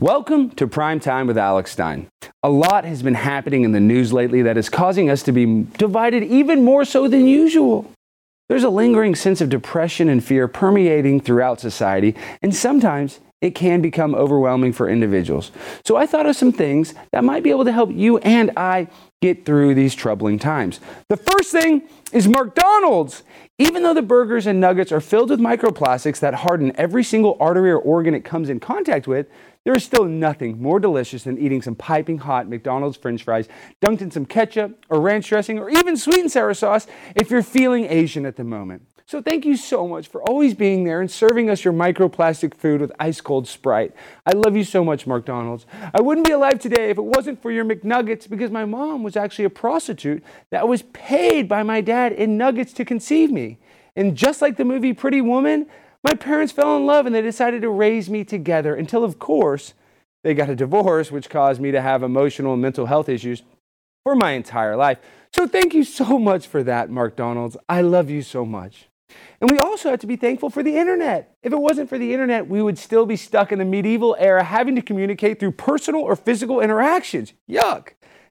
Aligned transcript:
Welcome 0.00 0.48
to 0.52 0.66
Prime 0.66 0.98
Time 0.98 1.26
with 1.26 1.36
Alex 1.36 1.72
Stein. 1.72 2.08
A 2.42 2.48
lot 2.48 2.86
has 2.86 3.02
been 3.02 3.12
happening 3.12 3.64
in 3.64 3.72
the 3.72 3.80
news 3.80 4.14
lately 4.14 4.40
that 4.40 4.56
is 4.56 4.70
causing 4.70 5.10
us 5.10 5.22
to 5.24 5.30
be 5.30 5.64
divided 5.76 6.22
even 6.22 6.64
more 6.64 6.86
so 6.86 7.06
than 7.06 7.26
usual. 7.26 7.92
There's 8.48 8.64
a 8.64 8.70
lingering 8.70 9.14
sense 9.14 9.42
of 9.42 9.50
depression 9.50 10.08
and 10.08 10.24
fear 10.24 10.48
permeating 10.48 11.20
throughout 11.20 11.60
society, 11.60 12.16
and 12.40 12.56
sometimes 12.56 13.20
it 13.42 13.54
can 13.54 13.82
become 13.82 14.14
overwhelming 14.14 14.72
for 14.72 14.88
individuals. 14.88 15.50
So 15.84 15.96
I 15.96 16.06
thought 16.06 16.24
of 16.24 16.34
some 16.34 16.52
things 16.52 16.94
that 17.12 17.22
might 17.22 17.42
be 17.42 17.50
able 17.50 17.66
to 17.66 17.72
help 17.72 17.90
you 17.92 18.16
and 18.18 18.52
I 18.56 18.88
get 19.20 19.44
through 19.44 19.74
these 19.74 19.94
troubling 19.94 20.38
times. 20.38 20.80
The 21.10 21.16
first 21.18 21.52
thing 21.52 21.82
is 22.12 22.26
McDonald's. 22.26 23.22
Even 23.58 23.82
though 23.82 23.92
the 23.92 24.00
burgers 24.00 24.46
and 24.46 24.58
nuggets 24.58 24.92
are 24.92 25.00
filled 25.02 25.28
with 25.28 25.40
microplastics 25.40 26.20
that 26.20 26.32
harden 26.32 26.72
every 26.76 27.04
single 27.04 27.36
artery 27.38 27.70
or 27.70 27.78
organ 27.78 28.14
it 28.14 28.24
comes 28.24 28.48
in 28.48 28.60
contact 28.60 29.06
with, 29.06 29.26
there 29.64 29.74
is 29.74 29.84
still 29.84 30.04
nothing 30.04 30.60
more 30.60 30.80
delicious 30.80 31.24
than 31.24 31.38
eating 31.38 31.62
some 31.62 31.74
piping 31.74 32.18
hot 32.18 32.48
McDonald's 32.48 32.96
french 32.96 33.24
fries 33.24 33.48
dunked 33.84 34.00
in 34.00 34.10
some 34.10 34.24
ketchup 34.24 34.84
or 34.88 35.00
ranch 35.00 35.28
dressing 35.28 35.58
or 35.58 35.68
even 35.68 35.96
sweet 35.96 36.20
and 36.20 36.32
sour 36.32 36.54
sauce 36.54 36.86
if 37.14 37.30
you're 37.30 37.42
feeling 37.42 37.84
Asian 37.84 38.24
at 38.24 38.36
the 38.36 38.44
moment. 38.44 38.82
So 39.10 39.20
thank 39.20 39.44
you 39.44 39.56
so 39.56 39.88
much 39.88 40.06
for 40.06 40.22
always 40.22 40.54
being 40.54 40.84
there 40.84 41.00
and 41.00 41.10
serving 41.10 41.50
us 41.50 41.64
your 41.64 41.74
microplastic 41.74 42.54
food 42.54 42.80
with 42.80 42.92
ice 43.00 43.20
cold 43.20 43.48
Sprite. 43.48 43.92
I 44.24 44.30
love 44.36 44.56
you 44.56 44.62
so 44.62 44.84
much, 44.84 45.04
McDonald's. 45.04 45.66
I 45.92 46.00
wouldn't 46.00 46.28
be 46.28 46.32
alive 46.32 46.60
today 46.60 46.90
if 46.90 46.96
it 46.96 47.02
wasn't 47.02 47.42
for 47.42 47.50
your 47.50 47.64
McNuggets 47.64 48.30
because 48.30 48.52
my 48.52 48.64
mom 48.64 49.02
was 49.02 49.16
actually 49.16 49.46
a 49.46 49.50
prostitute 49.50 50.22
that 50.50 50.68
was 50.68 50.82
paid 50.82 51.48
by 51.48 51.64
my 51.64 51.80
dad 51.80 52.12
in 52.12 52.38
nuggets 52.38 52.72
to 52.74 52.84
conceive 52.84 53.32
me. 53.32 53.58
And 53.96 54.14
just 54.14 54.40
like 54.40 54.56
the 54.56 54.64
movie 54.64 54.92
Pretty 54.92 55.20
Woman, 55.20 55.66
my 56.02 56.14
parents 56.14 56.52
fell 56.52 56.76
in 56.76 56.86
love 56.86 57.06
and 57.06 57.14
they 57.14 57.22
decided 57.22 57.62
to 57.62 57.70
raise 57.70 58.08
me 58.08 58.24
together 58.24 58.74
until, 58.74 59.04
of 59.04 59.18
course, 59.18 59.74
they 60.24 60.34
got 60.34 60.50
a 60.50 60.56
divorce, 60.56 61.10
which 61.10 61.30
caused 61.30 61.60
me 61.60 61.70
to 61.70 61.80
have 61.80 62.02
emotional 62.02 62.52
and 62.52 62.62
mental 62.62 62.86
health 62.86 63.08
issues 63.08 63.42
for 64.04 64.14
my 64.14 64.32
entire 64.32 64.76
life. 64.76 64.98
So 65.32 65.46
thank 65.46 65.74
you 65.74 65.84
so 65.84 66.18
much 66.18 66.46
for 66.46 66.62
that, 66.62 66.90
Mark 66.90 67.16
Donalds. 67.16 67.56
I 67.68 67.82
love 67.82 68.10
you 68.10 68.22
so 68.22 68.44
much. 68.44 68.88
And 69.40 69.50
we 69.50 69.58
also 69.58 69.90
have 69.90 70.00
to 70.00 70.06
be 70.06 70.16
thankful 70.16 70.50
for 70.50 70.62
the 70.62 70.76
internet. 70.76 71.36
If 71.42 71.52
it 71.52 71.60
wasn't 71.60 71.88
for 71.88 71.98
the 71.98 72.12
internet, 72.12 72.48
we 72.48 72.62
would 72.62 72.78
still 72.78 73.06
be 73.06 73.16
stuck 73.16 73.52
in 73.52 73.58
the 73.58 73.64
medieval 73.64 74.16
era 74.18 74.44
having 74.44 74.76
to 74.76 74.82
communicate 74.82 75.40
through 75.40 75.52
personal 75.52 76.02
or 76.02 76.16
physical 76.16 76.60
interactions. 76.60 77.32
Yuck. 77.48 77.90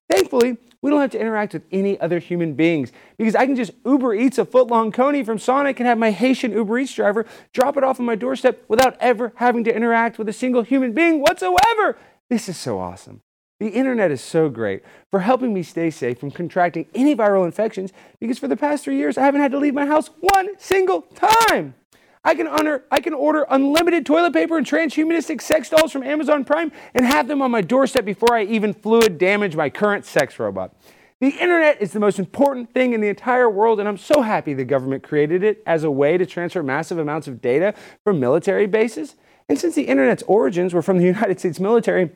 Thankfully, 0.09 0.57
we 0.81 0.89
don't 0.89 1.01
have 1.01 1.11
to 1.11 1.19
interact 1.19 1.53
with 1.53 1.63
any 1.71 1.99
other 1.99 2.19
human 2.19 2.53
beings 2.53 2.91
because 3.17 3.35
I 3.35 3.45
can 3.45 3.55
just 3.55 3.71
Uber 3.85 4.13
Eats 4.13 4.37
a 4.37 4.45
footlong 4.45 4.93
coney 4.93 5.23
from 5.23 5.39
Sonic 5.39 5.79
and 5.79 5.87
have 5.87 5.97
my 5.97 6.11
Haitian 6.11 6.53
Uber 6.53 6.79
Eats 6.79 6.93
driver 6.93 7.25
drop 7.53 7.77
it 7.77 7.83
off 7.83 7.99
on 7.99 8.05
my 8.05 8.15
doorstep 8.15 8.63
without 8.67 8.95
ever 8.99 9.33
having 9.35 9.63
to 9.65 9.75
interact 9.75 10.17
with 10.17 10.29
a 10.29 10.33
single 10.33 10.61
human 10.61 10.93
being 10.93 11.21
whatsoever. 11.21 11.97
This 12.29 12.47
is 12.47 12.57
so 12.57 12.79
awesome. 12.79 13.21
The 13.59 13.69
internet 13.69 14.09
is 14.09 14.21
so 14.21 14.47
great 14.47 14.83
for 15.11 15.19
helping 15.19 15.53
me 15.53 15.63
stay 15.63 15.89
safe 15.89 16.17
from 16.17 16.31
contracting 16.31 16.85
any 16.95 17.13
viral 17.13 17.45
infections 17.45 17.91
because 18.21 18.39
for 18.39 18.47
the 18.47 18.55
past 18.55 18.85
three 18.85 18.97
years 18.97 19.17
I 19.17 19.25
haven't 19.25 19.41
had 19.41 19.51
to 19.51 19.57
leave 19.57 19.73
my 19.73 19.85
house 19.85 20.09
one 20.21 20.57
single 20.57 21.01
time. 21.01 21.75
I 22.23 22.35
can, 22.35 22.47
honor, 22.47 22.83
I 22.91 22.99
can 22.99 23.13
order 23.13 23.45
unlimited 23.49 24.05
toilet 24.05 24.33
paper 24.33 24.57
and 24.57 24.67
transhumanistic 24.67 25.41
sex 25.41 25.69
dolls 25.69 25.91
from 25.91 26.03
Amazon 26.03 26.43
Prime 26.43 26.71
and 26.93 27.05
have 27.05 27.27
them 27.27 27.41
on 27.41 27.49
my 27.49 27.61
doorstep 27.61 28.03
before 28.03 28.35
I 28.35 28.43
even 28.43 28.73
fluid 28.73 29.17
damage 29.17 29.55
my 29.55 29.69
current 29.69 30.05
sex 30.05 30.37
robot. 30.37 30.75
The 31.21 31.29
internet 31.29 31.81
is 31.81 31.91
the 31.91 31.99
most 31.99 32.19
important 32.19 32.73
thing 32.73 32.93
in 32.93 33.01
the 33.01 33.07
entire 33.07 33.49
world, 33.49 33.79
and 33.79 33.87
I'm 33.87 33.97
so 33.97 34.21
happy 34.21 34.53
the 34.53 34.65
government 34.65 35.03
created 35.03 35.43
it 35.43 35.61
as 35.65 35.83
a 35.83 35.91
way 35.91 36.17
to 36.17 36.25
transfer 36.25 36.63
massive 36.63 36.97
amounts 36.97 37.27
of 37.27 37.41
data 37.41 37.73
from 38.05 38.19
military 38.19 38.67
bases. 38.67 39.15
And 39.47 39.57
since 39.57 39.75
the 39.75 39.83
internet's 39.83 40.23
origins 40.23 40.73
were 40.73 40.81
from 40.81 40.97
the 40.97 41.05
United 41.15 41.39
States 41.39 41.59
military, 41.59 42.11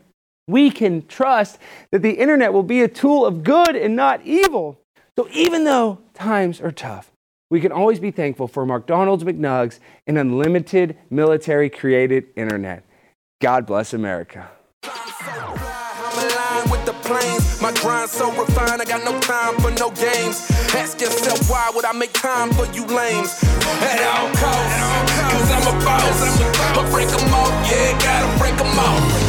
we 0.47 0.69
can 0.69 1.05
trust 1.07 1.59
that 1.91 2.01
the 2.01 2.13
internet 2.13 2.51
will 2.51 2.63
be 2.63 2.81
a 2.81 2.87
tool 2.87 3.25
of 3.25 3.43
good 3.43 3.75
and 3.75 3.95
not 3.95 4.25
evil. 4.25 4.79
So 5.17 5.27
even 5.31 5.63
though 5.63 5.99
times 6.13 6.59
are 6.59 6.71
tough, 6.71 7.12
we 7.53 7.61
can 7.61 7.71
always 7.71 7.99
be 7.99 8.09
thankful 8.09 8.47
for 8.47 8.65
McDonald's 8.65 9.23
McNugs 9.23 9.77
and 10.07 10.17
unlimited 10.17 10.97
military 11.11 11.69
created 11.69 12.25
internet. 12.35 12.83
God 13.39 13.67
bless 13.67 13.93
America. 13.93 14.49
My 17.61 17.71
grind 17.75 18.09
so 18.09 18.29
refined, 18.31 18.81
I 18.81 18.85
got 18.85 19.05
no 19.05 19.17
time 19.21 19.55
for 19.59 19.69
no 19.79 19.91
games. 19.91 20.49
Ask 20.73 20.99
yourself 20.99 21.47
why 21.47 21.71
would 21.75 21.85
I 21.85 21.93
make 21.93 22.11
time 22.11 22.51
for 22.53 22.65
you 22.73 22.85
lames? 22.87 23.39
At 23.43 24.01
all 24.01 24.29
costs, 24.33 25.13
cause 25.31 25.51
I'm 25.51 25.67
a 25.69 25.85
boss. 25.85 26.39
But 26.75 26.91
break 26.91 27.07
them 27.07 27.33
off, 27.33 27.71
yeah, 27.71 27.97
gotta 27.99 28.39
break 28.39 28.57
them 28.57 28.79
off. 28.79 29.22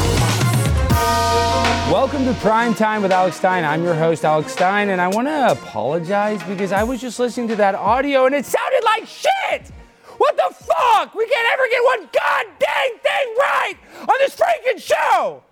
Welcome 1.90 2.24
to 2.24 2.32
Prime 2.40 2.74
Time 2.74 3.02
with 3.02 3.12
Alex 3.12 3.36
Stein. 3.36 3.62
I'm 3.62 3.84
your 3.84 3.94
host, 3.94 4.24
Alex 4.24 4.52
Stein, 4.52 4.88
and 4.88 5.02
I 5.02 5.08
want 5.08 5.28
to 5.28 5.52
apologize 5.52 6.42
because 6.44 6.72
I 6.72 6.82
was 6.82 6.98
just 6.98 7.18
listening 7.18 7.46
to 7.48 7.56
that 7.56 7.74
audio 7.74 8.24
and 8.24 8.34
it 8.34 8.46
sounded 8.46 8.82
like 8.84 9.06
shit! 9.06 9.70
What 10.16 10.34
the 10.34 10.54
fuck? 10.54 11.14
We 11.14 11.26
can't 11.28 11.52
ever 11.52 11.68
get 11.68 11.84
one 11.84 12.08
goddamn 12.10 12.98
thing 13.00 13.34
right 13.38 13.74
on 14.00 14.14
this 14.18 14.34
freaking 14.34 14.80
show! 14.80 15.44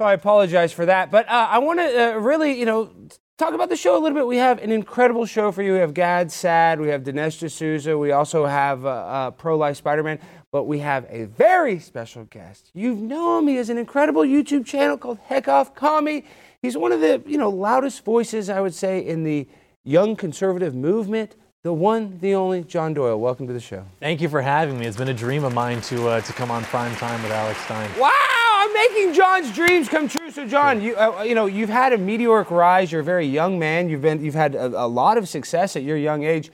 So 0.00 0.06
I 0.06 0.14
apologize 0.14 0.72
for 0.72 0.86
that, 0.86 1.10
but 1.10 1.28
uh, 1.28 1.48
I 1.50 1.58
want 1.58 1.80
to 1.80 2.14
uh, 2.14 2.18
really, 2.18 2.58
you 2.58 2.64
know, 2.64 2.90
talk 3.36 3.52
about 3.52 3.68
the 3.68 3.76
show 3.76 3.98
a 3.98 4.00
little 4.00 4.16
bit. 4.16 4.26
We 4.26 4.38
have 4.38 4.58
an 4.62 4.72
incredible 4.72 5.26
show 5.26 5.52
for 5.52 5.62
you. 5.62 5.74
We 5.74 5.78
have 5.80 5.92
Gad 5.92 6.32
Saad, 6.32 6.80
we 6.80 6.88
have 6.88 7.02
Dinesh 7.02 7.46
D'Souza, 7.46 7.96
we 7.96 8.10
also 8.10 8.46
have 8.46 8.86
uh, 8.86 8.88
uh 8.88 9.30
Pro 9.32 9.58
Life 9.58 9.76
Spider 9.76 10.02
Man 10.02 10.18
but 10.52 10.64
we 10.64 10.80
have 10.80 11.06
a 11.08 11.24
very 11.24 11.78
special 11.78 12.24
guest. 12.24 12.70
You've 12.74 12.98
known 12.98 13.46
me 13.46 13.58
as 13.58 13.70
an 13.70 13.78
incredible 13.78 14.22
YouTube 14.22 14.66
channel 14.66 14.98
called 14.98 15.18
Heck 15.26 15.48
Off 15.48 15.74
Commie. 15.74 16.24
He's 16.60 16.76
one 16.76 16.92
of 16.92 17.00
the 17.00 17.22
you 17.26 17.38
know 17.38 17.50
loudest 17.50 18.04
voices 18.04 18.50
I 18.50 18.60
would 18.60 18.74
say 18.74 19.06
in 19.06 19.22
the 19.24 19.46
young 19.84 20.16
conservative 20.16 20.74
movement. 20.74 21.36
The 21.62 21.72
one, 21.74 22.18
the 22.20 22.34
only, 22.34 22.64
John 22.64 22.94
Doyle. 22.94 23.20
Welcome 23.20 23.46
to 23.46 23.52
the 23.52 23.60
show. 23.60 23.84
Thank 24.00 24.22
you 24.22 24.30
for 24.30 24.40
having 24.40 24.78
me. 24.78 24.86
It's 24.86 24.96
been 24.96 25.08
a 25.10 25.14
dream 25.14 25.44
of 25.44 25.52
mine 25.52 25.82
to 25.82 26.08
uh, 26.08 26.20
to 26.22 26.32
come 26.32 26.50
on 26.50 26.64
prime 26.64 26.94
time 26.96 27.22
with 27.22 27.32
Alex 27.32 27.60
Stein. 27.60 27.90
Wow, 27.98 28.10
I'm 28.10 28.72
making 28.72 29.12
John's 29.12 29.52
dreams 29.54 29.86
come 29.86 30.08
true. 30.08 30.30
So, 30.30 30.46
John, 30.46 30.80
you 30.80 30.96
uh, 30.96 31.22
you 31.22 31.34
know 31.34 31.46
you've 31.46 31.70
had 31.70 31.92
a 31.92 31.98
meteoric 31.98 32.50
rise. 32.50 32.90
You're 32.90 33.02
a 33.02 33.04
very 33.04 33.26
young 33.26 33.58
man. 33.58 33.88
You've 33.88 34.02
been 34.02 34.24
you've 34.24 34.34
had 34.34 34.54
a, 34.54 34.66
a 34.66 34.88
lot 34.88 35.16
of 35.18 35.28
success 35.28 35.76
at 35.76 35.82
your 35.82 35.98
young 35.98 36.24
age. 36.24 36.50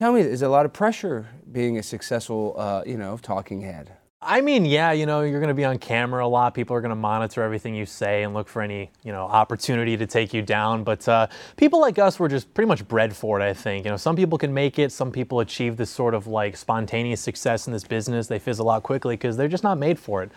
Tell 0.00 0.14
me, 0.14 0.22
is 0.22 0.40
a 0.40 0.48
lot 0.48 0.64
of 0.64 0.72
pressure 0.72 1.28
being 1.52 1.76
a 1.76 1.82
successful, 1.82 2.54
uh, 2.56 2.82
you 2.86 2.96
know, 2.96 3.18
talking 3.18 3.60
head? 3.60 3.92
I 4.22 4.40
mean, 4.40 4.64
yeah, 4.64 4.92
you 4.92 5.04
know, 5.04 5.20
you're 5.20 5.40
going 5.40 5.48
to 5.48 5.54
be 5.54 5.66
on 5.66 5.76
camera 5.76 6.24
a 6.24 6.26
lot. 6.26 6.54
People 6.54 6.74
are 6.74 6.80
going 6.80 6.88
to 6.88 6.96
monitor 6.96 7.42
everything 7.42 7.74
you 7.74 7.84
say 7.84 8.22
and 8.22 8.32
look 8.32 8.48
for 8.48 8.62
any, 8.62 8.90
you 9.04 9.12
know, 9.12 9.24
opportunity 9.24 9.98
to 9.98 10.06
take 10.06 10.32
you 10.32 10.40
down. 10.40 10.84
But 10.84 11.06
uh, 11.06 11.26
people 11.58 11.82
like 11.82 11.98
us 11.98 12.18
were 12.18 12.28
just 12.28 12.54
pretty 12.54 12.66
much 12.66 12.88
bred 12.88 13.14
for 13.14 13.38
it, 13.38 13.44
I 13.44 13.52
think. 13.52 13.84
You 13.84 13.90
know, 13.90 13.98
some 13.98 14.16
people 14.16 14.38
can 14.38 14.54
make 14.54 14.78
it. 14.78 14.90
Some 14.90 15.12
people 15.12 15.40
achieve 15.40 15.76
this 15.76 15.90
sort 15.90 16.14
of 16.14 16.26
like 16.26 16.56
spontaneous 16.56 17.20
success 17.20 17.66
in 17.66 17.74
this 17.74 17.84
business. 17.84 18.26
They 18.26 18.38
fizzle 18.38 18.70
out 18.70 18.82
quickly 18.82 19.16
because 19.16 19.36
they're 19.36 19.48
just 19.48 19.64
not 19.64 19.76
made 19.76 19.98
for 19.98 20.22
it. 20.22 20.30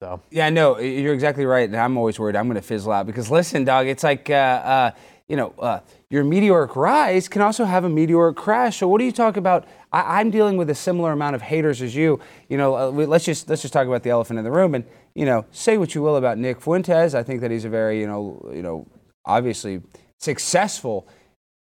So. 0.00 0.22
Yeah, 0.30 0.48
no, 0.48 0.78
you're 0.78 1.12
exactly 1.12 1.44
right. 1.44 1.68
And 1.68 1.76
I'm 1.76 1.98
always 1.98 2.18
worried 2.18 2.34
I'm 2.34 2.46
going 2.46 2.54
to 2.54 2.66
fizzle 2.66 2.92
out 2.92 3.06
because 3.06 3.30
listen, 3.30 3.64
dog, 3.64 3.88
it's 3.88 4.04
like, 4.04 4.30
uh, 4.30 4.32
uh, 4.32 4.90
you 5.28 5.36
know, 5.36 5.54
uh, 5.58 5.80
your 6.12 6.24
meteoric 6.24 6.76
rise 6.76 7.26
can 7.26 7.40
also 7.40 7.64
have 7.64 7.84
a 7.84 7.88
meteoric 7.88 8.36
crash. 8.36 8.76
So 8.76 8.86
what 8.86 8.98
do 8.98 9.06
you 9.06 9.12
talk 9.12 9.38
about? 9.38 9.66
I, 9.94 10.20
am 10.20 10.30
dealing 10.30 10.58
with 10.58 10.68
a 10.68 10.74
similar 10.74 11.10
amount 11.10 11.36
of 11.36 11.40
haters 11.40 11.80
as 11.80 11.96
you. 11.96 12.20
You 12.50 12.58
know, 12.58 12.76
uh, 12.76 12.90
let's 12.90 13.24
just 13.24 13.48
let's 13.48 13.62
just 13.62 13.72
talk 13.72 13.86
about 13.86 14.02
the 14.02 14.10
elephant 14.10 14.38
in 14.38 14.44
the 14.44 14.50
room. 14.50 14.74
And 14.74 14.84
you 15.14 15.24
know, 15.24 15.46
say 15.52 15.78
what 15.78 15.94
you 15.94 16.02
will 16.02 16.16
about 16.16 16.36
Nick 16.36 16.60
Fuentes. 16.60 17.14
I 17.14 17.22
think 17.22 17.40
that 17.40 17.50
he's 17.50 17.64
a 17.64 17.70
very 17.70 17.98
you 17.98 18.06
know 18.06 18.52
you 18.54 18.60
know 18.60 18.86
obviously 19.24 19.80
successful 20.20 21.08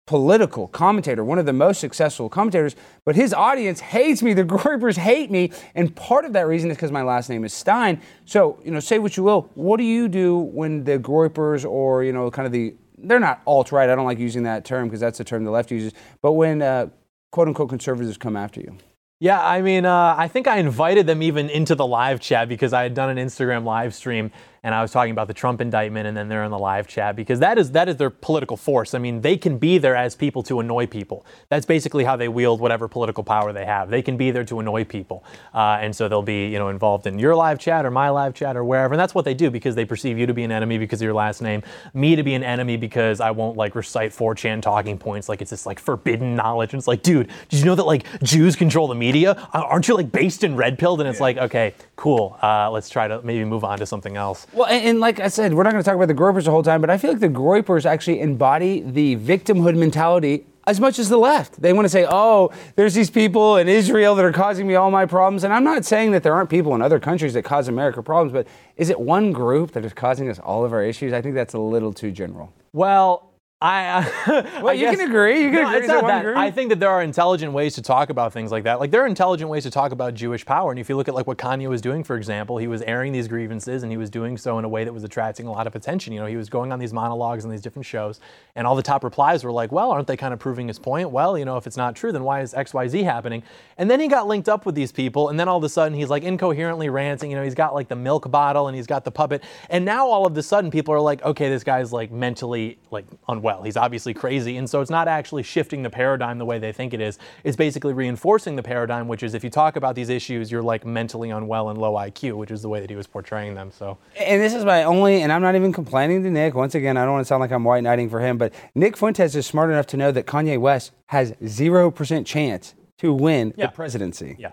political 0.07 0.67
commentator, 0.67 1.23
one 1.23 1.37
of 1.37 1.45
the 1.45 1.53
most 1.53 1.79
successful 1.79 2.27
commentators, 2.27 2.75
but 3.05 3.15
his 3.15 3.35
audience 3.35 3.79
hates 3.79 4.23
me. 4.23 4.33
The 4.33 4.43
Groypers 4.43 4.97
hate 4.97 5.29
me. 5.29 5.51
And 5.75 5.95
part 5.95 6.25
of 6.25 6.33
that 6.33 6.47
reason 6.47 6.71
is 6.71 6.77
because 6.77 6.91
my 6.91 7.03
last 7.03 7.29
name 7.29 7.45
is 7.45 7.53
Stein. 7.53 8.01
So, 8.25 8.59
you 8.65 8.71
know, 8.71 8.79
say 8.79 8.97
what 8.97 9.15
you 9.15 9.21
will. 9.21 9.51
What 9.53 9.77
do 9.77 9.83
you 9.83 10.09
do 10.09 10.39
when 10.39 10.85
the 10.85 10.97
Groypers 10.97 11.69
or, 11.69 12.03
you 12.03 12.11
know, 12.11 12.31
kind 12.31 12.47
of 12.47 12.51
the 12.51 12.75
they're 13.03 13.19
not 13.19 13.41
alt 13.45 13.71
right. 13.71 13.89
I 13.89 13.95
don't 13.95 14.05
like 14.05 14.19
using 14.19 14.43
that 14.43 14.65
term 14.65 14.87
because 14.87 14.99
that's 14.99 15.17
the 15.17 15.23
term 15.23 15.43
the 15.43 15.51
left 15.51 15.71
uses. 15.71 15.93
But 16.21 16.33
when 16.33 16.61
uh, 16.61 16.87
quote 17.31 17.47
unquote 17.47 17.69
conservatives 17.69 18.17
come 18.17 18.35
after 18.35 18.61
you. 18.61 18.77
Yeah, 19.19 19.41
I 19.41 19.61
mean, 19.61 19.85
uh, 19.85 20.15
I 20.17 20.27
think 20.27 20.47
I 20.47 20.57
invited 20.57 21.07
them 21.07 21.23
even 21.23 21.49
into 21.49 21.75
the 21.75 21.87
live 21.87 22.19
chat 22.19 22.49
because 22.49 22.73
I 22.73 22.83
had 22.83 22.93
done 22.93 23.17
an 23.17 23.25
Instagram 23.25 23.63
live 23.63 23.93
stream 23.93 24.31
and 24.63 24.73
I 24.73 24.81
was 24.81 24.91
talking 24.91 25.11
about 25.11 25.27
the 25.27 25.33
Trump 25.33 25.61
indictment, 25.61 26.07
and 26.07 26.15
then 26.15 26.29
they're 26.29 26.43
in 26.43 26.51
the 26.51 26.59
live 26.59 26.87
chat 26.87 27.15
because 27.15 27.39
that 27.39 27.57
is 27.57 27.71
that 27.71 27.89
is 27.89 27.97
their 27.97 28.09
political 28.09 28.57
force. 28.57 28.93
I 28.93 28.99
mean, 28.99 29.21
they 29.21 29.37
can 29.37 29.57
be 29.57 29.77
there 29.77 29.95
as 29.95 30.15
people 30.15 30.43
to 30.43 30.59
annoy 30.59 30.87
people. 30.87 31.25
That's 31.49 31.65
basically 31.65 32.03
how 32.03 32.15
they 32.15 32.27
wield 32.27 32.59
whatever 32.59 32.87
political 32.87 33.23
power 33.23 33.53
they 33.53 33.65
have. 33.65 33.89
They 33.89 34.01
can 34.01 34.17
be 34.17 34.31
there 34.31 34.45
to 34.45 34.59
annoy 34.59 34.85
people, 34.85 35.23
uh, 35.53 35.79
and 35.81 35.95
so 35.95 36.07
they'll 36.07 36.21
be 36.21 36.47
you 36.47 36.59
know 36.59 36.69
involved 36.69 37.07
in 37.07 37.19
your 37.19 37.35
live 37.35 37.59
chat 37.59 37.85
or 37.85 37.91
my 37.91 38.09
live 38.09 38.33
chat 38.33 38.55
or 38.55 38.63
wherever, 38.63 38.93
and 38.93 38.99
that's 38.99 39.13
what 39.13 39.25
they 39.25 39.33
do 39.33 39.49
because 39.49 39.75
they 39.75 39.85
perceive 39.85 40.17
you 40.17 40.25
to 40.25 40.33
be 40.33 40.43
an 40.43 40.51
enemy 40.51 40.77
because 40.77 41.01
of 41.01 41.05
your 41.05 41.13
last 41.13 41.41
name, 41.41 41.61
me 41.93 42.15
to 42.15 42.23
be 42.23 42.33
an 42.33 42.43
enemy 42.43 42.77
because 42.77 43.19
I 43.19 43.31
won't 43.31 43.57
like 43.57 43.75
recite 43.75 44.11
4chan 44.11 44.61
talking 44.61 44.97
points 44.97 45.29
like 45.29 45.41
it's 45.41 45.51
this 45.51 45.65
like 45.65 45.79
forbidden 45.79 46.35
knowledge. 46.35 46.73
And 46.73 46.79
it's 46.79 46.87
like, 46.87 47.03
dude, 47.03 47.29
did 47.49 47.59
you 47.59 47.65
know 47.65 47.75
that 47.75 47.85
like 47.85 48.05
Jews 48.23 48.55
control 48.55 48.87
the 48.87 48.95
media? 48.95 49.47
Aren't 49.53 49.87
you 49.87 49.95
like 49.95 50.11
based 50.11 50.43
in 50.43 50.55
red 50.55 50.79
pilled? 50.79 50.99
And 51.01 51.09
it's 51.09 51.19
yeah. 51.19 51.23
like, 51.23 51.37
okay, 51.37 51.75
cool. 51.95 52.37
Uh, 52.41 52.71
let's 52.71 52.89
try 52.89 53.07
to 53.07 53.21
maybe 53.21 53.45
move 53.45 53.63
on 53.63 53.77
to 53.79 53.85
something 53.85 54.17
else. 54.17 54.47
Well, 54.53 54.67
and, 54.67 54.85
and 54.85 54.99
like 54.99 55.19
I 55.19 55.29
said, 55.29 55.53
we're 55.53 55.63
not 55.63 55.71
going 55.71 55.83
to 55.83 55.87
talk 55.87 55.95
about 55.95 56.07
the 56.07 56.13
Groypers 56.13 56.45
the 56.45 56.51
whole 56.51 56.63
time, 56.63 56.79
but 56.79 56.89
I 56.89 56.97
feel 56.97 57.11
like 57.11 57.19
the 57.19 57.29
Groypers 57.29 57.85
actually 57.85 58.19
embody 58.19 58.81
the 58.81 59.15
victimhood 59.17 59.75
mentality 59.75 60.45
as 60.65 60.79
much 60.79 60.99
as 60.99 61.09
the 61.09 61.17
left. 61.17 61.61
They 61.61 61.73
want 61.73 61.85
to 61.85 61.89
say, 61.89 62.05
oh, 62.07 62.51
there's 62.75 62.93
these 62.93 63.09
people 63.09 63.57
in 63.57 63.67
Israel 63.67 64.15
that 64.15 64.23
are 64.23 64.31
causing 64.31 64.67
me 64.67 64.75
all 64.75 64.91
my 64.91 65.05
problems. 65.05 65.43
And 65.43 65.51
I'm 65.53 65.63
not 65.63 65.85
saying 65.85 66.11
that 66.11 66.23
there 66.23 66.33
aren't 66.33 66.49
people 66.49 66.75
in 66.75 66.81
other 66.81 66.99
countries 66.99 67.33
that 67.33 67.43
cause 67.43 67.67
America 67.67 68.01
problems, 68.01 68.31
but 68.31 68.47
is 68.77 68.89
it 68.89 68.99
one 68.99 69.31
group 69.31 69.71
that 69.71 69.83
is 69.83 69.93
causing 69.93 70.29
us 70.29 70.39
all 70.39 70.63
of 70.63 70.71
our 70.71 70.83
issues? 70.83 71.13
I 71.13 71.21
think 71.21 71.35
that's 71.35 71.53
a 71.53 71.59
little 71.59 71.91
too 71.91 72.11
general. 72.11 72.53
Well, 72.71 73.32
I, 73.63 73.85
uh, 73.87 74.03
well, 74.61 74.69
I 74.69 74.73
you 74.73 74.81
guess, 74.81 74.97
can 74.97 75.09
agree. 75.09 75.43
You 75.43 75.51
can 75.51 75.61
no, 75.61 75.67
agree. 75.69 75.77
It's 75.79 75.87
not 75.87 76.05
that. 76.05 76.35
I 76.35 76.51
think 76.51 76.67
that 76.67 76.81
there 76.81 76.89
are 76.89 77.01
intelligent 77.01 77.53
ways 77.53 77.75
to 77.75 77.81
talk 77.81 78.09
about 78.09 78.33
things 78.33 78.51
like 78.51 78.65
that. 78.65 78.81
Like 78.81 78.91
there 78.91 79.01
are 79.01 79.07
intelligent 79.07 79.49
ways 79.49 79.63
to 79.63 79.71
talk 79.71 79.93
about 79.93 80.15
Jewish 80.15 80.45
power. 80.45 80.71
And 80.71 80.79
if 80.81 80.89
you 80.89 80.97
look 80.97 81.07
at 81.07 81.15
like 81.15 81.27
what 81.27 81.37
Kanye 81.37 81.69
was 81.69 81.79
doing, 81.79 82.03
for 82.03 82.17
example, 82.17 82.57
he 82.57 82.67
was 82.67 82.81
airing 82.81 83.13
these 83.13 83.29
grievances 83.29 83.81
and 83.83 83.89
he 83.89 83.97
was 83.97 84.09
doing 84.09 84.37
so 84.37 84.59
in 84.59 84.65
a 84.65 84.67
way 84.67 84.83
that 84.83 84.91
was 84.91 85.05
attracting 85.05 85.47
a 85.47 85.51
lot 85.51 85.65
of 85.65 85.75
attention. 85.75 86.11
You 86.11 86.19
know, 86.19 86.25
he 86.25 86.35
was 86.35 86.49
going 86.49 86.73
on 86.73 86.79
these 86.79 86.91
monologues 86.91 87.45
and 87.45 87.53
these 87.53 87.61
different 87.61 87.85
shows, 87.85 88.19
and 88.57 88.67
all 88.67 88.75
the 88.75 88.83
top 88.83 89.01
replies 89.01 89.45
were 89.45 89.51
like, 89.51 89.71
"Well, 89.71 89.91
aren't 89.91 90.07
they 90.07 90.17
kind 90.17 90.33
of 90.33 90.41
proving 90.41 90.67
his 90.67 90.77
point? 90.77 91.09
Well, 91.09 91.37
you 91.37 91.45
know, 91.45 91.55
if 91.55 91.65
it's 91.65 91.77
not 91.77 91.95
true, 91.95 92.11
then 92.11 92.25
why 92.25 92.41
is 92.41 92.53
X, 92.53 92.73
Y, 92.73 92.89
Z 92.89 93.03
happening?" 93.03 93.43
And 93.77 93.89
then 93.89 94.01
he 94.01 94.09
got 94.09 94.27
linked 94.27 94.49
up 94.49 94.65
with 94.65 94.75
these 94.75 94.91
people, 94.91 95.29
and 95.29 95.39
then 95.39 95.47
all 95.47 95.57
of 95.57 95.63
a 95.63 95.69
sudden 95.69 95.97
he's 95.97 96.09
like 96.09 96.23
incoherently 96.23 96.89
ranting. 96.89 97.31
You 97.31 97.37
know, 97.37 97.43
he's 97.43 97.55
got 97.55 97.73
like 97.73 97.87
the 97.87 97.95
milk 97.95 98.29
bottle 98.29 98.67
and 98.67 98.75
he's 98.75 98.87
got 98.87 99.05
the 99.05 99.11
puppet, 99.11 99.41
and 99.69 99.85
now 99.85 100.05
all 100.05 100.27
of 100.27 100.35
a 100.35 100.43
sudden 100.43 100.69
people 100.69 100.93
are 100.93 100.99
like, 100.99 101.23
"Okay, 101.23 101.47
this 101.47 101.63
guy's 101.63 101.93
like 101.93 102.11
mentally 102.11 102.77
like 102.91 103.05
unwell. 103.29 103.52
He's 103.61 103.77
obviously 103.77 104.13
crazy." 104.13 104.23
crazy. 104.33 104.57
And 104.57 104.69
so 104.69 104.81
it's 104.81 104.89
not 104.89 105.07
actually 105.07 105.43
shifting 105.43 105.83
the 105.83 105.89
paradigm 105.89 106.37
the 106.37 106.45
way 106.45 106.59
they 106.59 106.71
think 106.71 106.93
it 106.93 107.01
is. 107.01 107.19
It's 107.43 107.55
basically 107.55 107.93
reinforcing 107.93 108.55
the 108.55 108.63
paradigm, 108.63 109.07
which 109.07 109.23
is 109.23 109.33
if 109.33 109.43
you 109.43 109.49
talk 109.49 109.75
about 109.75 109.95
these 109.95 110.09
issues, 110.09 110.51
you're 110.51 110.61
like 110.61 110.85
mentally 110.85 111.29
unwell 111.29 111.69
and 111.69 111.79
low 111.79 111.93
IQ, 111.93 112.37
which 112.37 112.51
is 112.51 112.61
the 112.61 112.69
way 112.69 112.79
that 112.79 112.89
he 112.89 112.95
was 112.95 113.07
portraying 113.07 113.55
them. 113.55 113.71
So. 113.71 113.97
And 114.19 114.41
this 114.41 114.53
is 114.53 114.65
my 114.65 114.83
only, 114.83 115.21
and 115.21 115.31
I'm 115.31 115.41
not 115.41 115.55
even 115.55 115.71
complaining 115.73 116.23
to 116.23 116.31
Nick. 116.31 116.55
Once 116.55 116.75
again, 116.75 116.97
I 116.97 117.03
don't 117.03 117.13
want 117.13 117.25
to 117.25 117.27
sound 117.27 117.41
like 117.41 117.51
I'm 117.51 117.63
white 117.63 117.83
knighting 117.83 118.09
for 118.09 118.19
him, 118.19 118.37
but 118.37 118.53
Nick 118.75 118.97
Fuentes 118.97 119.35
is 119.35 119.45
smart 119.45 119.69
enough 119.69 119.87
to 119.87 119.97
know 119.97 120.11
that 120.11 120.25
Kanye 120.25 120.59
West 120.59 120.91
has 121.07 121.33
0% 121.43 122.25
chance 122.25 122.75
to 122.97 123.13
win 123.13 123.53
yeah. 123.55 123.67
the 123.67 123.71
presidency. 123.71 124.35
Yeah. 124.39 124.51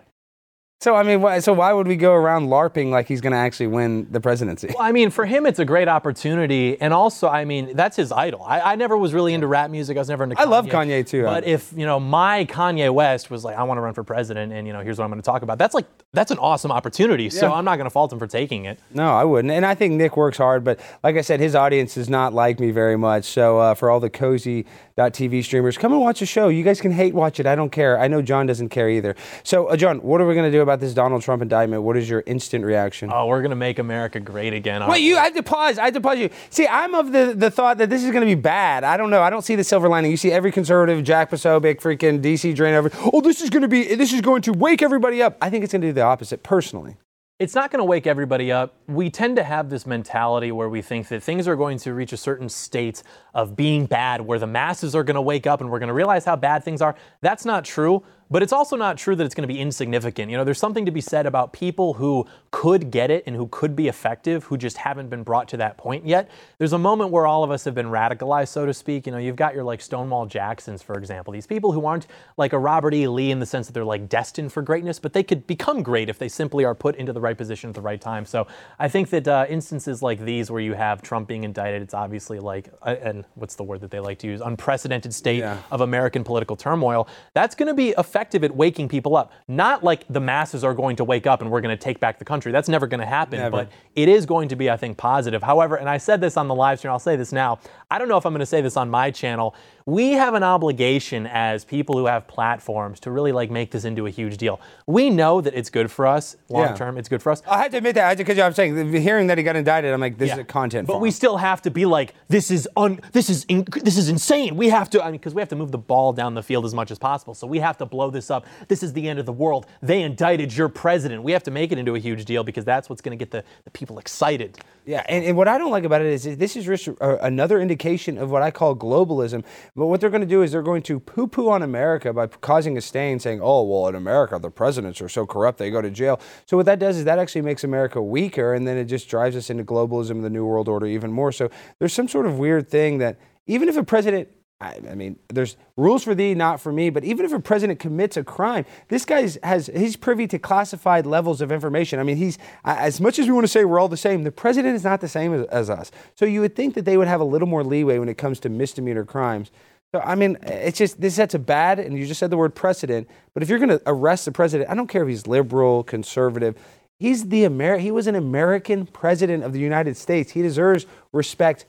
So 0.82 0.94
I 0.94 1.02
mean, 1.02 1.20
why, 1.20 1.40
so 1.40 1.52
why 1.52 1.74
would 1.74 1.86
we 1.86 1.96
go 1.96 2.14
around 2.14 2.46
larping 2.46 2.88
like 2.88 3.06
he's 3.06 3.20
going 3.20 3.32
to 3.32 3.38
actually 3.38 3.66
win 3.66 4.06
the 4.10 4.18
presidency? 4.18 4.68
Well, 4.68 4.78
I 4.80 4.92
mean, 4.92 5.10
for 5.10 5.26
him, 5.26 5.44
it's 5.44 5.58
a 5.58 5.64
great 5.66 5.88
opportunity, 5.88 6.80
and 6.80 6.94
also, 6.94 7.28
I 7.28 7.44
mean, 7.44 7.76
that's 7.76 7.96
his 7.96 8.10
idol. 8.10 8.42
I, 8.42 8.60
I 8.60 8.74
never 8.76 8.96
was 8.96 9.12
really 9.12 9.34
into 9.34 9.46
rap 9.46 9.70
music. 9.70 9.98
I 9.98 10.00
was 10.00 10.08
never 10.08 10.24
into. 10.24 10.36
Kanye, 10.36 10.40
I 10.40 10.44
love 10.44 10.66
Kanye 10.68 11.06
too. 11.06 11.24
But 11.24 11.44
if 11.44 11.70
you 11.76 11.84
know, 11.84 12.00
my 12.00 12.46
Kanye 12.46 12.94
West 12.94 13.30
was 13.30 13.44
like, 13.44 13.58
I 13.58 13.62
want 13.64 13.76
to 13.76 13.82
run 13.82 13.92
for 13.92 14.04
president, 14.04 14.54
and 14.54 14.66
you 14.66 14.72
know, 14.72 14.80
here's 14.80 14.96
what 14.96 15.04
I'm 15.04 15.10
going 15.10 15.20
to 15.20 15.26
talk 15.26 15.42
about. 15.42 15.58
That's 15.58 15.74
like 15.74 15.84
that's 16.14 16.30
an 16.30 16.38
awesome 16.38 16.72
opportunity. 16.72 17.24
Yeah. 17.24 17.28
So 17.28 17.52
I'm 17.52 17.66
not 17.66 17.76
going 17.76 17.84
to 17.84 17.90
fault 17.90 18.10
him 18.10 18.18
for 18.18 18.26
taking 18.26 18.64
it. 18.64 18.80
No, 18.90 19.14
I 19.14 19.24
wouldn't. 19.24 19.52
And 19.52 19.66
I 19.66 19.74
think 19.74 19.92
Nick 19.94 20.16
works 20.16 20.38
hard, 20.38 20.64
but 20.64 20.80
like 21.04 21.16
I 21.16 21.20
said, 21.20 21.40
his 21.40 21.54
audience 21.54 21.92
does 21.92 22.08
not 22.08 22.32
like 22.32 22.58
me 22.58 22.70
very 22.70 22.96
much. 22.96 23.24
So 23.24 23.58
uh, 23.58 23.74
for 23.74 23.90
all 23.90 24.00
the 24.00 24.08
cozy 24.08 24.64
TV 25.08 25.42
streamers, 25.42 25.78
come 25.78 25.92
and 25.92 26.00
watch 26.00 26.20
the 26.20 26.26
show. 26.26 26.48
You 26.48 26.62
guys 26.62 26.80
can 26.80 26.92
hate 26.92 27.14
watch 27.14 27.40
it. 27.40 27.46
I 27.46 27.54
don't 27.54 27.70
care. 27.70 27.98
I 27.98 28.08
know 28.08 28.20
John 28.20 28.46
doesn't 28.46 28.68
care 28.68 28.90
either. 28.90 29.16
So, 29.42 29.66
uh, 29.66 29.76
John, 29.76 29.98
what 29.98 30.20
are 30.20 30.26
we 30.26 30.34
going 30.34 30.50
to 30.50 30.56
do 30.56 30.60
about 30.60 30.69
this 30.78 30.94
Donald 30.94 31.22
Trump 31.22 31.42
indictment? 31.42 31.82
What 31.82 31.96
is 31.96 32.08
your 32.08 32.22
instant 32.26 32.64
reaction? 32.64 33.10
Oh, 33.12 33.26
we're 33.26 33.40
to 33.50 33.56
make 33.56 33.80
America 33.80 34.20
great 34.20 34.52
again. 34.52 34.86
Wait, 34.86 35.00
you? 35.00 35.16
I 35.16 35.24
had 35.24 35.34
to 35.34 35.42
pause. 35.42 35.78
I 35.78 35.86
had 35.86 35.94
to 35.94 36.00
pause 36.00 36.18
you. 36.18 36.30
See, 36.50 36.68
I'm 36.68 36.94
of 36.94 37.10
the, 37.10 37.34
the 37.36 37.50
thought 37.50 37.78
that 37.78 37.90
this 37.90 38.04
is 38.04 38.10
to 38.20 38.26
be 38.26 38.40
bad. 38.40 38.84
I 38.84 38.96
don't 38.96 39.10
know. 39.10 39.22
I 39.22 39.30
don't 39.30 39.42
see 39.42 39.56
the 39.56 39.64
silver 39.64 39.88
lining. 39.88 40.12
You 40.12 40.16
see 40.16 40.30
every 40.30 40.52
conservative, 40.52 41.02
Jack 41.02 41.30
Posobiec, 41.30 41.80
freaking 41.80 42.22
DC 42.22 42.54
Draino. 42.54 43.10
Oh, 43.12 43.20
this 43.20 43.40
is 43.40 43.50
to 43.62 43.68
be. 43.68 43.96
This 43.96 44.12
is 44.12 44.20
going 44.20 44.42
to 44.42 44.52
wake 44.52 44.82
everybody 44.82 45.22
up. 45.22 45.36
I 45.40 45.50
think 45.50 45.64
it's 45.64 45.72
to 45.72 45.78
do 45.78 45.92
the 45.92 46.02
opposite, 46.02 46.44
personally 46.44 46.98
it's 47.40 47.54
not 47.54 47.70
going 47.70 47.78
to 47.78 47.86
wake 47.86 48.06
everybody 48.06 48.52
up. 48.52 48.74
We 48.86 49.08
tend 49.08 49.36
to 49.36 49.42
have 49.42 49.70
this 49.70 49.86
mentality 49.86 50.52
where 50.52 50.68
we 50.68 50.82
think 50.82 51.08
that 51.08 51.22
things 51.22 51.48
are 51.48 51.56
going 51.56 51.78
to 51.78 51.94
reach 51.94 52.12
a 52.12 52.18
certain 52.18 52.50
state 52.50 53.02
of 53.32 53.56
being 53.56 53.86
bad, 53.86 54.20
where 54.20 54.38
the 54.38 54.46
masses 54.46 54.94
are 54.94 55.02
going 55.02 55.14
to 55.14 55.22
wake 55.22 55.46
up 55.46 55.62
and 55.62 55.70
we're 55.70 55.78
going 55.78 55.88
to 55.88 55.94
realize 55.94 56.26
how 56.26 56.36
bad 56.36 56.62
things 56.62 56.82
are. 56.82 56.94
That's 57.22 57.46
not 57.46 57.64
true. 57.64 58.02
But 58.30 58.44
it's 58.44 58.52
also 58.52 58.76
not 58.76 58.96
true 58.96 59.16
that 59.16 59.24
it's 59.24 59.34
going 59.34 59.48
to 59.48 59.52
be 59.52 59.60
insignificant. 59.60 60.30
You 60.30 60.36
know, 60.36 60.44
there's 60.44 60.58
something 60.58 60.86
to 60.86 60.92
be 60.92 61.00
said 61.00 61.26
about 61.26 61.52
people 61.52 61.94
who 61.94 62.26
could 62.52 62.92
get 62.92 63.10
it 63.10 63.24
and 63.26 63.34
who 63.34 63.48
could 63.48 63.74
be 63.74 63.88
effective, 63.88 64.44
who 64.44 64.56
just 64.56 64.76
haven't 64.76 65.08
been 65.08 65.24
brought 65.24 65.48
to 65.48 65.56
that 65.56 65.76
point 65.76 66.06
yet. 66.06 66.30
There's 66.58 66.72
a 66.72 66.78
moment 66.78 67.10
where 67.10 67.26
all 67.26 67.42
of 67.42 67.50
us 67.50 67.64
have 67.64 67.74
been 67.74 67.88
radicalized, 67.88 68.48
so 68.48 68.66
to 68.66 68.72
speak. 68.72 69.06
You 69.06 69.12
know, 69.12 69.18
you've 69.18 69.34
got 69.34 69.52
your 69.52 69.64
like 69.64 69.80
Stonewall 69.80 70.26
Jacksons, 70.26 70.80
for 70.80 70.96
example. 70.96 71.32
These 71.32 71.48
people 71.48 71.72
who 71.72 71.84
aren't 71.86 72.06
like 72.36 72.52
a 72.52 72.58
Robert 72.58 72.94
E. 72.94 73.08
Lee 73.08 73.32
in 73.32 73.40
the 73.40 73.46
sense 73.46 73.66
that 73.66 73.72
they're 73.72 73.84
like 73.84 74.08
destined 74.08 74.52
for 74.52 74.62
greatness, 74.62 75.00
but 75.00 75.12
they 75.12 75.24
could 75.24 75.48
become 75.48 75.82
great 75.82 76.08
if 76.08 76.18
they 76.18 76.28
simply 76.28 76.64
are 76.64 76.74
put 76.74 76.94
into 76.94 77.12
the 77.12 77.20
right 77.20 77.36
position 77.36 77.70
at 77.70 77.74
the 77.74 77.80
right 77.80 78.00
time. 78.00 78.24
So 78.24 78.46
I 78.78 78.88
think 78.88 79.10
that 79.10 79.26
uh, 79.26 79.46
instances 79.48 80.02
like 80.02 80.20
these 80.20 80.52
where 80.52 80.60
you 80.60 80.74
have 80.74 81.02
Trump 81.02 81.26
being 81.26 81.42
indicted, 81.42 81.82
it's 81.82 81.94
obviously 81.94 82.38
like, 82.38 82.72
uh, 82.82 82.94
and 83.02 83.24
what's 83.34 83.56
the 83.56 83.64
word 83.64 83.80
that 83.80 83.90
they 83.90 83.98
like 83.98 84.20
to 84.20 84.28
use, 84.28 84.40
unprecedented 84.40 85.12
state 85.12 85.38
yeah. 85.38 85.58
of 85.72 85.80
American 85.80 86.22
political 86.22 86.54
turmoil. 86.54 87.08
That's 87.34 87.56
going 87.56 87.66
to 87.66 87.74
be 87.74 87.90
effective 87.98 88.19
effective 88.20 88.44
at 88.44 88.54
waking 88.54 88.86
people 88.86 89.16
up. 89.16 89.32
Not 89.48 89.82
like 89.82 90.04
the 90.10 90.20
masses 90.20 90.62
are 90.62 90.74
going 90.74 90.96
to 90.96 91.04
wake 91.04 91.26
up 91.26 91.40
and 91.40 91.50
we're 91.50 91.62
going 91.62 91.74
to 91.74 91.82
take 91.82 92.00
back 92.00 92.18
the 92.18 92.24
country. 92.24 92.52
That's 92.52 92.68
never 92.68 92.86
going 92.86 93.00
to 93.00 93.06
happen. 93.06 93.38
Never. 93.38 93.50
But 93.50 93.68
it 93.96 94.10
is 94.10 94.26
going 94.26 94.48
to 94.48 94.56
be, 94.56 94.68
I 94.68 94.76
think, 94.76 94.98
positive. 94.98 95.42
However, 95.42 95.76
and 95.76 95.88
I 95.88 95.96
said 95.96 96.20
this 96.20 96.36
on 96.36 96.46
the 96.46 96.54
live 96.54 96.78
stream, 96.78 96.92
I'll 96.92 96.98
say 96.98 97.16
this 97.16 97.32
now. 97.32 97.60
I 97.90 97.98
don't 97.98 98.08
know 98.08 98.16
if 98.16 98.24
I'm 98.24 98.32
going 98.32 98.40
to 98.40 98.46
say 98.46 98.60
this 98.60 98.76
on 98.76 98.88
my 98.88 99.10
channel 99.10 99.54
we 99.90 100.12
have 100.12 100.34
an 100.34 100.42
obligation 100.42 101.26
as 101.26 101.64
people 101.64 101.96
who 101.96 102.06
have 102.06 102.26
platforms 102.28 103.00
to 103.00 103.10
really 103.10 103.32
like 103.32 103.50
make 103.50 103.70
this 103.70 103.84
into 103.84 104.06
a 104.06 104.10
huge 104.10 104.36
deal. 104.36 104.60
We 104.86 105.10
know 105.10 105.40
that 105.40 105.54
it's 105.54 105.68
good 105.68 105.90
for 105.90 106.06
us 106.06 106.36
long 106.48 106.68
yeah. 106.68 106.74
term. 106.74 106.96
It's 106.96 107.08
good 107.08 107.22
for 107.22 107.32
us. 107.32 107.42
I 107.48 107.62
have 107.62 107.72
to 107.72 107.78
admit 107.78 107.96
that 107.96 108.16
because 108.16 108.38
I'm 108.38 108.52
saying 108.52 108.92
hearing 108.92 109.26
that 109.26 109.38
he 109.38 109.44
got 109.44 109.56
indicted, 109.56 109.92
I'm 109.92 110.00
like, 110.00 110.16
this 110.16 110.28
yeah. 110.28 110.34
is 110.34 110.40
a 110.40 110.44
content. 110.44 110.86
But 110.86 110.94
farm. 110.94 111.02
we 111.02 111.10
still 111.10 111.36
have 111.36 111.62
to 111.62 111.70
be 111.70 111.86
like, 111.86 112.14
this 112.28 112.50
is 112.50 112.68
un, 112.76 113.00
this 113.12 113.28
is 113.28 113.44
in, 113.48 113.66
this 113.82 113.98
is 113.98 114.08
insane. 114.08 114.56
We 114.56 114.68
have 114.68 114.90
to, 114.90 115.02
I 115.02 115.06
mean, 115.06 115.14
because 115.14 115.34
we 115.34 115.42
have 115.42 115.48
to 115.48 115.56
move 115.56 115.72
the 115.72 115.78
ball 115.78 116.12
down 116.12 116.34
the 116.34 116.42
field 116.42 116.64
as 116.64 116.74
much 116.74 116.90
as 116.90 116.98
possible. 116.98 117.34
So 117.34 117.46
we 117.46 117.58
have 117.58 117.78
to 117.78 117.86
blow 117.86 118.10
this 118.10 118.30
up. 118.30 118.46
This 118.68 118.82
is 118.82 118.92
the 118.92 119.08
end 119.08 119.18
of 119.18 119.26
the 119.26 119.32
world. 119.32 119.66
They 119.82 120.02
indicted 120.02 120.54
your 120.56 120.68
president. 120.68 121.22
We 121.22 121.32
have 121.32 121.42
to 121.44 121.50
make 121.50 121.72
it 121.72 121.78
into 121.78 121.94
a 121.94 121.98
huge 121.98 122.24
deal 122.24 122.44
because 122.44 122.64
that's 122.64 122.88
what's 122.88 123.02
going 123.02 123.18
to 123.18 123.22
get 123.22 123.30
the, 123.30 123.44
the 123.64 123.70
people 123.70 123.98
excited. 123.98 124.58
Yeah, 124.86 125.04
and, 125.08 125.24
and 125.24 125.36
what 125.36 125.46
I 125.46 125.58
don't 125.58 125.70
like 125.70 125.84
about 125.84 126.00
it 126.00 126.06
is 126.06 126.24
this 126.38 126.56
is 126.56 126.64
just 126.64 126.88
another 127.00 127.60
indication 127.60 128.16
of 128.18 128.30
what 128.30 128.42
I 128.42 128.50
call 128.50 128.74
globalism. 128.74 129.44
But 129.76 129.86
what 129.86 130.00
they're 130.00 130.10
going 130.10 130.22
to 130.22 130.26
do 130.26 130.42
is 130.42 130.52
they're 130.52 130.62
going 130.62 130.82
to 130.84 130.98
poo 130.98 131.26
poo 131.26 131.50
on 131.50 131.62
America 131.62 132.12
by 132.12 132.26
causing 132.26 132.76
a 132.78 132.80
stain, 132.80 133.20
saying, 133.20 133.40
oh, 133.42 133.62
well, 133.62 133.88
in 133.88 133.94
America, 133.94 134.38
the 134.38 134.50
presidents 134.50 135.00
are 135.00 135.08
so 135.08 135.26
corrupt, 135.26 135.58
they 135.58 135.70
go 135.70 135.82
to 135.82 135.90
jail. 135.90 136.20
So 136.46 136.56
what 136.56 136.66
that 136.66 136.78
does 136.78 136.96
is 136.96 137.04
that 137.04 137.18
actually 137.18 137.42
makes 137.42 137.62
America 137.62 138.02
weaker, 138.02 138.54
and 138.54 138.66
then 138.66 138.76
it 138.78 138.86
just 138.86 139.08
drives 139.08 139.36
us 139.36 139.50
into 139.50 139.64
globalism, 139.64 140.22
the 140.22 140.30
New 140.30 140.46
World 140.46 140.68
Order, 140.68 140.86
even 140.86 141.12
more. 141.12 141.30
So 141.30 141.50
there's 141.78 141.92
some 141.92 142.08
sort 142.08 142.26
of 142.26 142.38
weird 142.38 142.68
thing 142.68 142.98
that 142.98 143.18
even 143.46 143.68
if 143.68 143.76
a 143.76 143.84
president 143.84 144.28
I, 144.60 144.78
I, 144.90 144.94
mean, 144.94 145.18
there's 145.28 145.56
rules 145.76 146.04
for 146.04 146.14
thee, 146.14 146.34
not 146.34 146.60
for 146.60 146.70
me. 146.70 146.90
But 146.90 147.02
even 147.04 147.24
if 147.24 147.32
a 147.32 147.40
president 147.40 147.78
commits 147.78 148.16
a 148.16 148.24
crime, 148.24 148.66
this 148.88 149.06
guy 149.06 149.28
has 149.42 149.70
he's 149.74 149.96
privy 149.96 150.26
to 150.28 150.38
classified 150.38 151.06
levels 151.06 151.40
of 151.40 151.50
information. 151.50 151.98
I 151.98 152.02
mean, 152.02 152.18
he's 152.18 152.36
as 152.64 153.00
much 153.00 153.18
as 153.18 153.26
we 153.26 153.32
want 153.32 153.44
to 153.44 153.48
say 153.48 153.64
we're 153.64 153.78
all 153.78 153.88
the 153.88 153.96
same. 153.96 154.22
The 154.22 154.32
president 154.32 154.76
is 154.76 154.84
not 154.84 155.00
the 155.00 155.08
same 155.08 155.32
as, 155.32 155.46
as 155.46 155.70
us. 155.70 155.90
So 156.14 156.26
you 156.26 156.42
would 156.42 156.54
think 156.54 156.74
that 156.74 156.84
they 156.84 156.98
would 156.98 157.08
have 157.08 157.20
a 157.20 157.24
little 157.24 157.48
more 157.48 157.64
leeway 157.64 157.98
when 157.98 158.08
it 158.10 158.18
comes 158.18 158.38
to 158.40 158.50
misdemeanor 158.50 159.04
crimes. 159.04 159.50
So 159.94 160.00
I 160.04 160.14
mean, 160.14 160.36
it's 160.42 160.78
just 160.78 161.00
this 161.00 161.14
sets 161.14 161.34
a 161.34 161.38
bad, 161.38 161.78
and 161.78 161.98
you 161.98 162.06
just 162.06 162.20
said 162.20 162.30
the 162.30 162.36
word 162.36 162.54
precedent. 162.54 163.08
But 163.32 163.42
if 163.42 163.48
you're 163.48 163.58
going 163.58 163.70
to 163.70 163.82
arrest 163.86 164.26
the 164.26 164.32
president, 164.32 164.68
I 164.68 164.74
don't 164.74 164.88
care 164.88 165.02
if 165.02 165.08
he's 165.08 165.26
liberal, 165.26 165.82
conservative. 165.84 166.54
He's 166.98 167.28
the 167.28 167.44
Amer- 167.44 167.78
He 167.78 167.90
was 167.90 168.06
an 168.06 168.14
American 168.14 168.84
president 168.84 169.42
of 169.42 169.54
the 169.54 169.58
United 169.58 169.96
States. 169.96 170.32
He 170.32 170.42
deserves 170.42 170.84
respect 171.14 171.64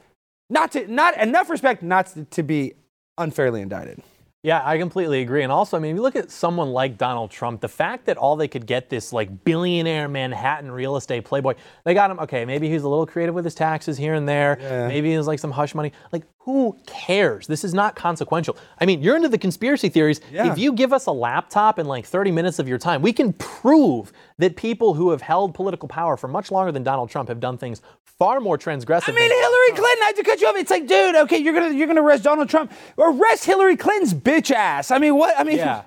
not 0.50 0.74
to 0.74 0.86
not 0.88 1.18
enough 1.18 1.50
respect 1.50 1.82
not 1.82 2.08
to, 2.08 2.26
to 2.26 2.44
be 2.44 2.74
unfairly 3.22 3.62
indicted. 3.62 4.02
Yeah, 4.44 4.60
I 4.66 4.80
completely 4.80 5.22
agree. 5.22 5.44
And 5.44 5.52
also, 5.52 5.78
I 5.78 5.80
mean, 5.80 5.92
if 5.92 5.98
you 5.98 6.02
look 6.02 6.16
at 6.16 6.32
someone 6.32 6.72
like 6.72 6.98
Donald 6.98 7.30
Trump, 7.30 7.62
the 7.62 7.68
fact 7.68 8.08
that 8.08 8.18
all 8.18 8.36
they 8.36 8.48
could 8.48 8.66
get 8.66 8.90
this 8.90 9.14
like 9.14 9.44
billionaire 9.46 10.08
Manhattan 10.08 10.72
real 10.72 10.96
estate 10.96 11.26
playboy, 11.26 11.54
they 11.84 11.94
got 11.94 12.10
him. 12.10 12.18
Okay, 12.20 12.44
maybe 12.44 12.68
he's 12.68 12.82
a 12.82 12.90
little 12.90 13.06
creative 13.06 13.36
with 13.36 13.46
his 13.46 13.54
taxes 13.54 14.00
here 14.00 14.16
and 14.16 14.28
there. 14.28 14.58
Yeah. 14.60 14.88
Maybe 14.88 15.16
he's 15.16 15.28
like 15.28 15.38
some 15.38 15.52
hush 15.52 15.76
money. 15.76 15.94
Like, 16.12 16.24
who 16.40 16.76
cares? 16.88 17.46
This 17.46 17.64
is 17.64 17.76
not 17.76 17.96
consequential. 17.96 18.58
I 18.80 18.88
mean, 18.88 19.04
you're 19.04 19.16
into 19.16 19.30
the 19.30 19.38
conspiracy 19.38 19.90
theories. 19.90 20.22
Yeah. 20.32 20.52
If 20.52 20.58
you 20.58 20.74
give 20.74 20.92
us 20.92 21.06
a 21.06 21.12
laptop 21.12 21.78
in 21.78 21.86
like 21.86 22.08
30 22.08 22.32
minutes 22.32 22.58
of 22.58 22.68
your 22.68 22.80
time, 22.80 23.04
we 23.04 23.14
can 23.14 23.34
prove 23.34 24.12
that 24.40 24.56
people 24.56 24.96
who 24.96 25.12
have 25.12 25.22
held 25.22 25.54
political 25.54 25.88
power 25.88 26.18
for 26.18 26.28
much 26.28 26.50
longer 26.50 26.72
than 26.72 26.82
Donald 26.82 27.12
Trump 27.12 27.30
have 27.30 27.40
done 27.40 27.60
things 27.60 27.84
far 28.22 28.40
more 28.40 28.56
transgressive. 28.56 29.10
I 29.10 29.14
mean, 29.14 29.32
Hillary 29.32 29.70
Clinton. 29.70 30.04
I 30.04 30.06
had 30.06 30.16
to 30.18 30.24
cut 30.24 30.40
you 30.42 30.48
off. 30.48 30.56
It's 30.56 30.70
like, 30.70 30.86
dude, 30.86 31.16
okay, 31.16 31.40
you're 31.40 31.56
gonna 31.56 31.74
you're 31.74 31.88
gonna 31.88 32.04
arrest 32.04 32.24
Donald 32.24 32.50
Trump. 32.50 32.72
Arrest 32.96 33.46
Hillary 33.46 33.76
Clinton's 33.76 34.14
bitch 34.14 34.52
ass. 34.52 34.92
I 34.92 35.00
mean, 35.00 35.16
what? 35.16 35.34
I 35.40 35.44
mean, 35.44 35.58
yeah. 35.58 35.82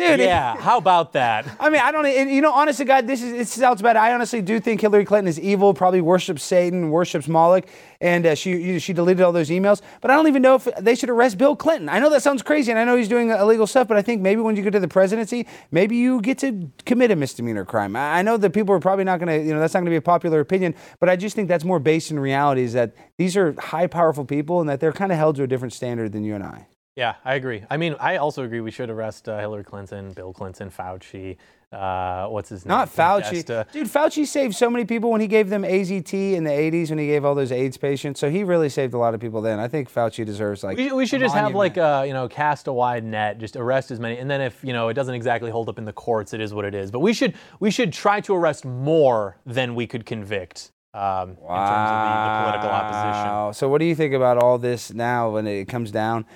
Dude, 0.00 0.20
yeah, 0.20 0.56
how 0.56 0.78
about 0.78 1.12
that? 1.12 1.46
I 1.60 1.68
mean, 1.68 1.80
I 1.80 1.92
don't. 1.92 2.06
You 2.06 2.40
know, 2.40 2.52
honestly, 2.52 2.86
God, 2.86 3.06
this 3.06 3.22
is 3.22 3.32
it 3.32 3.48
sounds 3.48 3.82
bad. 3.82 3.96
I 3.96 4.14
honestly 4.14 4.40
do 4.40 4.58
think 4.58 4.80
Hillary 4.80 5.04
Clinton 5.04 5.28
is 5.28 5.38
evil. 5.38 5.74
Probably 5.74 6.00
worships 6.00 6.42
Satan, 6.42 6.90
worships 6.90 7.28
Moloch, 7.28 7.66
and 8.00 8.24
uh, 8.24 8.34
she 8.34 8.78
she 8.78 8.94
deleted 8.94 9.22
all 9.22 9.32
those 9.32 9.50
emails. 9.50 9.82
But 10.00 10.10
I 10.10 10.16
don't 10.16 10.26
even 10.26 10.40
know 10.40 10.54
if 10.54 10.64
they 10.78 10.94
should 10.94 11.10
arrest 11.10 11.36
Bill 11.36 11.54
Clinton. 11.54 11.90
I 11.90 11.98
know 11.98 12.08
that 12.10 12.22
sounds 12.22 12.40
crazy, 12.42 12.70
and 12.70 12.78
I 12.78 12.84
know 12.84 12.96
he's 12.96 13.08
doing 13.08 13.30
illegal 13.30 13.66
stuff. 13.66 13.88
But 13.88 13.98
I 13.98 14.02
think 14.02 14.22
maybe 14.22 14.40
when 14.40 14.56
you 14.56 14.62
get 14.62 14.70
to 14.72 14.80
the 14.80 14.88
presidency, 14.88 15.46
maybe 15.70 15.96
you 15.96 16.22
get 16.22 16.38
to 16.38 16.70
commit 16.86 17.10
a 17.10 17.16
misdemeanor 17.16 17.66
crime. 17.66 17.94
I 17.94 18.22
know 18.22 18.38
that 18.38 18.50
people 18.50 18.74
are 18.74 18.80
probably 18.80 19.04
not 19.04 19.20
going 19.20 19.28
to, 19.28 19.46
you 19.46 19.52
know, 19.52 19.60
that's 19.60 19.74
not 19.74 19.80
going 19.80 19.86
to 19.86 19.90
be 19.90 19.96
a 19.96 20.02
popular 20.02 20.40
opinion. 20.40 20.74
But 20.98 21.10
I 21.10 21.16
just 21.16 21.36
think 21.36 21.48
that's 21.48 21.64
more 21.64 21.78
based 21.78 22.10
in 22.10 22.18
reality. 22.18 22.62
Is 22.62 22.72
that 22.72 22.94
these 23.18 23.36
are 23.36 23.54
high, 23.60 23.86
powerful 23.86 24.24
people, 24.24 24.60
and 24.60 24.68
that 24.70 24.80
they're 24.80 24.92
kind 24.92 25.12
of 25.12 25.18
held 25.18 25.36
to 25.36 25.42
a 25.42 25.46
different 25.46 25.74
standard 25.74 26.12
than 26.12 26.24
you 26.24 26.34
and 26.34 26.44
I. 26.44 26.66
Yeah, 26.96 27.14
I 27.24 27.34
agree. 27.34 27.62
I 27.70 27.76
mean, 27.76 27.94
I 28.00 28.16
also 28.16 28.42
agree 28.42 28.60
we 28.60 28.70
should 28.70 28.90
arrest 28.90 29.28
uh, 29.28 29.38
Hillary 29.38 29.64
Clinton, 29.64 30.12
Bill 30.12 30.32
Clinton, 30.32 30.70
Fauci. 30.70 31.36
Uh, 31.72 32.26
what's 32.26 32.48
his 32.48 32.64
name? 32.64 32.70
Not 32.70 32.88
Fauci. 32.88 33.46
Dude, 33.70 33.86
Fauci 33.86 34.26
saved 34.26 34.56
so 34.56 34.68
many 34.68 34.84
people 34.84 35.12
when 35.12 35.20
he 35.20 35.28
gave 35.28 35.50
them 35.50 35.62
AZT 35.62 36.32
in 36.32 36.42
the 36.42 36.50
80s 36.50 36.90
when 36.90 36.98
he 36.98 37.06
gave 37.06 37.24
all 37.24 37.36
those 37.36 37.52
AIDS 37.52 37.76
patients. 37.76 38.18
So 38.18 38.28
he 38.28 38.42
really 38.42 38.68
saved 38.68 38.92
a 38.92 38.98
lot 38.98 39.14
of 39.14 39.20
people 39.20 39.40
then. 39.40 39.60
I 39.60 39.68
think 39.68 39.92
Fauci 39.92 40.26
deserves 40.26 40.64
like. 40.64 40.78
We, 40.78 40.90
we 40.90 41.06
should 41.06 41.20
just 41.20 41.34
monument. 41.34 41.52
have 41.52 41.56
like 41.56 42.04
a, 42.04 42.08
you 42.08 42.12
know, 42.12 42.28
cast 42.28 42.66
a 42.66 42.72
wide 42.72 43.04
net, 43.04 43.38
just 43.38 43.54
arrest 43.54 43.92
as 43.92 44.00
many. 44.00 44.18
And 44.18 44.28
then 44.28 44.40
if, 44.40 44.62
you 44.64 44.72
know, 44.72 44.88
it 44.88 44.94
doesn't 44.94 45.14
exactly 45.14 45.50
hold 45.50 45.68
up 45.68 45.78
in 45.78 45.84
the 45.84 45.92
courts, 45.92 46.34
it 46.34 46.40
is 46.40 46.52
what 46.52 46.64
it 46.64 46.74
is. 46.74 46.90
But 46.90 47.00
we 47.00 47.12
should 47.12 47.34
we 47.60 47.70
should 47.70 47.92
try 47.92 48.20
to 48.22 48.34
arrest 48.34 48.64
more 48.64 49.36
than 49.46 49.76
we 49.76 49.86
could 49.86 50.04
convict. 50.04 50.72
Um, 50.92 51.36
wow. 51.38 51.54
in 51.54 51.68
terms 51.70 51.90
of 51.92 52.00
the, 52.02 52.24
the 52.26 52.42
political 52.42 52.68
opposition. 52.68 53.54
So, 53.54 53.68
what 53.68 53.78
do 53.78 53.84
you 53.84 53.94
think 53.94 54.12
about 54.12 54.38
all 54.38 54.58
this 54.58 54.92
now 54.92 55.30
when 55.30 55.46
it 55.46 55.68
comes 55.68 55.92
down? 55.92 56.26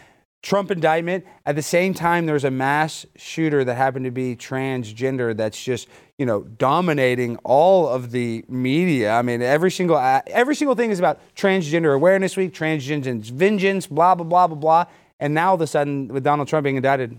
Trump 0.44 0.70
indictment. 0.70 1.24
At 1.46 1.56
the 1.56 1.62
same 1.62 1.94
time, 1.94 2.26
there's 2.26 2.44
a 2.44 2.50
mass 2.50 3.06
shooter 3.16 3.64
that 3.64 3.74
happened 3.76 4.04
to 4.04 4.10
be 4.10 4.36
transgender 4.36 5.34
that's 5.34 5.62
just, 5.64 5.88
you 6.18 6.26
know, 6.26 6.42
dominating 6.42 7.38
all 7.38 7.88
of 7.88 8.10
the 8.10 8.44
media. 8.46 9.12
I 9.12 9.22
mean, 9.22 9.40
every 9.40 9.70
single 9.70 9.96
uh, 9.96 10.20
every 10.26 10.54
single 10.54 10.74
thing 10.74 10.90
is 10.90 10.98
about 10.98 11.18
transgender 11.34 11.94
awareness 11.94 12.36
week, 12.36 12.52
transgender 12.52 13.18
vengeance, 13.30 13.86
blah 13.86 14.14
blah 14.14 14.26
blah 14.26 14.46
blah 14.46 14.56
blah. 14.56 14.84
And 15.18 15.32
now 15.32 15.48
all 15.48 15.54
of 15.54 15.62
a 15.62 15.66
sudden, 15.66 16.08
with 16.08 16.22
Donald 16.22 16.46
Trump 16.46 16.64
being 16.64 16.76
indicted, 16.76 17.16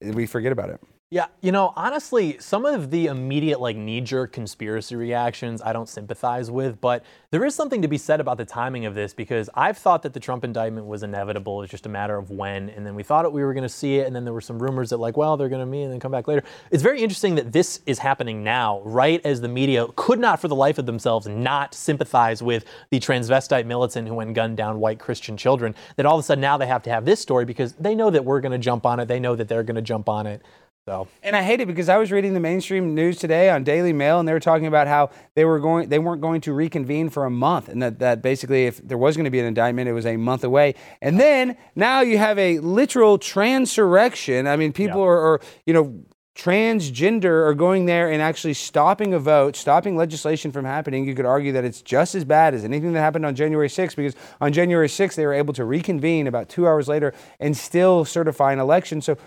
we 0.00 0.26
forget 0.26 0.52
about 0.52 0.70
it. 0.70 0.80
Yeah, 1.12 1.26
you 1.42 1.52
know, 1.52 1.74
honestly, 1.76 2.38
some 2.38 2.64
of 2.64 2.90
the 2.90 3.08
immediate, 3.08 3.60
like, 3.60 3.76
knee 3.76 4.00
jerk 4.00 4.32
conspiracy 4.32 4.96
reactions 4.96 5.60
I 5.60 5.74
don't 5.74 5.86
sympathize 5.86 6.50
with, 6.50 6.80
but 6.80 7.04
there 7.30 7.44
is 7.44 7.54
something 7.54 7.82
to 7.82 7.88
be 7.88 7.98
said 7.98 8.18
about 8.18 8.38
the 8.38 8.46
timing 8.46 8.86
of 8.86 8.94
this 8.94 9.12
because 9.12 9.50
I've 9.52 9.76
thought 9.76 10.02
that 10.04 10.14
the 10.14 10.20
Trump 10.20 10.42
indictment 10.42 10.86
was 10.86 11.02
inevitable. 11.02 11.60
It's 11.60 11.70
just 11.70 11.84
a 11.84 11.90
matter 11.90 12.16
of 12.16 12.30
when. 12.30 12.70
And 12.70 12.86
then 12.86 12.94
we 12.94 13.02
thought 13.02 13.30
we 13.30 13.44
were 13.44 13.52
going 13.52 13.62
to 13.62 13.68
see 13.68 13.98
it. 13.98 14.06
And 14.06 14.16
then 14.16 14.24
there 14.24 14.32
were 14.32 14.40
some 14.40 14.58
rumors 14.58 14.88
that, 14.88 14.96
like, 14.96 15.18
well, 15.18 15.36
they're 15.36 15.50
going 15.50 15.60
to 15.60 15.66
meet 15.66 15.82
and 15.82 15.92
then 15.92 16.00
come 16.00 16.12
back 16.12 16.28
later. 16.28 16.44
It's 16.70 16.82
very 16.82 17.02
interesting 17.02 17.34
that 17.34 17.52
this 17.52 17.80
is 17.84 17.98
happening 17.98 18.42
now, 18.42 18.80
right 18.80 19.20
as 19.22 19.42
the 19.42 19.48
media 19.48 19.88
could 19.96 20.18
not, 20.18 20.40
for 20.40 20.48
the 20.48 20.56
life 20.56 20.78
of 20.78 20.86
themselves, 20.86 21.26
not 21.26 21.74
sympathize 21.74 22.42
with 22.42 22.64
the 22.88 22.98
transvestite 22.98 23.66
militant 23.66 24.08
who 24.08 24.14
went 24.14 24.32
gunned 24.32 24.56
down 24.56 24.80
white 24.80 24.98
Christian 24.98 25.36
children. 25.36 25.74
That 25.96 26.06
all 26.06 26.16
of 26.16 26.20
a 26.20 26.22
sudden 26.22 26.40
now 26.40 26.56
they 26.56 26.68
have 26.68 26.82
to 26.84 26.90
have 26.90 27.04
this 27.04 27.20
story 27.20 27.44
because 27.44 27.74
they 27.74 27.94
know 27.94 28.08
that 28.08 28.24
we're 28.24 28.40
going 28.40 28.52
to 28.52 28.58
jump 28.58 28.86
on 28.86 28.98
it. 28.98 29.08
They 29.08 29.20
know 29.20 29.36
that 29.36 29.46
they're 29.46 29.62
going 29.62 29.76
to 29.76 29.82
jump 29.82 30.08
on 30.08 30.26
it. 30.26 30.40
So. 30.84 31.06
And 31.22 31.36
I 31.36 31.42
hate 31.44 31.60
it 31.60 31.66
because 31.66 31.88
I 31.88 31.96
was 31.96 32.10
reading 32.10 32.34
the 32.34 32.40
mainstream 32.40 32.92
news 32.92 33.16
today 33.16 33.50
on 33.50 33.62
Daily 33.62 33.92
Mail, 33.92 34.18
and 34.18 34.28
they 34.28 34.32
were 34.32 34.40
talking 34.40 34.66
about 34.66 34.88
how 34.88 35.10
they 35.36 35.44
were 35.44 35.60
going, 35.60 35.88
they 35.88 36.00
weren't 36.00 36.20
going 36.20 36.40
to 36.40 36.52
reconvene 36.52 37.08
for 37.08 37.24
a 37.24 37.30
month, 37.30 37.68
and 37.68 37.80
that, 37.80 38.00
that 38.00 38.20
basically, 38.20 38.66
if 38.66 38.78
there 38.78 38.98
was 38.98 39.16
going 39.16 39.24
to 39.24 39.30
be 39.30 39.38
an 39.38 39.46
indictment, 39.46 39.88
it 39.88 39.92
was 39.92 40.06
a 40.06 40.16
month 40.16 40.42
away. 40.42 40.74
And 41.00 41.20
then 41.20 41.56
now 41.76 42.00
you 42.00 42.18
have 42.18 42.36
a 42.36 42.58
literal 42.58 43.16
transurrection. 43.16 44.48
I 44.48 44.56
mean, 44.56 44.72
people 44.72 44.98
yeah. 44.98 45.06
are, 45.06 45.20
are, 45.34 45.40
you 45.66 45.72
know, 45.72 46.04
transgender 46.34 47.46
are 47.46 47.54
going 47.54 47.86
there 47.86 48.10
and 48.10 48.20
actually 48.20 48.54
stopping 48.54 49.14
a 49.14 49.20
vote, 49.20 49.54
stopping 49.54 49.96
legislation 49.96 50.50
from 50.50 50.64
happening. 50.64 51.06
You 51.06 51.14
could 51.14 51.26
argue 51.26 51.52
that 51.52 51.64
it's 51.64 51.82
just 51.82 52.16
as 52.16 52.24
bad 52.24 52.54
as 52.54 52.64
anything 52.64 52.92
that 52.94 53.00
happened 53.00 53.24
on 53.24 53.36
January 53.36 53.68
6th 53.68 53.94
because 53.94 54.14
on 54.40 54.52
January 54.52 54.88
6th 54.88 55.14
they 55.14 55.26
were 55.26 55.34
able 55.34 55.54
to 55.54 55.64
reconvene 55.64 56.26
about 56.26 56.48
two 56.48 56.66
hours 56.66 56.88
later 56.88 57.12
and 57.38 57.56
still 57.56 58.04
certify 58.04 58.52
an 58.52 58.58
election. 58.58 59.00
So 59.02 59.18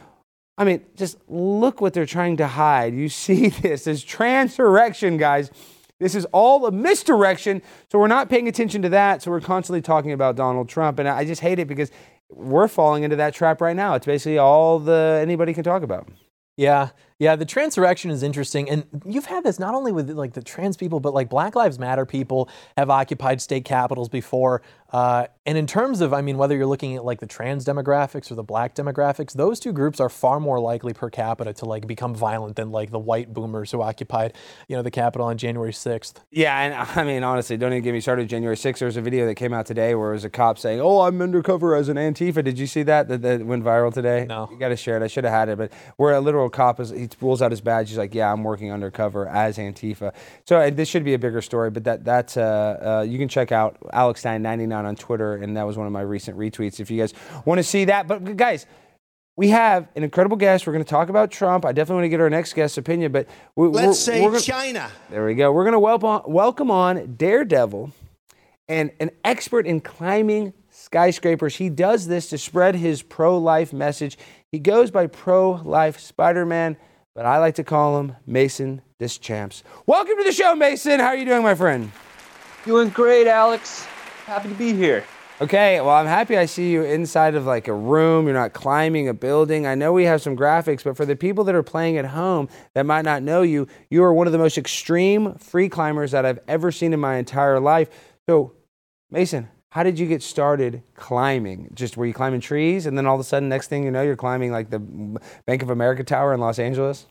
I 0.58 0.64
mean, 0.64 0.86
just 0.96 1.18
look 1.28 1.82
what 1.82 1.94
they're 1.94 2.06
trying 2.06 2.38
to 2.38 2.48
hide. 2.48 2.94
You 2.94 3.10
see 3.10 3.50
this, 3.62 3.86
this 3.86 4.04
transurrection, 4.04 5.18
guys. 5.18 5.52
This 6.00 6.16
is 6.16 6.26
all 6.34 6.66
a 6.66 6.72
misdirection. 6.72 7.62
So 7.90 8.00
we're 8.00 8.08
not 8.08 8.30
paying 8.30 8.48
attention 8.48 8.82
to 8.82 8.90
that. 8.90 9.22
So 9.22 9.32
we're 9.32 9.42
constantly 9.42 9.82
talking 9.82 10.12
about 10.12 10.36
Donald 10.36 10.68
Trump. 10.68 11.00
And 11.00 11.08
I 11.08 11.24
just 11.24 11.42
hate 11.42 11.60
it 11.60 11.68
because 11.68 11.90
we're 12.30 12.68
falling 12.68 13.04
into 13.04 13.16
that 13.16 13.34
trap 13.34 13.62
right 13.62 13.76
now. 13.76 13.96
It's 13.96 14.06
basically 14.06 14.38
all 14.38 14.80
the 14.80 15.20
anybody 15.22 15.54
can 15.54 15.64
talk 15.64 15.84
about. 15.84 16.10
Yeah, 16.58 16.90
yeah, 17.18 17.36
the 17.38 17.46
transurrection 17.46 18.12
is 18.12 18.24
interesting, 18.24 18.70
and 18.70 18.86
you've 19.06 19.26
had 19.26 19.44
this 19.44 19.58
not 19.58 19.74
only 19.74 19.92
with 19.92 20.10
like 20.10 20.34
the 20.34 20.44
trans 20.44 20.76
people, 20.76 21.00
but 21.00 21.14
like 21.14 21.30
Black 21.30 21.56
Lives 21.56 21.80
Matter 21.80 22.06
people 22.06 22.50
have 22.76 22.90
occupied 22.90 23.42
state 23.42 23.64
capitals 23.64 24.10
before. 24.10 24.62
Uh, 24.92 25.28
and 25.46 25.58
in 25.58 25.68
terms 25.68 26.00
of, 26.00 26.14
I 26.14 26.22
mean, 26.22 26.38
whether 26.38 26.56
you're 26.56 26.66
looking 26.66 26.96
at 26.96 27.04
like 27.04 27.20
the 27.20 27.28
trans 27.28 27.66
demographics 27.66 28.32
or 28.32 28.36
the 28.36 28.44
black 28.44 28.76
demographics, 28.76 29.34
those 29.34 29.60
two 29.60 29.74
groups 29.74 30.00
are 30.00 30.08
far 30.08 30.40
more 30.40 30.60
likely 30.60 30.94
per 30.94 31.10
capita 31.10 31.52
to 31.54 31.66
like 31.66 31.86
become 31.86 32.16
violent 32.16 32.56
than 32.56 32.72
like 32.72 32.92
the 32.92 33.00
white 33.00 33.34
boomers 33.34 33.72
who 33.72 33.82
occupied, 33.82 34.34
you 34.70 34.76
know, 34.76 34.82
the 34.82 34.92
Capitol 34.92 35.28
on 35.28 35.38
January 35.38 35.74
6th. 35.74 36.16
Yeah, 36.32 36.58
and 36.58 36.74
I 36.74 37.04
mean, 37.04 37.24
honestly, 37.24 37.58
don't 37.58 37.74
even 37.74 37.84
get 37.84 37.92
me 37.92 38.00
started. 38.00 38.30
January 38.30 38.56
6th, 38.56 38.80
there 38.80 38.86
was 38.86 38.96
a 38.96 39.02
video 39.02 39.26
that 39.26 39.36
came 39.36 39.54
out 39.54 39.66
today 39.66 39.96
where 39.96 40.12
it 40.12 40.14
was 40.14 40.24
a 40.24 40.30
cop 40.30 40.58
saying, 40.58 40.80
"Oh, 40.80 41.02
I'm 41.02 41.22
undercover 41.22 41.76
as 41.76 41.90
an 41.90 41.98
Antifa." 41.98 42.44
Did 42.44 42.58
you 42.58 42.68
see 42.68 42.84
that? 42.84 43.08
That, 43.10 43.22
that 43.22 43.46
went 43.46 43.64
viral 43.64 43.94
today. 43.94 44.26
No, 44.28 44.48
you 44.50 44.58
got 44.58 44.70
to 44.70 44.78
share 44.78 44.96
it. 44.96 45.04
I 45.04 45.08
should 45.08 45.26
have 45.26 45.34
had 45.34 45.50
it, 45.50 45.58
but 45.58 45.74
where 45.98 46.14
a 46.14 46.22
literal 46.22 46.50
cop 46.50 46.80
is, 46.80 46.92
he 47.12 47.18
pulls 47.18 47.42
out 47.42 47.52
his 47.52 47.62
badge. 47.62 47.90
He's 47.90 47.98
like, 47.98 48.14
"Yeah, 48.14 48.32
I'm 48.32 48.44
working 48.44 48.72
undercover 48.72 49.28
as 49.28 49.58
Antifa." 49.58 50.14
So 50.46 50.58
uh, 50.58 50.70
this 50.70 50.90
should 50.90 51.04
be 51.04 51.14
a 51.14 51.20
bigger 51.20 51.42
story, 51.42 51.70
but 51.72 51.84
that 51.86 52.04
that's 52.04 52.38
uh, 52.38 53.00
uh, 53.02 53.06
you 53.08 53.18
can 53.18 53.28
check 53.28 53.52
out 53.52 53.78
Alex 53.94 54.22
Stein 54.22 54.42
99 54.42 54.86
on 54.86 54.96
Twitter 54.96 55.36
and 55.36 55.56
that 55.58 55.64
was 55.64 55.78
one 55.78 55.88
of 55.88 55.94
my 55.94 56.02
recent 56.02 56.38
retweets. 56.38 56.80
If 56.80 56.92
you 56.92 57.00
guys 57.00 57.14
want 57.46 57.60
to 57.60 57.64
see 57.64 57.86
that, 57.86 58.08
but 58.08 58.36
guys, 58.36 58.66
we 59.36 59.50
have 59.50 59.88
an 59.96 60.04
incredible 60.04 60.38
guest. 60.38 60.66
We're 60.66 60.74
going 60.74 60.86
to 60.86 60.90
talk 60.90 61.10
about 61.10 61.32
Trump. 61.32 61.66
I 61.66 61.72
definitely 61.72 61.96
want 61.96 62.06
to 62.06 62.10
get 62.10 62.20
our 62.22 62.30
next 62.30 62.54
guest's 62.54 62.78
opinion, 62.78 63.12
but 63.12 63.28
we, 63.56 63.68
let's 63.68 63.88
we're, 63.88 63.94
say 63.94 64.22
we're 64.22 64.32
gonna, 64.32 64.42
China. 64.42 64.92
There 65.10 65.26
we 65.26 65.36
go. 65.36 65.52
We're 65.52 65.64
going 65.64 65.74
to 65.74 65.80
welcome 65.80 66.32
welcome 66.32 66.72
on 66.72 67.16
Daredevil 67.16 67.92
and 68.68 68.92
an 69.00 69.12
expert 69.24 69.68
in 69.68 69.82
climbing 69.82 70.54
skyscrapers. 70.70 71.56
He 71.56 71.70
does 71.70 72.08
this 72.08 72.30
to 72.30 72.38
spread 72.38 72.76
his 72.76 73.02
pro-life 73.02 73.74
message. 73.74 74.18
He 74.52 74.60
goes 74.60 74.92
by 74.92 75.08
pro-life 75.08 76.00
Spider-Man, 76.00 76.78
but 77.16 77.26
I 77.26 77.38
like 77.38 77.56
to 77.56 77.64
call 77.64 77.98
him 78.00 78.18
Maison 78.28 78.82
DesChamps. 79.00 79.64
Welcome 79.86 80.18
to 80.18 80.24
the 80.26 80.34
show, 80.34 80.54
Maison. 80.54 81.00
How 81.00 81.08
are 81.08 81.16
you 81.16 81.24
doing, 81.24 81.44
my 81.44 81.56
friend? 81.56 81.90
Doing 82.66 82.90
great, 82.90 83.26
Alex. 83.26 83.86
Happy 84.26 84.50
to 84.50 84.56
be 84.56 84.74
here. 84.74 85.06
Okay, 85.40 85.80
well, 85.80 85.92
I'm 85.92 86.08
happy 86.08 86.38
I 86.38 86.46
see 86.46 86.72
you 86.72 86.84
inside 86.84 87.36
of 87.36 87.46
like 87.46 87.70
a 87.70 87.74
room. 87.74 88.26
You're 88.26 88.34
not 88.34 88.54
climbing 88.54 89.08
a 89.08 89.14
building. 89.14 89.66
I 89.66 89.76
know 89.76 89.94
we 89.94 90.04
have 90.06 90.22
some 90.22 90.36
graphics, 90.36 90.84
but 90.84 90.98
for 90.98 91.06
the 91.06 91.16
people 91.16 91.46
that 91.46 91.56
are 91.56 91.64
playing 91.64 91.98
at 91.98 92.06
home 92.06 92.50
that 92.74 92.86
might 92.86 93.06
not 93.06 93.24
know 93.24 93.42
you, 93.44 93.68
you 93.90 94.04
are 94.04 94.14
one 94.14 94.28
of 94.28 94.34
the 94.34 94.40
most 94.40 94.58
extreme 94.58 95.36
free 95.36 95.70
climbers 95.70 96.12
that 96.12 96.26
I've 96.26 96.40
ever 96.50 96.72
seen 96.72 96.94
in 96.94 97.00
my 97.00 97.16
entire 97.16 97.60
life. 97.62 97.90
So, 98.28 98.54
Maison, 99.10 99.50
how 99.76 99.84
did 99.84 100.00
you 100.00 100.08
get 100.08 100.24
started 100.24 100.82
climbing? 100.96 101.70
Just 101.74 101.98
were 101.98 102.06
you 102.06 102.14
climbing 102.14 102.40
trees 102.40 102.86
and 102.86 102.98
then 102.98 103.06
all 103.06 103.16
of 103.16 103.20
a 103.20 103.26
sudden, 103.26 103.50
next 103.50 103.68
thing 103.68 103.84
you 103.84 103.92
know, 103.92 104.04
you're 104.04 104.16
climbing 104.16 104.50
like 104.50 104.70
the 104.70 104.80
Bank 105.46 105.62
of 105.62 105.70
America 105.70 106.02
Tower 106.02 106.34
in 106.34 106.40
Los 106.40 106.60
Angeles? 106.60 107.08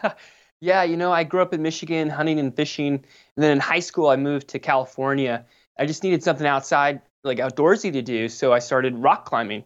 yeah, 0.60 0.84
you 0.84 0.96
know, 0.96 1.10
I 1.10 1.24
grew 1.24 1.42
up 1.42 1.52
in 1.52 1.62
Michigan 1.62 2.08
hunting 2.08 2.38
and 2.38 2.54
fishing. 2.54 2.94
And 2.94 3.04
then 3.34 3.50
in 3.50 3.58
high 3.58 3.80
school, 3.80 4.08
I 4.10 4.14
moved 4.14 4.46
to 4.50 4.60
California. 4.60 5.44
I 5.76 5.86
just 5.86 6.04
needed 6.04 6.22
something 6.22 6.46
outside 6.46 7.02
like 7.24 7.38
outdoorsy 7.38 7.92
to 7.94 8.00
do, 8.00 8.28
so 8.28 8.52
I 8.52 8.60
started 8.60 8.94
rock 8.94 9.24
climbing. 9.24 9.64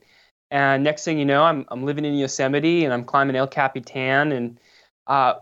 And 0.51 0.83
next 0.83 1.05
thing 1.05 1.19
you 1.19 1.27
know, 1.27 1.43
I'm 1.43 1.67
I'm 1.69 1.85
living 1.85 2.07
in 2.07 2.15
Yosemite 2.15 2.87
and 2.87 2.95
I'm 2.95 3.05
climbing 3.05 3.37
El 3.37 3.47
Capitan. 3.47 4.33
And 4.33 4.59
uh, 5.07 5.35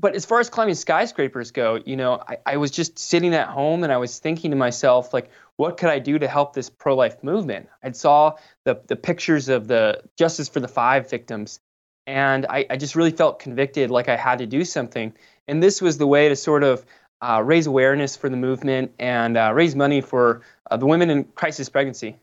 but 0.00 0.14
as 0.14 0.24
far 0.24 0.40
as 0.40 0.48
climbing 0.48 0.74
skyscrapers 0.74 1.50
go, 1.50 1.78
you 1.84 1.94
know, 1.94 2.22
I, 2.26 2.38
I 2.46 2.56
was 2.56 2.70
just 2.70 2.98
sitting 2.98 3.34
at 3.34 3.48
home 3.48 3.84
and 3.84 3.92
I 3.92 3.98
was 3.98 4.18
thinking 4.18 4.50
to 4.50 4.56
myself, 4.56 5.12
like, 5.12 5.30
what 5.60 5.76
could 5.76 5.90
I 5.90 5.98
do 5.98 6.18
to 6.18 6.26
help 6.26 6.54
this 6.54 6.70
pro-life 6.70 7.22
movement? 7.22 7.68
I 7.82 7.90
saw 7.90 8.36
the 8.64 8.80
the 8.86 8.96
pictures 8.96 9.50
of 9.50 9.68
the 9.68 10.02
Justice 10.16 10.48
for 10.48 10.58
the 10.58 10.68
Five 10.68 11.10
victims, 11.10 11.60
and 12.06 12.46
I, 12.48 12.64
I 12.70 12.76
just 12.78 12.96
really 12.96 13.10
felt 13.10 13.40
convicted, 13.40 13.90
like 13.90 14.08
I 14.08 14.16
had 14.16 14.38
to 14.38 14.46
do 14.46 14.64
something. 14.64 15.12
And 15.46 15.62
this 15.62 15.82
was 15.82 15.98
the 15.98 16.06
way 16.06 16.30
to 16.30 16.34
sort 16.34 16.62
of 16.62 16.86
uh, 17.20 17.42
raise 17.44 17.66
awareness 17.66 18.16
for 18.16 18.30
the 18.30 18.38
movement 18.38 18.92
and 18.98 19.36
uh, 19.36 19.52
raise 19.54 19.76
money 19.76 20.00
for 20.00 20.40
uh, 20.70 20.78
the 20.78 20.86
women 20.86 21.10
in 21.10 21.24
crisis 21.24 21.68
pregnancy. 21.68 22.16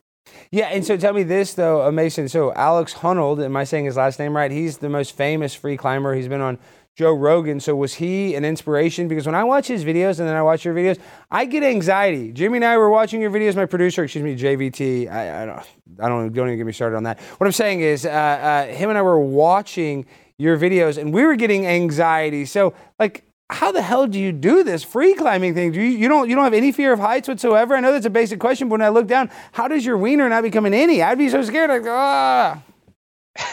Yeah, 0.50 0.66
and 0.66 0.84
so 0.84 0.96
tell 0.96 1.12
me 1.12 1.22
this 1.22 1.54
though, 1.54 1.88
Maison. 1.92 2.28
So 2.28 2.52
Alex 2.54 2.92
Honnold, 2.94 3.44
am 3.44 3.56
I 3.56 3.62
saying 3.62 3.84
his 3.84 3.96
last 3.96 4.18
name 4.18 4.36
right? 4.36 4.50
He's 4.50 4.78
the 4.78 4.88
most 4.88 5.16
famous 5.16 5.54
free 5.54 5.76
climber. 5.76 6.12
He's 6.14 6.28
been 6.28 6.40
on 6.40 6.58
Joe 6.98 7.12
Rogan. 7.12 7.60
So 7.60 7.76
was 7.76 7.94
he 7.94 8.34
an 8.34 8.44
inspiration? 8.44 9.06
Because 9.06 9.24
when 9.24 9.36
I 9.36 9.44
watch 9.44 9.68
his 9.68 9.84
videos 9.84 10.18
and 10.18 10.28
then 10.28 10.34
I 10.34 10.42
watch 10.42 10.64
your 10.64 10.74
videos, 10.74 10.98
I 11.30 11.44
get 11.44 11.62
anxiety. 11.62 12.32
Jimmy 12.32 12.56
and 12.56 12.64
I 12.64 12.76
were 12.76 12.90
watching 12.90 13.20
your 13.20 13.30
videos. 13.30 13.54
My 13.54 13.66
producer, 13.66 14.02
excuse 14.02 14.24
me, 14.24 14.34
JVT. 14.36 15.08
I, 15.08 15.42
I 15.42 15.46
don't, 15.46 15.58
I 16.00 16.08
don't, 16.08 16.32
don't 16.32 16.48
even 16.48 16.58
get 16.58 16.66
me 16.66 16.72
started 16.72 16.96
on 16.96 17.04
that. 17.04 17.20
What 17.20 17.46
I'm 17.46 17.52
saying 17.52 17.82
is, 17.82 18.04
uh, 18.04 18.08
uh, 18.08 18.66
him 18.66 18.88
and 18.88 18.98
I 18.98 19.02
were 19.02 19.20
watching 19.20 20.06
your 20.38 20.58
videos 20.58 20.98
and 20.98 21.14
we 21.14 21.24
were 21.24 21.36
getting 21.36 21.66
anxiety. 21.66 22.44
So 22.44 22.74
like. 22.98 23.24
How 23.50 23.72
the 23.72 23.80
hell 23.80 24.06
do 24.06 24.20
you 24.20 24.30
do 24.30 24.62
this 24.62 24.84
free 24.84 25.14
climbing 25.14 25.54
thing? 25.54 25.72
Do 25.72 25.80
you, 25.80 25.88
you 25.88 26.06
don't 26.06 26.28
you 26.28 26.34
don't 26.34 26.44
have 26.44 26.52
any 26.52 26.70
fear 26.70 26.92
of 26.92 26.98
heights 26.98 27.28
whatsoever? 27.28 27.74
I 27.74 27.80
know 27.80 27.92
that's 27.92 28.04
a 28.04 28.10
basic 28.10 28.38
question, 28.38 28.68
but 28.68 28.72
when 28.72 28.82
I 28.82 28.90
look 28.90 29.06
down, 29.06 29.30
how 29.52 29.68
does 29.68 29.86
your 29.86 29.96
wiener 29.96 30.28
not 30.28 30.42
become 30.42 30.66
an 30.66 30.74
innie? 30.74 31.02
I'd 31.02 31.16
be 31.16 31.30
so 31.30 31.40
scared. 31.40 31.70
Like 31.70 31.86
ah. 31.86 32.62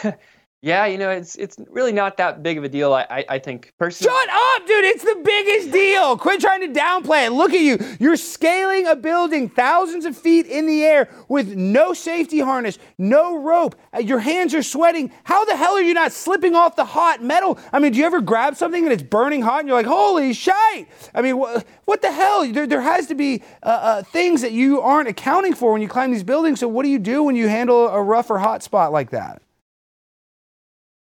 Yeah, 0.62 0.86
you 0.86 0.96
know, 0.96 1.10
it's 1.10 1.36
it's 1.36 1.58
really 1.68 1.92
not 1.92 2.16
that 2.16 2.42
big 2.42 2.56
of 2.58 2.64
a 2.64 2.68
deal. 2.68 2.92
I 2.94 3.06
I, 3.08 3.24
I 3.28 3.38
think 3.38 3.72
personally. 3.78 4.12
Shut 4.12 4.28
up, 4.30 4.66
dude! 4.66 4.84
It's 4.86 5.04
the 5.04 5.20
biggest 5.22 5.70
deal. 5.70 6.16
Quit 6.16 6.40
trying 6.40 6.60
to 6.62 6.80
downplay 6.80 7.26
it. 7.26 7.30
Look 7.30 7.52
at 7.52 7.60
you. 7.60 7.78
You're 8.00 8.16
scaling 8.16 8.86
a 8.86 8.96
building 8.96 9.50
thousands 9.50 10.06
of 10.06 10.16
feet 10.16 10.46
in 10.46 10.66
the 10.66 10.82
air 10.82 11.08
with 11.28 11.54
no 11.54 11.92
safety 11.92 12.40
harness, 12.40 12.78
no 12.96 13.38
rope. 13.38 13.76
Uh, 13.94 13.98
your 13.98 14.18
hands 14.18 14.54
are 14.54 14.62
sweating. 14.62 15.12
How 15.24 15.44
the 15.44 15.56
hell 15.56 15.74
are 15.74 15.82
you 15.82 15.94
not 15.94 16.10
slipping 16.10 16.56
off 16.56 16.74
the 16.74 16.86
hot 16.86 17.22
metal? 17.22 17.58
I 17.72 17.78
mean, 17.78 17.92
do 17.92 17.98
you 17.98 18.06
ever 18.06 18.22
grab 18.22 18.56
something 18.56 18.82
and 18.82 18.92
it's 18.92 19.02
burning 19.02 19.42
hot 19.42 19.60
and 19.60 19.68
you're 19.68 19.76
like, 19.76 19.86
holy 19.86 20.32
shite? 20.32 20.88
I 21.14 21.20
mean, 21.22 21.36
wh- 21.38 21.60
what 21.84 22.00
the 22.02 22.10
hell? 22.10 22.50
There, 22.50 22.66
there 22.66 22.80
has 22.80 23.06
to 23.08 23.14
be 23.14 23.42
uh, 23.62 23.66
uh, 23.66 24.02
things 24.02 24.40
that 24.40 24.52
you 24.52 24.80
aren't 24.80 25.08
accounting 25.08 25.54
for 25.54 25.70
when 25.72 25.82
you 25.82 25.88
climb 25.88 26.10
these 26.10 26.24
buildings. 26.24 26.60
So 26.60 26.66
what 26.66 26.82
do 26.82 26.88
you 26.88 26.98
do 26.98 27.22
when 27.22 27.36
you 27.36 27.46
handle 27.46 27.88
a 27.88 28.02
rough 28.02 28.30
or 28.30 28.38
hot 28.38 28.62
spot 28.62 28.90
like 28.90 29.10
that? 29.10 29.42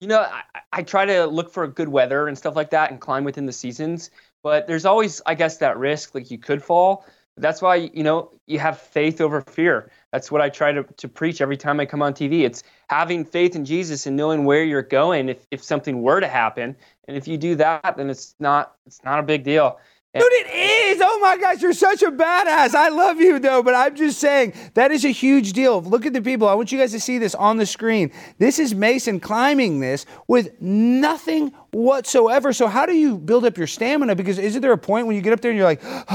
You 0.00 0.08
know, 0.08 0.20
I, 0.20 0.42
I 0.72 0.82
try 0.82 1.04
to 1.04 1.26
look 1.26 1.52
for 1.52 1.66
good 1.66 1.88
weather 1.88 2.26
and 2.26 2.36
stuff 2.36 2.56
like 2.56 2.70
that 2.70 2.90
and 2.90 3.00
climb 3.00 3.24
within 3.24 3.46
the 3.46 3.52
seasons. 3.52 4.10
But 4.42 4.66
there's 4.66 4.86
always, 4.86 5.20
I 5.26 5.34
guess, 5.34 5.58
that 5.58 5.76
risk, 5.78 6.14
like 6.14 6.30
you 6.30 6.38
could 6.38 6.62
fall. 6.62 7.04
That's 7.36 7.62
why, 7.62 7.76
you 7.76 8.02
know, 8.02 8.32
you 8.46 8.58
have 8.58 8.78
faith 8.78 9.20
over 9.20 9.40
fear. 9.40 9.90
That's 10.12 10.30
what 10.30 10.40
I 10.40 10.48
try 10.48 10.72
to, 10.72 10.82
to 10.82 11.08
preach 11.08 11.40
every 11.40 11.56
time 11.56 11.80
I 11.80 11.86
come 11.86 12.02
on 12.02 12.12
TV. 12.12 12.42
It's 12.42 12.62
having 12.88 13.24
faith 13.24 13.54
in 13.54 13.64
Jesus 13.64 14.06
and 14.06 14.16
knowing 14.16 14.44
where 14.44 14.64
you're 14.64 14.82
going 14.82 15.28
if, 15.28 15.46
if 15.50 15.62
something 15.62 16.02
were 16.02 16.20
to 16.20 16.28
happen. 16.28 16.76
And 17.06 17.16
if 17.16 17.28
you 17.28 17.38
do 17.38 17.54
that, 17.56 17.96
then 17.96 18.10
it's 18.10 18.34
not 18.40 18.74
it's 18.86 19.02
not 19.04 19.18
a 19.18 19.22
big 19.22 19.44
deal. 19.44 19.78
Dude, 20.12 20.24
it 20.24 20.48
is. 20.48 21.00
Oh 21.04 21.20
my 21.20 21.36
gosh, 21.36 21.62
you're 21.62 21.72
such 21.72 22.02
a 22.02 22.10
badass. 22.10 22.74
I 22.74 22.88
love 22.88 23.20
you 23.20 23.38
though, 23.38 23.62
but 23.62 23.76
I'm 23.76 23.94
just 23.94 24.18
saying 24.18 24.54
that 24.74 24.90
is 24.90 25.04
a 25.04 25.10
huge 25.10 25.52
deal. 25.52 25.80
Look 25.80 26.04
at 26.04 26.12
the 26.12 26.20
people. 26.20 26.48
I 26.48 26.54
want 26.54 26.72
you 26.72 26.78
guys 26.78 26.90
to 26.92 27.00
see 27.00 27.18
this 27.18 27.36
on 27.36 27.58
the 27.58 27.66
screen. 27.66 28.10
This 28.38 28.58
is 28.58 28.74
Maison 28.74 29.20
climbing 29.20 29.78
this 29.78 30.06
with 30.26 30.60
nothing 30.60 31.52
whatsoever. 31.70 32.52
So 32.52 32.66
how 32.66 32.86
do 32.86 32.92
you 32.92 33.18
build 33.18 33.44
up 33.44 33.56
your 33.56 33.68
stamina? 33.68 34.16
Because 34.16 34.40
isn't 34.40 34.60
there 34.60 34.72
a 34.72 34.78
point 34.78 35.06
when 35.06 35.14
you 35.14 35.22
get 35.22 35.32
up 35.32 35.42
there 35.42 35.52
and 35.52 35.58
you're 35.58 35.68
like, 35.68 35.80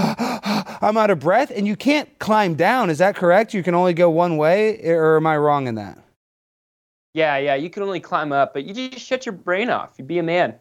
I'm 0.84 0.98
out 0.98 1.10
of 1.10 1.20
breath, 1.20 1.54
and 1.56 1.66
you 1.66 1.78
can't 1.78 2.10
climb 2.20 2.56
down? 2.56 2.90
Is 2.90 2.98
that 2.98 3.16
correct? 3.16 3.54
You 3.54 3.64
can 3.64 3.76
only 3.76 3.94
go 3.94 4.10
one 4.10 4.36
way, 4.36 4.86
or 4.86 5.16
am 5.16 5.26
I 5.26 5.38
wrong 5.38 5.68
in 5.68 5.76
that? 5.76 5.98
Yeah, 7.14 7.38
yeah. 7.38 7.56
You 7.56 7.70
can 7.70 7.82
only 7.82 8.02
climb 8.02 8.34
up, 8.34 8.54
but 8.54 8.66
you 8.66 8.74
just 8.74 9.06
shut 9.06 9.26
your 9.26 9.34
brain 9.34 9.70
off. 9.70 9.92
You 9.98 10.04
be 10.04 10.20
a 10.20 10.24
man. 10.24 10.56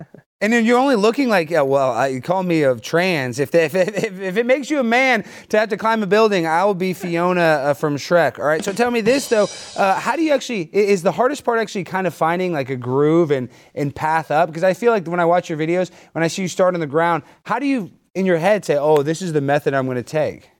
And 0.40 0.52
then 0.52 0.64
you're 0.64 0.78
only 0.78 0.94
looking 0.94 1.28
like, 1.28 1.50
yeah, 1.50 1.62
well, 1.62 1.96
uh, 1.96 2.06
you 2.06 2.20
call 2.20 2.44
me 2.44 2.62
of 2.62 2.80
trans. 2.80 3.40
If, 3.40 3.52
if, 3.56 3.74
if, 3.74 4.20
if, 4.20 4.36
it 4.36 4.46
makes 4.46 4.70
you 4.70 4.78
a 4.78 4.84
man 4.84 5.24
to 5.48 5.58
have 5.58 5.68
to 5.70 5.76
climb 5.76 6.00
a 6.04 6.06
building, 6.06 6.46
I 6.46 6.64
will 6.64 6.74
be 6.74 6.92
Fiona 6.92 7.40
uh, 7.40 7.74
from 7.74 7.96
Shrek. 7.96 8.38
All 8.38 8.44
right. 8.44 8.64
So 8.64 8.72
tell 8.72 8.92
me 8.92 9.00
this, 9.00 9.26
though. 9.28 9.48
Uh, 9.76 9.98
how 9.98 10.14
do 10.14 10.22
you 10.22 10.32
actually, 10.32 10.62
is 10.72 11.02
the 11.02 11.10
hardest 11.10 11.44
part 11.44 11.58
actually 11.58 11.84
kind 11.84 12.06
of 12.06 12.14
finding 12.14 12.52
like 12.52 12.70
a 12.70 12.76
groove 12.76 13.32
and, 13.32 13.48
and 13.74 13.92
path 13.92 14.30
up? 14.30 14.48
Because 14.48 14.62
I 14.62 14.74
feel 14.74 14.92
like 14.92 15.08
when 15.08 15.18
I 15.18 15.24
watch 15.24 15.48
your 15.48 15.58
videos, 15.58 15.90
when 16.12 16.22
I 16.22 16.28
see 16.28 16.42
you 16.42 16.48
start 16.48 16.74
on 16.74 16.80
the 16.80 16.86
ground, 16.86 17.24
how 17.42 17.58
do 17.58 17.66
you 17.66 17.90
in 18.14 18.24
your 18.24 18.38
head 18.38 18.64
say, 18.64 18.76
oh, 18.76 19.02
this 19.02 19.20
is 19.22 19.32
the 19.32 19.40
method 19.40 19.74
I'm 19.74 19.86
going 19.86 19.96
to 19.96 20.02
take? 20.04 20.50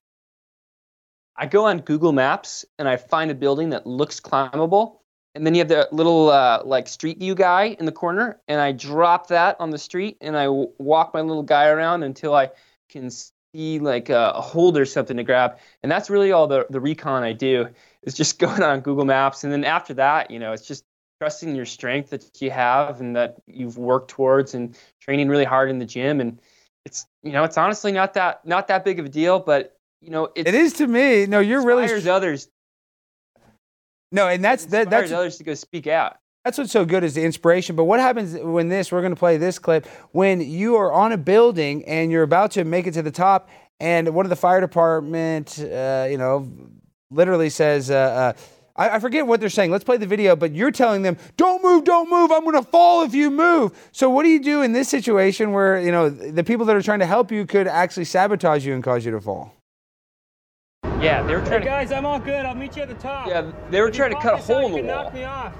I 1.36 1.46
go 1.46 1.66
on 1.66 1.82
Google 1.82 2.10
Maps 2.10 2.64
and 2.80 2.88
I 2.88 2.96
find 2.96 3.30
a 3.30 3.34
building 3.34 3.70
that 3.70 3.86
looks 3.86 4.18
climbable 4.18 4.97
and 5.38 5.46
then 5.46 5.54
you 5.54 5.60
have 5.60 5.68
the 5.68 5.88
little 5.92 6.30
uh, 6.30 6.60
like 6.64 6.88
street 6.88 7.18
view 7.18 7.36
guy 7.36 7.76
in 7.78 7.86
the 7.86 7.92
corner 7.92 8.40
and 8.48 8.60
i 8.60 8.72
drop 8.72 9.28
that 9.28 9.56
on 9.60 9.70
the 9.70 9.78
street 9.78 10.16
and 10.20 10.36
I 10.36 10.44
w- 10.44 10.72
walk 10.78 11.14
my 11.14 11.20
little 11.20 11.44
guy 11.44 11.68
around 11.68 12.02
until 12.02 12.34
i 12.34 12.50
can 12.88 13.08
see 13.10 13.78
like 13.78 14.08
a, 14.08 14.32
a 14.34 14.40
hold 14.40 14.76
or 14.76 14.84
something 14.84 15.16
to 15.16 15.22
grab 15.22 15.58
and 15.82 15.90
that's 15.90 16.10
really 16.10 16.32
all 16.32 16.48
the, 16.48 16.66
the 16.70 16.80
recon 16.80 17.22
i 17.22 17.32
do 17.32 17.68
is 18.02 18.14
just 18.14 18.38
going 18.44 18.62
on 18.62 18.80
google 18.80 19.04
maps 19.04 19.44
and 19.44 19.52
then 19.52 19.64
after 19.64 19.94
that 19.94 20.30
you 20.30 20.38
know 20.38 20.52
it's 20.52 20.66
just 20.66 20.84
trusting 21.20 21.54
your 21.54 21.66
strength 21.66 22.10
that 22.10 22.42
you 22.42 22.50
have 22.50 23.00
and 23.00 23.16
that 23.16 23.36
you've 23.46 23.78
worked 23.78 24.10
towards 24.10 24.54
and 24.54 24.76
training 25.00 25.28
really 25.28 25.44
hard 25.44 25.70
in 25.70 25.78
the 25.78 25.86
gym 25.86 26.20
and 26.20 26.40
it's 26.84 27.06
you 27.22 27.32
know 27.32 27.44
it's 27.44 27.56
honestly 27.56 27.92
not 27.92 28.14
that 28.14 28.44
not 28.44 28.66
that 28.68 28.84
big 28.84 28.98
of 28.98 29.06
a 29.06 29.08
deal 29.08 29.38
but 29.38 29.76
you 30.00 30.10
know 30.10 30.28
it 30.34 30.54
is 30.54 30.74
to 30.74 30.86
me. 30.86 31.26
No 31.26 31.40
you're 31.40 31.64
really 31.64 31.84
others 32.06 32.48
no, 34.10 34.28
and 34.28 34.44
that's 34.44 34.66
that, 34.66 34.90
that's 34.90 35.12
others 35.12 35.38
to 35.38 35.44
go 35.44 35.54
speak 35.54 35.86
out. 35.86 36.16
That's 36.44 36.56
what's 36.56 36.72
so 36.72 36.84
good 36.84 37.04
is 37.04 37.14
the 37.14 37.24
inspiration. 37.24 37.76
But 37.76 37.84
what 37.84 38.00
happens 38.00 38.34
when 38.34 38.68
this? 38.68 38.90
We're 38.90 39.02
going 39.02 39.12
to 39.12 39.18
play 39.18 39.36
this 39.36 39.58
clip 39.58 39.86
when 40.12 40.40
you 40.40 40.76
are 40.76 40.92
on 40.92 41.12
a 41.12 41.18
building 41.18 41.84
and 41.84 42.10
you're 42.10 42.22
about 42.22 42.52
to 42.52 42.64
make 42.64 42.86
it 42.86 42.94
to 42.94 43.02
the 43.02 43.10
top, 43.10 43.50
and 43.80 44.14
one 44.14 44.24
of 44.24 44.30
the 44.30 44.36
fire 44.36 44.60
department, 44.60 45.58
uh, 45.58 46.06
you 46.10 46.18
know, 46.18 46.50
literally 47.10 47.50
says. 47.50 47.90
Uh, 47.90 47.94
uh, 47.94 48.40
I, 48.80 49.00
forget 49.00 49.26
what 49.26 49.40
they're 49.40 49.48
saying. 49.48 49.72
Let's 49.72 49.82
play 49.82 49.96
the 49.96 50.06
video, 50.06 50.36
but 50.36 50.54
you're 50.54 50.70
telling 50.70 51.02
them, 51.02 51.16
don't 51.36 51.64
move, 51.64 51.82
don't 51.82 52.08
move. 52.08 52.30
I'm 52.30 52.44
going 52.44 52.62
to 52.62 52.70
fall 52.70 53.02
if 53.02 53.12
you 53.12 53.28
move. 53.28 53.76
So, 53.90 54.08
what 54.08 54.22
do 54.22 54.28
you 54.28 54.40
do 54.40 54.62
in 54.62 54.72
this 54.72 54.88
situation 54.88 55.50
where, 55.50 55.80
you 55.80 55.90
know, 55.90 56.08
the 56.08 56.44
people 56.44 56.64
that 56.66 56.76
are 56.76 56.82
trying 56.82 57.00
to 57.00 57.06
help 57.06 57.32
you 57.32 57.44
could 57.44 57.66
actually 57.66 58.04
sabotage 58.04 58.64
you 58.64 58.74
and 58.74 58.84
cause 58.84 59.04
you 59.04 59.10
to 59.10 59.20
fall? 59.20 59.57
Yeah, 61.00 61.22
they 61.22 61.34
were 61.34 61.40
trying 61.42 61.62
hey 61.62 61.66
guys, 61.66 61.92
I'm 61.92 62.04
all 62.04 62.18
good. 62.18 62.44
I'll 62.44 62.54
meet 62.56 62.76
you 62.76 62.82
at 62.82 62.88
the 62.88 62.94
top. 62.94 63.28
Yeah, 63.28 63.52
they 63.70 63.80
were 63.80 63.90
trying 63.90 64.10
to 64.10 64.20
cut 64.20 64.34
a 64.34 64.36
hole 64.38 64.66
in 64.66 64.72
the 64.72 64.82
wall. 64.82 65.04
Knock 65.04 65.14
me 65.14 65.24
off. 65.24 65.54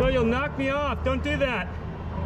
No, 0.00 0.08
you'll 0.08 0.24
knock 0.24 0.58
me 0.58 0.70
off. 0.70 1.04
Don't 1.04 1.22
do 1.22 1.36
that. 1.36 1.68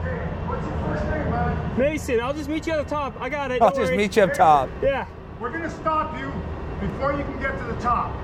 Okay, 0.00 0.16
what's 0.46 0.64
your 0.64 0.78
first 0.78 1.04
name, 1.04 1.30
man? 1.30 1.78
Maison, 1.78 2.20
I'll 2.20 2.32
just 2.32 2.48
meet 2.48 2.66
you 2.66 2.72
at 2.74 2.84
the 2.84 2.88
top. 2.88 3.20
I 3.20 3.28
got 3.28 3.50
it. 3.50 3.60
I'll 3.60 3.74
just 3.74 3.92
meet 3.92 4.16
you 4.16 4.22
up 4.22 4.34
top. 4.34 4.70
Yeah. 4.80 5.06
We're 5.40 5.50
gonna 5.50 5.70
stop 5.70 6.16
you 6.18 6.32
before 6.80 7.12
you 7.12 7.24
can 7.24 7.40
get 7.40 7.58
to 7.58 7.64
the 7.64 7.80
top. 7.80 8.14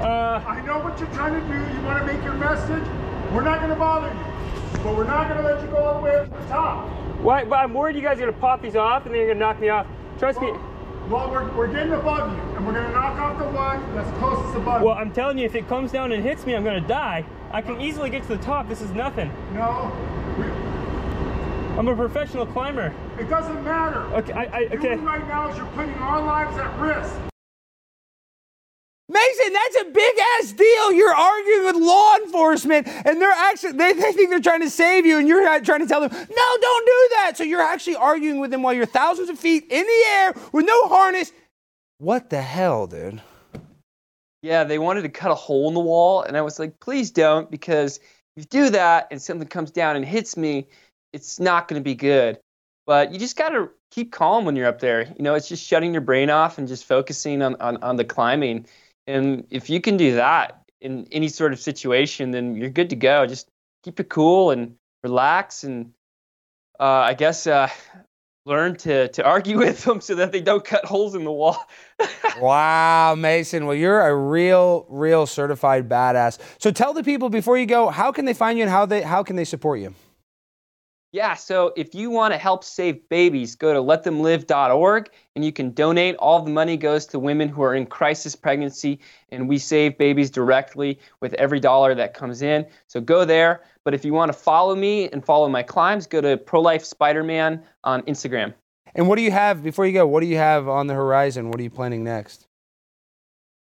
Uh, 0.00 0.42
I 0.46 0.60
know 0.64 0.78
what 0.78 0.98
you're 1.00 1.10
trying 1.10 1.34
to 1.34 1.40
do. 1.40 1.54
You 1.54 1.84
want 1.84 2.06
to 2.06 2.12
make 2.12 2.22
your 2.22 2.34
message. 2.34 2.86
We're 3.32 3.42
not 3.42 3.60
gonna 3.60 3.76
bother 3.76 4.08
you, 4.08 4.82
but 4.82 4.96
we're 4.96 5.04
not 5.04 5.28
gonna 5.28 5.42
let 5.42 5.60
you 5.60 5.68
go 5.68 5.78
all 5.78 5.94
the 5.98 6.04
way 6.04 6.16
up 6.16 6.24
to 6.24 6.30
the 6.30 6.48
top. 6.48 6.88
Why? 7.20 7.44
But 7.44 7.56
I'm 7.56 7.74
worried 7.74 7.96
you 7.96 8.02
guys 8.02 8.18
are 8.18 8.20
gonna 8.20 8.32
pop 8.32 8.62
these 8.62 8.76
off 8.76 9.06
and 9.06 9.14
then 9.14 9.20
you're 9.20 9.34
gonna 9.34 9.40
knock 9.40 9.60
me 9.60 9.68
off. 9.68 9.86
Trust 10.18 10.40
me. 10.40 10.52
Well, 11.08 11.30
we're, 11.30 11.52
we're 11.54 11.72
getting 11.72 11.92
above 11.92 12.32
you, 12.32 12.56
and 12.56 12.66
we're 12.66 12.72
going 12.72 12.86
to 12.86 12.92
knock 12.92 13.18
off 13.18 13.38
the 13.38 13.44
one 13.44 13.94
that's 13.94 14.10
closest 14.18 14.56
above 14.56 14.82
Well, 14.82 14.94
I'm 14.94 15.12
telling 15.12 15.38
you, 15.38 15.44
if 15.44 15.54
it 15.54 15.68
comes 15.68 15.92
down 15.92 16.10
and 16.10 16.22
hits 16.22 16.46
me, 16.46 16.56
I'm 16.56 16.64
going 16.64 16.82
to 16.82 16.88
die. 16.88 17.24
I 17.52 17.62
can 17.62 17.80
easily 17.80 18.10
get 18.10 18.22
to 18.22 18.28
the 18.28 18.38
top. 18.38 18.68
This 18.68 18.80
is 18.80 18.90
nothing. 18.90 19.30
No. 19.52 19.92
I'm 21.78 21.86
a 21.88 21.94
professional 21.94 22.46
climber. 22.46 22.94
It 23.20 23.28
doesn't 23.28 23.62
matter. 23.62 24.00
Okay, 24.14 24.32
I, 24.32 24.44
I 24.44 24.64
okay. 24.64 24.94
Doing 24.94 25.04
right 25.04 25.28
now 25.28 25.50
is 25.50 25.56
you're 25.58 25.66
putting 25.66 25.94
our 25.94 26.22
lives 26.22 26.56
at 26.56 26.80
risk. 26.80 27.35
Maison, 29.08 29.52
that's 29.52 29.76
a 29.82 29.84
big 29.84 30.14
ass 30.38 30.52
deal. 30.52 30.92
You're 30.92 31.14
arguing 31.14 31.64
with 31.64 31.76
law 31.76 32.16
enforcement, 32.16 32.88
and 32.88 33.20
they're 33.20 33.30
actually 33.30 33.72
they, 33.72 33.92
they 33.92 34.12
think 34.12 34.30
they're 34.30 34.40
trying 34.40 34.62
to 34.62 34.70
save 34.70 35.06
you, 35.06 35.18
and 35.18 35.28
you're 35.28 35.42
trying 35.60 35.80
to 35.80 35.86
tell 35.86 36.00
them, 36.00 36.10
no, 36.10 36.58
don't 36.60 36.86
do 36.86 37.08
that. 37.14 37.34
So 37.36 37.44
you're 37.44 37.60
actually 37.60 37.96
arguing 37.96 38.40
with 38.40 38.50
them 38.50 38.62
while 38.62 38.74
you're 38.74 38.84
thousands 38.84 39.28
of 39.28 39.38
feet 39.38 39.64
in 39.70 39.86
the 39.86 40.04
air 40.10 40.34
with 40.52 40.66
no 40.66 40.88
harness. 40.88 41.32
What 41.98 42.30
the 42.30 42.42
hell, 42.42 42.88
dude? 42.88 43.22
Yeah, 44.42 44.64
they 44.64 44.78
wanted 44.78 45.02
to 45.02 45.08
cut 45.08 45.30
a 45.30 45.36
hole 45.36 45.68
in 45.68 45.74
the 45.74 45.80
wall, 45.80 46.22
and 46.22 46.36
I 46.36 46.42
was 46.42 46.58
like, 46.58 46.80
please 46.80 47.12
don't, 47.12 47.48
because 47.48 47.98
if 48.36 48.42
you 48.42 48.44
do 48.44 48.70
that 48.70 49.08
and 49.12 49.22
something 49.22 49.48
comes 49.48 49.70
down 49.70 49.96
and 49.96 50.04
hits 50.04 50.36
me, 50.36 50.66
it's 51.12 51.38
not 51.38 51.68
going 51.68 51.80
to 51.80 51.84
be 51.84 51.94
good. 51.94 52.38
But 52.86 53.12
you 53.12 53.18
just 53.18 53.36
got 53.36 53.48
to 53.50 53.70
keep 53.90 54.12
calm 54.12 54.44
when 54.44 54.54
you're 54.56 54.66
up 54.66 54.80
there. 54.80 55.02
You 55.16 55.22
know, 55.22 55.34
it's 55.34 55.48
just 55.48 55.66
shutting 55.66 55.92
your 55.92 56.02
brain 56.02 56.28
off 56.28 56.58
and 56.58 56.68
just 56.68 56.84
focusing 56.84 57.40
on, 57.42 57.56
on, 57.60 57.78
on 57.78 57.96
the 57.96 58.04
climbing 58.04 58.66
and 59.06 59.46
if 59.50 59.70
you 59.70 59.80
can 59.80 59.96
do 59.96 60.16
that 60.16 60.62
in 60.80 61.06
any 61.12 61.28
sort 61.28 61.52
of 61.52 61.60
situation, 61.60 62.30
then 62.30 62.56
you're 62.56 62.70
good 62.70 62.90
to 62.90 62.96
go. 62.96 63.26
Just 63.26 63.48
keep 63.82 64.00
it 64.00 64.08
cool 64.08 64.50
and 64.50 64.76
relax, 65.02 65.64
and 65.64 65.92
uh, 66.78 66.84
I 66.84 67.14
guess 67.14 67.46
uh, 67.46 67.68
learn 68.44 68.76
to 68.76 69.08
to 69.08 69.24
argue 69.24 69.58
with 69.64 69.84
them 69.84 70.00
so 70.00 70.14
that 70.16 70.32
they 70.32 70.40
don't 70.40 70.64
cut 70.64 70.84
holes 70.84 71.14
in 71.14 71.24
the 71.24 71.32
wall. 71.32 71.58
wow, 72.40 73.14
Maison. 73.14 73.66
Well, 73.66 73.76
you're 73.76 74.06
a 74.06 74.14
real, 74.14 74.86
real 74.88 75.26
certified 75.26 75.88
badass. 75.88 76.38
So 76.58 76.70
tell 76.70 76.92
the 76.92 77.04
people 77.04 77.28
before 77.28 77.58
you 77.58 77.66
go, 77.66 77.88
how 77.88 78.12
can 78.12 78.24
they 78.24 78.34
find 78.34 78.58
you 78.58 78.64
and 78.64 78.70
how 78.70 78.86
they 78.86 79.02
how 79.02 79.22
can 79.22 79.36
they 79.36 79.44
support 79.44 79.80
you? 79.80 79.94
Yeah, 81.12 81.34
so 81.34 81.72
if 81.76 81.94
you 81.94 82.10
want 82.10 82.34
to 82.34 82.38
help 82.38 82.62
save 82.62 83.08
babies, 83.08 83.54
go 83.54 83.72
to 83.72 83.78
letthemlive.org 83.78 85.08
and 85.34 85.44
you 85.44 85.52
can 85.52 85.70
donate. 85.70 86.16
All 86.16 86.42
the 86.42 86.50
money 86.50 86.76
goes 86.76 87.06
to 87.06 87.18
women 87.18 87.48
who 87.48 87.62
are 87.62 87.74
in 87.74 87.86
crisis 87.86 88.36
pregnancy, 88.36 89.00
and 89.30 89.48
we 89.48 89.56
save 89.56 89.96
babies 89.96 90.30
directly 90.30 90.98
with 91.20 91.32
every 91.34 91.60
dollar 91.60 91.94
that 91.94 92.12
comes 92.12 92.42
in. 92.42 92.66
So 92.88 93.00
go 93.00 93.24
there. 93.24 93.62
But 93.84 93.94
if 93.94 94.04
you 94.04 94.12
want 94.12 94.30
to 94.30 94.38
follow 94.38 94.74
me 94.74 95.08
and 95.10 95.24
follow 95.24 95.48
my 95.48 95.62
climbs, 95.62 96.06
go 96.06 96.20
to 96.20 96.36
Pro 96.36 96.60
Life 96.60 96.84
Spider 96.84 97.22
Man 97.24 97.62
on 97.84 98.02
Instagram. 98.02 98.52
And 98.94 99.08
what 99.08 99.16
do 99.16 99.22
you 99.22 99.30
have, 99.30 99.62
before 99.62 99.86
you 99.86 99.92
go, 99.92 100.06
what 100.06 100.20
do 100.20 100.26
you 100.26 100.36
have 100.36 100.68
on 100.68 100.86
the 100.86 100.94
horizon? 100.94 101.50
What 101.50 101.60
are 101.60 101.62
you 101.62 101.70
planning 101.70 102.04
next? 102.04 102.46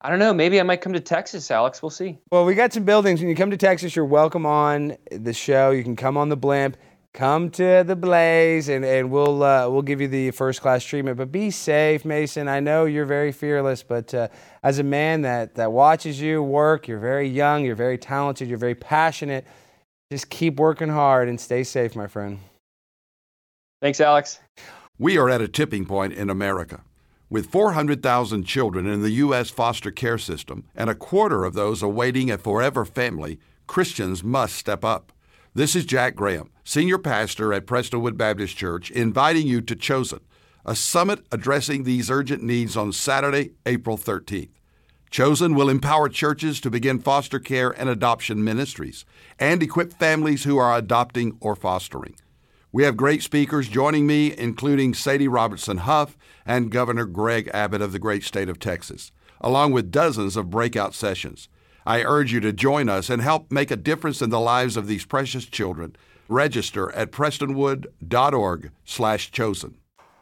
I 0.00 0.10
don't 0.10 0.18
know. 0.18 0.32
Maybe 0.34 0.58
I 0.58 0.62
might 0.62 0.80
come 0.80 0.92
to 0.94 1.00
Texas, 1.00 1.50
Alex. 1.50 1.82
We'll 1.82 1.90
see. 1.90 2.18
Well, 2.30 2.44
we 2.44 2.54
got 2.54 2.72
some 2.72 2.84
buildings. 2.84 3.20
When 3.20 3.28
you 3.28 3.36
come 3.36 3.50
to 3.50 3.56
Texas, 3.56 3.94
you're 3.94 4.04
welcome 4.04 4.46
on 4.46 4.96
the 5.10 5.32
show. 5.32 5.70
You 5.70 5.82
can 5.82 5.96
come 5.96 6.16
on 6.16 6.28
the 6.28 6.36
blimp 6.36 6.76
come 7.16 7.50
to 7.50 7.82
the 7.82 7.96
blaze 7.96 8.68
and, 8.68 8.84
and 8.84 9.10
we'll 9.10 9.42
uh, 9.42 9.68
we'll 9.68 9.82
give 9.82 10.00
you 10.00 10.06
the 10.06 10.30
first 10.32 10.60
class 10.60 10.84
treatment. 10.84 11.16
But 11.16 11.32
be 11.32 11.50
safe 11.50 12.04
maison. 12.04 12.46
I 12.46 12.60
know 12.60 12.84
you're 12.84 13.06
very 13.06 13.32
fearless 13.32 13.82
but 13.82 14.12
uh, 14.14 14.28
as 14.62 14.78
a 14.78 14.82
man 14.84 15.22
that 15.22 15.54
that 15.56 15.72
watches 15.72 16.20
you 16.20 16.42
work 16.42 16.86
you're 16.86 17.00
very 17.00 17.26
young 17.26 17.64
you're 17.64 17.74
very 17.74 17.98
talented 17.98 18.48
you're 18.48 18.58
very 18.58 18.74
passionate. 18.74 19.46
Just 20.12 20.30
keep 20.30 20.60
working 20.60 20.90
hard 20.90 21.28
and 21.28 21.40
stay 21.40 21.64
safe 21.64 21.96
my 21.96 22.06
friend. 22.06 22.38
Thanks 23.80 24.00
alex. 24.00 24.38
We 24.98 25.18
are 25.18 25.28
at 25.30 25.40
a 25.40 25.48
tipping 25.48 25.86
point 25.86 26.12
in 26.12 26.30
america. 26.30 26.82
With 27.28 27.50
400,000 27.50 28.44
children 28.44 28.86
in 28.86 29.02
the 29.02 29.10
U.S. 29.10 29.50
foster 29.50 29.90
care 29.90 30.16
system 30.16 30.64
and 30.76 30.88
a 30.88 30.94
quarter 30.94 31.44
of 31.44 31.54
those 31.54 31.82
awaiting 31.82 32.30
a 32.30 32.38
forever 32.38 32.84
family, 32.84 33.40
Christians 33.66 34.22
must 34.22 34.54
step 34.54 34.84
up. 34.84 35.10
This 35.56 35.74
is 35.74 35.86
Jack 35.86 36.16
Graham, 36.16 36.50
Senior 36.64 36.98
Pastor 36.98 37.54
at 37.54 37.64
Prestonwood 37.64 38.18
Baptist 38.18 38.58
Church, 38.58 38.90
inviting 38.90 39.46
you 39.46 39.62
to 39.62 39.74
Chosen, 39.74 40.20
a 40.66 40.76
summit 40.76 41.24
addressing 41.32 41.84
these 41.84 42.10
urgent 42.10 42.42
needs 42.42 42.76
on 42.76 42.92
Saturday, 42.92 43.52
April 43.64 43.96
13th. 43.96 44.50
Chosen 45.08 45.54
will 45.54 45.70
empower 45.70 46.10
churches 46.10 46.60
to 46.60 46.68
begin 46.68 46.98
foster 46.98 47.38
care 47.38 47.70
and 47.70 47.88
adoption 47.88 48.44
ministries 48.44 49.06
and 49.38 49.62
equip 49.62 49.94
families 49.94 50.44
who 50.44 50.58
are 50.58 50.76
adopting 50.76 51.38
or 51.40 51.56
fostering. 51.56 52.16
We 52.70 52.82
have 52.82 52.98
great 52.98 53.22
speakers 53.22 53.66
joining 53.66 54.06
me, 54.06 54.36
including 54.36 54.92
Sadie 54.92 55.26
Robertson 55.26 55.78
Huff 55.78 56.18
and 56.44 56.70
Governor 56.70 57.06
Greg 57.06 57.50
Abbott 57.54 57.80
of 57.80 57.92
the 57.92 57.98
great 57.98 58.24
state 58.24 58.50
of 58.50 58.58
Texas, 58.58 59.10
along 59.40 59.72
with 59.72 59.90
dozens 59.90 60.36
of 60.36 60.50
breakout 60.50 60.92
sessions. 60.92 61.48
I 61.86 62.02
urge 62.02 62.32
you 62.32 62.40
to 62.40 62.52
join 62.52 62.88
us 62.88 63.08
and 63.08 63.22
help 63.22 63.52
make 63.52 63.70
a 63.70 63.76
difference 63.76 64.20
in 64.20 64.30
the 64.30 64.40
lives 64.40 64.76
of 64.76 64.88
these 64.88 65.04
precious 65.04 65.44
children. 65.44 65.94
Register 66.28 66.92
at 66.92 67.12
prestonwood.org/chosen. 67.12 69.74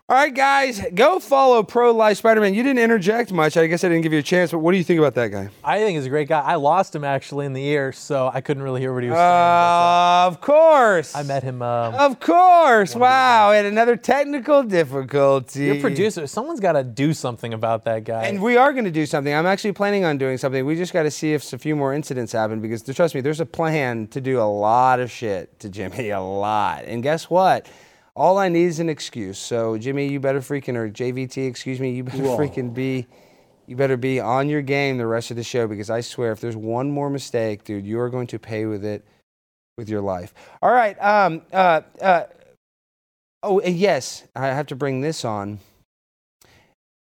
All 0.06 0.14
right, 0.14 0.34
guys, 0.34 0.82
go 0.94 1.18
follow 1.18 1.62
Pro 1.62 1.90
Life 1.92 2.18
Spider 2.18 2.42
Man. 2.42 2.52
You 2.52 2.62
didn't 2.62 2.80
interject 2.80 3.32
much. 3.32 3.56
I 3.56 3.66
guess 3.66 3.84
I 3.84 3.88
didn't 3.88 4.02
give 4.02 4.12
you 4.12 4.18
a 4.18 4.22
chance, 4.22 4.50
but 4.50 4.58
what 4.58 4.72
do 4.72 4.76
you 4.76 4.84
think 4.84 4.98
about 4.98 5.14
that 5.14 5.28
guy? 5.28 5.48
I 5.64 5.78
think 5.78 5.96
he's 5.96 6.04
a 6.04 6.10
great 6.10 6.28
guy. 6.28 6.40
I 6.40 6.56
lost 6.56 6.94
him 6.94 7.04
actually 7.04 7.46
in 7.46 7.54
the 7.54 7.64
ear, 7.64 7.90
so 7.90 8.30
I 8.30 8.42
couldn't 8.42 8.62
really 8.62 8.82
hear 8.82 8.92
what 8.92 9.02
he 9.02 9.08
was 9.08 9.16
saying. 9.16 9.26
Uh, 9.26 10.26
of 10.26 10.42
course. 10.42 11.16
I 11.16 11.22
met 11.22 11.42
him. 11.42 11.62
Um, 11.62 11.94
of 11.94 12.20
course. 12.20 12.94
Wow. 12.94 13.52
And 13.52 13.66
another 13.66 13.96
technical 13.96 14.62
difficulty. 14.62 15.64
Your 15.64 15.80
producer, 15.80 16.26
someone's 16.26 16.60
got 16.60 16.72
to 16.72 16.84
do 16.84 17.14
something 17.14 17.54
about 17.54 17.84
that 17.84 18.04
guy. 18.04 18.24
And 18.24 18.42
we 18.42 18.58
are 18.58 18.74
going 18.74 18.84
to 18.84 18.90
do 18.90 19.06
something. 19.06 19.32
I'm 19.32 19.46
actually 19.46 19.72
planning 19.72 20.04
on 20.04 20.18
doing 20.18 20.36
something. 20.36 20.66
We 20.66 20.76
just 20.76 20.92
got 20.92 21.04
to 21.04 21.10
see 21.10 21.32
if 21.32 21.50
a 21.50 21.58
few 21.58 21.74
more 21.76 21.94
incidents 21.94 22.32
happen 22.32 22.60
because 22.60 22.82
trust 22.82 23.14
me, 23.14 23.22
there's 23.22 23.40
a 23.40 23.46
plan 23.46 24.08
to 24.08 24.20
do 24.20 24.38
a 24.38 24.44
lot 24.44 25.00
of 25.00 25.10
shit 25.10 25.58
to 25.60 25.70
Jimmy, 25.70 26.10
a 26.10 26.20
lot. 26.20 26.84
And 26.84 27.02
guess 27.02 27.30
what? 27.30 27.66
All 28.16 28.38
I 28.38 28.48
need 28.48 28.66
is 28.66 28.78
an 28.78 28.88
excuse. 28.88 29.38
So 29.38 29.76
Jimmy, 29.76 30.08
you 30.08 30.20
better 30.20 30.40
freaking 30.40 30.76
or 30.76 30.88
JVT, 30.88 31.48
excuse 31.48 31.80
me, 31.80 31.90
you 31.90 32.04
better 32.04 32.22
Whoa. 32.22 32.38
freaking 32.38 32.72
be 32.72 33.06
you 33.66 33.76
better 33.76 33.96
be 33.96 34.20
on 34.20 34.48
your 34.48 34.62
game 34.62 34.98
the 34.98 35.06
rest 35.06 35.30
of 35.30 35.36
the 35.36 35.42
show 35.42 35.66
because 35.66 35.88
I 35.90 36.02
swear 36.02 36.32
if 36.32 36.40
there's 36.40 36.56
one 36.56 36.90
more 36.90 37.08
mistake, 37.08 37.64
dude, 37.64 37.86
you 37.86 37.98
are 37.98 38.10
going 38.10 38.26
to 38.28 38.38
pay 38.38 38.66
with 38.66 38.84
it 38.84 39.04
with 39.76 39.88
your 39.88 40.00
life. 40.00 40.34
All 40.62 40.72
right. 40.72 40.96
Um, 41.02 41.42
uh, 41.52 41.80
uh, 42.00 42.24
oh, 43.42 43.60
yes, 43.62 44.24
I 44.36 44.48
have 44.48 44.66
to 44.66 44.76
bring 44.76 45.00
this 45.00 45.24
on. 45.24 45.60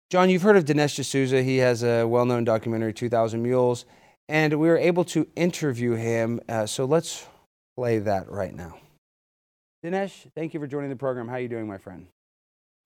John, 0.10 0.30
you've 0.30 0.44
heard 0.44 0.56
of 0.56 0.65
Dinesh 0.65 1.00
D'Souza. 1.00 1.44
He 1.44 1.58
has 1.58 1.84
a 1.84 2.06
well 2.06 2.26
known 2.26 2.44
documentary, 2.44 2.94
2000 2.94 3.41
Mules, 3.41 3.86
and 4.30 4.54
we 4.54 4.68
were 4.68 4.78
able 4.78 5.04
to 5.06 5.28
interview 5.36 5.94
him. 5.94 6.39
Uh, 6.48 6.65
so 6.65 6.86
let's 6.86 7.28
play 7.76 8.00
that 8.00 8.30
right 8.30 8.54
now. 8.54 8.78
Dinesh, 9.86 10.32
thank 10.34 10.56
you 10.56 10.60
for 10.60 10.65
joining 10.65 10.89
the 10.89 10.95
program. 10.95 11.28
How 11.28 11.36
are 11.36 11.39
you 11.39 11.48
doing, 11.48 11.67
my 11.67 11.78
friend? 11.78 12.08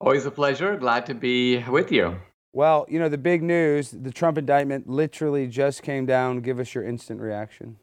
Always 0.02 0.26
a 0.26 0.30
pleasure. 0.30 0.76
Glad 0.76 1.06
to 1.06 1.14
be 1.14 1.64
with 1.64 1.90
you. 1.90 2.16
Well, 2.52 2.84
you 2.90 2.98
know, 2.98 3.08
the 3.08 3.16
big 3.16 3.42
news 3.42 3.90
the 3.90 4.10
Trump 4.10 4.36
indictment 4.36 4.86
literally 4.86 5.46
just 5.46 5.82
came 5.82 6.04
down. 6.04 6.40
Give 6.40 6.60
us 6.60 6.74
your 6.74 6.84
instant 6.84 7.22
reaction. 7.22 7.78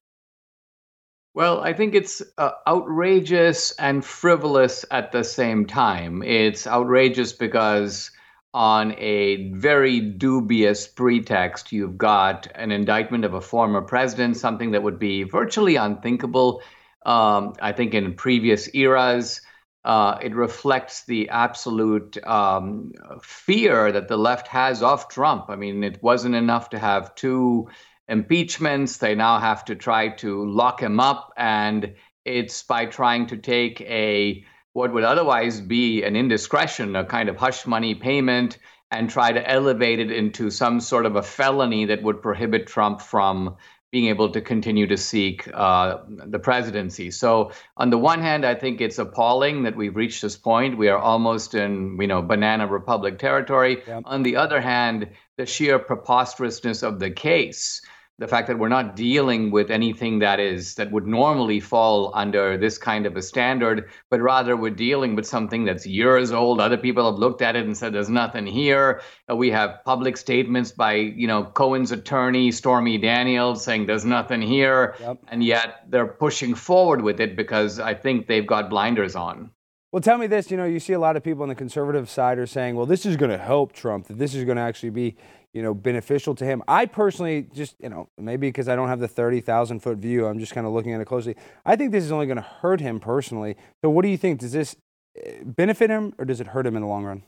Well, 1.33 1.61
I 1.61 1.73
think 1.73 1.95
it's 1.95 2.21
uh, 2.37 2.51
outrageous 2.67 3.71
and 3.79 4.05
frivolous 4.05 4.85
at 4.91 5.11
the 5.11 5.23
same 5.23 5.65
time. 5.65 6.21
It's 6.21 6.67
outrageous 6.67 7.33
because, 7.33 8.11
on 8.53 8.93
a 8.99 9.51
very 9.53 9.99
dubious 9.99 10.87
pretext, 10.87 11.71
you've 11.71 11.97
got 11.97 12.47
an 12.53 12.71
indictment 12.71 13.25
of 13.25 13.33
a 13.33 13.41
former 13.41 13.81
president, 13.81 14.37
something 14.37 14.71
that 14.71 14.83
would 14.83 14.99
be 14.99 15.23
virtually 15.23 15.75
unthinkable 15.75 16.61
um, 17.05 17.53
I 17.61 17.71
think 17.71 17.93
in 17.93 18.13
previous 18.13 18.73
eras. 18.73 19.41
Uh, 19.85 20.17
it 20.21 20.35
reflects 20.35 21.05
the 21.05 21.29
absolute 21.29 22.17
um, 22.27 22.91
fear 23.21 23.89
that 23.89 24.09
the 24.09 24.17
left 24.17 24.49
has 24.49 24.83
of 24.83 25.07
Trump. 25.07 25.45
I 25.47 25.55
mean, 25.55 25.81
it 25.81 26.03
wasn't 26.03 26.35
enough 26.35 26.71
to 26.71 26.79
have 26.79 27.15
two 27.15 27.69
impeachments. 28.09 28.97
They 28.97 29.15
now 29.15 29.39
have 29.39 29.63
to 29.65 29.75
try 29.75 30.09
to 30.09 30.45
lock 30.45 30.81
him 30.81 30.99
up. 30.99 31.31
And 31.37 31.95
it's 32.25 32.63
by 32.63 32.85
trying 32.85 33.27
to 33.27 33.37
take 33.37 33.79
a 33.81 34.43
what 34.73 34.93
would 34.93 35.03
otherwise 35.03 35.59
be 35.59 36.03
an 36.03 36.15
indiscretion, 36.15 36.95
a 36.95 37.03
kind 37.03 37.29
of 37.29 37.37
hush 37.37 37.65
money 37.65 37.95
payment, 37.95 38.59
and 38.91 39.09
try 39.09 39.31
to 39.31 39.49
elevate 39.49 39.99
it 39.99 40.11
into 40.11 40.51
some 40.51 40.79
sort 40.79 41.05
of 41.05 41.15
a 41.15 41.23
felony 41.23 41.85
that 41.85 42.03
would 42.03 42.21
prohibit 42.21 42.67
Trump 42.67 43.01
from 43.01 43.55
being 43.91 44.07
able 44.07 44.29
to 44.29 44.41
continue 44.41 44.85
to 44.85 44.97
seek 44.97 45.47
uh, 45.53 45.99
the 46.07 46.39
presidency. 46.39 47.09
So, 47.09 47.51
on 47.77 47.89
the 47.89 47.97
one 47.97 48.19
hand, 48.19 48.45
I 48.45 48.53
think 48.53 48.81
it's 48.81 48.99
appalling 48.99 49.63
that 49.63 49.75
we've 49.75 49.95
reached 49.95 50.21
this 50.21 50.35
point. 50.35 50.77
We 50.77 50.89
are 50.89 50.99
almost 50.99 51.55
in, 51.55 51.97
you 51.99 52.07
know, 52.07 52.21
banana 52.21 52.67
republic 52.67 53.17
territory. 53.17 53.83
Yep. 53.87 54.03
On 54.05 54.23
the 54.23 54.35
other 54.35 54.59
hand, 54.59 55.09
the 55.37 55.45
sheer 55.45 55.79
preposterousness 55.79 56.83
of 56.83 56.99
the 56.99 57.11
case 57.11 57.81
the 58.19 58.27
fact 58.27 58.47
that 58.47 58.57
we're 58.57 58.67
not 58.67 58.95
dealing 58.95 59.51
with 59.51 59.69
anything 59.69 60.19
that 60.19 60.39
is 60.39 60.75
that 60.75 60.91
would 60.91 61.05
normally 61.05 61.59
fall 61.59 62.11
under 62.15 62.57
this 62.57 62.77
kind 62.77 63.05
of 63.05 63.15
a 63.15 63.21
standard 63.21 63.89
but 64.09 64.19
rather 64.21 64.55
we're 64.55 64.69
dealing 64.69 65.15
with 65.15 65.25
something 65.25 65.65
that's 65.65 65.85
years 65.85 66.31
old 66.31 66.59
other 66.59 66.77
people 66.77 67.09
have 67.09 67.19
looked 67.19 67.41
at 67.41 67.55
it 67.55 67.65
and 67.65 67.77
said 67.77 67.93
there's 67.93 68.09
nothing 68.09 68.45
here 68.45 69.01
uh, 69.29 69.35
we 69.35 69.51
have 69.51 69.79
public 69.85 70.17
statements 70.17 70.71
by 70.71 70.93
you 70.93 71.27
know 71.27 71.43
cohen's 71.43 71.91
attorney 71.91 72.51
stormy 72.51 72.97
daniels 72.97 73.63
saying 73.63 73.85
there's 73.85 74.05
nothing 74.05 74.41
here 74.41 74.95
yep. 74.99 75.17
and 75.27 75.43
yet 75.43 75.83
they're 75.89 76.07
pushing 76.07 76.55
forward 76.55 77.01
with 77.01 77.19
it 77.19 77.35
because 77.35 77.79
i 77.79 77.93
think 77.93 78.27
they've 78.27 78.47
got 78.47 78.69
blinders 78.69 79.15
on 79.15 79.51
well, 79.93 80.01
tell 80.01 80.17
me 80.17 80.27
this. 80.27 80.51
You 80.51 80.57
know, 80.57 80.65
you 80.65 80.81
see 80.81 80.91
a 80.91 80.99
lot 80.99 81.15
of 81.15 81.23
people 81.23 81.43
on 81.43 81.49
the 81.49 81.55
conservative 81.55 82.09
side 82.09 82.37
are 82.37 82.45
saying, 82.45 82.75
well, 82.75 82.85
this 82.85 83.05
is 83.05 83.15
going 83.15 83.31
to 83.31 83.37
help 83.37 83.71
Trump, 83.71 84.07
that 84.07 84.19
this 84.19 84.35
is 84.35 84.43
going 84.43 84.57
to 84.57 84.61
actually 84.61 84.89
be 84.89 85.15
you 85.57 85.63
know, 85.63 85.73
beneficial 85.73 86.35
to 86.35 86.45
him. 86.45 86.61
I 86.67 86.85
personally 86.85 87.47
just, 87.51 87.77
you 87.79 87.89
know, 87.89 88.09
maybe 88.15 88.47
because 88.47 88.69
I 88.69 88.75
don't 88.75 88.89
have 88.89 88.99
the 88.99 89.07
30,000 89.07 89.79
foot 89.79 89.97
view, 89.97 90.27
I'm 90.27 90.37
just 90.37 90.53
kind 90.53 90.67
of 90.67 90.73
looking 90.73 90.93
at 90.93 91.01
it 91.01 91.05
closely. 91.05 91.35
I 91.65 91.75
think 91.75 91.91
this 91.91 92.03
is 92.03 92.11
only 92.11 92.27
going 92.27 92.37
to 92.37 92.43
hurt 92.43 92.79
him 92.79 92.99
personally. 92.99 93.57
So, 93.83 93.89
what 93.89 94.03
do 94.03 94.09
you 94.09 94.17
think? 94.17 94.39
Does 94.39 94.51
this 94.51 94.75
eh, 95.19 95.39
benefit 95.43 95.89
him 95.89 96.13
or 96.19 96.25
does 96.25 96.39
it 96.39 96.45
hurt 96.45 96.67
him 96.67 96.75
in 96.75 96.83
the 96.83 96.87
long 96.87 97.05
run? 97.05 97.23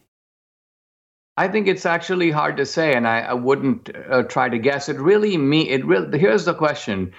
I 1.37 1.47
think 1.47 1.67
it's 1.67 1.87
actually 1.87 2.29
hard 2.29 2.57
to 2.57 2.67
say, 2.67 2.93
and 2.93 3.07
I, 3.07 3.21
I 3.21 3.33
wouldn't 3.33 3.89
uh, 3.95 4.21
try 4.23 4.47
to 4.47 4.59
guess. 4.59 4.89
It 4.89 4.99
really 4.99 5.35
me. 5.35 5.67
It 5.67 5.83
really. 5.83 6.19
Here's 6.19 6.45
the 6.45 6.53
question: 6.53 7.11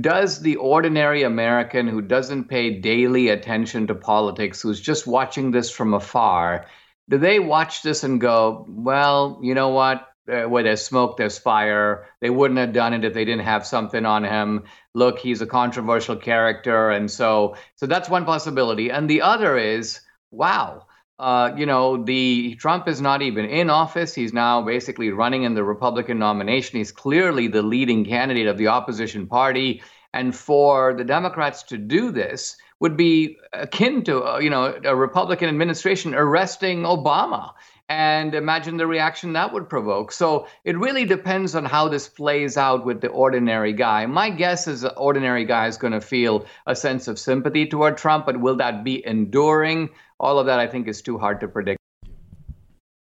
Does 0.00 0.40
the 0.40 0.56
ordinary 0.56 1.24
American 1.24 1.88
who 1.88 2.00
doesn't 2.00 2.44
pay 2.44 2.80
daily 2.80 3.28
attention 3.28 3.86
to 3.88 3.94
politics, 3.94 4.62
who's 4.62 4.80
just 4.80 5.06
watching 5.06 5.50
this 5.50 5.70
from 5.70 5.92
afar, 5.92 6.64
do 7.10 7.18
they 7.18 7.38
watch 7.38 7.82
this 7.82 8.02
and 8.02 8.18
go, 8.18 8.64
"Well, 8.66 9.40
you 9.42 9.54
know 9.54 9.68
what? 9.68 10.07
Uh, 10.28 10.42
where 10.44 10.62
there's 10.62 10.82
smoke, 10.82 11.16
there's 11.16 11.38
fire. 11.38 12.06
They 12.20 12.30
wouldn't 12.30 12.58
have 12.58 12.72
done 12.72 12.94
it 12.94 13.04
if 13.04 13.14
they 13.14 13.24
didn't 13.24 13.44
have 13.44 13.66
something 13.66 14.04
on 14.04 14.24
him. 14.24 14.64
Look, 14.94 15.18
he's 15.18 15.40
a 15.40 15.46
controversial 15.46 16.16
character, 16.16 16.90
and 16.90 17.10
so 17.10 17.56
so 17.76 17.86
that's 17.86 18.08
one 18.08 18.24
possibility. 18.24 18.90
And 18.90 19.08
the 19.08 19.22
other 19.22 19.56
is, 19.56 20.00
wow, 20.30 20.86
uh, 21.18 21.52
you 21.56 21.66
know, 21.66 22.02
the 22.02 22.54
Trump 22.56 22.86
is 22.86 23.00
not 23.00 23.22
even 23.22 23.44
in 23.44 23.70
office. 23.70 24.14
He's 24.14 24.32
now 24.32 24.62
basically 24.62 25.10
running 25.10 25.42
in 25.42 25.54
the 25.54 25.64
Republican 25.64 26.18
nomination. 26.18 26.78
He's 26.78 26.92
clearly 26.92 27.48
the 27.48 27.62
leading 27.62 28.04
candidate 28.04 28.46
of 28.46 28.56
the 28.56 28.68
opposition 28.68 29.26
party. 29.26 29.82
And 30.14 30.34
for 30.34 30.94
the 30.94 31.04
Democrats 31.04 31.64
to 31.64 31.76
do 31.76 32.12
this 32.12 32.56
would 32.80 32.96
be 32.96 33.36
akin 33.52 34.04
to, 34.04 34.22
uh, 34.24 34.38
you 34.38 34.50
know, 34.50 34.78
a 34.84 34.94
Republican 34.94 35.48
administration 35.48 36.14
arresting 36.14 36.82
Obama 36.82 37.52
and 37.88 38.34
imagine 38.34 38.76
the 38.76 38.86
reaction 38.86 39.32
that 39.32 39.52
would 39.52 39.68
provoke. 39.68 40.12
So 40.12 40.46
it 40.64 40.76
really 40.76 41.06
depends 41.06 41.54
on 41.54 41.64
how 41.64 41.88
this 41.88 42.08
plays 42.08 42.56
out 42.56 42.84
with 42.84 43.00
the 43.00 43.08
ordinary 43.08 43.72
guy. 43.72 44.04
My 44.06 44.28
guess 44.30 44.68
is 44.68 44.82
the 44.82 44.94
ordinary 44.94 45.46
guy 45.46 45.68
is 45.68 45.78
going 45.78 45.94
to 45.94 46.00
feel 46.00 46.44
a 46.66 46.76
sense 46.76 47.08
of 47.08 47.18
sympathy 47.18 47.66
toward 47.66 47.96
Trump, 47.96 48.26
but 48.26 48.40
will 48.40 48.56
that 48.56 48.84
be 48.84 49.04
enduring? 49.06 49.88
All 50.20 50.38
of 50.38 50.46
that, 50.46 50.58
I 50.58 50.66
think, 50.66 50.86
is 50.86 51.00
too 51.00 51.16
hard 51.16 51.40
to 51.40 51.48
predict. 51.48 51.78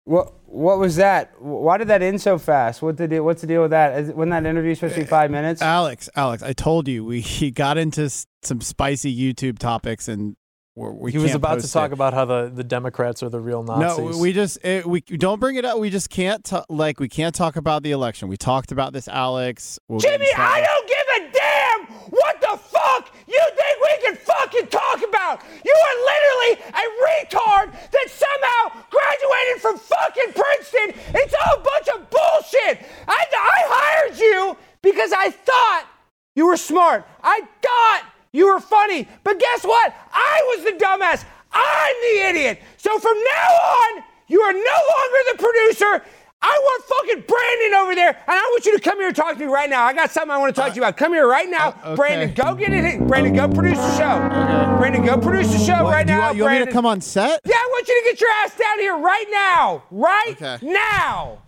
What 0.04 0.34
what 0.46 0.80
was 0.80 0.96
that? 0.96 1.42
Why 1.42 1.78
did 1.78 1.90
that 1.90 2.02
end 2.02 2.22
so 2.22 2.38
fast? 2.38 2.82
What 2.82 2.96
did 2.96 3.10
deal? 3.10 3.26
What's 3.26 3.42
the 3.42 3.48
deal 3.48 3.64
with 3.64 3.72
that? 3.72 4.00
Is, 4.00 4.12
wasn't 4.12 4.32
that 4.32 4.46
interview 4.46 4.74
supposed 4.74 4.96
to 4.96 5.02
be 5.02 5.06
five 5.06 5.30
minutes? 5.30 5.62
Alex, 5.62 6.10
Alex, 6.16 6.42
I 6.42 6.54
told 6.54 6.88
you 6.88 7.04
we 7.04 7.20
he 7.22 7.52
got 7.52 7.78
into 7.78 8.10
some 8.44 8.62
spicy 8.62 9.14
YouTube 9.16 9.60
topics 9.60 10.08
and 10.08 10.38
we 10.78 11.12
he 11.12 11.18
was 11.18 11.34
about 11.34 11.60
to 11.60 11.72
talk 11.72 11.90
it. 11.90 11.94
about 11.94 12.14
how 12.14 12.26
the, 12.26 12.52
the 12.54 12.64
Democrats 12.64 13.24
are 13.24 13.30
the 13.30 13.40
real 13.40 13.64
Nazis. 13.64 13.98
No, 13.98 14.22
we 14.22 14.32
just 14.32 14.64
it, 14.64 14.86
we 14.86 15.02
don't 15.02 15.40
bring 15.40 15.56
it 15.56 15.66
up. 15.66 15.80
We 15.80 15.90
just 15.90 16.10
can't 16.10 16.44
t- 16.44 16.62
like 16.70 17.00
we 17.00 17.10
can't 17.10 17.34
talk 17.34 17.56
about 17.56 17.82
the 17.82 17.92
election. 17.92 18.28
We 18.28 18.38
talked 18.38 18.72
about 18.72 18.94
this, 18.94 19.08
Alex. 19.08 19.80
We'll 19.88 20.00
Jimmy, 20.00 20.28
I 20.36 20.62
don't 20.62 20.88
give 20.88 21.08
a 21.18 21.32
damn 21.34 22.12
what 22.12 22.42
the 22.42 22.58
fuck 22.58 23.10
you 23.28 23.42
think 23.56 23.82
we 23.82 24.06
can 24.06 24.16
fucking 24.18 24.68
talk 24.68 24.98
about. 25.08 25.42
You 25.66 25.74
are 25.74 25.98
literally 26.06 26.66
a 26.70 26.86
retard 27.10 27.72
that 27.92 28.08
somehow 28.08 28.84
graduated 28.92 29.62
from 29.62 29.78
fucking 29.80 30.34
Princeton. 30.34 31.02
It's 31.16 31.34
all 31.34 31.60
a 31.60 31.64
bunch 31.64 31.88
of 31.88 32.10
bullshit. 32.10 32.88
I, 33.08 33.26
I 33.34 33.62
hired 33.66 34.20
you 34.20 34.58
because 34.84 35.12
I 35.12 35.32
thought 35.32 35.88
you 36.36 36.46
were 36.46 36.58
smart. 36.58 37.08
I 37.24 37.42
thought 37.62 38.07
you 38.38 38.54
were 38.54 38.60
funny. 38.60 39.08
But 39.24 39.40
guess 39.40 39.64
what? 39.64 39.96
I 40.14 40.56
was 40.56 40.66
the 40.66 40.78
dumbass. 40.78 41.26
I'm 41.52 41.96
the 42.04 42.30
idiot. 42.30 42.62
So 42.78 43.00
from 43.00 43.18
now 43.18 43.50
on, 43.50 44.04
you 44.28 44.40
are 44.42 44.54
no 44.54 44.60
longer 44.60 45.20
the 45.32 45.38
producer. 45.40 46.06
I 46.40 46.60
want 46.62 46.84
fucking 46.84 47.24
Brandon 47.28 47.80
over 47.80 47.96
there, 47.96 48.10
and 48.10 48.22
I 48.28 48.42
want 48.52 48.64
you 48.64 48.78
to 48.78 48.80
come 48.80 49.00
here 49.00 49.08
and 49.08 49.16
talk 49.16 49.34
to 49.34 49.40
me 49.40 49.46
right 49.46 49.68
now. 49.68 49.84
I 49.86 49.94
got 49.94 50.12
something 50.12 50.30
I 50.30 50.38
want 50.38 50.54
to 50.56 50.62
talk 50.62 50.70
uh, 50.70 50.74
to 50.74 50.76
you 50.76 50.82
about. 50.84 50.96
Come 50.96 51.14
here 51.14 51.28
right 51.28 51.50
now, 51.50 51.70
uh, 51.70 51.88
okay. 51.88 51.96
Brandon. 51.96 52.34
Go 52.36 52.54
get 52.54 52.72
it. 52.72 53.08
Brandon, 53.08 53.34
go 53.34 53.48
produce 53.48 53.80
the 53.80 53.98
show. 53.98 54.24
Okay. 54.24 54.78
Brandon, 54.78 55.04
go 55.04 55.18
produce 55.18 55.52
the 55.52 55.58
show 55.58 55.84
what, 55.84 55.94
right 55.94 56.06
now. 56.06 56.18
You, 56.18 56.22
want, 56.22 56.38
you 56.38 56.44
want 56.44 56.60
me 56.60 56.66
to 56.68 56.72
come 56.72 56.86
on 56.86 57.02
set? 57.02 57.42
Yeah, 57.44 57.56
I 57.56 57.68
want 57.72 57.88
you 57.88 58.04
to 58.04 58.10
get 58.12 58.22
your 58.22 58.30
ass 58.30 58.56
down 58.56 58.80
here 58.80 58.98
right 58.98 59.26
now. 59.32 59.84
Right 59.90 60.40
okay. 60.40 60.60
now. 60.62 61.40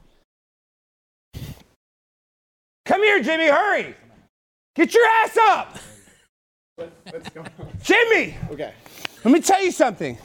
Come 2.85 3.03
here, 3.03 3.21
Jimmy. 3.21 3.45
Hurry. 3.45 3.95
Get 4.73 4.95
your 4.95 5.05
ass 5.05 5.37
up. 5.37 5.77
What's 7.09 7.29
going 7.29 7.49
on? 7.59 7.67
Jimmy! 7.83 8.35
Okay. 8.51 8.73
Let 9.23 9.31
me 9.31 9.41
tell 9.41 9.63
you 9.63 9.71
something. 9.71 10.17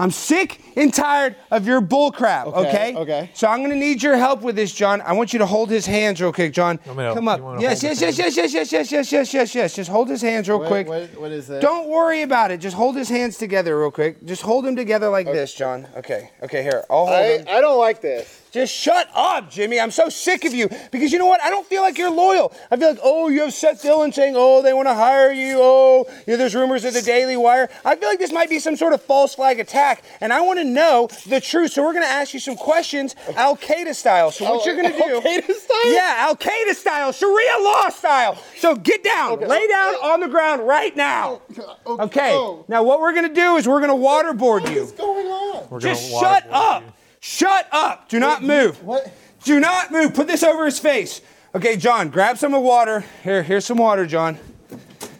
I'm 0.00 0.10
sick 0.10 0.62
and 0.76 0.94
tired 0.94 1.36
of 1.50 1.66
your 1.66 1.82
bullcrap, 1.82 2.46
okay, 2.46 2.58
okay? 2.58 2.96
Okay. 2.96 3.30
So 3.34 3.46
I'm 3.46 3.60
gonna 3.60 3.74
need 3.74 4.02
your 4.02 4.16
help 4.16 4.40
with 4.40 4.56
this, 4.56 4.72
John. 4.72 5.02
I 5.02 5.12
want 5.12 5.34
you 5.34 5.38
to 5.40 5.46
hold 5.46 5.68
his 5.68 5.84
hands 5.84 6.22
real 6.22 6.32
quick, 6.32 6.54
John. 6.54 6.78
Come 6.78 7.28
up. 7.28 7.60
Yes, 7.60 7.82
yes, 7.82 8.00
yes, 8.00 8.16
yes, 8.16 8.34
yes, 8.34 8.54
yes, 8.54 8.72
yes, 8.72 8.90
yes, 8.90 9.12
yes, 9.12 9.34
yes, 9.34 9.54
yes. 9.54 9.74
Just 9.76 9.90
hold 9.90 10.08
his 10.08 10.22
hands 10.22 10.48
real 10.48 10.58
what, 10.60 10.68
quick. 10.68 10.88
What, 10.88 11.20
what 11.20 11.30
is 11.30 11.48
that? 11.48 11.60
Don't 11.60 11.90
worry 11.90 12.22
about 12.22 12.50
it. 12.50 12.60
Just 12.60 12.76
hold 12.76 12.96
his 12.96 13.10
hands 13.10 13.36
together 13.36 13.78
real 13.78 13.90
quick. 13.90 14.24
Just 14.24 14.40
hold 14.40 14.64
them 14.64 14.74
together 14.74 15.10
like 15.10 15.26
okay. 15.26 15.36
this, 15.36 15.54
John. 15.54 15.86
Okay. 15.94 16.30
Okay, 16.42 16.62
here. 16.62 16.82
I'll 16.88 17.04
hold 17.04 17.10
I, 17.10 17.44
I 17.46 17.60
don't 17.60 17.78
like 17.78 18.00
this. 18.00 18.40
Just 18.50 18.74
shut 18.74 19.08
up, 19.14 19.50
Jimmy. 19.50 19.78
I'm 19.78 19.92
so 19.92 20.08
sick 20.08 20.44
of 20.44 20.52
you 20.52 20.68
because 20.90 21.12
you 21.12 21.18
know 21.18 21.26
what? 21.26 21.40
I 21.42 21.50
don't 21.50 21.66
feel 21.66 21.82
like 21.82 21.98
you're 21.98 22.10
loyal. 22.10 22.52
I 22.70 22.76
feel 22.76 22.88
like, 22.88 22.98
oh, 23.02 23.28
you 23.28 23.42
have 23.42 23.54
Seth 23.54 23.82
Dillon 23.82 24.12
saying, 24.12 24.34
oh, 24.36 24.60
they 24.62 24.72
want 24.72 24.88
to 24.88 24.94
hire 24.94 25.30
you. 25.30 25.58
Oh, 25.60 26.06
you 26.26 26.32
know, 26.32 26.36
there's 26.36 26.54
rumors 26.54 26.84
of 26.84 26.94
the 26.94 27.02
Daily 27.02 27.36
Wire. 27.36 27.68
I 27.84 27.94
feel 27.94 28.08
like 28.08 28.18
this 28.18 28.32
might 28.32 28.50
be 28.50 28.58
some 28.58 28.76
sort 28.76 28.92
of 28.92 29.02
false 29.02 29.34
flag 29.36 29.60
attack, 29.60 30.02
and 30.20 30.32
I 30.32 30.40
want 30.40 30.58
to 30.58 30.64
know 30.64 31.08
the 31.28 31.40
truth. 31.40 31.72
So 31.72 31.84
we're 31.84 31.92
going 31.92 32.04
to 32.04 32.10
ask 32.10 32.34
you 32.34 32.40
some 32.40 32.56
questions, 32.56 33.14
Al 33.36 33.56
Qaeda 33.56 33.94
style. 33.94 34.32
So 34.32 34.44
what 34.44 34.62
oh, 34.62 34.66
you're 34.66 34.76
going 34.76 34.92
to 34.92 34.98
do? 34.98 35.14
Al 35.14 35.22
Qaeda 35.22 35.52
style? 35.52 35.92
Yeah, 35.92 36.14
Al 36.18 36.36
Qaeda 36.36 36.74
style, 36.74 37.12
Sharia 37.12 37.62
law 37.62 37.88
style. 37.90 38.42
So 38.56 38.74
get 38.74 39.04
down, 39.04 39.32
okay. 39.32 39.46
lay 39.46 39.66
down 39.68 39.94
on 40.02 40.20
the 40.20 40.28
ground 40.28 40.66
right 40.66 40.94
now. 40.96 41.40
Okay. 41.50 42.02
okay. 42.02 42.32
Oh. 42.32 42.64
Now 42.68 42.82
what 42.82 43.00
we're 43.00 43.12
going 43.12 43.28
to 43.28 43.34
do 43.34 43.56
is 43.56 43.68
we're 43.68 43.80
going 43.80 43.90
to 43.90 44.06
waterboard 44.06 44.72
you. 44.74 44.80
What's 44.80 44.92
going 44.92 45.26
on? 45.26 45.68
We're 45.70 45.80
Just 45.80 46.10
shut 46.10 46.46
up. 46.50 46.82
You. 46.82 46.92
Shut 47.20 47.68
up. 47.70 48.08
Do 48.08 48.18
not 48.18 48.42
move. 48.42 48.82
What? 48.82 49.12
Do 49.44 49.60
not 49.60 49.92
move. 49.92 50.14
Put 50.14 50.26
this 50.26 50.42
over 50.42 50.64
his 50.64 50.78
face. 50.78 51.20
Okay, 51.54 51.76
John, 51.76 52.08
grab 52.08 52.38
some 52.38 52.54
of 52.54 52.62
water. 52.62 53.04
Here, 53.22 53.42
here's 53.42 53.64
some 53.64 53.78
water, 53.78 54.06
John. 54.06 54.36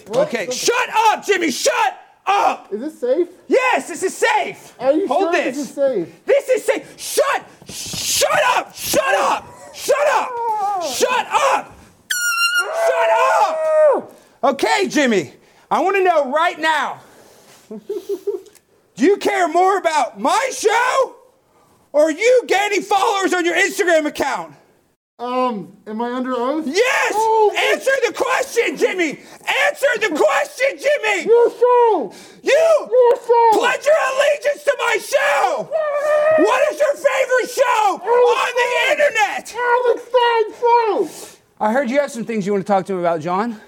What? 0.06 0.28
Okay, 0.28 0.50
shut 0.50 0.88
up, 0.94 1.24
Jimmy. 1.24 1.50
Shut 1.50 2.00
up. 2.26 2.72
Is 2.72 2.80
this 2.80 3.00
safe? 3.00 3.28
Yes, 3.48 3.88
this 3.88 4.02
is 4.02 4.16
safe. 4.16 4.74
Are 4.80 4.92
you 4.92 5.06
Hold 5.08 5.22
sure 5.22 5.32
this. 5.32 5.56
this 5.56 5.68
is 5.68 5.74
safe? 5.74 6.24
This 6.24 6.48
is 6.48 6.64
safe. 6.64 7.00
Shut. 7.00 7.46
Shut 7.68 8.40
up. 8.56 8.74
Shut 8.74 9.14
up. 9.14 9.46
Shut 9.74 9.96
up. 10.08 10.82
Shut 10.84 11.26
up. 11.30 11.78
Shut 12.86 13.10
up. 13.94 14.12
Okay, 14.44 14.88
Jimmy. 14.88 15.32
I 15.70 15.80
want 15.80 15.96
to 15.96 16.02
know 16.02 16.30
right 16.32 16.58
now. 16.58 17.00
Do 18.96 19.04
you 19.04 19.16
care 19.18 19.48
more 19.48 19.78
about 19.78 20.18
my 20.20 20.50
show 20.52 21.16
or 21.92 22.04
are 22.04 22.10
you 22.10 22.42
gaining 22.46 22.82
followers 22.82 23.32
on 23.34 23.44
your 23.44 23.54
Instagram 23.56 24.06
account? 24.06 24.54
Um, 25.18 25.76
am 25.86 26.00
I 26.00 26.12
under 26.12 26.32
oath? 26.32 26.66
Yes! 26.66 27.12
Oh, 27.14 27.52
Answer 27.74 27.90
the 28.06 28.14
question, 28.14 28.78
Jimmy! 28.78 29.20
Answer 29.68 29.92
the 30.00 30.16
question, 30.16 30.78
Jimmy! 30.78 31.26
Your 31.26 31.50
show! 31.50 32.14
You! 32.42 32.88
Your 32.90 33.16
show! 33.16 33.58
Pledge 33.58 33.84
your 33.84 34.00
allegiance 34.14 34.64
to 34.64 34.74
my 34.78 34.96
show! 34.96 35.68
What 36.42 36.72
is 36.72 36.80
your 36.80 36.94
favorite 36.94 37.50
show 37.50 38.00
Alex 38.02 38.40
on 38.40 38.52
the 38.56 38.92
internet? 38.92 39.54
Alex 39.54 40.02
Stein 40.08 40.60
Show! 40.60 41.38
I 41.60 41.72
heard 41.74 41.90
you 41.90 42.00
have 42.00 42.10
some 42.10 42.24
things 42.24 42.46
you 42.46 42.52
want 42.52 42.66
to 42.66 42.72
talk 42.72 42.86
to 42.86 42.94
him 42.94 43.00
about, 43.00 43.20
John. 43.20 43.60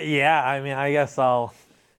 Yeah, 0.00 0.40
I 0.44 0.60
mean, 0.60 0.74
I 0.74 0.92
guess 0.92 1.18
I'll 1.18 1.52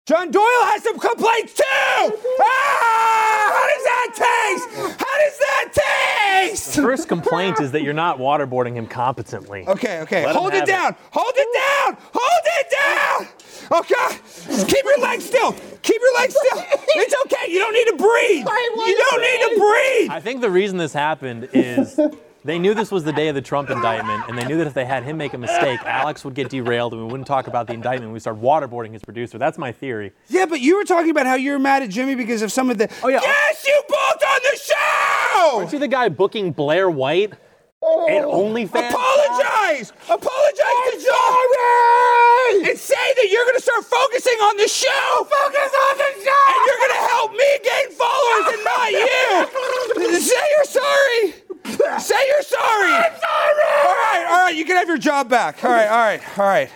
John 0.10 0.32
Doyle 0.32 0.42
has 0.42 0.82
some 0.82 0.98
complaints 0.98 1.54
too! 1.54 1.64
Ah! 2.42 3.52
How 3.54 3.68
does 3.68 3.84
that 3.84 4.10
taste? 4.16 5.00
How 5.00 5.18
does 5.20 5.38
that 5.40 6.48
taste? 6.48 6.76
The 6.78 6.82
first 6.82 7.08
complaint 7.08 7.60
is 7.60 7.72
that 7.74 7.84
you're 7.84 7.94
not 7.94 8.18
waterboarding 8.18 8.74
him 8.74 8.88
competently. 8.88 9.68
Okay, 9.68 10.00
okay. 10.00 10.26
Let 10.26 10.36
Hold 10.36 10.54
it 10.54 10.66
down. 10.66 10.94
It. 10.94 10.98
Hold 11.12 11.34
it 11.36 11.48
down. 11.54 11.98
Hold 12.12 12.46
it 12.60 12.68
down. 12.72 13.80
Okay. 13.80 14.18
Just 14.48 14.68
keep 14.68 14.84
your 14.84 15.00
legs 15.00 15.26
still. 15.26 15.52
Keep 15.84 16.02
your 16.02 16.16
legs 16.16 16.36
still. 16.36 16.64
It's 16.96 17.16
okay. 17.26 17.52
You 17.52 17.60
don't 17.60 17.74
need 17.74 17.86
to 17.86 17.98
breathe. 17.98 18.48
You 18.48 19.06
don't 19.12 19.22
need 19.22 19.56
to 19.56 19.60
breathe. 19.60 20.10
I 20.10 20.20
think 20.24 20.42
the 20.42 20.50
reason 20.50 20.78
this 20.78 20.94
happened 20.94 21.50
is 21.54 22.00
they 22.50 22.58
knew 22.58 22.74
this 22.74 22.90
was 22.90 23.04
the 23.04 23.14
day 23.14 23.28
of 23.28 23.36
the 23.36 23.42
Trump 23.42 23.70
indictment, 23.70 24.24
and 24.28 24.36
they 24.36 24.44
knew 24.44 24.58
that 24.58 24.66
if 24.66 24.74
they 24.74 24.86
had 24.86 25.04
him 25.04 25.18
make 25.18 25.34
a 25.34 25.38
mistake, 25.38 25.80
Alex 25.86 26.26
would 26.26 26.34
get 26.34 26.50
derailed, 26.50 26.94
and 26.94 27.02
we 27.04 27.08
wouldn't 27.08 27.28
talk 27.28 27.46
about 27.46 27.68
the 27.68 27.74
indictment. 27.74 28.12
We 28.12 28.20
start 28.20 28.42
waterboarding 28.42 28.92
his 28.92 29.04
producer. 29.04 29.38
That's 29.38 29.60
my 29.60 29.72
theory. 29.72 30.14
Yeah, 30.30 30.48
but 30.48 30.60
you 30.60 30.76
were 30.76 30.84
talking 30.84 31.12
about 31.12 31.28
how 31.28 31.36
you 31.36 31.52
were 31.52 31.60
mad 31.60 31.84
at 31.84 31.90
Jimmy 31.90 32.16
because 32.16 32.42
of 32.42 32.52
some 32.52 32.72
of 32.72 32.80
the. 32.80 32.92
Oh 33.04 33.08
yeah. 33.08 33.20
Yes, 33.22 33.66
you 33.68 33.82
booked 33.88 34.24
on 34.24 34.40
the 34.52 34.58
show. 34.58 35.58
Aren't 35.60 35.74
you 35.74 35.80
the 35.80 35.88
guy 35.88 36.10
booking 36.10 36.52
Blair 36.52 36.90
White? 36.90 37.34
Oh, 37.82 38.08
and 38.10 38.26
OnlyFans. 38.26 38.90
Apologize! 38.90 39.94
Apologize 40.10 40.80
to 40.90 40.96
John! 41.00 42.68
And 42.68 42.78
say 42.78 43.14
that 43.16 43.30
you're 43.32 43.46
gonna 43.46 43.62
start 43.62 43.86
focusing 43.86 44.36
on 44.42 44.58
the 44.58 44.68
show! 44.68 45.24
Focus 45.24 45.72
on 45.88 45.98
the 45.98 46.12
show! 46.18 46.44
And 46.50 46.60
you're 46.66 46.82
gonna 46.82 47.08
help 47.08 47.32
me 47.32 47.50
gain 47.64 47.92
followers 47.96 48.46
and 48.52 48.64
not 48.66 48.92
you! 48.92 50.20
say 50.20 50.44
you're 50.58 50.66
sorry! 50.66 51.49
Say 51.66 52.16
you're 52.28 52.42
sorry! 52.42 52.92
I'm 52.92 53.12
sorry! 53.12 53.64
All 53.86 53.96
right, 53.96 54.28
all 54.30 54.46
right, 54.46 54.56
you 54.56 54.66
can 54.66 54.78
have 54.78 54.88
your 54.88 54.98
job 54.98 55.30
back. 55.30 55.64
All 55.64 55.70
right, 55.70 55.88
all 55.88 55.98
right, 55.98 56.40
all 56.40 56.46
right. 56.46 56.70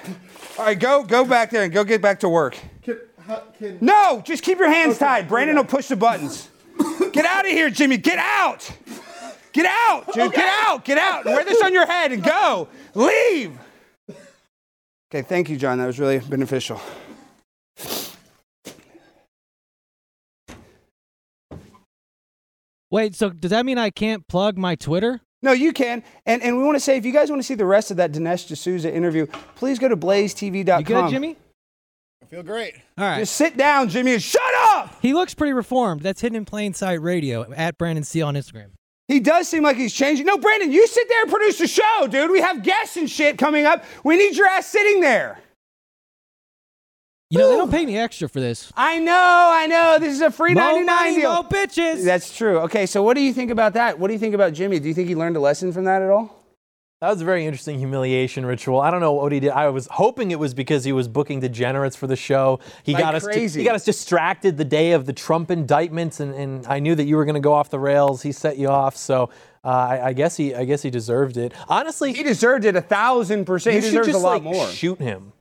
All 0.58 0.66
right, 0.66 0.80
go 0.80 1.04
go 1.04 1.26
back 1.26 1.50
there 1.50 1.64
and 1.64 1.74
go 1.74 1.84
get 1.84 2.02
back 2.02 2.20
to 2.22 2.30
work. 2.30 2.58
Can, 2.84 3.00
can... 3.58 3.78
No, 3.82 4.22
just 4.26 4.44
keep 4.44 4.60
your 4.60 4.70
hands 4.70 4.96
okay, 4.98 5.06
tied. 5.06 5.28
Brandon 5.28 5.56
will 5.56 5.64
push 5.64 5.88
the 5.88 5.96
buttons. 5.96 6.50
Get 7.12 7.26
out 7.26 7.46
of 7.46 7.52
here, 7.52 7.70
Jimmy. 7.70 7.98
Get 7.98 8.20
out. 8.20 8.72
Get 9.54 9.66
out, 9.68 10.08
dude. 10.14 10.28
Okay. 10.28 10.38
Get 10.38 10.68
out. 10.68 10.86
Get 10.86 10.98
out. 10.98 11.26
Wear 11.26 11.46
this 11.46 11.62
on 11.62 11.74
your 11.74 11.86
head 11.86 12.12
and 12.12 12.24
go. 12.24 12.68
Leave. 12.96 13.58
Okay, 15.10 15.22
thank 15.22 15.50
you, 15.50 15.58
John. 15.58 15.78
That 15.78 15.86
was 15.86 16.00
really 16.00 16.20
beneficial. 16.20 16.82
Wait, 22.94 23.16
so 23.16 23.32
does 23.32 23.50
that 23.50 23.66
mean 23.66 23.80
I 23.80 23.90
can't 23.90 24.28
plug 24.28 24.56
my 24.56 24.76
Twitter? 24.76 25.20
No, 25.42 25.52
you 25.52 25.74
can. 25.74 26.04
And, 26.28 26.44
and 26.44 26.60
we 26.60 26.64
want 26.64 26.76
to 26.76 26.80
say 26.80 26.96
if 26.96 27.08
you 27.08 27.12
guys 27.12 27.28
want 27.28 27.42
to 27.42 27.44
see 27.44 27.56
the 27.56 27.66
rest 27.66 27.90
of 27.90 27.98
that 27.98 28.12
Dinesh 28.12 28.54
D'Souza 28.54 28.94
interview, 28.94 29.26
please 29.56 29.80
go 29.80 29.90
to 29.90 29.98
blazetv.com. 29.98 30.80
You 30.80 30.86
good, 30.86 31.10
Jimmy? 31.10 31.36
I 32.22 32.26
feel 32.28 32.44
great. 32.44 32.76
All 33.00 33.06
right. 33.06 33.18
Just 33.18 33.36
sit 33.36 33.58
down, 33.58 33.90
Jimmy, 33.90 34.14
and 34.14 34.22
shut 34.22 34.44
up. 34.56 34.94
He 35.02 35.16
looks 35.16 35.34
pretty 35.34 35.54
reformed. 35.54 36.02
That's 36.02 36.22
hidden 36.22 36.36
in 36.36 36.46
plain 36.46 36.76
sight 36.76 37.02
radio 37.02 37.52
at 37.54 37.80
Brandon 37.80 38.04
Steele 38.04 38.28
on 38.28 38.36
Instagram. 38.36 38.70
He 39.08 39.20
does 39.20 39.48
seem 39.48 39.64
like 39.64 39.76
he's 39.76 39.92
changing. 39.92 40.28
No, 40.28 40.38
Brandon, 40.38 40.72
you 40.72 40.86
sit 40.86 41.10
there 41.10 41.24
and 41.24 41.32
produce 41.32 41.58
the 41.58 41.68
show, 41.68 42.08
dude. 42.08 42.30
We 42.30 42.42
have 42.42 42.62
guests 42.62 42.96
and 42.96 43.10
shit 43.10 43.40
coming 43.40 43.66
up. 43.66 43.84
We 44.04 44.18
need 44.18 44.38
your 44.38 44.46
ass 44.46 44.68
sitting 44.68 45.02
there. 45.02 45.40
You 47.34 47.40
know, 47.40 47.50
they 47.50 47.58
don't 47.58 47.72
pay 47.72 47.82
any 47.82 47.98
extra 47.98 48.30
for 48.30 48.40
this. 48.40 48.72
I 48.78 49.00
know, 49.00 49.50
I 49.54 49.68
know. 49.68 49.98
This 50.00 50.14
is 50.14 50.22
a 50.22 50.32
free 50.32 50.54
Mo 50.54 50.62
99 50.62 50.86
money, 50.86 51.16
deal. 51.16 51.34
mo 51.34 51.44
bitches. 51.44 52.06
That's 52.06 52.36
true. 52.36 52.60
Okay, 52.60 52.86
so 52.86 53.02
what 53.04 53.16
do 53.16 53.22
you 53.22 53.34
think 53.34 53.50
about 53.52 53.74
that? 53.74 53.98
What 54.00 54.08
do 54.08 54.14
you 54.14 54.20
think 54.20 54.36
about 54.36 54.54
Jimmy? 54.54 54.80
Do 54.80 54.88
you 54.88 54.94
think 54.94 55.08
he 55.08 55.16
learned 55.16 55.36
a 55.36 55.40
lesson 55.40 55.72
from 55.74 55.86
that 55.86 56.02
at 56.02 56.10
all? 56.10 56.40
That 57.02 57.10
was 57.10 57.22
a 57.22 57.26
very 57.26 57.46
interesting 57.46 57.80
humiliation 57.80 58.46
ritual. 58.46 58.80
I 58.80 58.90
don't 58.90 59.02
know 59.02 59.12
what 59.12 59.34
he 59.34 59.42
did. 59.42 59.50
I 59.50 59.68
was 59.68 59.90
hoping 59.92 60.32
it 60.32 60.40
was 60.40 60.54
because 60.54 60.86
he 60.86 60.94
was 60.94 61.10
booking 61.10 61.42
degenerates 61.42 61.98
for 61.98 62.08
the 62.08 62.16
show. 62.16 62.62
He 62.84 62.94
Like 62.94 63.04
got 63.04 63.16
us. 63.16 63.26
crazy. 63.26 63.60
he 63.60 63.66
got 63.66 63.76
us 63.76 63.84
distracted 63.84 64.56
the 64.58 64.64
day 64.64 64.94
of 64.94 65.06
the 65.06 65.12
Trump 65.12 65.52
indictments, 65.52 66.22
and, 66.22 66.34
and 66.34 66.66
I 66.66 66.80
knew 66.80 66.96
that 66.96 67.04
you 67.04 67.18
were 67.18 67.26
going 67.26 67.36
to 67.36 67.42
go 67.42 67.52
off 67.52 67.70
the 67.70 67.80
rails. 67.80 68.22
He 68.22 68.32
set 68.32 68.58
you 68.58 68.70
off, 68.70 68.96
so 68.96 69.30
uh, 69.66 69.68
I, 69.68 70.06
I 70.08 70.14
guess 70.14 70.38
he 70.38 70.56
I 70.56 70.64
guess 70.64 70.82
he 70.82 70.90
deserved 70.90 71.36
it. 71.36 71.52
Honestly, 71.68 72.14
He 72.14 72.24
deserved 72.24 72.64
it 72.64 72.78
a 72.78 72.82
thousand 72.82 73.44
percent. 73.46 73.76
you 73.76 73.82
He 73.82 73.88
should 73.88 73.92
deserves 73.98 74.08
just 74.08 74.20
a 74.20 74.26
lot 74.26 74.34
like 74.36 74.44
more. 74.44 74.68
shoot 74.70 75.00
him, 75.00 75.33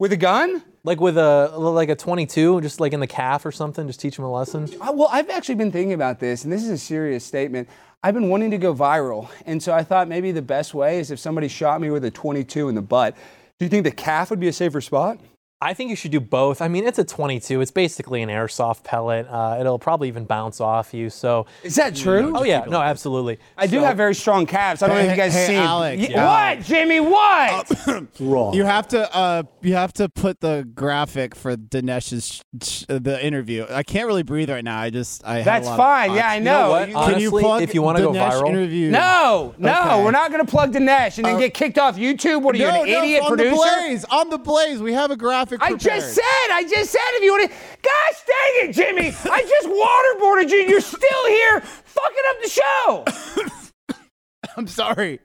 With 0.00 0.12
a 0.12 0.16
gun? 0.16 0.64
like 0.82 1.00
with 1.00 1.18
a 1.18 1.52
like 1.56 1.88
a 1.88 1.94
22, 1.94 2.60
just 2.60 2.80
like 2.80 2.92
in 2.92 3.00
the 3.00 3.06
calf 3.06 3.44
or 3.44 3.52
something. 3.52 3.86
Just 3.86 4.00
teach 4.00 4.18
him 4.18 4.24
a 4.24 4.32
lesson. 4.32 4.68
Well, 4.80 5.08
I've 5.10 5.28
actually 5.30 5.56
been 5.56 5.72
thinking 5.72 5.92
about 5.92 6.20
this, 6.20 6.44
and 6.44 6.52
this 6.52 6.62
is 6.62 6.70
a 6.70 6.78
serious 6.78 7.24
statement. 7.24 7.68
I've 8.02 8.14
been 8.14 8.30
wanting 8.30 8.50
to 8.52 8.58
go 8.58 8.74
viral, 8.74 9.30
and 9.44 9.62
so 9.62 9.74
I 9.74 9.82
thought 9.82 10.08
maybe 10.08 10.32
the 10.32 10.42
best 10.42 10.72
way 10.72 10.98
is 10.98 11.10
if 11.10 11.18
somebody 11.18 11.48
shot 11.48 11.80
me 11.80 11.90
with 11.90 12.04
a 12.04 12.10
22 12.10 12.68
in 12.70 12.74
the 12.74 12.82
butt. 12.82 13.14
Do 13.58 13.66
you 13.66 13.68
think 13.68 13.84
the 13.84 13.90
calf 13.90 14.30
would 14.30 14.40
be 14.40 14.48
a 14.48 14.52
safer 14.52 14.80
spot? 14.80 15.20
I 15.62 15.74
think 15.74 15.90
you 15.90 15.96
should 15.96 16.10
do 16.10 16.20
both. 16.20 16.62
I 16.62 16.68
mean, 16.68 16.86
it's 16.86 16.98
a 16.98 17.04
22. 17.04 17.60
It's 17.60 17.70
basically 17.70 18.22
an 18.22 18.30
airsoft 18.30 18.82
pellet. 18.82 19.26
Uh, 19.28 19.58
it'll 19.60 19.78
probably 19.78 20.08
even 20.08 20.24
bounce 20.24 20.58
off 20.60 20.94
you. 20.94 21.10
So 21.10 21.44
Is 21.62 21.74
that 21.74 21.94
true? 21.94 22.32
Oh 22.34 22.44
yeah, 22.44 22.64
no, 22.66 22.80
absolutely. 22.80 23.38
I 23.58 23.66
do 23.66 23.80
So- 23.80 23.84
have 23.84 23.96
very 23.98 24.14
strong 24.14 24.46
calves. 24.46 24.82
I 24.82 24.86
don't 24.88 24.96
know 24.96 25.02
if 25.04 25.10
you 25.10 25.16
guys 25.16 25.34
Hey, 25.34 25.46
see. 25.48 25.54
Alex, 25.56 26.00
Y- 26.00 26.08
yeah. 26.12 26.54
What, 26.56 26.64
Jimmy? 26.64 27.00
What? 27.00 27.70
Wrong. 28.20 28.54
You 28.54 28.64
have 28.64 28.88
to 28.88 29.14
uh 29.14 29.42
you 29.60 29.74
have 29.74 29.92
to 29.94 30.08
put 30.08 30.40
the 30.40 30.66
graphic 30.74 31.34
for 31.36 31.56
Dinesh's 31.56 32.26
sh- 32.26 32.40
sh- 32.62 32.84
the 32.88 33.22
interview. 33.22 33.66
I 33.68 33.82
can't 33.82 34.06
really 34.06 34.22
breathe 34.22 34.48
right 34.48 34.64
now. 34.64 34.80
I 34.80 34.88
just 34.88 35.22
I 35.26 35.34
had 35.34 35.40
a 35.42 35.44
That's 35.44 35.66
lot 35.66 35.72
of 35.72 35.76
fine. 35.78 36.08
thoughts. 36.08 36.16
Yeah, 36.18 36.30
I 36.30 36.34
You 36.36 36.40
know 36.44 36.60
know. 36.62 36.70
what? 36.70 36.88
You- 36.88 36.94
Can 36.94 37.02
you 37.20 37.28
Honestly, 37.28 37.42
plug 37.42 37.62
if 37.62 37.74
you 37.74 37.82
wanna 37.82 38.00
go 38.00 38.12
Dinesh 38.12 38.32
viral- 38.32 38.48
interview? 38.48 38.90
no, 38.90 39.54
no, 39.58 39.70
Okay. 39.82 40.04
we're 40.04 40.10
not 40.10 40.30
going 40.32 40.44
to 40.44 40.50
plug 40.50 40.72
Dinesh 40.72 41.18
and 41.18 41.26
then 41.26 41.36
Uh, 41.36 41.38
get 41.40 41.52
kicked 41.54 41.78
off 41.78 41.96
YouTube. 41.96 42.42
What 42.42 42.54
are 42.54 42.58
you, 42.58 42.64
no, 42.66 42.82
an 42.82 42.90
no, 42.90 43.02
idiot 43.02 43.22
on 43.24 43.28
producer? 43.28 43.50
the 43.50 43.56
Blaze, 43.56 44.04
on 44.06 44.30
the 44.30 44.38
Blaze, 44.38 44.80
we 44.80 44.92
have 44.94 45.10
a 45.10 45.16
graphic. 45.58 45.74
I 45.74 45.78
just 45.78 46.14
said, 46.14 46.48
I 46.52 46.64
just 46.68 46.90
said, 46.90 47.00
if 47.12 47.22
you 47.22 47.32
want 47.32 47.50
to, 47.50 47.56
gosh 47.82 48.20
dang 48.26 48.68
it, 48.68 48.72
Jimmy, 48.72 49.08
I 49.30 49.40
just 49.42 49.68
waterboarded 49.68 50.50
you. 50.50 50.68
You're 50.68 50.80
still 50.80 51.26
here, 51.26 51.60
fucking 51.60 52.24
up 52.28 52.42
the 52.42 52.48
show. 52.48 53.94
I'm 54.56 54.66
sorry. 54.66 55.20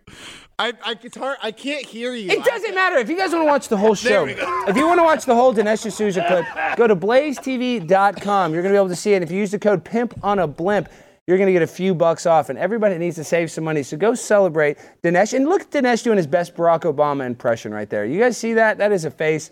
I 0.57 0.73
I 0.83 0.95
it's 1.03 1.17
hard. 1.17 1.38
I 1.41 1.51
can't 1.51 1.85
hear 1.85 2.13
you. 2.13 2.31
It 2.31 2.43
doesn't 2.43 2.73
matter 2.73 2.97
if 2.97 3.09
you 3.09 3.17
guys 3.17 3.31
want 3.31 3.41
to 3.41 3.51
watch 3.51 3.67
the 3.67 3.77
whole 3.77 3.95
show. 3.95 4.25
If 4.25 4.77
you 4.77 4.88
want 4.88 4.99
to 4.99 5.03
watch 5.03 5.25
the 5.25 5.35
whole 5.35 5.53
Dinesh 5.53 5.85
D'Souza 5.85 6.25
clip, 6.25 6.45
go 6.77 6.88
to 6.88 6.95
blazetv.com. 6.95 8.53
You're 8.53 8.61
going 8.61 8.71
to 8.71 8.77
be 8.77 8.81
able 8.81 8.89
to 8.89 8.95
see 8.95 9.13
it. 9.13 9.17
And 9.17 9.23
If 9.23 9.31
you 9.31 9.39
use 9.39 9.51
the 9.51 9.59
code 9.59 9.83
PIMP 9.83 10.17
on 10.23 10.39
a 10.39 10.47
blimp, 10.47 10.88
you're 11.27 11.38
going 11.38 11.47
to 11.47 11.53
get 11.53 11.61
a 11.61 11.67
few 11.67 11.93
bucks 11.93 12.25
off. 12.25 12.49
And 12.49 12.57
everybody 12.57 12.97
needs 12.97 13.17
to 13.17 13.23
save 13.25 13.51
some 13.51 13.65
money. 13.65 13.83
So 13.83 13.97
go 13.97 14.13
celebrate 14.13 14.77
Dinesh. 15.03 15.33
And 15.33 15.45
look 15.45 15.63
at 15.63 15.71
Dinesh 15.71 16.03
doing 16.03 16.17
his 16.17 16.27
best 16.27 16.55
Barack 16.55 16.81
Obama 16.81 17.25
impression 17.25 17.73
right 17.73 17.89
there. 17.89 18.05
You 18.05 18.19
guys 18.19 18.38
see 18.38 18.53
that? 18.53 18.77
That 18.77 18.93
is 18.93 19.03
a 19.03 19.11
face 19.11 19.51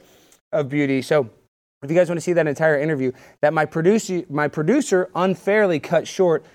of 0.54 0.70
beauty. 0.70 1.02
So 1.02 1.30
if 1.84 1.92
you 1.92 1.98
guys 1.98 2.08
want 2.08 2.18
to 2.18 2.22
see 2.22 2.34
that 2.34 2.48
entire 2.48 2.80
interview 2.80 3.12
that 3.42 3.54
my 3.54 3.66
producer, 3.66 4.24
my 4.30 4.48
producer 4.48 5.10
unfairly 5.16 5.80
cut 5.80 6.08
short, 6.08 6.46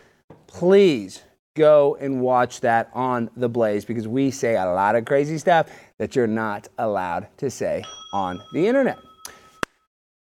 please 0.46 1.22
go 1.54 1.96
and 2.00 2.20
watch 2.20 2.60
that 2.60 2.90
on 2.94 3.28
The 3.36 3.48
Blaze 3.48 3.84
because 3.84 4.08
we 4.08 4.30
say 4.30 4.56
a 4.56 4.64
lot 4.64 4.94
of 4.94 5.04
crazy 5.04 5.36
stuff 5.36 5.68
that 5.98 6.16
you're 6.16 6.26
not 6.26 6.68
allowed 6.78 7.26
to 7.38 7.50
say 7.50 7.84
on 8.12 8.40
the 8.52 8.66
internet. 8.66 8.98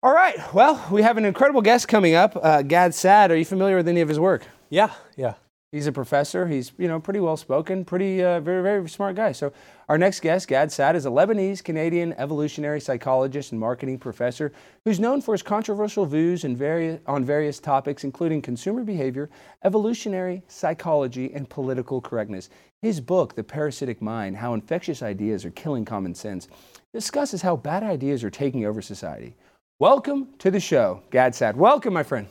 All 0.01 0.13
right, 0.13 0.37
well, 0.53 0.85
we 0.91 1.01
have 1.01 1.17
an 1.17 1.25
incredible 1.25 1.61
guest 1.61 1.87
coming 1.87 2.13
up, 2.13 2.37
uh, 2.41 2.61
Gad 2.61 2.93
Saad. 2.93 3.31
Are 3.31 3.35
you 3.35 3.43
familiar 3.43 3.75
with 3.75 3.87
any 3.87 4.01
of 4.01 4.07
his 4.07 4.19
work? 4.19 4.43
Yeah, 4.69 4.93
yeah. 5.17 5.33
He's 5.75 5.87
a 5.87 5.91
professor. 5.91 6.47
He's 6.47 6.71
you 6.77 6.87
know 6.87 7.01
pretty 7.01 7.19
well 7.19 7.35
spoken, 7.35 7.83
pretty 7.83 8.23
uh, 8.23 8.39
very 8.39 8.63
very 8.63 8.87
smart 8.87 9.17
guy. 9.17 9.33
So 9.33 9.51
our 9.89 9.97
next 9.97 10.21
guest, 10.21 10.47
Gad 10.47 10.71
Saad, 10.71 10.95
is 10.95 11.05
a 11.05 11.09
Lebanese 11.09 11.61
Canadian 11.61 12.13
evolutionary 12.13 12.79
psychologist 12.79 13.51
and 13.51 13.59
marketing 13.59 13.99
professor 13.99 14.53
who's 14.85 15.01
known 15.01 15.19
for 15.19 15.33
his 15.33 15.43
controversial 15.43 16.05
views 16.05 16.43
various, 16.43 17.01
on 17.07 17.25
various 17.25 17.59
topics, 17.59 18.05
including 18.05 18.41
consumer 18.41 18.85
behavior, 18.85 19.29
evolutionary 19.65 20.41
psychology, 20.47 21.33
and 21.33 21.49
political 21.49 21.99
correctness. 21.99 22.49
His 22.81 23.01
book, 23.01 23.35
The 23.35 23.43
Parasitic 23.43 24.01
Mind: 24.01 24.37
How 24.37 24.53
Infectious 24.53 25.03
Ideas 25.03 25.43
Are 25.43 25.51
Killing 25.51 25.83
Common 25.83 26.15
Sense, 26.15 26.47
discusses 26.93 27.41
how 27.41 27.57
bad 27.57 27.83
ideas 27.83 28.23
are 28.23 28.29
taking 28.29 28.65
over 28.65 28.81
society. 28.81 29.35
Welcome 29.79 30.29
to 30.39 30.51
the 30.51 30.61
show, 30.61 31.03
Gad 31.11 31.35
Saad. 31.35 31.57
Welcome, 31.57 31.93
my 31.93 32.03
friend. 32.03 32.27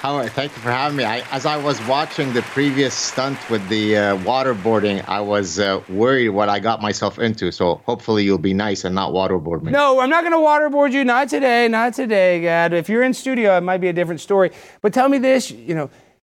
Howard, 0.00 0.30
thank 0.32 0.54
you 0.54 0.62
for 0.62 0.70
having 0.70 0.96
me. 0.98 1.04
I, 1.04 1.20
as 1.34 1.46
I 1.46 1.56
was 1.56 1.80
watching 1.88 2.32
the 2.34 2.42
previous 2.42 2.92
stunt 2.94 3.38
with 3.48 3.66
the 3.68 3.96
uh, 3.96 4.16
waterboarding, 4.18 5.02
I 5.08 5.20
was 5.20 5.58
uh, 5.58 5.82
worried 5.88 6.28
what 6.28 6.48
I 6.50 6.60
got 6.60 6.82
myself 6.82 7.18
into. 7.18 7.50
So 7.50 7.76
hopefully 7.86 8.22
you'll 8.22 8.36
be 8.38 8.52
nice 8.54 8.84
and 8.84 8.94
not 8.94 9.12
waterboard 9.12 9.62
me. 9.62 9.72
No, 9.72 10.00
I'm 10.00 10.10
not 10.10 10.22
going 10.22 10.32
to 10.34 10.38
waterboard 10.38 10.92
you. 10.92 11.02
Not 11.02 11.30
today. 11.30 11.66
Not 11.68 11.94
today, 11.94 12.42
Gad. 12.42 12.74
If 12.74 12.88
you're 12.90 13.02
in 13.02 13.14
studio, 13.14 13.56
it 13.56 13.62
might 13.62 13.78
be 13.78 13.88
a 13.88 13.92
different 13.92 14.20
story. 14.20 14.50
But 14.82 14.92
tell 14.92 15.08
me 15.08 15.16
this. 15.18 15.50
You 15.50 15.74
know, 15.74 15.90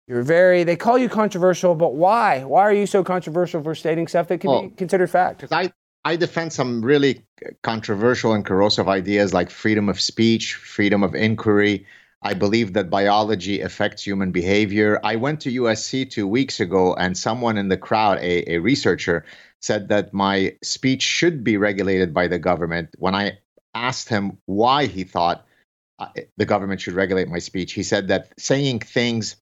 you're 0.07 0.23
very. 0.23 0.63
They 0.63 0.75
call 0.75 0.97
you 0.97 1.07
controversial, 1.07 1.75
but 1.75 1.93
why? 1.93 2.43
Why 2.43 2.61
are 2.63 2.73
you 2.73 2.87
so 2.87 3.03
controversial 3.03 3.61
for 3.63 3.75
stating 3.75 4.07
stuff 4.07 4.27
that 4.29 4.39
can 4.39 4.49
Oh. 4.49 4.61
be 4.63 4.69
considered 4.69 5.09
fact? 5.11 5.41
Because 5.41 5.51
I, 5.51 5.71
I 6.03 6.15
defend 6.15 6.51
some 6.51 6.83
really 6.83 7.23
controversial 7.61 8.33
and 8.33 8.43
corrosive 8.43 8.89
ideas 8.89 9.35
like 9.35 9.51
freedom 9.51 9.87
of 9.87 10.01
speech, 10.01 10.55
freedom 10.55 11.03
of 11.03 11.13
inquiry. 11.13 11.85
I 12.23 12.35
believe 12.35 12.73
that 12.73 12.89
biology 12.89 13.61
affects 13.61 14.03
human 14.03 14.31
behavior. 14.31 14.99
I 15.03 15.15
went 15.15 15.41
to 15.41 15.61
USC 15.63 16.09
two 16.09 16.27
weeks 16.27 16.59
ago, 16.59 16.93
and 16.93 17.17
someone 17.17 17.57
in 17.57 17.69
the 17.69 17.77
crowd, 17.77 18.19
a, 18.19 18.53
a 18.53 18.57
researcher, 18.59 19.25
said 19.61 19.87
that 19.89 20.13
my 20.13 20.55
speech 20.61 21.01
should 21.01 21.43
be 21.43 21.57
regulated 21.57 22.13
by 22.13 22.27
the 22.27 22.37
government. 22.39 22.89
When 22.97 23.15
I 23.15 23.39
asked 23.73 24.09
him 24.09 24.37
why 24.45 24.85
he 24.85 25.03
thought 25.03 25.45
uh, 25.97 26.09
the 26.37 26.45
government 26.45 26.81
should 26.81 26.93
regulate 26.93 27.27
my 27.27 27.39
speech, 27.39 27.73
he 27.73 27.83
said 27.83 28.07
that 28.09 28.33
saying 28.37 28.79
things 28.79 29.35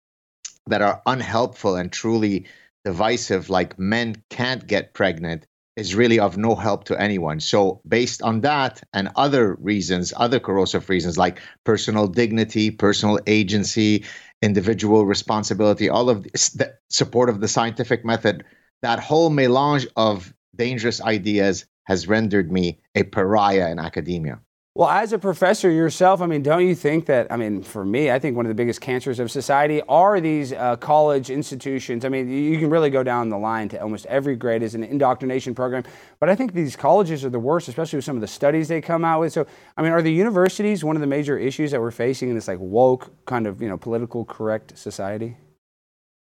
that 0.67 0.81
are 0.81 1.01
unhelpful 1.05 1.75
and 1.75 1.91
truly 1.91 2.45
divisive, 2.85 3.49
like 3.49 3.77
men 3.77 4.23
can't 4.29 4.65
get 4.65 4.93
pregnant, 4.93 5.47
is 5.79 5.95
really 5.95 6.19
of 6.19 6.37
no 6.37 6.55
help 6.55 6.83
to 6.85 7.01
anyone. 7.01 7.39
So, 7.39 7.81
based 7.87 8.21
on 8.21 8.41
that 8.41 8.83
and 8.93 9.09
other 9.15 9.55
reasons, 9.55 10.13
other 10.15 10.39
corrosive 10.39 10.89
reasons 10.89 11.17
like 11.17 11.39
personal 11.63 12.07
dignity, 12.07 12.69
personal 12.69 13.19
agency, 13.25 14.05
individual 14.41 15.05
responsibility, 15.05 15.89
all 15.89 16.09
of 16.09 16.23
this, 16.23 16.49
the 16.49 16.75
support 16.89 17.29
of 17.29 17.39
the 17.39 17.47
scientific 17.47 18.03
method, 18.05 18.43
that 18.81 18.99
whole 18.99 19.29
melange 19.29 19.87
of 19.95 20.33
dangerous 20.55 21.01
ideas 21.01 21.65
has 21.85 22.07
rendered 22.07 22.51
me 22.51 22.79
a 22.95 23.03
pariah 23.03 23.71
in 23.71 23.79
academia. 23.79 24.39
Well, 24.79 24.87
as 24.87 25.11
a 25.11 25.19
professor 25.19 25.69
yourself, 25.69 26.21
I 26.21 26.25
mean, 26.25 26.41
don't 26.41 26.65
you 26.65 26.73
think 26.73 27.05
that? 27.07 27.29
I 27.29 27.35
mean, 27.35 27.63
for 27.63 27.83
me, 27.83 28.11
I 28.11 28.17
think 28.17 28.37
one 28.37 28.45
of 28.45 28.47
the 28.47 28.55
biggest 28.55 28.79
cancers 28.79 29.19
of 29.19 29.29
society 29.29 29.81
are 29.89 30.21
these 30.21 30.53
uh, 30.53 30.77
college 30.77 31.29
institutions. 31.29 32.05
I 32.05 32.07
mean, 32.07 32.29
you 32.29 32.57
can 32.57 32.69
really 32.69 32.89
go 32.89 33.03
down 33.03 33.27
the 33.27 33.37
line 33.37 33.67
to 33.67 33.81
almost 33.81 34.05
every 34.05 34.37
grade 34.37 34.63
as 34.63 34.75
an 34.75 34.85
indoctrination 34.85 35.53
program. 35.53 35.83
But 36.21 36.29
I 36.29 36.35
think 36.35 36.53
these 36.53 36.77
colleges 36.77 37.25
are 37.25 37.29
the 37.29 37.39
worst, 37.39 37.67
especially 37.67 37.97
with 37.97 38.05
some 38.05 38.15
of 38.15 38.21
the 38.21 38.27
studies 38.27 38.69
they 38.69 38.79
come 38.79 39.03
out 39.03 39.19
with. 39.19 39.33
So, 39.33 39.45
I 39.75 39.81
mean, 39.81 39.91
are 39.91 40.01
the 40.01 40.13
universities 40.13 40.81
one 40.81 40.95
of 40.95 41.01
the 41.01 41.07
major 41.07 41.37
issues 41.37 41.71
that 41.71 41.81
we're 41.81 41.91
facing 41.91 42.29
in 42.29 42.35
this 42.35 42.47
like 42.47 42.59
woke 42.61 43.11
kind 43.25 43.47
of 43.47 43.61
you 43.61 43.67
know 43.67 43.75
political 43.75 44.23
correct 44.23 44.77
society? 44.77 45.35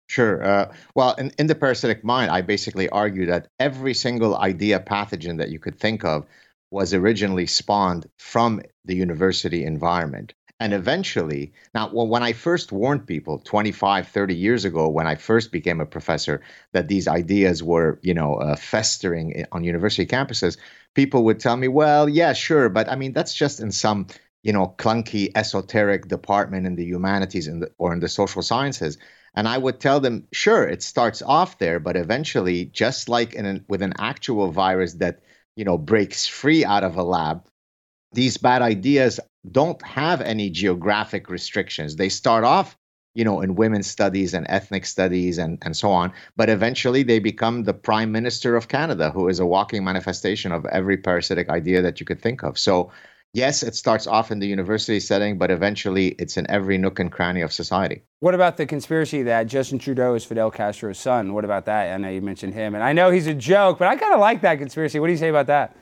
Sure. 0.06 0.44
Uh, 0.44 0.72
well, 0.94 1.14
in, 1.14 1.32
in 1.40 1.48
the 1.48 1.56
parasitic 1.56 2.04
mind, 2.04 2.30
I 2.30 2.40
basically 2.40 2.88
argue 2.90 3.26
that 3.26 3.48
every 3.58 3.94
single 3.94 4.36
idea 4.36 4.78
pathogen 4.78 5.38
that 5.38 5.48
you 5.48 5.58
could 5.58 5.76
think 5.76 6.04
of 6.04 6.24
was 6.74 6.92
originally 6.92 7.46
spawned 7.46 8.04
from 8.18 8.60
the 8.84 8.96
university 8.96 9.64
environment. 9.64 10.34
And 10.58 10.74
eventually, 10.74 11.52
now, 11.72 11.88
well, 11.92 12.08
when 12.08 12.24
I 12.24 12.32
first 12.32 12.72
warned 12.72 13.06
people 13.06 13.38
25, 13.38 14.08
30 14.08 14.34
years 14.34 14.64
ago, 14.64 14.88
when 14.88 15.06
I 15.06 15.14
first 15.14 15.52
became 15.52 15.80
a 15.80 15.86
professor, 15.86 16.40
that 16.72 16.88
these 16.88 17.06
ideas 17.06 17.62
were, 17.62 18.00
you 18.02 18.12
know, 18.12 18.34
uh, 18.34 18.56
festering 18.56 19.46
on 19.52 19.62
university 19.62 20.04
campuses, 20.04 20.56
people 20.94 21.24
would 21.24 21.38
tell 21.38 21.56
me, 21.56 21.68
well, 21.68 22.08
yeah, 22.08 22.32
sure, 22.32 22.68
but 22.68 22.88
I 22.88 22.96
mean, 22.96 23.12
that's 23.12 23.34
just 23.34 23.60
in 23.60 23.70
some, 23.70 24.08
you 24.42 24.52
know, 24.52 24.74
clunky, 24.76 25.30
esoteric 25.36 26.08
department 26.08 26.66
in 26.66 26.74
the 26.74 26.84
humanities 26.84 27.46
in 27.46 27.60
the, 27.60 27.70
or 27.78 27.92
in 27.92 28.00
the 28.00 28.08
social 28.08 28.42
sciences. 28.42 28.98
And 29.36 29.46
I 29.46 29.58
would 29.58 29.78
tell 29.78 30.00
them, 30.00 30.26
sure, 30.32 30.66
it 30.66 30.82
starts 30.82 31.22
off 31.22 31.58
there, 31.58 31.78
but 31.78 31.96
eventually, 31.96 32.64
just 32.66 33.08
like 33.08 33.34
in 33.34 33.46
an, 33.46 33.64
with 33.68 33.82
an 33.82 33.94
actual 33.98 34.50
virus 34.50 34.94
that 34.94 35.20
you 35.56 35.64
know 35.64 35.78
breaks 35.78 36.26
free 36.26 36.64
out 36.64 36.84
of 36.84 36.96
a 36.96 37.02
lab, 37.02 37.44
these 38.12 38.36
bad 38.36 38.62
ideas 38.62 39.20
don't 39.50 39.80
have 39.82 40.20
any 40.20 40.48
geographic 40.50 41.28
restrictions. 41.28 41.96
They 41.96 42.08
start 42.08 42.44
off, 42.44 42.76
you 43.14 43.24
know, 43.24 43.40
in 43.40 43.56
women's 43.56 43.86
studies 43.86 44.32
and 44.34 44.46
ethnic 44.48 44.86
studies 44.86 45.38
and, 45.38 45.58
and 45.62 45.76
so 45.76 45.90
on, 45.90 46.12
but 46.36 46.48
eventually 46.48 47.02
they 47.02 47.18
become 47.18 47.64
the 47.64 47.74
prime 47.74 48.10
minister 48.12 48.56
of 48.56 48.68
Canada, 48.68 49.10
who 49.10 49.28
is 49.28 49.40
a 49.40 49.46
walking 49.46 49.84
manifestation 49.84 50.52
of 50.52 50.64
every 50.66 50.96
parasitic 50.96 51.48
idea 51.50 51.82
that 51.82 52.00
you 52.00 52.06
could 52.06 52.22
think 52.22 52.42
of. 52.42 52.58
So, 52.58 52.90
yes, 53.34 53.62
it 53.62 53.74
starts 53.74 54.06
off 54.06 54.30
in 54.30 54.38
the 54.38 54.46
university 54.46 54.98
setting, 55.00 55.36
but 55.36 55.50
eventually 55.50 56.08
it's 56.18 56.38
in 56.38 56.50
every 56.50 56.78
nook 56.78 56.98
and 56.98 57.12
cranny 57.12 57.42
of 57.42 57.52
society. 57.52 58.02
What 58.20 58.34
about 58.34 58.56
the 58.56 58.64
conspiracy 58.64 59.22
that 59.24 59.48
Justin 59.48 59.78
Trudeau 59.78 60.14
is 60.14 60.24
Fidel 60.24 60.50
Castro's 60.50 60.98
son? 60.98 61.34
What 61.34 61.44
about 61.44 61.66
that? 61.66 61.92
I 61.92 61.98
know 61.98 62.08
you 62.08 62.22
mentioned 62.22 62.54
him, 62.54 62.74
and 62.74 62.82
I 62.82 62.94
know 62.94 63.10
he's 63.10 63.26
a 63.26 63.34
joke, 63.34 63.78
but 63.78 63.88
I 63.88 63.96
kind 63.96 64.14
of 64.14 64.20
like 64.20 64.40
that 64.40 64.58
conspiracy. 64.58 64.98
What 64.98 65.08
do 65.08 65.12
you 65.12 65.18
say 65.18 65.28
about 65.28 65.48
that? 65.48 65.76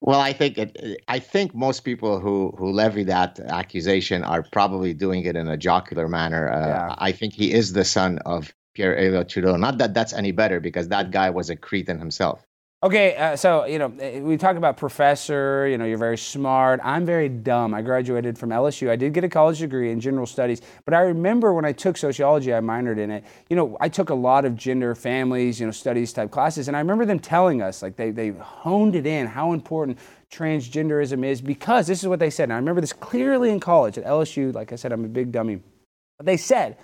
Well, 0.00 0.20
I 0.20 0.32
think 0.32 0.58
it, 0.58 1.00
I 1.06 1.20
think 1.20 1.54
most 1.54 1.84
people 1.84 2.18
who 2.18 2.52
who 2.58 2.72
levy 2.72 3.04
that 3.04 3.38
accusation 3.38 4.24
are 4.24 4.42
probably 4.42 4.92
doing 4.92 5.24
it 5.24 5.36
in 5.36 5.46
a 5.46 5.56
jocular 5.56 6.08
manner. 6.08 6.50
Uh, 6.50 6.66
yeah. 6.66 6.94
I 6.98 7.12
think 7.12 7.32
he 7.32 7.52
is 7.52 7.72
the 7.72 7.84
son 7.84 8.18
of 8.26 8.52
Pierre 8.74 8.98
Elliott 8.98 9.28
Trudeau. 9.28 9.56
Not 9.56 9.78
that 9.78 9.94
that's 9.94 10.12
any 10.12 10.32
better, 10.32 10.58
because 10.58 10.88
that 10.88 11.12
guy 11.12 11.30
was 11.30 11.48
a 11.48 11.54
cretin 11.54 12.00
himself. 12.00 12.44
Okay, 12.80 13.16
uh, 13.16 13.34
so 13.34 13.64
you 13.64 13.76
know 13.76 13.92
eh, 13.98 14.20
we 14.20 14.36
talk 14.36 14.54
about 14.54 14.76
professor. 14.76 15.66
You 15.66 15.78
know 15.78 15.84
you're 15.84 15.98
very 15.98 16.16
smart. 16.16 16.78
I'm 16.84 17.04
very 17.04 17.28
dumb. 17.28 17.74
I 17.74 17.82
graduated 17.82 18.38
from 18.38 18.50
LSU. 18.50 18.88
I 18.88 18.94
did 18.94 19.12
get 19.14 19.24
a 19.24 19.28
college 19.28 19.58
degree 19.58 19.90
in 19.90 19.98
general 19.98 20.26
studies, 20.26 20.62
but 20.84 20.94
I 20.94 21.00
remember 21.00 21.52
when 21.52 21.64
I 21.64 21.72
took 21.72 21.96
sociology, 21.96 22.54
I 22.54 22.60
minored 22.60 22.98
in 22.98 23.10
it. 23.10 23.24
You 23.50 23.56
know 23.56 23.76
I 23.80 23.88
took 23.88 24.10
a 24.10 24.14
lot 24.14 24.44
of 24.44 24.54
gender, 24.54 24.94
families, 24.94 25.58
you 25.58 25.66
know 25.66 25.72
studies 25.72 26.12
type 26.12 26.30
classes, 26.30 26.68
and 26.68 26.76
I 26.76 26.78
remember 26.78 27.04
them 27.04 27.18
telling 27.18 27.62
us 27.62 27.82
like 27.82 27.96
they 27.96 28.12
they 28.12 28.30
honed 28.30 28.94
it 28.94 29.06
in 29.06 29.26
how 29.26 29.54
important 29.54 29.98
transgenderism 30.30 31.24
is 31.24 31.40
because 31.40 31.88
this 31.88 32.00
is 32.00 32.06
what 32.06 32.20
they 32.20 32.30
said. 32.30 32.44
And 32.44 32.52
I 32.52 32.56
remember 32.58 32.80
this 32.80 32.92
clearly 32.92 33.50
in 33.50 33.58
college 33.58 33.98
at 33.98 34.04
LSU. 34.04 34.54
Like 34.54 34.72
I 34.72 34.76
said, 34.76 34.92
I'm 34.92 35.04
a 35.04 35.08
big 35.08 35.32
dummy. 35.32 35.60
But 36.16 36.26
they 36.26 36.36
said 36.36 36.76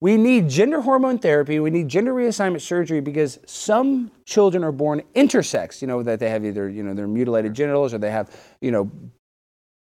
we 0.00 0.16
need 0.16 0.48
gender 0.48 0.80
hormone 0.80 1.18
therapy. 1.18 1.58
We 1.58 1.70
need 1.70 1.88
gender 1.88 2.12
reassignment 2.12 2.60
surgery 2.60 3.00
because 3.00 3.38
some 3.46 4.10
children 4.24 4.62
are 4.62 4.72
born 4.72 5.02
intersex, 5.14 5.80
you 5.80 5.88
know, 5.88 6.02
that 6.02 6.20
they 6.20 6.28
have 6.28 6.44
either, 6.44 6.68
you 6.68 6.82
know, 6.82 6.94
their 6.94 7.08
mutilated 7.08 7.54
genitals 7.54 7.94
or 7.94 7.98
they 7.98 8.10
have, 8.10 8.30
you 8.60 8.70
know, 8.70 8.90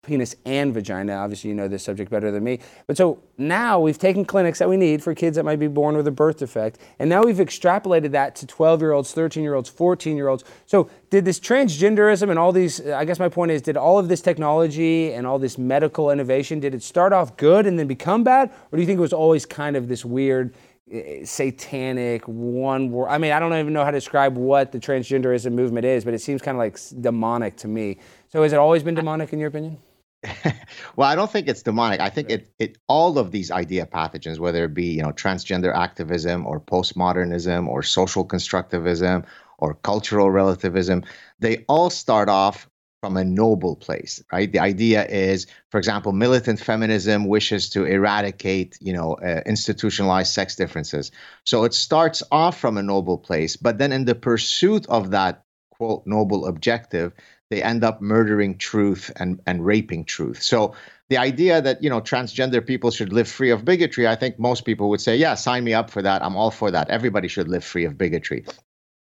penis 0.03 0.35
and 0.45 0.73
vagina. 0.73 1.13
Obviously, 1.13 1.49
you 1.49 1.55
know 1.55 1.67
this 1.67 1.83
subject 1.83 2.11
better 2.11 2.29
than 2.29 2.43
me. 2.43 2.59
But 2.87 2.97
so 2.97 3.23
now 3.37 3.79
we've 3.79 3.97
taken 3.97 4.25
clinics 4.25 4.59
that 4.59 4.69
we 4.69 4.77
need 4.77 5.01
for 5.01 5.15
kids 5.15 5.37
that 5.37 5.45
might 5.45 5.59
be 5.59 5.67
born 5.67 5.95
with 5.97 6.05
a 6.07 6.11
birth 6.11 6.37
defect, 6.37 6.79
and 6.99 7.09
now 7.09 7.23
we've 7.23 7.37
extrapolated 7.37 8.11
that 8.11 8.35
to 8.35 8.45
12 8.45 8.81
year 8.81 8.91
olds, 8.91 9.13
13 9.13 9.41
year 9.43 9.55
olds, 9.55 9.69
14 9.69 10.15
year 10.15 10.27
olds. 10.27 10.43
So, 10.65 10.89
did 11.09 11.25
this 11.25 11.39
transgenderism 11.39 12.29
and 12.29 12.37
all 12.37 12.51
these, 12.51 12.85
I 12.87 13.05
guess 13.05 13.19
my 13.19 13.29
point 13.29 13.51
is, 13.51 13.61
did 13.61 13.77
all 13.77 13.97
of 13.97 14.09
this 14.09 14.21
technology 14.21 15.13
and 15.13 15.25
all 15.25 15.39
this 15.39 15.57
medical 15.57 16.11
innovation, 16.11 16.59
did 16.59 16.75
it 16.75 16.83
start 16.83 17.13
off 17.13 17.37
good 17.37 17.65
and 17.65 17.79
then 17.79 17.87
become 17.87 18.23
bad? 18.23 18.49
Or 18.71 18.77
do 18.77 18.81
you 18.81 18.85
think 18.85 18.97
it 18.97 19.01
was 19.01 19.13
always 19.13 19.45
kind 19.45 19.77
of 19.77 19.87
this 19.87 20.03
weird, 20.03 20.53
eh, 20.91 21.23
satanic 21.23 22.27
one 22.27 22.91
word. 22.91 23.07
I 23.07 23.17
mean, 23.17 23.31
I 23.31 23.39
don't 23.39 23.53
even 23.53 23.71
know 23.71 23.85
how 23.85 23.91
to 23.91 23.97
describe 23.97 24.35
what 24.35 24.71
the 24.71 24.79
transgenderism 24.79 25.53
movement 25.53 25.85
is, 25.85 26.03
but 26.03 26.13
it 26.13 26.19
seems 26.19 26.41
kind 26.41 26.55
of 26.55 26.59
like 26.59 26.77
demonic 27.01 27.55
to 27.57 27.67
me. 27.67 27.99
So 28.29 28.43
has 28.43 28.51
it 28.51 28.57
always 28.57 28.83
been 28.83 28.95
demonic 28.95 29.31
in 29.31 29.39
your 29.39 29.49
opinion? 29.49 29.77
well, 30.95 31.09
I 31.09 31.15
don't 31.15 31.31
think 31.31 31.47
it's 31.47 31.63
demonic. 31.63 31.99
I 31.99 32.09
think 32.09 32.29
it, 32.29 32.49
it 32.59 32.77
all 32.87 33.17
of 33.17 33.31
these 33.31 33.51
idea 33.51 33.85
pathogens, 33.85 34.39
whether 34.39 34.65
it 34.65 34.73
be 34.73 34.85
you 34.85 35.01
know 35.01 35.11
transgender 35.11 35.75
activism 35.75 36.45
or 36.45 36.59
postmodernism 36.59 37.67
or 37.67 37.83
social 37.83 38.25
constructivism 38.25 39.25
or 39.57 39.75
cultural 39.75 40.29
relativism, 40.31 41.03
they 41.39 41.65
all 41.67 41.89
start 41.89 42.29
off 42.29 42.69
from 43.03 43.17
a 43.17 43.23
noble 43.25 43.75
place, 43.75 44.23
right? 44.31 44.49
The 44.49 44.59
idea 44.59 45.05
is, 45.05 45.45
for 45.71 45.77
example, 45.77 46.13
militant 46.13 46.61
feminism 46.61 47.25
wishes 47.25 47.69
to 47.71 47.83
eradicate, 47.83 48.77
you 48.79 48.93
know, 48.93 49.15
uh, 49.15 49.41
institutionalized 49.45 50.33
sex 50.33 50.55
differences. 50.55 51.11
So 51.43 51.65
it 51.65 51.73
starts 51.73 52.23
off 52.31 52.57
from 52.57 52.77
a 52.77 52.81
noble 52.83 53.17
place, 53.17 53.57
but 53.57 53.77
then 53.77 53.91
in 53.91 54.05
the 54.05 54.15
pursuit 54.15 54.85
of 54.87 55.11
that 55.11 55.43
quote 55.71 56.03
noble 56.05 56.45
objective, 56.45 57.11
they 57.53 57.61
end 57.61 57.83
up 57.83 58.01
murdering 58.01 58.57
truth 58.57 59.11
and, 59.17 59.39
and 59.45 59.63
raping 59.63 60.03
truth. 60.03 60.41
So 60.41 60.73
the 61.09 61.17
idea 61.17 61.61
that 61.61 61.83
you 61.83 61.89
know 61.89 62.01
transgender 62.01 62.65
people 62.65 62.89
should 62.89 63.13
live 63.13 63.27
free 63.27 63.51
of 63.51 63.63
bigotry, 63.63 64.07
I 64.07 64.15
think 64.15 64.39
most 64.39 64.65
people 64.65 64.89
would 64.89 65.01
say, 65.01 65.15
yeah, 65.15 65.35
sign 65.35 65.63
me 65.63 65.73
up 65.75 65.91
for 65.91 66.01
that. 66.01 66.23
I'm 66.23 66.35
all 66.35 66.49
for 66.49 66.71
that. 66.71 66.89
Everybody 66.89 67.27
should 67.27 67.47
live 67.47 67.63
free 67.63 67.85
of 67.85 67.95
bigotry. 67.95 68.43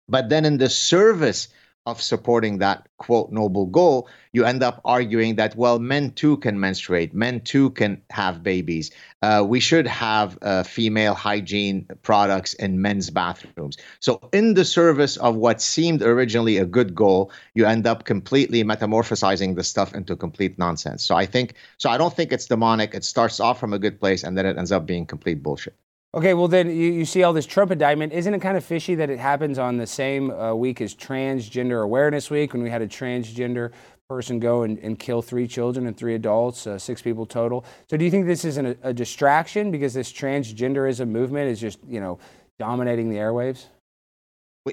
But 0.07 0.29
then 0.29 0.45
in 0.45 0.59
the 0.59 0.69
service 0.69 1.49
of 1.88 2.01
supporting 2.01 2.57
that 2.57 2.85
quote 2.97 3.31
noble 3.31 3.65
goal, 3.65 4.09
you 4.33 4.43
end 4.43 4.61
up 4.61 4.81
arguing 4.83 5.35
that 5.35 5.55
well, 5.55 5.79
men 5.79 6.11
too 6.11 6.35
can 6.38 6.59
menstruate, 6.59 7.13
men 7.13 7.39
too 7.39 7.69
can 7.71 8.01
have 8.09 8.43
babies. 8.43 8.91
Uh, 9.21 9.45
we 9.47 9.61
should 9.61 9.88
have 9.88 10.38
uh, 10.41 10.63
female 10.63 11.13
hygiene 11.13 11.88
products 12.03 12.53
in 12.55 12.81
men's 12.81 13.09
bathrooms. 13.09 13.77
So, 14.01 14.19
in 14.33 14.53
the 14.55 14.65
service 14.65 15.15
of 15.15 15.38
what 15.38 15.61
seemed 15.61 16.03
originally 16.03 16.57
a 16.57 16.65
good 16.65 16.93
goal, 16.93 17.31
you 17.55 17.65
end 17.65 17.88
up 17.88 18.03
completely 18.03 18.65
metamorphosizing 18.65 19.55
the 19.55 19.63
stuff 19.63 19.95
into 19.95 20.17
complete 20.17 20.59
nonsense. 20.59 21.05
So, 21.05 21.15
I 21.15 21.25
think 21.25 21.53
so. 21.77 21.89
I 21.89 21.97
don't 21.97 22.13
think 22.13 22.33
it's 22.33 22.47
demonic. 22.47 22.93
It 22.93 23.05
starts 23.05 23.39
off 23.39 23.61
from 23.61 23.71
a 23.71 23.79
good 23.79 23.97
place, 23.97 24.25
and 24.25 24.38
then 24.38 24.45
it 24.45 24.57
ends 24.57 24.73
up 24.73 24.85
being 24.85 25.05
complete 25.05 25.41
bullshit. 25.41 25.75
Okay, 26.13 26.33
well 26.33 26.47
then 26.47 26.69
you, 26.69 26.91
you 26.91 27.05
see 27.05 27.23
all 27.23 27.33
this 27.33 27.45
Trump 27.45 27.69
indictment. 27.69 28.13
Isn't 28.13 28.33
it 28.33 28.39
kind 28.39 28.55
of 28.55 28.63
fishy 28.63 28.95
that 28.95 29.09
it 29.09 29.19
happens 29.19 29.59
on 29.59 29.77
the 29.77 29.85
same 29.85 30.31
uh, 30.31 30.53
week 30.53 30.79
as 30.79 30.95
Transgender 30.95 31.83
Awareness 31.83 32.29
Week 32.29 32.53
when 32.53 32.63
we 32.63 32.69
had 32.69 32.81
a 32.81 32.87
transgender 32.87 33.71
person 34.09 34.39
go 34.39 34.63
and, 34.63 34.79
and 34.79 34.97
kill 34.97 35.21
three 35.21 35.47
children 35.47 35.85
and 35.85 35.97
three 35.97 36.15
adults, 36.15 36.65
uh, 36.65 36.79
six 36.79 37.01
people 37.01 37.25
total? 37.25 37.65
So 37.89 37.97
do 37.97 38.05
you 38.05 38.11
think 38.11 38.25
this 38.25 38.45
is 38.45 38.57
an, 38.57 38.77
a 38.83 38.93
distraction 38.93 39.69
because 39.69 39.93
this 39.93 40.11
transgenderism 40.13 41.09
movement 41.09 41.49
is 41.49 41.59
just 41.59 41.79
you 41.85 41.99
know 41.99 42.19
dominating 42.57 43.09
the 43.09 43.17
airwaves? 43.17 43.65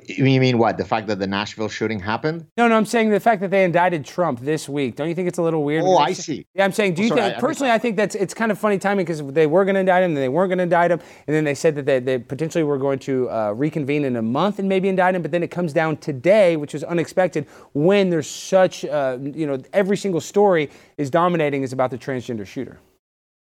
You 0.06 0.40
mean 0.40 0.58
what? 0.58 0.78
The 0.78 0.84
fact 0.84 1.06
that 1.08 1.18
the 1.18 1.26
Nashville 1.26 1.68
shooting 1.68 2.00
happened? 2.00 2.46
No, 2.56 2.68
no. 2.68 2.76
I'm 2.76 2.86
saying 2.86 3.10
the 3.10 3.20
fact 3.20 3.40
that 3.40 3.50
they 3.50 3.64
indicted 3.64 4.04
Trump 4.04 4.40
this 4.40 4.68
week. 4.68 4.96
Don't 4.96 5.08
you 5.08 5.14
think 5.14 5.28
it's 5.28 5.38
a 5.38 5.42
little 5.42 5.64
weird? 5.64 5.84
Oh, 5.84 5.98
I 5.98 6.12
see. 6.12 6.46
Yeah, 6.54 6.64
I'm 6.64 6.72
saying. 6.72 6.94
Do 6.94 7.02
you 7.02 7.08
sorry, 7.08 7.20
think 7.22 7.36
I, 7.36 7.40
personally? 7.40 7.72
I, 7.72 7.78
think 7.78 7.96
that's 7.96 8.14
it's 8.14 8.34
kind 8.34 8.52
of 8.52 8.58
funny 8.58 8.78
timing 8.78 9.04
because 9.04 9.22
they 9.32 9.46
were 9.46 9.64
going 9.64 9.74
to 9.74 9.80
indict 9.80 10.02
him, 10.02 10.10
and 10.10 10.16
they 10.16 10.28
weren't 10.28 10.50
going 10.50 10.58
to 10.58 10.64
indict 10.64 10.90
him, 10.90 11.00
and 11.26 11.34
then 11.34 11.44
they 11.44 11.54
said 11.54 11.74
that 11.76 11.86
they, 11.86 11.98
they 12.00 12.18
potentially 12.18 12.64
were 12.64 12.78
going 12.78 12.98
to 13.00 13.30
uh, 13.30 13.52
reconvene 13.52 14.04
in 14.04 14.16
a 14.16 14.22
month 14.22 14.58
and 14.58 14.68
maybe 14.68 14.88
indict 14.88 15.14
him, 15.14 15.22
but 15.22 15.30
then 15.30 15.42
it 15.42 15.50
comes 15.50 15.72
down 15.72 15.96
today, 15.98 16.56
which 16.56 16.74
is 16.74 16.84
unexpected 16.84 17.46
when 17.72 18.10
there's 18.10 18.28
such 18.28 18.84
uh, 18.84 19.18
you 19.20 19.46
know 19.46 19.58
every 19.72 19.96
single 19.96 20.20
story 20.20 20.70
is 20.98 21.10
dominating 21.10 21.62
is 21.62 21.72
about 21.72 21.90
the 21.90 21.98
transgender 21.98 22.46
shooter. 22.46 22.78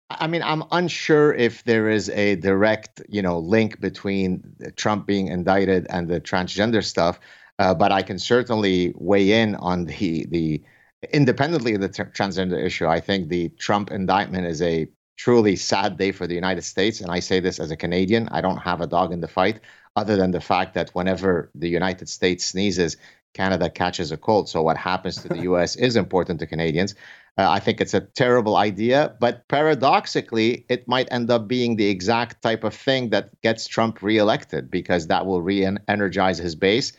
I 0.09 0.27
mean, 0.27 0.41
I'm 0.41 0.63
unsure 0.71 1.33
if 1.33 1.63
there 1.65 1.89
is 1.89 2.09
a 2.09 2.35
direct, 2.35 3.01
you 3.09 3.21
know, 3.21 3.39
link 3.39 3.81
between 3.81 4.55
Trump 4.77 5.05
being 5.05 5.27
indicted 5.27 5.85
and 5.89 6.07
the 6.07 6.21
transgender 6.21 6.83
stuff, 6.83 7.19
uh, 7.59 7.73
but 7.73 7.91
I 7.91 8.03
can 8.03 8.17
certainly 8.17 8.93
weigh 8.95 9.31
in 9.41 9.55
on 9.55 9.85
the 9.85 10.25
the 10.29 10.63
independently 11.11 11.75
of 11.75 11.81
the 11.81 11.89
t- 11.89 12.03
transgender 12.03 12.63
issue. 12.63 12.87
I 12.87 12.99
think 13.01 13.27
the 13.27 13.49
Trump 13.49 13.91
indictment 13.91 14.47
is 14.47 14.61
a 14.61 14.87
truly 15.17 15.55
sad 15.55 15.97
day 15.97 16.11
for 16.11 16.25
the 16.25 16.35
United 16.35 16.63
States, 16.63 17.01
and 17.01 17.11
I 17.11 17.19
say 17.19 17.39
this 17.39 17.59
as 17.59 17.71
a 17.71 17.75
Canadian. 17.75 18.29
I 18.29 18.41
don't 18.41 18.57
have 18.57 18.81
a 18.81 18.87
dog 18.87 19.11
in 19.11 19.19
the 19.19 19.27
fight, 19.27 19.59
other 19.95 20.15
than 20.15 20.31
the 20.31 20.41
fact 20.41 20.73
that 20.75 20.91
whenever 20.91 21.51
the 21.53 21.69
United 21.69 22.07
States 22.07 22.45
sneezes, 22.45 22.97
Canada 23.33 23.69
catches 23.69 24.11
a 24.11 24.17
cold. 24.17 24.47
So 24.47 24.61
what 24.61 24.77
happens 24.77 25.17
to 25.17 25.27
the 25.27 25.39
U.S. 25.49 25.75
is 25.75 25.95
important 25.95 26.39
to 26.39 26.47
Canadians. 26.47 26.95
Uh, 27.37 27.49
I 27.49 27.59
think 27.59 27.81
it's 27.81 27.93
a 27.93 28.01
terrible 28.01 28.55
idea, 28.55 29.15
but 29.19 29.47
paradoxically, 29.47 30.65
it 30.69 30.87
might 30.87 31.07
end 31.11 31.29
up 31.29 31.47
being 31.47 31.75
the 31.75 31.87
exact 31.87 32.41
type 32.41 32.63
of 32.63 32.73
thing 32.73 33.11
that 33.11 33.29
gets 33.41 33.67
Trump 33.67 34.01
reelected 34.01 34.71
because 34.71 35.07
that 35.07 35.25
will 35.27 35.41
re 35.41 35.67
energize 35.87 36.39
his 36.39 36.55
base. 36.55 36.93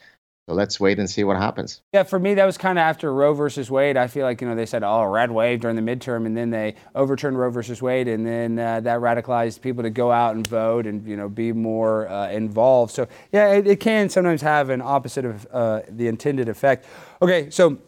So 0.49 0.55
let's 0.55 0.81
wait 0.81 0.99
and 0.99 1.11
see 1.11 1.25
what 1.25 1.37
happens. 1.37 1.83
Yeah, 1.93 2.05
for 2.05 2.19
me, 2.19 2.33
that 2.33 2.47
was 2.47 2.57
kind 2.57 2.79
of 2.79 2.83
after 2.83 3.13
Roe 3.13 3.35
versus 3.35 3.71
Wade. 3.71 3.99
I 3.99 4.07
feel 4.07 4.25
like, 4.25 4.41
you 4.41 4.49
know, 4.49 4.55
they 4.55 4.65
said, 4.65 4.83
oh, 4.83 5.05
red 5.05 5.31
wave 5.31 5.61
during 5.61 5.77
the 5.77 5.83
midterm, 5.83 6.25
and 6.25 6.35
then 6.35 6.49
they 6.49 6.75
overturned 6.95 7.39
Roe 7.39 7.51
versus 7.51 7.83
Wade, 7.83 8.09
and 8.09 8.27
then 8.27 8.59
uh, 8.59 8.81
that 8.81 9.01
radicalized 9.01 9.61
people 9.61 9.83
to 9.83 9.91
go 9.91 10.11
out 10.11 10.37
and 10.37 10.47
vote 10.47 10.87
and, 10.87 11.07
you 11.07 11.19
know, 11.19 11.29
be 11.29 11.53
more 11.53 12.09
uh, 12.09 12.31
involved. 12.31 12.95
So, 12.95 13.09
yeah, 13.31 13.53
it, 13.53 13.67
it, 13.67 13.81
can 13.81 14.09
sometimes 14.09 14.41
have 14.41 14.71
an 14.71 14.81
opposite 14.81 15.27
of 15.27 15.47
uh, 15.53 15.83
the 15.87 16.07
intended 16.07 16.49
effect. 16.49 16.87
Okay, 17.21 17.51
so 17.51 17.79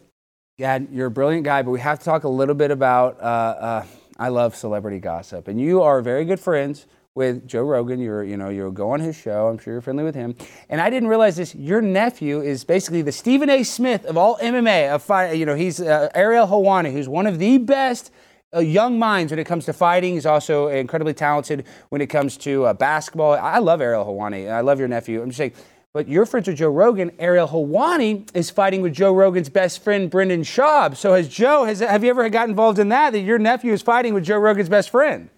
Gad, 0.61 0.89
you're 0.91 1.07
a 1.07 1.11
brilliant 1.11 1.43
guy, 1.43 1.63
but 1.63 1.71
we 1.71 1.79
have 1.79 1.97
to 1.97 2.05
talk 2.05 2.23
a 2.23 2.29
little 2.29 2.53
bit 2.53 2.69
about. 2.69 3.19
Uh, 3.19 3.23
uh, 3.23 3.85
I 4.19 4.27
love 4.27 4.55
celebrity 4.55 4.99
gossip, 4.99 5.47
and 5.47 5.59
you 5.59 5.81
are 5.81 6.03
very 6.03 6.23
good 6.23 6.39
friends 6.39 6.85
with 7.15 7.47
Joe 7.47 7.63
Rogan. 7.63 7.99
You're, 7.99 8.23
you 8.23 8.37
know, 8.37 8.49
you'll 8.49 8.69
go 8.69 8.91
on 8.91 8.99
his 8.99 9.15
show. 9.15 9.47
I'm 9.47 9.57
sure 9.57 9.73
you're 9.73 9.81
friendly 9.81 10.03
with 10.03 10.13
him. 10.13 10.35
And 10.69 10.79
I 10.79 10.91
didn't 10.91 11.09
realize 11.09 11.35
this. 11.35 11.55
Your 11.55 11.81
nephew 11.81 12.41
is 12.41 12.63
basically 12.63 13.01
the 13.01 13.11
Stephen 13.11 13.49
A. 13.49 13.63
Smith 13.63 14.05
of 14.05 14.17
all 14.17 14.37
MMA. 14.37 14.91
Of 14.91 15.35
you 15.35 15.47
know, 15.47 15.55
he's 15.55 15.81
uh, 15.81 16.11
Ariel 16.13 16.45
Helwani, 16.45 16.91
who's 16.91 17.09
one 17.09 17.25
of 17.25 17.39
the 17.39 17.57
best. 17.57 18.11
Uh, 18.53 18.59
young 18.59 18.99
minds 18.99 19.31
when 19.31 19.39
it 19.39 19.45
comes 19.45 19.63
to 19.65 19.71
fighting. 19.73 20.13
He's 20.13 20.25
also 20.25 20.67
incredibly 20.67 21.13
talented 21.13 21.65
when 21.87 22.01
it 22.01 22.07
comes 22.07 22.35
to 22.39 22.65
uh, 22.65 22.73
basketball. 22.73 23.33
I 23.33 23.59
love 23.59 23.79
Ariel 23.81 24.05
Helwani. 24.05 24.51
I 24.51 24.59
love 24.59 24.77
your 24.77 24.89
nephew. 24.89 25.21
I'm 25.21 25.29
just 25.29 25.37
saying, 25.37 25.53
but 25.93 26.07
your 26.07 26.25
friends 26.25 26.47
with 26.47 26.57
Joe 26.57 26.69
Rogan, 26.69 27.11
Ariel 27.19 27.47
Helwani, 27.47 28.29
is 28.33 28.49
fighting 28.49 28.81
with 28.81 28.93
Joe 28.93 29.13
Rogan's 29.13 29.49
best 29.49 29.83
friend, 29.83 30.09
Brendan 30.09 30.43
Schaub. 30.43 30.95
So 30.95 31.13
has 31.13 31.27
Joe, 31.27 31.65
has, 31.65 31.79
have 31.81 32.03
you 32.03 32.09
ever 32.09 32.29
got 32.29 32.47
involved 32.47 32.79
in 32.79 32.89
that, 32.89 33.11
that 33.11 33.19
your 33.19 33.39
nephew 33.39 33.73
is 33.73 33.81
fighting 33.81 34.13
with 34.13 34.23
Joe 34.23 34.37
Rogan's 34.37 34.69
best 34.69 34.89
friend? 34.89 35.29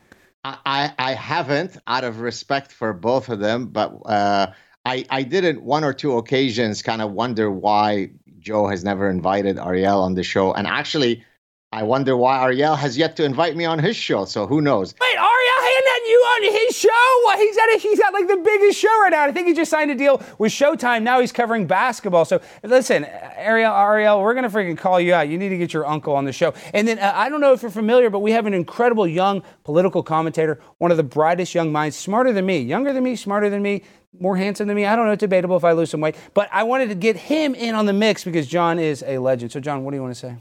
I, 0.43 0.93
I 0.99 1.13
haven't, 1.13 1.77
out 1.87 2.03
of 2.03 2.19
respect 2.19 2.71
for 2.71 2.93
both 2.93 3.29
of 3.29 3.39
them, 3.39 3.67
but 3.67 3.93
uh, 4.05 4.47
I, 4.85 5.05
I 5.09 5.23
did 5.23 5.55
not 5.55 5.63
one 5.63 5.83
or 5.83 5.93
two 5.93 6.17
occasions 6.17 6.81
kind 6.81 7.01
of 7.01 7.13
wonder 7.13 7.49
why 7.49 8.11
Joe 8.39 8.67
has 8.67 8.83
never 8.83 9.09
invited 9.09 9.57
Ariel 9.57 10.01
on 10.01 10.15
the 10.15 10.23
show. 10.23 10.53
And 10.53 10.67
actually, 10.67 11.23
I 11.71 11.83
wonder 11.83 12.17
why 12.17 12.43
Ariel 12.43 12.75
has 12.75 12.97
yet 12.97 13.15
to 13.15 13.23
invite 13.23 13.55
me 13.55 13.63
on 13.65 13.79
his 13.79 13.95
show. 13.95 14.25
So 14.25 14.45
who 14.45 14.61
knows? 14.61 14.93
Wait, 14.99 15.15
Ariel 15.15 15.63
had 15.63 15.83
you 16.07 16.17
on 16.32 16.32
his 16.51 16.77
show? 16.77 16.89
He's 17.37 17.57
at 17.57 17.75
a, 17.75 17.79
he's 17.79 17.99
got 17.99 18.13
like 18.13 18.27
the 18.27 18.37
biggest 18.37 18.79
show 18.79 19.01
right 19.01 19.11
now. 19.11 19.23
I 19.23 19.31
think 19.31 19.47
he 19.47 19.53
just 19.53 19.71
signed 19.71 19.91
a 19.91 19.95
deal 19.95 20.21
with 20.37 20.51
Showtime. 20.51 21.03
Now 21.03 21.19
he's 21.19 21.31
covering 21.31 21.67
basketball. 21.67 22.25
So 22.25 22.41
listen, 22.63 23.05
Ariel, 23.35 23.73
Ariel, 23.73 24.21
we're 24.21 24.33
gonna 24.33 24.49
freaking 24.49 24.77
call 24.77 24.99
you 24.99 25.13
out. 25.13 25.29
You 25.29 25.37
need 25.37 25.49
to 25.49 25.57
get 25.57 25.73
your 25.73 25.85
uncle 25.85 26.15
on 26.15 26.25
the 26.25 26.33
show. 26.33 26.53
And 26.73 26.87
then 26.87 26.99
uh, 26.99 27.13
I 27.15 27.29
don't 27.29 27.41
know 27.41 27.53
if 27.53 27.61
you're 27.61 27.71
familiar, 27.71 28.09
but 28.09 28.19
we 28.19 28.31
have 28.31 28.45
an 28.45 28.53
incredible 28.53 29.07
young 29.07 29.43
political 29.63 30.03
commentator, 30.03 30.59
one 30.77 30.91
of 30.91 30.97
the 30.97 31.03
brightest 31.03 31.53
young 31.55 31.71
minds, 31.71 31.95
smarter 31.95 32.33
than 32.33 32.45
me, 32.45 32.59
younger 32.59 32.93
than 32.93 33.03
me, 33.03 33.15
smarter 33.15 33.49
than 33.49 33.61
me 33.61 33.83
more 34.19 34.37
handsome 34.37 34.67
than 34.67 34.75
me. 34.75 34.85
I 34.85 34.95
don't 34.95 35.05
know. 35.05 35.13
It's 35.13 35.21
debatable 35.21 35.57
if 35.57 35.63
I 35.63 35.71
lose 35.71 35.89
some 35.89 36.01
weight. 36.01 36.15
But 36.33 36.49
I 36.51 36.63
wanted 36.63 36.89
to 36.89 36.95
get 36.95 37.15
him 37.15 37.55
in 37.55 37.75
on 37.75 37.85
the 37.85 37.93
mix 37.93 38.23
because 38.23 38.47
John 38.47 38.79
is 38.79 39.03
a 39.05 39.17
legend. 39.17 39.51
So, 39.51 39.59
John, 39.59 39.83
what 39.83 39.91
do 39.91 39.97
you 39.97 40.03
want 40.03 40.13
to 40.13 40.19
say? 40.19 40.35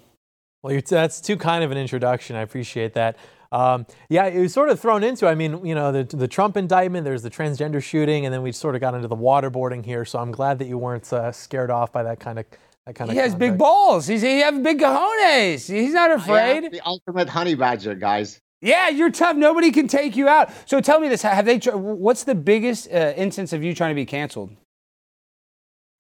Well, 0.63 0.81
that's 0.87 1.21
too 1.21 1.37
kind 1.37 1.65
of 1.65 1.73
an 1.73 1.79
introduction. 1.79 2.37
I 2.37 2.43
appreciate 2.43 2.95
that. 2.95 3.17
Um, 3.53 3.87
yeah, 4.09 4.27
it 4.27 4.41
was 4.41 4.53
sort 4.53 4.71
of 4.71 4.81
thrown 4.81 5.05
into. 5.05 5.29
I 5.29 5.35
mean, 5.35 5.65
you 5.65 5.75
know, 5.75 5.93
the, 5.93 6.05
the 6.17 6.27
Trump 6.27 6.57
indictment. 6.57 7.05
There's 7.05 7.23
the 7.23 7.31
transgender 7.31 7.83
shooting, 7.83 8.25
and 8.25 8.33
then 8.35 8.43
we 8.43 8.51
sort 8.51 8.75
of 8.75 8.81
got 8.81 8.95
into 8.95 9.09
the 9.09 9.17
waterboarding 9.17 9.85
here. 9.85 10.05
So 10.07 10.19
I'm 10.19 10.33
glad 10.33 10.59
that 10.59 10.67
you 10.67 10.79
weren't 10.79 11.13
uh, 11.13 11.31
scared 11.31 11.71
off 11.71 11.93
by 11.93 12.03
that 12.03 12.19
kind 12.19 12.39
of. 12.39 12.47
That 12.87 12.97
kind 12.97 13.13
he 13.13 13.17
of 13.17 13.23
has 13.23 13.37
big 13.37 13.57
balls. 13.57 14.09
He's, 14.09 14.23
he 14.23 14.41
has 14.41 14.59
big 14.59 14.81
cojones. 14.81 15.71
He's 15.71 15.93
not 15.93 16.11
afraid. 16.11 16.73
the 16.73 16.81
ultimate 16.85 17.29
honey 17.29 17.55
badger, 17.55 17.95
guys. 17.95 18.41
Yeah, 18.61 18.89
you're 18.89 19.11
tough. 19.11 19.37
Nobody 19.37 19.71
can 19.71 19.87
take 19.87 20.17
you 20.17 20.29
out. 20.29 20.51
So 20.67 20.81
tell 20.81 20.99
me 20.99 21.09
this: 21.09 21.23
Have 21.23 21.45
they? 21.45 21.59
What's 21.59 22.25
the 22.25 22.35
biggest 22.35 22.91
uh, 22.91 23.13
instance 23.17 23.53
of 23.53 23.63
you 23.63 23.75
trying 23.75 23.91
to 23.91 23.95
be 23.95 24.07
canceled? 24.07 24.57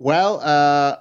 Well, 0.00 0.40
uh, 0.40 0.96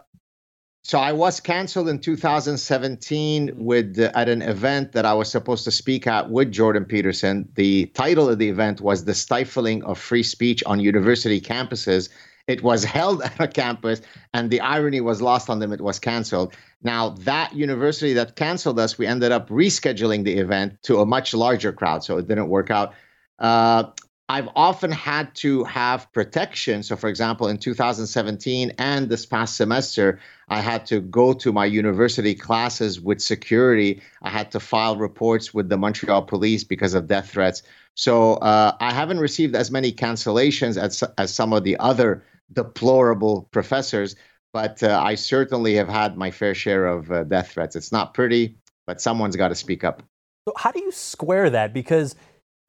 so 0.83 0.97
I 0.97 1.11
was 1.11 1.39
canceled 1.39 1.89
in 1.89 1.99
2017 1.99 3.51
with 3.55 3.99
uh, 3.99 4.11
at 4.15 4.29
an 4.29 4.41
event 4.41 4.93
that 4.93 5.05
I 5.05 5.13
was 5.13 5.29
supposed 5.29 5.63
to 5.65 5.71
speak 5.71 6.07
at 6.07 6.31
with 6.31 6.51
Jordan 6.51 6.85
Peterson. 6.85 7.47
The 7.55 7.85
title 7.87 8.27
of 8.27 8.39
the 8.39 8.49
event 8.49 8.81
was 8.81 9.05
"The 9.05 9.13
Stifling 9.13 9.83
of 9.83 9.99
Free 9.99 10.23
Speech 10.23 10.63
on 10.65 10.79
University 10.79 11.39
Campuses." 11.39 12.09
It 12.47 12.63
was 12.63 12.83
held 12.97 13.21
at 13.21 13.39
a 13.39 13.47
campus, 13.47 14.01
and 14.33 14.49
the 14.49 14.59
irony 14.59 15.01
was 15.01 15.21
lost 15.21 15.49
on 15.49 15.59
them. 15.59 15.71
It 15.71 15.81
was 15.81 15.99
canceled. 15.99 16.55
Now, 16.81 17.09
that 17.09 17.53
university 17.53 18.13
that 18.13 18.35
canceled 18.35 18.79
us, 18.79 18.97
we 18.97 19.05
ended 19.05 19.31
up 19.31 19.49
rescheduling 19.49 20.23
the 20.23 20.33
event 20.37 20.81
to 20.83 20.99
a 20.99 21.05
much 21.05 21.35
larger 21.35 21.71
crowd, 21.71 22.03
so 22.03 22.17
it 22.17 22.27
didn't 22.27 22.49
work 22.49 22.71
out. 22.71 22.93
Uh, 23.37 23.83
I've 24.31 24.47
often 24.55 24.91
had 24.91 25.35
to 25.43 25.65
have 25.65 26.09
protection. 26.13 26.83
So, 26.83 26.95
for 26.95 27.09
example, 27.09 27.49
in 27.49 27.57
2017 27.57 28.71
and 28.77 29.09
this 29.09 29.25
past 29.25 29.57
semester, 29.57 30.21
I 30.47 30.61
had 30.61 30.85
to 30.85 31.01
go 31.01 31.33
to 31.33 31.51
my 31.51 31.65
university 31.65 32.33
classes 32.33 33.01
with 33.01 33.19
security. 33.21 34.01
I 34.21 34.29
had 34.29 34.49
to 34.51 34.61
file 34.61 34.95
reports 34.95 35.53
with 35.53 35.67
the 35.67 35.77
Montreal 35.77 36.21
police 36.21 36.63
because 36.63 36.93
of 36.93 37.07
death 37.07 37.29
threats. 37.29 37.61
So, 37.95 38.35
uh, 38.35 38.77
I 38.79 38.93
haven't 38.93 39.19
received 39.19 39.53
as 39.53 39.69
many 39.69 39.91
cancellations 39.91 40.81
as, 40.81 41.03
as 41.17 41.33
some 41.33 41.51
of 41.51 41.65
the 41.65 41.75
other 41.79 42.23
deplorable 42.53 43.49
professors, 43.51 44.15
but 44.53 44.81
uh, 44.81 44.97
I 45.03 45.15
certainly 45.15 45.75
have 45.75 45.89
had 45.89 46.15
my 46.15 46.31
fair 46.31 46.55
share 46.55 46.85
of 46.85 47.11
uh, 47.11 47.25
death 47.25 47.51
threats. 47.51 47.75
It's 47.75 47.91
not 47.91 48.13
pretty, 48.13 48.55
but 48.87 49.01
someone's 49.01 49.35
got 49.35 49.49
to 49.49 49.55
speak 49.55 49.83
up. 49.83 50.03
So, 50.47 50.53
how 50.57 50.71
do 50.71 50.79
you 50.79 50.91
square 50.91 51.49
that? 51.49 51.73
Because 51.73 52.15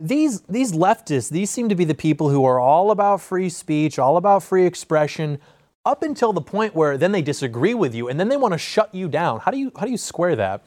these 0.01 0.41
these 0.43 0.73
leftists, 0.73 1.31
these 1.31 1.51
seem 1.51 1.69
to 1.69 1.75
be 1.75 1.85
the 1.85 1.95
people 1.95 2.29
who 2.31 2.45
are 2.45 2.59
all 2.59 2.91
about 2.91 3.21
free 3.21 3.49
speech, 3.49 3.99
all 3.99 4.17
about 4.17 4.43
free 4.43 4.67
expression, 4.67 5.39
up 5.85 6.03
until 6.03 6.33
the 6.33 6.41
point 6.41 6.75
where 6.75 6.97
then 6.97 7.13
they 7.13 7.23
disagree 7.23 7.75
with 7.75 7.95
you 7.95 8.09
and 8.09 8.19
then 8.19 8.29
they 8.29 8.37
want 8.37 8.53
to 8.53 8.59
shut 8.59 8.95
you 8.95 9.09
down. 9.09 9.41
How 9.41 9.51
do 9.51 9.59
you 9.59 9.73
how 9.77 9.85
do 9.85 9.91
you 9.91 9.99
square 9.99 10.37
that? 10.37 10.63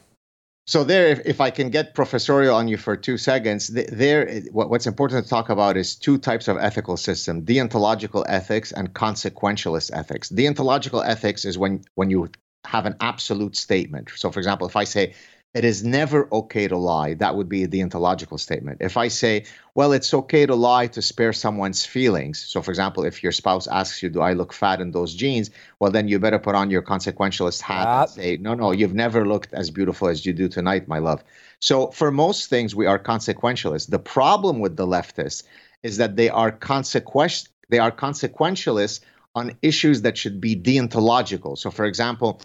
So 0.67 0.84
there, 0.84 1.21
if, 1.26 1.41
I 1.41 1.51
can 1.51 1.69
get 1.69 1.93
professorial 1.93 2.55
on 2.55 2.67
you 2.67 2.78
for 2.78 2.97
two 2.97 3.19
seconds, 3.19 3.67
there, 3.67 4.41
what's 4.51 4.88
important 4.88 5.23
to 5.23 5.30
talk 5.30 5.49
about 5.49 5.78
is 5.78 5.95
two 5.95 6.17
types 6.17 6.47
of 6.47 6.57
ethical 6.57 6.97
system: 6.97 7.45
deontological 7.45 8.26
ethics 8.28 8.71
and 8.71 8.91
consequentialist 8.91 9.91
ethics. 9.93 10.30
Deontological 10.30 11.07
ethics 11.07 11.45
is 11.45 11.55
when 11.57 11.84
when 11.93 12.09
you 12.09 12.30
have 12.65 12.88
an 12.88 12.95
absolute 12.99 13.55
statement. 13.55 14.09
So, 14.15 14.32
for 14.32 14.39
example, 14.39 14.65
if 14.65 14.76
I 14.76 14.86
say 14.86 15.13
it 15.56 15.64
is 15.64 15.86
never 15.86 16.28
okay 16.34 16.68
to 16.68 16.76
lie. 16.78 17.14
That 17.14 17.38
would 17.38 17.47
be 17.47 17.66
deontological 17.66 18.38
statement. 18.38 18.82
If 18.82 18.97
I 18.97 19.08
say, 19.08 19.45
well, 19.74 19.93
it's 19.93 20.14
okay 20.14 20.45
to 20.45 20.53
lie 20.53 20.88
to 20.88 21.01
spare 21.01 21.32
someone's 21.32 21.86
feelings. 21.86 22.39
So, 22.39 22.62
for 22.62 22.72
example, 22.72 23.06
if 23.06 23.24
your 23.24 23.32
spouse 23.32 23.66
asks 23.66 24.03
you, 24.03 24.10
do 24.10 24.20
I 24.20 24.34
look 24.34 24.51
fat 24.51 24.82
in 24.82 24.91
those 24.91 25.16
jeans? 25.16 25.49
Well, 25.80 25.91
then 25.91 26.10
you 26.10 26.20
better 26.20 26.39
put 26.39 26.56
on 26.56 26.70
your 26.70 26.82
consequentialist 26.82 27.62
hat 27.62 27.88
and 27.88 28.10
say, 28.10 28.38
no, 28.38 28.53
no, 28.53 28.72
you've 28.72 28.93
never 28.93 29.26
looked 29.26 29.53
as 29.53 29.72
beautiful 29.72 30.10
as 30.10 30.26
you 30.26 30.34
do 30.34 30.49
tonight, 30.49 30.89
my 30.89 30.99
love. 30.99 31.24
So, 31.62 31.88
for 31.88 32.12
most 32.12 32.49
things, 32.49 32.76
we 32.76 32.86
are 32.86 32.99
consequentialists. 32.99 33.89
The 33.89 33.97
problem 33.97 34.60
with 34.60 34.76
the 34.76 34.86
leftists 34.86 35.43
is 35.84 35.95
that 35.97 36.18
they 36.18 36.28
are 36.28 36.51
consequential. 36.51 37.47
They 37.70 37.80
are 37.80 37.93
consequentialists 37.93 38.99
on 39.36 39.56
issues 39.62 40.01
that 40.01 40.18
should 40.18 40.41
be 40.41 40.53
deontological. 40.53 41.58
So, 41.58 41.72
for 41.72 41.86
example, 41.86 42.41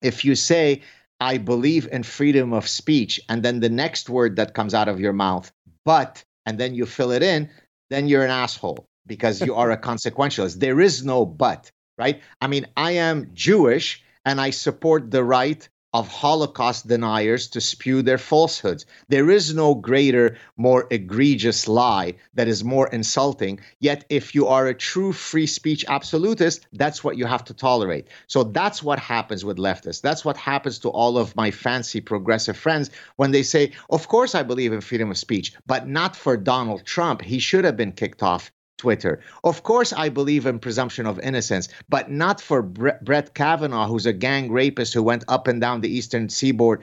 if 0.00 0.24
you 0.24 0.34
say 0.34 0.80
I 1.20 1.38
believe 1.38 1.88
in 1.90 2.02
freedom 2.02 2.52
of 2.52 2.68
speech, 2.68 3.20
and 3.28 3.42
then 3.42 3.60
the 3.60 3.68
next 3.68 4.08
word 4.08 4.36
that 4.36 4.54
comes 4.54 4.74
out 4.74 4.88
of 4.88 5.00
your 5.00 5.12
mouth, 5.12 5.50
but, 5.84 6.22
and 6.44 6.58
then 6.58 6.74
you 6.74 6.86
fill 6.86 7.10
it 7.10 7.22
in, 7.22 7.50
then 7.90 8.08
you're 8.08 8.24
an 8.24 8.30
asshole 8.30 8.86
because 9.06 9.40
you 9.40 9.54
are 9.54 9.70
a 9.70 9.78
consequentialist. 9.90 10.60
There 10.60 10.80
is 10.80 11.04
no 11.04 11.24
but, 11.24 11.70
right? 11.96 12.20
I 12.40 12.46
mean, 12.48 12.66
I 12.76 12.92
am 12.92 13.30
Jewish 13.34 14.02
and 14.24 14.40
I 14.40 14.50
support 14.50 15.10
the 15.10 15.24
right 15.24 15.66
of 15.92 16.08
Holocaust 16.08 16.86
deniers 16.86 17.48
to 17.48 17.60
spew 17.60 18.02
their 18.02 18.18
falsehoods. 18.18 18.84
There 19.08 19.30
is 19.30 19.54
no 19.54 19.74
greater, 19.74 20.36
more 20.56 20.86
egregious 20.90 21.68
lie 21.68 22.14
that 22.34 22.48
is 22.48 22.64
more 22.64 22.88
insulting. 22.88 23.60
Yet, 23.80 24.04
if 24.08 24.34
you 24.34 24.46
are 24.48 24.66
a 24.66 24.74
true 24.74 25.12
free 25.12 25.46
speech 25.46 25.84
absolutist, 25.88 26.66
that's 26.72 27.02
what 27.02 27.16
you 27.16 27.24
have 27.24 27.44
to 27.44 27.54
tolerate. 27.54 28.08
So 28.26 28.42
that's 28.42 28.82
what 28.82 28.98
happens 28.98 29.44
with 29.44 29.58
leftists. 29.58 30.02
That's 30.02 30.24
what 30.24 30.36
happens 30.36 30.78
to 30.80 30.90
all 30.90 31.18
of 31.18 31.34
my 31.36 31.50
fancy 31.50 32.00
progressive 32.00 32.56
friends 32.56 32.90
when 33.16 33.30
they 33.30 33.42
say, 33.42 33.72
Of 33.88 34.08
course, 34.08 34.34
I 34.34 34.42
believe 34.42 34.72
in 34.72 34.80
freedom 34.80 35.10
of 35.10 35.18
speech, 35.18 35.54
but 35.66 35.88
not 35.88 36.16
for 36.16 36.36
Donald 36.36 36.84
Trump. 36.84 37.22
He 37.22 37.38
should 37.38 37.64
have 37.64 37.76
been 37.76 37.92
kicked 37.92 38.22
off 38.22 38.50
Twitter. 38.78 39.20
Of 39.44 39.62
course, 39.62 39.92
I 39.92 40.08
believe 40.08 40.46
in 40.46 40.58
presumption 40.58 41.06
of 41.06 41.18
innocence, 41.20 41.68
but 41.88 42.10
not 42.10 42.40
for 42.40 42.62
Brett 42.62 43.34
Kavanaugh, 43.34 43.86
who's 43.86 44.06
a 44.06 44.12
gang 44.12 44.50
rapist 44.50 44.94
who 44.94 45.02
went 45.02 45.24
up 45.28 45.48
and 45.48 45.60
down 45.60 45.80
the 45.80 45.94
eastern 45.94 46.28
seaboard 46.28 46.82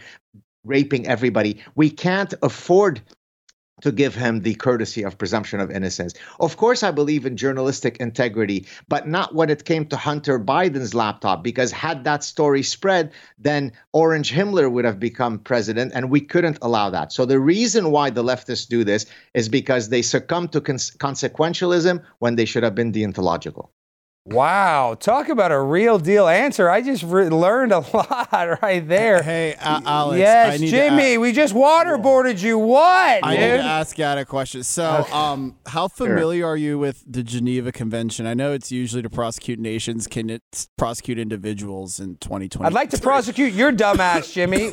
raping 0.64 1.08
everybody. 1.08 1.62
We 1.76 1.90
can't 1.90 2.34
afford 2.42 3.02
to 3.84 3.92
give 3.92 4.16
him 4.16 4.42
the 4.42 4.56
courtesy 4.56 5.04
of 5.04 5.18
presumption 5.18 5.60
of 5.60 5.70
innocence. 5.70 6.14
Of 6.40 6.58
course, 6.58 6.84
I 6.84 6.92
believe 6.92 7.26
in 7.26 7.38
journalistic 7.38 7.98
integrity, 7.98 8.66
but 8.88 9.08
not 9.08 9.36
when 9.36 9.50
it 9.50 9.66
came 9.66 9.86
to 9.88 9.98
Hunter 9.98 10.40
Biden's 10.40 10.94
laptop, 10.94 11.44
because 11.44 11.72
had 11.72 12.06
that 12.06 12.24
story 12.24 12.64
spread, 12.64 13.12
then 13.38 13.74
Orange 13.92 14.32
Himmler 14.32 14.72
would 14.72 14.86
have 14.86 15.00
become 15.00 15.38
president, 15.38 15.92
and 15.94 16.10
we 16.10 16.22
couldn't 16.22 16.60
allow 16.62 16.90
that. 16.90 17.12
So 17.12 17.26
the 17.26 17.40
reason 17.40 17.92
why 17.92 18.10
the 18.10 18.24
leftists 18.24 18.68
do 18.68 18.84
this 18.84 19.06
is 19.34 19.50
because 19.50 19.90
they 19.90 20.02
succumb 20.02 20.48
to 20.50 20.62
cons- 20.62 20.92
consequentialism 20.92 22.02
when 22.20 22.36
they 22.36 22.46
should 22.46 22.64
have 22.64 22.76
been 22.76 22.94
deontological. 22.94 23.70
Wow, 24.26 24.96
talk 24.98 25.28
about 25.28 25.52
a 25.52 25.60
real 25.60 26.00
deal 26.00 26.30
answer. 26.30 26.70
I 26.70 26.82
just 26.82 27.04
re- 27.04 27.28
learned 27.28 27.74
a 27.74 27.80
lot 27.94 28.62
right 28.62 28.88
there. 28.88 29.22
Hey, 29.22 29.56
uh, 29.56 29.82
Alex. 29.86 30.18
Yes, 30.18 30.62
Jimmy, 30.62 31.18
we 31.18 31.34
just 31.34 31.54
waterboarded 31.54 32.42
you. 32.42 32.58
What? 32.58 33.20
I 33.22 33.36
dude? 33.36 33.42
need 33.42 33.58
to 33.58 33.64
ask 33.64 33.98
you 33.98 34.06
a 34.06 34.24
question. 34.24 34.64
So, 34.64 35.00
okay. 35.02 35.12
um, 35.12 35.58
how 35.66 35.90
familiar 35.90 36.44
sure. 36.44 36.50
are 36.52 36.58
you 36.58 36.80
with 36.80 37.04
the 37.06 37.22
Geneva 37.22 37.74
Convention? 37.74 38.26
I 38.26 38.34
know 38.34 38.54
it's 38.54 38.72
usually 38.72 39.02
to 39.02 39.10
prosecute 39.10 39.60
nations. 39.60 40.08
Can 40.08 40.30
it 40.30 40.68
prosecute 40.78 41.20
individuals 41.20 42.00
in 42.00 42.16
2020? 42.16 42.66
I'd 42.66 42.74
like 42.74 42.92
to 42.92 43.00
prosecute 43.00 43.52
your 43.52 43.74
dumbass, 43.74 44.32
Jimmy. 44.32 44.72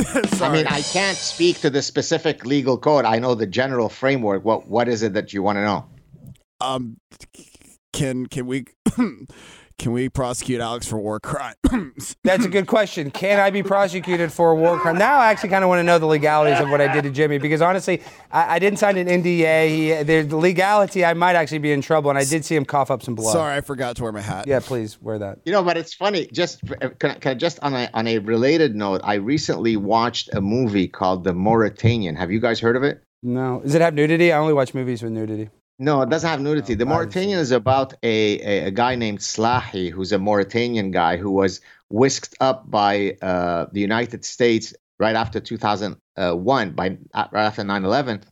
I 0.40 0.50
mean, 0.50 0.66
I 0.66 0.80
can't 0.80 1.18
speak 1.18 1.60
to 1.60 1.68
the 1.68 1.82
specific 1.82 2.46
legal 2.46 2.78
code. 2.78 3.04
I 3.04 3.18
know 3.18 3.34
the 3.34 3.46
general 3.46 3.90
framework. 3.90 4.46
What 4.46 4.66
What 4.66 4.88
is 4.88 5.02
it 5.02 5.12
that 5.12 5.34
you 5.34 5.42
want 5.42 5.56
to 5.56 5.64
know? 5.64 5.86
Um, 6.60 6.96
can 7.92 8.26
can 8.26 8.46
we 8.46 8.66
can 9.78 9.92
we 9.92 10.08
prosecute 10.08 10.60
Alex 10.60 10.86
for 10.86 10.98
war 10.98 11.20
crimes? 11.20 12.16
That's 12.24 12.44
a 12.44 12.48
good 12.48 12.66
question. 12.66 13.10
Can 13.10 13.38
I 13.38 13.50
be 13.50 13.62
prosecuted 13.62 14.32
for 14.32 14.50
a 14.50 14.56
war 14.56 14.78
crime? 14.78 14.98
Now 14.98 15.18
I 15.18 15.28
actually 15.30 15.50
kind 15.50 15.62
of 15.62 15.68
want 15.68 15.78
to 15.78 15.84
know 15.84 15.98
the 15.98 16.06
legalities 16.06 16.60
of 16.60 16.68
what 16.68 16.80
I 16.80 16.92
did 16.92 17.04
to 17.04 17.10
Jimmy 17.10 17.38
because 17.38 17.62
honestly, 17.62 18.02
I, 18.30 18.56
I 18.56 18.58
didn't 18.58 18.78
sign 18.78 18.96
an 18.96 19.06
NDA. 19.06 19.68
He, 19.68 20.02
the 20.02 20.36
legality, 20.36 21.04
I 21.04 21.14
might 21.14 21.36
actually 21.36 21.58
be 21.58 21.72
in 21.72 21.80
trouble, 21.80 22.10
and 22.10 22.18
I 22.18 22.24
did 22.24 22.44
see 22.44 22.56
him 22.56 22.64
cough 22.64 22.90
up 22.90 23.02
some 23.02 23.14
blood. 23.14 23.32
Sorry, 23.32 23.56
I 23.56 23.60
forgot 23.60 23.96
to 23.96 24.02
wear 24.02 24.12
my 24.12 24.20
hat. 24.20 24.46
Yeah, 24.46 24.60
please 24.60 25.00
wear 25.00 25.18
that. 25.18 25.38
You 25.44 25.52
know, 25.52 25.62
but 25.62 25.76
it's 25.76 25.94
funny. 25.94 26.26
Just 26.32 26.60
uh, 26.82 26.90
can 26.98 27.12
I, 27.12 27.14
can 27.14 27.30
I 27.32 27.34
just 27.34 27.58
on 27.62 27.74
a 27.74 27.88
on 27.94 28.06
a 28.06 28.18
related 28.18 28.74
note, 28.74 29.00
I 29.04 29.14
recently 29.14 29.76
watched 29.76 30.34
a 30.34 30.40
movie 30.40 30.88
called 30.88 31.24
The 31.24 31.32
Mauritanian. 31.32 32.16
Have 32.16 32.30
you 32.30 32.40
guys 32.40 32.60
heard 32.60 32.76
of 32.76 32.82
it? 32.82 33.02
No. 33.22 33.60
Does 33.62 33.74
it 33.74 33.80
have 33.80 33.94
nudity? 33.94 34.32
I 34.32 34.38
only 34.38 34.52
watch 34.52 34.74
movies 34.74 35.02
with 35.02 35.12
nudity. 35.12 35.50
No, 35.80 36.02
it 36.02 36.10
doesn't 36.10 36.28
have 36.28 36.40
nudity. 36.40 36.74
The 36.74 36.86
Mauritanian 36.86 37.38
is 37.38 37.52
about 37.52 37.94
a, 38.02 38.40
a, 38.40 38.66
a, 38.66 38.70
guy 38.72 38.96
named 38.96 39.20
Slahi, 39.20 39.90
who's 39.90 40.10
a 40.10 40.18
Mauritanian 40.18 40.90
guy 40.90 41.16
who 41.16 41.30
was 41.30 41.60
whisked 41.88 42.34
up 42.40 42.68
by 42.68 43.16
uh, 43.22 43.66
the 43.70 43.80
United 43.80 44.24
States 44.24 44.74
right 44.98 45.14
after 45.14 45.38
2001, 45.38 46.72
by 46.72 46.88
right 47.14 47.32
after 47.32 47.62
9/11, 47.62 48.24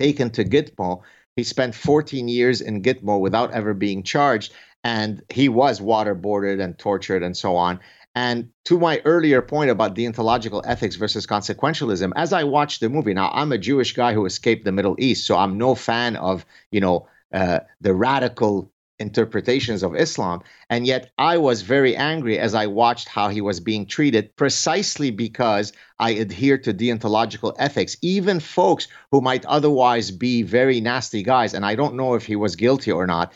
taken 0.00 0.30
to 0.30 0.44
Gitmo. 0.44 1.02
He 1.36 1.44
spent 1.44 1.76
14 1.76 2.26
years 2.26 2.60
in 2.60 2.82
Gitmo 2.82 3.20
without 3.20 3.52
ever 3.52 3.74
being 3.74 4.02
charged, 4.02 4.52
and 4.82 5.22
he 5.30 5.48
was 5.48 5.80
waterboarded 5.80 6.60
and 6.60 6.76
tortured 6.76 7.22
and 7.22 7.36
so 7.36 7.54
on. 7.54 7.78
And 8.14 8.50
to 8.64 8.78
my 8.78 9.00
earlier 9.04 9.40
point 9.40 9.70
about 9.70 9.94
deontological 9.94 10.62
ethics 10.66 10.96
versus 10.96 11.26
consequentialism, 11.26 12.12
as 12.14 12.32
I 12.32 12.44
watched 12.44 12.80
the 12.80 12.90
movie, 12.90 13.14
now 13.14 13.30
I'm 13.32 13.52
a 13.52 13.58
Jewish 13.58 13.94
guy 13.94 14.12
who 14.12 14.26
escaped 14.26 14.64
the 14.64 14.72
Middle 14.72 14.96
East, 14.98 15.26
so 15.26 15.36
I'm 15.36 15.56
no 15.56 15.74
fan 15.74 16.16
of 16.16 16.44
you 16.70 16.80
know 16.80 17.08
uh, 17.32 17.60
the 17.80 17.94
radical 17.94 18.70
interpretations 19.02 19.82
of 19.82 19.96
Islam. 19.96 20.42
And 20.70 20.86
yet 20.86 21.10
I 21.18 21.36
was 21.36 21.62
very 21.62 21.94
angry 21.96 22.38
as 22.38 22.54
I 22.54 22.66
watched 22.66 23.08
how 23.08 23.28
he 23.28 23.40
was 23.40 23.60
being 23.60 23.84
treated 23.84 24.34
precisely 24.36 25.10
because 25.10 25.72
I 25.98 26.10
adhere 26.10 26.58
to 26.58 26.72
deontological 26.72 27.54
ethics. 27.58 27.96
Even 28.00 28.40
folks 28.40 28.88
who 29.10 29.20
might 29.20 29.44
otherwise 29.44 30.10
be 30.10 30.42
very 30.42 30.80
nasty 30.80 31.22
guys, 31.22 31.52
and 31.52 31.66
I 31.66 31.74
don't 31.74 31.96
know 31.96 32.14
if 32.14 32.24
he 32.24 32.36
was 32.36 32.56
guilty 32.56 32.92
or 32.92 33.06
not, 33.06 33.32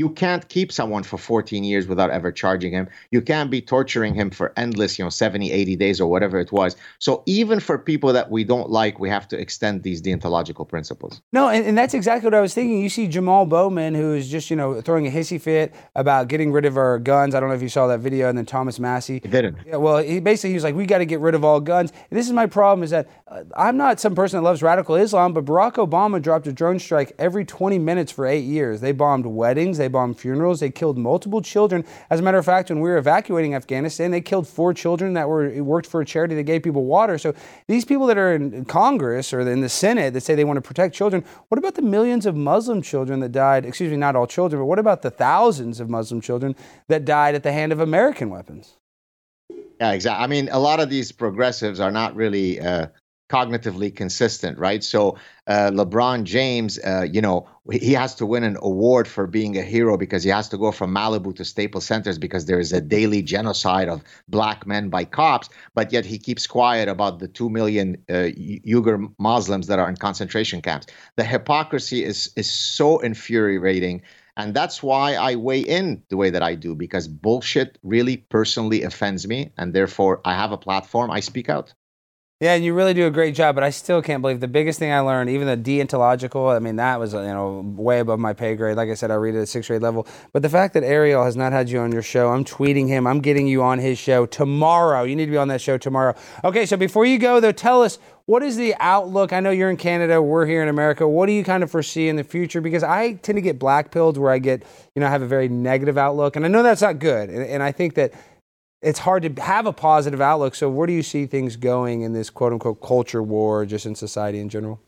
you 0.00 0.08
can't 0.08 0.48
keep 0.48 0.72
someone 0.72 1.02
for 1.02 1.18
14 1.18 1.62
years 1.62 1.86
without 1.86 2.08
ever 2.08 2.32
charging 2.32 2.72
him. 2.72 2.88
You 3.10 3.20
can't 3.20 3.50
be 3.50 3.60
torturing 3.60 4.14
him 4.14 4.30
for 4.30 4.50
endless, 4.56 4.98
you 4.98 5.04
know, 5.04 5.10
70, 5.10 5.52
80 5.52 5.76
days 5.76 6.00
or 6.00 6.10
whatever 6.10 6.40
it 6.40 6.50
was. 6.52 6.74
So 7.00 7.22
even 7.26 7.60
for 7.60 7.76
people 7.78 8.10
that 8.14 8.30
we 8.30 8.42
don't 8.42 8.70
like, 8.70 8.98
we 8.98 9.10
have 9.10 9.28
to 9.28 9.38
extend 9.38 9.82
these 9.82 10.00
deontological 10.00 10.66
principles. 10.66 11.20
No, 11.32 11.50
and, 11.50 11.66
and 11.66 11.76
that's 11.76 11.92
exactly 11.92 12.26
what 12.28 12.34
I 12.34 12.40
was 12.40 12.54
thinking. 12.54 12.80
You 12.80 12.88
see 12.88 13.08
Jamal 13.08 13.44
Bowman, 13.44 13.94
who 13.94 14.14
is 14.14 14.30
just, 14.30 14.48
you 14.48 14.56
know, 14.56 14.80
throwing 14.80 15.06
a 15.06 15.10
hissy 15.10 15.38
fit 15.38 15.74
about 15.94 16.28
getting 16.28 16.50
rid 16.50 16.64
of 16.64 16.78
our 16.78 16.98
guns. 16.98 17.34
I 17.34 17.40
don't 17.40 17.50
know 17.50 17.54
if 17.54 17.60
you 17.60 17.68
saw 17.68 17.86
that 17.88 18.00
video. 18.00 18.30
And 18.30 18.38
then 18.38 18.46
Thomas 18.46 18.80
Massie. 18.80 19.20
He 19.22 19.28
didn't. 19.28 19.58
Yeah, 19.66 19.76
well, 19.76 19.98
he 19.98 20.18
basically 20.18 20.50
he 20.50 20.54
was 20.54 20.64
like, 20.64 20.74
we 20.74 20.86
got 20.86 20.98
to 20.98 21.06
get 21.06 21.20
rid 21.20 21.34
of 21.34 21.44
all 21.44 21.60
guns. 21.60 21.92
And 22.10 22.18
this 22.18 22.26
is 22.26 22.32
my 22.32 22.46
problem 22.46 22.82
is 22.84 22.90
that 22.90 23.06
uh, 23.28 23.44
I'm 23.54 23.76
not 23.76 24.00
some 24.00 24.14
person 24.14 24.38
that 24.38 24.44
loves 24.44 24.62
radical 24.62 24.94
Islam, 24.94 25.34
but 25.34 25.44
Barack 25.44 25.74
Obama 25.74 26.22
dropped 26.22 26.46
a 26.46 26.54
drone 26.54 26.78
strike 26.78 27.12
every 27.18 27.44
20 27.44 27.78
minutes 27.78 28.10
for 28.10 28.24
eight 28.24 28.44
years. 28.44 28.80
They 28.80 28.92
bombed 28.92 29.26
weddings. 29.26 29.76
They 29.76 29.89
bombed 29.90 30.18
funerals. 30.18 30.60
They 30.60 30.70
killed 30.70 30.96
multiple 30.96 31.42
children. 31.42 31.84
As 32.08 32.20
a 32.20 32.22
matter 32.22 32.38
of 32.38 32.44
fact, 32.44 32.70
when 32.70 32.80
we 32.80 32.88
were 32.88 32.96
evacuating 32.96 33.54
Afghanistan, 33.54 34.10
they 34.10 34.20
killed 34.20 34.48
four 34.48 34.72
children 34.72 35.14
that 35.14 35.28
were 35.28 35.62
worked 35.62 35.86
for 35.86 36.00
a 36.00 36.04
charity 36.04 36.34
that 36.36 36.44
gave 36.44 36.62
people 36.62 36.84
water. 36.84 37.18
So 37.18 37.34
these 37.66 37.84
people 37.84 38.06
that 38.06 38.16
are 38.16 38.32
in 38.34 38.64
Congress 38.64 39.32
or 39.32 39.40
in 39.40 39.60
the 39.60 39.68
Senate 39.68 40.14
that 40.14 40.22
say 40.22 40.34
they 40.34 40.44
want 40.44 40.56
to 40.56 40.62
protect 40.62 40.94
children, 40.94 41.24
what 41.48 41.58
about 41.58 41.74
the 41.74 41.82
millions 41.82 42.26
of 42.26 42.34
Muslim 42.36 42.82
children 42.82 43.20
that 43.20 43.32
died? 43.32 43.66
Excuse 43.66 43.90
me, 43.90 43.96
not 43.96 44.16
all 44.16 44.26
children, 44.26 44.60
but 44.60 44.66
what 44.66 44.78
about 44.78 45.02
the 45.02 45.10
thousands 45.10 45.80
of 45.80 45.90
Muslim 45.90 46.20
children 46.20 46.56
that 46.88 47.04
died 47.04 47.34
at 47.34 47.42
the 47.42 47.52
hand 47.52 47.72
of 47.72 47.80
American 47.80 48.30
weapons? 48.30 48.76
Yeah, 49.80 49.92
exactly. 49.92 50.22
I 50.22 50.26
mean, 50.26 50.48
a 50.52 50.58
lot 50.58 50.80
of 50.80 50.90
these 50.90 51.10
progressives 51.10 51.80
are 51.80 51.90
not 51.90 52.14
really 52.14 52.60
uh, 52.60 52.88
cognitively 53.30 53.94
consistent, 53.94 54.58
right? 54.58 54.82
So 54.82 55.16
uh, 55.46 55.70
LeBron 55.72 56.24
James, 56.24 56.80
uh, 56.80 57.06
you 57.10 57.20
know, 57.20 57.48
he 57.70 57.92
has 57.92 58.14
to 58.16 58.26
win 58.26 58.42
an 58.42 58.56
award 58.60 59.06
for 59.06 59.28
being 59.28 59.56
a 59.56 59.62
hero 59.62 59.96
because 59.96 60.24
he 60.24 60.30
has 60.30 60.48
to 60.48 60.58
go 60.58 60.72
from 60.72 60.92
Malibu 60.92 61.34
to 61.36 61.44
Staples 61.44 61.86
Centers 61.86 62.18
because 62.18 62.46
there 62.46 62.58
is 62.58 62.72
a 62.72 62.80
daily 62.80 63.22
genocide 63.22 63.88
of 63.88 64.02
black 64.28 64.66
men 64.66 64.88
by 64.88 65.04
cops, 65.04 65.48
but 65.74 65.92
yet 65.92 66.04
he 66.04 66.18
keeps 66.18 66.46
quiet 66.48 66.88
about 66.88 67.20
the 67.20 67.28
two 67.28 67.48
million 67.48 67.96
uh, 68.08 68.34
Uyghur 68.66 69.12
Muslims 69.18 69.68
that 69.68 69.78
are 69.78 69.88
in 69.88 69.96
concentration 69.96 70.60
camps. 70.60 70.88
The 71.16 71.24
hypocrisy 71.24 72.04
is 72.04 72.30
is 72.36 72.50
so 72.50 72.98
infuriating. 72.98 74.02
And 74.36 74.54
that's 74.54 74.82
why 74.82 75.14
I 75.14 75.34
weigh 75.34 75.60
in 75.60 76.02
the 76.08 76.16
way 76.16 76.30
that 76.30 76.42
I 76.42 76.54
do, 76.54 76.74
because 76.74 77.08
bullshit 77.08 77.78
really 77.82 78.16
personally 78.16 78.82
offends 78.84 79.28
me. 79.28 79.52
And 79.58 79.74
therefore, 79.74 80.20
I 80.24 80.34
have 80.34 80.52
a 80.52 80.56
platform, 80.56 81.10
I 81.10 81.20
speak 81.20 81.48
out. 81.50 81.74
Yeah, 82.42 82.54
and 82.54 82.64
you 82.64 82.72
really 82.72 82.94
do 82.94 83.06
a 83.06 83.10
great 83.10 83.34
job, 83.34 83.54
but 83.54 83.62
I 83.62 83.68
still 83.68 84.00
can't 84.00 84.22
believe 84.22 84.40
the 84.40 84.48
biggest 84.48 84.78
thing 84.78 84.90
I 84.90 85.00
learned, 85.00 85.28
even 85.28 85.46
the 85.46 85.58
deontological, 85.58 86.56
I 86.56 86.58
mean, 86.58 86.76
that 86.76 86.98
was, 86.98 87.12
you 87.12 87.20
know, 87.20 87.60
way 87.76 88.00
above 88.00 88.18
my 88.18 88.32
pay 88.32 88.56
grade. 88.56 88.78
Like 88.78 88.88
I 88.88 88.94
said, 88.94 89.10
I 89.10 89.16
read 89.16 89.34
it 89.34 89.42
at 89.42 89.48
sixth 89.48 89.68
grade 89.68 89.82
level. 89.82 90.06
But 90.32 90.40
the 90.40 90.48
fact 90.48 90.72
that 90.72 90.82
Ariel 90.82 91.22
has 91.22 91.36
not 91.36 91.52
had 91.52 91.68
you 91.68 91.80
on 91.80 91.92
your 91.92 92.00
show, 92.00 92.30
I'm 92.30 92.46
tweeting 92.46 92.88
him, 92.88 93.06
I'm 93.06 93.20
getting 93.20 93.46
you 93.46 93.62
on 93.62 93.78
his 93.78 93.98
show 93.98 94.24
tomorrow. 94.24 95.02
You 95.02 95.16
need 95.16 95.26
to 95.26 95.30
be 95.30 95.36
on 95.36 95.48
that 95.48 95.60
show 95.60 95.76
tomorrow. 95.76 96.14
Okay, 96.42 96.64
so 96.64 96.78
before 96.78 97.04
you 97.04 97.18
go, 97.18 97.40
though, 97.40 97.52
tell 97.52 97.82
us 97.82 97.98
what 98.24 98.42
is 98.42 98.56
the 98.56 98.74
outlook? 98.80 99.34
I 99.34 99.40
know 99.40 99.50
you're 99.50 99.68
in 99.68 99.76
Canada, 99.76 100.22
we're 100.22 100.46
here 100.46 100.62
in 100.62 100.68
America. 100.68 101.06
What 101.06 101.26
do 101.26 101.32
you 101.32 101.44
kind 101.44 101.62
of 101.62 101.70
foresee 101.70 102.08
in 102.08 102.16
the 102.16 102.24
future? 102.24 102.62
Because 102.62 102.82
I 102.82 103.14
tend 103.14 103.36
to 103.36 103.42
get 103.42 103.58
black 103.58 103.90
pilled 103.90 104.16
where 104.16 104.30
I 104.30 104.38
get, 104.38 104.62
you 104.94 105.00
know, 105.00 105.08
I 105.08 105.10
have 105.10 105.20
a 105.20 105.26
very 105.26 105.48
negative 105.48 105.98
outlook. 105.98 106.36
And 106.36 106.46
I 106.46 106.48
know 106.48 106.62
that's 106.62 106.80
not 106.80 107.00
good. 107.00 107.28
And, 107.28 107.44
and 107.44 107.62
I 107.62 107.70
think 107.70 107.96
that 107.96 108.14
it's 108.82 109.00
hard 109.00 109.22
to 109.22 109.42
have 109.42 109.66
a 109.66 109.72
positive 109.72 110.20
outlook. 110.20 110.54
So, 110.54 110.68
where 110.70 110.86
do 110.86 110.92
you 110.92 111.02
see 111.02 111.26
things 111.26 111.56
going 111.56 112.02
in 112.02 112.12
this 112.12 112.30
quote 112.30 112.52
unquote 112.52 112.80
culture 112.80 113.22
war, 113.22 113.66
just 113.66 113.86
in 113.86 113.94
society 113.94 114.38
in 114.38 114.48
general? 114.48 114.80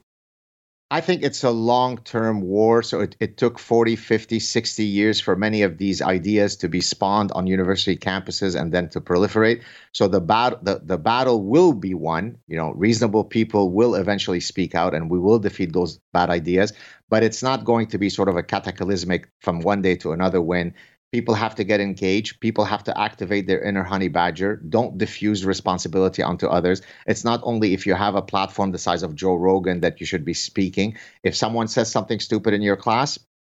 I 0.92 1.00
think 1.00 1.22
it's 1.22 1.42
a 1.42 1.50
long 1.50 1.96
term 1.96 2.42
war. 2.42 2.82
So 2.82 3.00
it, 3.00 3.16
it 3.18 3.38
took 3.38 3.58
40, 3.58 3.96
50, 3.96 4.38
60 4.38 4.84
years 4.84 5.20
for 5.20 5.34
many 5.34 5.62
of 5.62 5.78
these 5.78 6.02
ideas 6.02 6.54
to 6.56 6.68
be 6.68 6.82
spawned 6.82 7.32
on 7.32 7.46
university 7.46 7.96
campuses 7.96 8.60
and 8.60 8.72
then 8.72 8.90
to 8.90 9.00
proliferate. 9.00 9.62
So 9.92 10.06
the, 10.06 10.20
bat- 10.20 10.62
the, 10.62 10.82
the 10.84 10.98
battle 10.98 11.44
will 11.44 11.72
be 11.72 11.94
won. 11.94 12.36
You 12.46 12.58
know, 12.58 12.72
reasonable 12.72 13.24
people 13.24 13.70
will 13.70 13.94
eventually 13.94 14.40
speak 14.40 14.74
out 14.74 14.94
and 14.94 15.10
we 15.10 15.18
will 15.18 15.38
defeat 15.38 15.72
those 15.72 15.98
bad 16.12 16.28
ideas. 16.28 16.74
But 17.08 17.22
it's 17.22 17.42
not 17.42 17.64
going 17.64 17.86
to 17.86 17.96
be 17.96 18.10
sort 18.10 18.28
of 18.28 18.36
a 18.36 18.42
cataclysmic 18.42 19.30
from 19.40 19.60
one 19.60 19.80
day 19.80 19.96
to 19.96 20.12
another 20.12 20.42
win. 20.42 20.74
People 21.12 21.34
have 21.34 21.54
to 21.56 21.64
get 21.64 21.78
engaged. 21.80 22.40
People 22.40 22.64
have 22.64 22.82
to 22.84 22.98
activate 22.98 23.46
their 23.46 23.62
inner 23.62 23.82
honey 23.82 24.08
badger. 24.08 24.56
Don't 24.56 24.96
diffuse 24.96 25.44
responsibility 25.44 26.22
onto 26.22 26.46
others. 26.46 26.80
It's 27.06 27.22
not 27.22 27.40
only 27.42 27.74
if 27.74 27.86
you 27.86 27.94
have 27.94 28.14
a 28.14 28.22
platform 28.22 28.72
the 28.72 28.78
size 28.78 29.02
of 29.02 29.14
Joe 29.14 29.34
Rogan 29.34 29.80
that 29.80 30.00
you 30.00 30.06
should 30.06 30.24
be 30.24 30.32
speaking. 30.32 30.96
If 31.22 31.36
someone 31.36 31.68
says 31.68 31.92
something 31.92 32.18
stupid 32.18 32.54
in 32.54 32.62
your 32.62 32.76
class, 32.76 33.18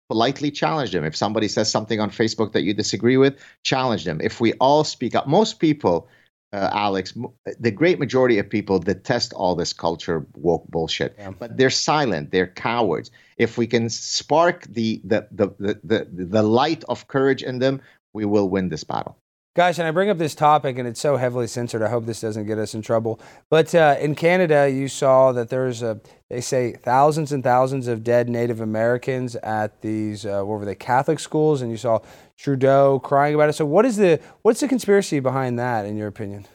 politely 0.09 0.49
challenge 0.49 0.91
them. 0.91 1.03
If 1.03 1.15
somebody 1.15 1.47
says 1.47 1.71
something 1.71 1.99
on 1.99 2.09
Facebook 2.09 2.53
that 2.53 2.63
you 2.63 2.73
disagree 2.73 3.17
with, 3.17 3.39
challenge 3.63 4.03
them. 4.03 4.19
If 4.21 4.41
we 4.41 4.53
all 4.53 4.83
speak 4.83 5.13
up, 5.13 5.27
most 5.27 5.59
people 5.59 6.07
uh, 6.53 6.69
Alex, 6.71 7.13
the 7.59 7.71
great 7.71 7.99
majority 7.99 8.37
of 8.37 8.47
people 8.47 8.77
detest 8.77 9.33
all 9.33 9.55
this 9.55 9.73
culture 9.73 10.25
woke 10.35 10.65
bullshit, 10.67 11.15
yeah. 11.17 11.31
but 11.31 11.57
they're 11.57 11.71
silent. 11.71 12.31
They're 12.31 12.47
cowards. 12.47 13.09
If 13.37 13.57
we 13.57 13.65
can 13.65 13.89
spark 13.89 14.63
the, 14.65 15.01
the 15.03 15.27
the, 15.31 15.47
the 15.59 15.79
the 15.83 16.07
the 16.09 16.43
light 16.43 16.83
of 16.87 17.07
courage 17.07 17.41
in 17.41 17.59
them, 17.59 17.81
we 18.13 18.25
will 18.25 18.49
win 18.49 18.69
this 18.69 18.83
battle. 18.83 19.17
Guys, 19.55 19.77
and 19.77 19.87
I 19.87 19.91
bring 19.91 20.09
up 20.09 20.17
this 20.17 20.33
topic, 20.33 20.79
and 20.79 20.87
it's 20.87 20.99
so 20.99 21.15
heavily 21.15 21.45
censored. 21.45 21.83
I 21.83 21.89
hope 21.89 22.07
this 22.07 22.21
doesn't 22.21 22.47
get 22.47 22.57
us 22.57 22.73
in 22.73 22.81
trouble. 22.81 23.19
But 23.51 23.75
uh, 23.75 23.97
in 23.99 24.15
Canada, 24.15 24.67
you 24.67 24.87
saw 24.87 25.31
that 25.31 25.49
there's 25.49 25.83
a, 25.83 26.01
they 26.31 26.41
say 26.41 26.73
thousands 26.73 27.31
and 27.31 27.43
thousands 27.43 27.87
of 27.87 28.03
dead 28.03 28.29
Native 28.29 28.61
Americans 28.61 29.35
at 29.35 29.81
these, 29.81 30.25
uh, 30.25 30.41
what 30.41 30.57
were 30.59 30.65
they, 30.65 30.73
Catholic 30.73 31.19
schools, 31.19 31.61
and 31.61 31.69
you 31.69 31.77
saw 31.77 31.99
Trudeau 32.37 32.99
crying 32.99 33.35
about 33.35 33.49
it. 33.49 33.53
So, 33.53 33.65
what 33.65 33.85
is 33.85 33.97
the, 33.97 34.19
what's 34.41 34.59
the 34.59 34.67
conspiracy 34.67 35.19
behind 35.19 35.59
that, 35.59 35.85
in 35.85 35.97
your 35.97 36.07
opinion? 36.07 36.45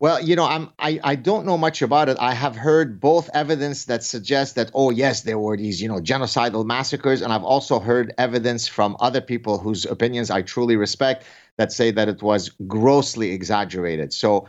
Well, 0.00 0.20
you 0.20 0.36
know, 0.36 0.44
I'm 0.44 0.70
I, 0.78 1.00
I 1.02 1.14
don't 1.14 1.46
know 1.46 1.56
much 1.56 1.80
about 1.80 2.10
it. 2.10 2.18
I 2.20 2.34
have 2.34 2.56
heard 2.56 3.00
both 3.00 3.30
evidence 3.32 3.86
that 3.86 4.04
suggests 4.04 4.54
that 4.54 4.70
oh 4.74 4.90
yes, 4.90 5.22
there 5.22 5.38
were 5.38 5.56
these, 5.56 5.80
you 5.80 5.88
know, 5.88 6.00
genocidal 6.00 6.66
massacres 6.66 7.22
and 7.22 7.32
I've 7.32 7.44
also 7.44 7.78
heard 7.78 8.12
evidence 8.18 8.66
from 8.66 8.96
other 9.00 9.20
people 9.20 9.58
whose 9.58 9.86
opinions 9.86 10.30
I 10.30 10.42
truly 10.42 10.76
respect 10.76 11.24
that 11.56 11.72
say 11.72 11.90
that 11.92 12.08
it 12.08 12.22
was 12.22 12.50
grossly 12.66 13.30
exaggerated. 13.30 14.12
So, 14.12 14.46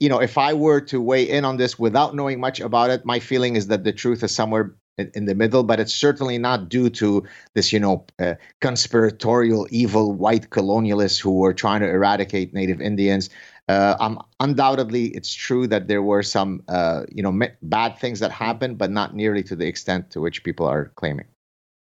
you 0.00 0.08
know, 0.08 0.18
if 0.18 0.38
I 0.38 0.54
were 0.54 0.80
to 0.80 1.00
weigh 1.00 1.28
in 1.28 1.44
on 1.44 1.58
this 1.58 1.78
without 1.78 2.16
knowing 2.16 2.40
much 2.40 2.58
about 2.58 2.90
it, 2.90 3.04
my 3.04 3.20
feeling 3.20 3.56
is 3.56 3.66
that 3.66 3.84
the 3.84 3.92
truth 3.92 4.24
is 4.24 4.34
somewhere 4.34 4.74
in, 5.14 5.24
the 5.24 5.34
middle, 5.34 5.62
but 5.62 5.80
it's 5.80 5.94
certainly 5.94 6.38
not 6.38 6.68
due 6.68 6.90
to 6.90 7.24
this, 7.54 7.72
you 7.72 7.80
know, 7.80 8.04
uh, 8.18 8.34
conspiratorial, 8.60 9.66
evil 9.70 10.12
white 10.12 10.50
colonialists 10.50 11.20
who 11.20 11.38
were 11.38 11.54
trying 11.54 11.80
to 11.80 11.88
eradicate 11.88 12.52
Native 12.54 12.80
Indians. 12.80 13.30
Uh, 13.68 13.96
um, 14.00 14.20
undoubtedly, 14.40 15.06
it's 15.08 15.32
true 15.32 15.66
that 15.66 15.86
there 15.86 16.02
were 16.02 16.22
some, 16.22 16.62
uh, 16.68 17.04
you 17.12 17.22
know, 17.22 17.40
bad 17.62 17.98
things 17.98 18.18
that 18.20 18.32
happened, 18.32 18.78
but 18.78 18.90
not 18.90 19.14
nearly 19.14 19.42
to 19.44 19.54
the 19.54 19.66
extent 19.66 20.10
to 20.10 20.20
which 20.20 20.42
people 20.42 20.66
are 20.66 20.86
claiming. 20.96 21.26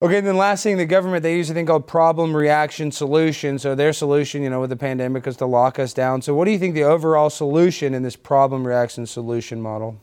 Okay, 0.04 0.18
and 0.18 0.26
then 0.26 0.38
last 0.38 0.64
thing, 0.64 0.78
the 0.78 0.86
government, 0.88 1.22
they 1.22 1.36
use 1.36 1.52
a 1.52 1.54
thing 1.54 1.68
called 1.68 1.86
problem, 1.86 2.36
reaction, 2.36 2.92
solution. 2.92 3.60
So 3.60 3.76
their 3.76 3.94
solution, 3.94 4.42
you 4.42 4.50
know, 4.50 4.60
with 4.60 4.72
the 4.72 4.76
pandemic 4.76 5.28
is 5.28 5.38
to 5.38 5.46
lock 5.46 5.78
us 5.78 5.94
down. 5.94 6.24
So 6.24 6.34
what 6.34 6.46
do 6.46 6.52
you 6.52 6.58
think 6.58 6.74
the 6.74 6.84
overall 6.84 7.30
solution 7.30 7.94
in 7.94 8.02
this 8.02 8.16
problem, 8.16 8.66
reaction, 8.66 9.06
solution 9.06 9.62
model? 9.62 10.00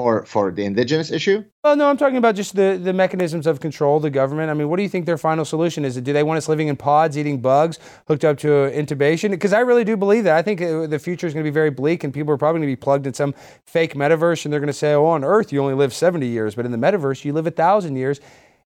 For, 0.00 0.24
for 0.24 0.50
the 0.50 0.64
indigenous 0.64 1.10
issue? 1.10 1.44
Well, 1.62 1.76
no, 1.76 1.88
I'm 1.88 1.96
talking 1.96 2.16
about 2.16 2.34
just 2.34 2.56
the, 2.56 2.80
the 2.82 2.92
mechanisms 2.92 3.46
of 3.46 3.60
control, 3.60 4.00
the 4.00 4.10
government. 4.10 4.50
I 4.50 4.54
mean, 4.54 4.68
what 4.68 4.76
do 4.76 4.82
you 4.82 4.88
think 4.88 5.06
their 5.06 5.18
final 5.18 5.44
solution 5.44 5.84
is? 5.84 6.00
Do 6.00 6.12
they 6.12 6.22
want 6.22 6.38
us 6.38 6.48
living 6.48 6.68
in 6.68 6.76
pods, 6.76 7.18
eating 7.18 7.40
bugs, 7.40 7.78
hooked 8.08 8.24
up 8.24 8.38
to 8.38 8.48
intubation? 8.48 9.30
Because 9.30 9.52
I 9.52 9.60
really 9.60 9.84
do 9.84 9.96
believe 9.96 10.24
that. 10.24 10.36
I 10.36 10.42
think 10.42 10.62
uh, 10.62 10.86
the 10.86 10.98
future 10.98 11.26
is 11.26 11.34
going 11.34 11.44
to 11.44 11.50
be 11.50 11.54
very 11.54 11.70
bleak, 11.70 12.02
and 12.02 12.14
people 12.14 12.32
are 12.32 12.38
probably 12.38 12.60
going 12.60 12.68
to 12.68 12.72
be 12.72 12.80
plugged 12.80 13.06
in 13.06 13.14
some 13.14 13.34
fake 13.66 13.94
metaverse, 13.94 14.44
and 14.44 14.52
they're 14.52 14.60
going 14.60 14.68
to 14.68 14.72
say, 14.72 14.94
oh, 14.94 15.06
on 15.06 15.24
Earth, 15.24 15.52
you 15.52 15.60
only 15.60 15.74
live 15.74 15.92
70 15.92 16.26
years, 16.26 16.54
but 16.54 16.64
in 16.64 16.72
the 16.72 16.78
metaverse, 16.78 17.24
you 17.24 17.32
live 17.32 17.46
a 17.46 17.50
1,000 17.50 17.96
years. 17.96 18.20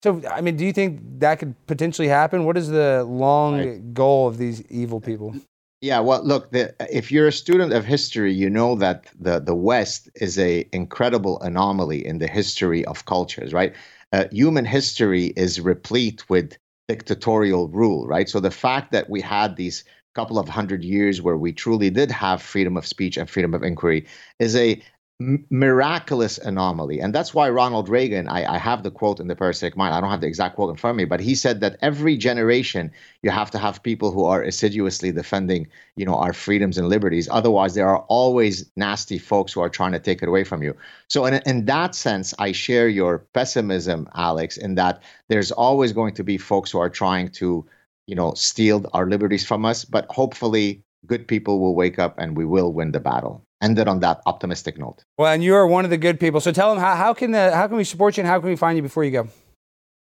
So, 0.03 0.23
I 0.31 0.41
mean, 0.41 0.57
do 0.57 0.65
you 0.65 0.73
think 0.73 1.01
that 1.21 1.39
could 1.39 1.55
potentially 1.67 2.09
happen? 2.09 2.45
What 2.45 2.57
is 2.57 2.69
the 2.69 3.05
long 3.05 3.59
right. 3.59 3.95
goal 3.95 4.27
of 4.27 4.39
these 4.39 4.63
evil 4.71 5.01
people? 5.01 5.35
Yeah, 5.81 6.01
well, 6.01 6.23
look, 6.23 6.51
the, 6.51 6.75
if 6.95 7.11
you're 7.11 7.29
a 7.29 7.33
student 7.33 7.73
of 7.73 7.85
history, 7.87 8.33
you 8.35 8.51
know 8.51 8.75
that 8.77 9.07
the 9.19 9.41
the 9.41 9.55
West 9.55 10.11
is 10.17 10.39
a 10.39 10.69
incredible 10.73 11.41
anomaly 11.41 12.05
in 12.05 12.19
the 12.19 12.27
history 12.29 12.85
of 12.85 13.07
cultures, 13.07 13.55
right? 13.55 13.75
Uh, 14.13 14.25
human 14.31 14.67
history 14.67 15.27
is 15.37 15.61
replete 15.61 16.29
with 16.29 16.59
dictatorial 16.89 17.69
rule, 17.69 18.07
right? 18.07 18.29
So 18.29 18.41
the 18.41 18.51
fact 18.51 18.93
that 18.93 19.09
we 19.09 19.21
had 19.23 19.57
these 19.57 19.85
couple 20.15 20.39
of 20.39 20.49
hundred 20.49 20.83
years 20.85 21.23
where 21.23 21.37
we 21.39 21.53
truly 21.53 21.89
did 21.89 22.11
have 22.11 22.43
freedom 22.43 22.77
of 22.77 22.87
speech 22.87 23.17
and 23.17 23.31
freedom 23.31 23.55
of 23.55 23.63
inquiry 23.63 24.07
is 24.39 24.57
a 24.57 24.83
miraculous 25.21 26.39
anomaly. 26.39 26.99
And 26.99 27.15
that's 27.15 27.35
why 27.35 27.51
Ronald 27.51 27.91
Reagan, 27.91 28.27
I, 28.27 28.55
I, 28.55 28.57
have 28.57 28.83
the 28.83 28.91
quote 28.91 29.21
in 29.21 29.29
the 29.29 29.37
parasitic 29.37 29.77
mind, 29.77 29.95
I 29.95 30.01
don't 30.01 30.09
have 30.09 30.23
the 30.23 30.27
exact 30.27 30.57
quote 30.57 30.71
in 30.71 30.77
front 30.77 30.95
of 30.95 30.97
me, 30.97 31.05
but 31.05 31.21
he 31.21 31.35
said 31.35 31.61
that 31.61 31.77
every 31.83 32.17
generation 32.17 32.91
you 33.23 33.31
have 33.31 33.51
to 33.51 33.59
have 33.59 33.83
people 33.83 34.13
who 34.13 34.25
are 34.25 34.43
assiduously 34.43 35.13
defending, 35.13 35.69
you 35.95 36.07
know, 36.07 36.15
our 36.15 36.33
freedoms 36.33 36.79
and 36.79 36.89
liberties. 36.89 37.29
Otherwise, 37.31 37.75
there 37.75 37.87
are 37.87 38.03
always 38.09 38.71
nasty 38.77 39.19
folks 39.19 39.53
who 39.53 39.61
are 39.61 39.69
trying 39.69 39.93
to 39.93 39.99
take 39.99 40.23
it 40.23 40.29
away 40.29 40.43
from 40.43 40.63
you. 40.63 40.75
So 41.09 41.27
in, 41.27 41.35
in 41.45 41.67
that 41.67 41.95
sense, 41.95 42.33
I 42.39 42.53
share 42.53 42.89
your 42.89 43.19
pessimism, 43.35 44.09
Alex, 44.15 44.57
in 44.57 44.75
that 44.77 45.03
there's 45.29 45.53
always 45.53 45.93
going 45.93 46.15
to 46.15 46.25
be 46.25 46.39
folks 46.39 46.71
who 46.71 46.79
are 46.79 46.91
trying 46.91 47.29
to, 47.33 47.67
you 48.07 48.15
know, 48.15 48.33
steal 48.33 48.89
our 48.95 49.07
liberties 49.07 49.45
from 49.45 49.67
us. 49.67 49.85
But 49.85 50.07
hopefully 50.09 50.83
good 51.05 51.29
people 51.29 51.61
will 51.61 51.75
wake 51.75 51.99
up 51.99 52.15
and 52.19 52.39
we 52.39 52.47
will 52.47 52.73
win 52.73 52.93
the 52.93 53.01
battle 53.01 53.45
ended 53.61 53.89
on 53.89 54.01
that 54.01 54.21
optimistic 54.27 54.79
note. 54.79 55.05
Well, 55.19 55.33
and 55.33 55.45
you 55.45 55.55
are 55.55 55.67
one 55.67 55.85
of 55.85 55.91
the 55.91 55.99
good 55.99 56.19
people. 56.19 56.41
So 56.41 56.53
tell 56.53 56.75
them 56.75 56.83
how, 56.83 56.97
how 56.97 57.15
can 57.15 57.33
the, 57.33 57.55
how 57.55 57.67
can 57.69 57.77
we 57.77 57.85
support 57.85 58.17
you 58.17 58.23
and 58.23 58.29
how 58.29 58.41
can 58.41 58.49
we 58.49 58.57
find 58.57 58.77
you 58.77 58.83
before 58.83 59.05
you 59.05 59.11
go? 59.11 59.29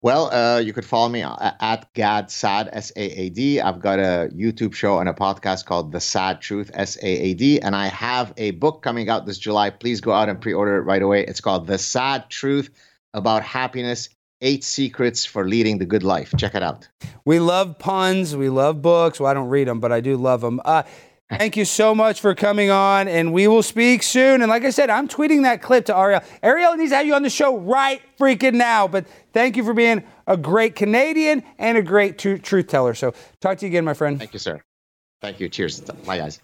Well, 0.02 0.34
uh, 0.34 0.60
you 0.60 0.72
could 0.72 0.86
follow 0.86 1.10
me 1.10 1.24
at 1.24 1.94
Gad 1.94 2.32
Saad 2.32 2.70
S 2.72 2.94
A 2.96 3.02
A 3.02 3.30
D. 3.30 3.60
I've 3.60 3.82
got 3.82 4.00
a 4.00 4.30
YouTube 4.34 4.74
show 4.74 5.00
and 5.00 5.10
a 5.10 5.14
podcast 5.14 5.66
called 5.66 5.92
The 5.92 6.00
Saad 6.00 6.40
Truth 6.40 6.72
S 6.74 6.96
A 7.02 7.06
A 7.06 7.34
D, 7.34 7.60
and 7.60 7.76
I 7.76 7.88
have 7.88 8.34
a 8.38 8.52
book 8.52 8.82
coming 8.82 9.10
out 9.10 9.26
this 9.26 9.38
July. 9.38 9.70
Please 9.70 10.00
go 10.00 10.14
out 10.14 10.30
and 10.30 10.40
pre-order 10.40 10.78
it 10.78 10.84
right 10.84 11.02
away. 11.02 11.26
It's 11.26 11.42
called 11.42 11.68
The 11.68 11.78
Saad 11.78 12.30
Truth 12.30 12.70
About 13.14 13.44
Happiness: 13.44 14.08
Eight 14.40 14.64
Secrets 14.64 15.26
for 15.26 15.46
Leading 15.46 15.80
the 15.80 15.86
Good 15.86 16.04
Life. 16.04 16.34
Check 16.38 16.56
it 16.56 16.64
out. 16.64 16.88
We 17.26 17.40
love 17.40 17.78
puns. 17.78 18.38
We 18.38 18.48
love 18.48 18.82
books. 18.82 19.20
Well, 19.20 19.30
I 19.30 19.34
don't 19.34 19.50
read 19.50 19.68
them, 19.68 19.82
but 19.82 19.92
I 19.92 20.00
do 20.00 20.16
love 20.16 20.40
them. 20.40 20.62
Uh, 20.64 20.84
Thank 21.30 21.58
you 21.58 21.66
so 21.66 21.94
much 21.94 22.22
for 22.22 22.34
coming 22.34 22.72
on, 22.72 23.08
and 23.08 23.32
we 23.32 23.48
will 23.48 23.62
speak 23.62 24.02
soon. 24.02 24.42
And 24.42 24.50
like 24.50 24.66
I 24.66 24.72
said, 24.72 24.90
I'm 24.90 25.08
tweeting 25.08 25.44
that 25.44 25.62
clip 25.62 25.86
to 25.86 25.96
Ariel. 25.96 26.22
Ariel 26.42 26.76
needs 26.76 26.90
to 26.90 26.98
have 26.98 27.06
you 27.06 27.14
on 27.14 27.22
the 27.22 27.30
show 27.30 27.56
right 27.56 28.02
freaking 28.20 28.56
now. 28.56 28.88
But 28.88 29.06
thank 29.32 29.56
you 29.56 29.64
for 29.64 29.76
being 29.76 30.04
a 30.26 30.36
great 30.36 30.76
Canadian 30.76 31.44
and 31.60 31.78
a 31.78 31.84
great 31.84 32.18
tr- 32.18 32.38
truth 32.38 32.66
teller. 32.68 32.96
So 32.96 33.14
talk 33.42 33.60
to 33.60 33.66
you 33.66 33.70
again, 33.70 33.86
my 33.86 33.94
friend. 33.94 34.18
Thank 34.18 34.34
you, 34.34 34.40
sir. 34.40 34.60
Thank 35.22 35.40
you. 35.40 35.50
Cheers. 35.50 35.84
My 36.08 36.18
guys. 36.18 36.40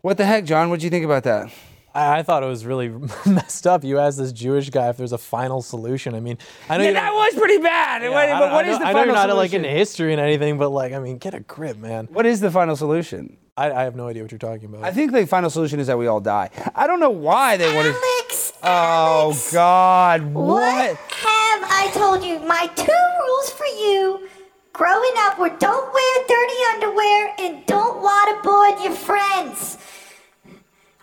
What 0.00 0.16
the 0.16 0.24
heck, 0.24 0.46
John? 0.46 0.70
What 0.70 0.80
do 0.80 0.86
you 0.86 0.90
think 0.90 1.04
about 1.04 1.24
that? 1.24 1.52
I, 1.94 2.20
I 2.20 2.22
thought 2.22 2.42
it 2.42 2.46
was 2.46 2.64
really 2.64 2.88
messed 3.26 3.66
up. 3.66 3.84
You 3.84 3.98
asked 3.98 4.16
this 4.16 4.32
Jewish 4.32 4.70
guy 4.70 4.88
if 4.88 4.96
there's 4.96 5.12
a 5.12 5.18
final 5.18 5.60
solution. 5.60 6.14
I 6.14 6.20
mean, 6.20 6.38
I 6.70 6.78
know 6.78 6.84
yeah, 6.84 6.92
that 6.92 7.12
was 7.12 7.34
pretty 7.34 7.58
bad. 7.58 8.02
Yeah, 8.02 8.08
what, 8.10 8.40
but 8.40 8.52
what 8.52 8.64
I, 8.64 8.68
is 8.68 8.78
the 8.78 8.86
I 8.86 8.92
final 8.92 9.00
know 9.00 9.04
you're 9.04 9.14
not 9.14 9.28
solution? 9.28 9.36
like 9.36 9.52
into 9.52 9.68
history 9.68 10.12
and 10.12 10.20
anything, 10.20 10.56
but 10.56 10.70
like, 10.70 10.94
I 10.94 10.98
mean, 10.98 11.18
get 11.18 11.34
a 11.34 11.40
grip, 11.40 11.76
man. 11.76 12.06
What 12.10 12.24
is 12.24 12.40
the 12.40 12.50
final 12.50 12.74
solution? 12.74 13.36
I, 13.58 13.80
I, 13.80 13.82
have 13.82 13.96
no 13.96 14.06
idea 14.06 14.22
what 14.22 14.30
you're 14.30 14.38
talking 14.38 14.66
about. 14.66 14.84
I 14.84 14.92
think 14.92 15.10
the 15.10 15.26
final 15.26 15.50
solution 15.50 15.80
is 15.80 15.88
that 15.88 15.98
we 15.98 16.06
all 16.06 16.20
die. 16.20 16.50
I 16.76 16.86
don't 16.86 17.00
know 17.00 17.10
why 17.10 17.56
they 17.56 17.74
want 17.74 17.88
to. 17.88 17.92
Alex, 17.92 18.52
oh 18.62 19.48
God! 19.52 20.22
What? 20.32 20.62
what 20.62 20.96
have 20.96 21.62
I 21.66 21.90
told 21.92 22.22
you? 22.24 22.38
My 22.46 22.70
two 22.76 23.02
rules 23.20 23.50
for 23.50 23.66
you 23.66 24.28
growing 24.72 25.12
up 25.26 25.40
were 25.40 25.50
don't 25.58 25.92
wear 25.92 26.14
dirty 26.28 26.60
underwear 26.74 27.34
and 27.40 27.66
don't 27.66 27.98
waterboard 27.98 28.84
your 28.84 28.94
friends. 28.94 29.76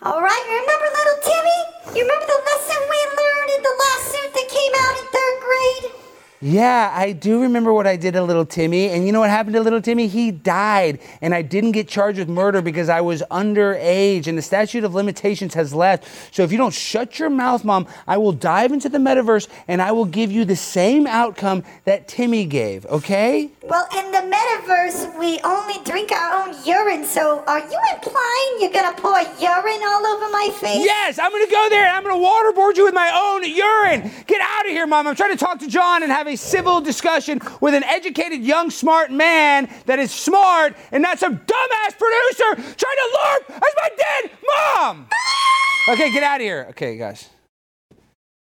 All 0.00 0.22
right, 0.22 0.44
remember 0.48 0.88
little 0.96 1.20
Timmy? 1.28 1.60
You 1.98 2.08
remember 2.08 2.24
the 2.24 2.40
lesson 2.40 2.80
we 2.88 3.00
learned 3.20 3.50
in 3.52 3.62
the 3.68 3.74
lawsuit 3.84 4.32
that 4.32 4.48
came 4.48 4.72
out 4.80 4.94
in 4.96 5.04
third 5.12 5.36
grade? 5.44 6.05
Yeah, 6.40 6.92
I 6.94 7.12
do 7.12 7.40
remember 7.40 7.72
what 7.72 7.86
I 7.86 7.96
did 7.96 8.12
to 8.12 8.22
little 8.22 8.44
Timmy. 8.44 8.90
And 8.90 9.06
you 9.06 9.12
know 9.12 9.20
what 9.20 9.30
happened 9.30 9.54
to 9.54 9.60
little 9.60 9.80
Timmy? 9.80 10.06
He 10.06 10.30
died. 10.30 11.00
And 11.22 11.34
I 11.34 11.40
didn't 11.40 11.72
get 11.72 11.88
charged 11.88 12.18
with 12.18 12.28
murder 12.28 12.60
because 12.60 12.88
I 12.88 13.00
was 13.00 13.22
underage 13.30 14.26
and 14.26 14.36
the 14.36 14.42
statute 14.42 14.84
of 14.84 14.94
limitations 14.94 15.54
has 15.54 15.72
left. 15.72 16.06
So 16.34 16.42
if 16.42 16.52
you 16.52 16.58
don't 16.58 16.74
shut 16.74 17.18
your 17.18 17.30
mouth, 17.30 17.64
Mom, 17.64 17.86
I 18.06 18.18
will 18.18 18.32
dive 18.32 18.72
into 18.72 18.88
the 18.88 18.98
metaverse 18.98 19.48
and 19.66 19.80
I 19.80 19.92
will 19.92 20.04
give 20.04 20.30
you 20.30 20.44
the 20.44 20.56
same 20.56 21.06
outcome 21.06 21.64
that 21.84 22.06
Timmy 22.06 22.44
gave, 22.44 22.84
okay? 22.86 23.50
Well, 23.62 23.88
in 23.96 24.12
the 24.12 24.18
metaverse, 24.18 25.18
we 25.18 25.40
only 25.40 25.82
drink 25.84 26.12
our 26.12 26.46
own 26.46 26.54
urine. 26.64 27.04
So 27.04 27.42
are 27.46 27.60
you 27.60 27.80
implying 27.94 28.56
you're 28.60 28.70
going 28.70 28.94
to 28.94 29.00
pour 29.00 29.18
urine 29.18 29.82
all 29.82 30.06
over 30.06 30.30
my 30.30 30.50
face? 30.60 30.84
Yes, 30.84 31.18
I'm 31.18 31.30
going 31.30 31.46
to 31.46 31.50
go 31.50 31.68
there 31.70 31.86
and 31.86 31.96
I'm 31.96 32.02
going 32.04 32.20
to 32.20 32.26
waterboard 32.26 32.76
you 32.76 32.84
with 32.84 32.94
my 32.94 33.10
own 33.10 33.42
urine. 33.42 34.10
Get 34.26 34.40
out 34.42 34.66
of 34.66 34.72
here, 34.72 34.86
Mom. 34.86 35.06
I'm 35.06 35.16
trying 35.16 35.36
to 35.36 35.42
talk 35.42 35.58
to 35.60 35.66
John 35.66 36.02
and 36.02 36.12
have 36.12 36.25
have 36.26 36.34
a 36.34 36.36
civil 36.36 36.80
discussion 36.80 37.40
with 37.60 37.74
an 37.74 37.84
educated, 37.84 38.42
young, 38.42 38.70
smart 38.70 39.10
man 39.10 39.68
that 39.86 39.98
is 39.98 40.10
smart 40.10 40.76
and 40.90 41.02
not 41.02 41.18
some 41.18 41.36
dumbass 41.38 41.96
producer 41.96 42.74
trying 42.76 42.96
to 42.96 43.18
LARP 43.18 43.50
as 43.56 43.74
my 43.76 43.88
dead 43.96 44.30
mom. 44.76 45.08
Okay, 45.88 46.10
get 46.12 46.22
out 46.22 46.40
of 46.40 46.42
here. 46.42 46.66
Okay, 46.70 46.96
guys. 46.96 47.28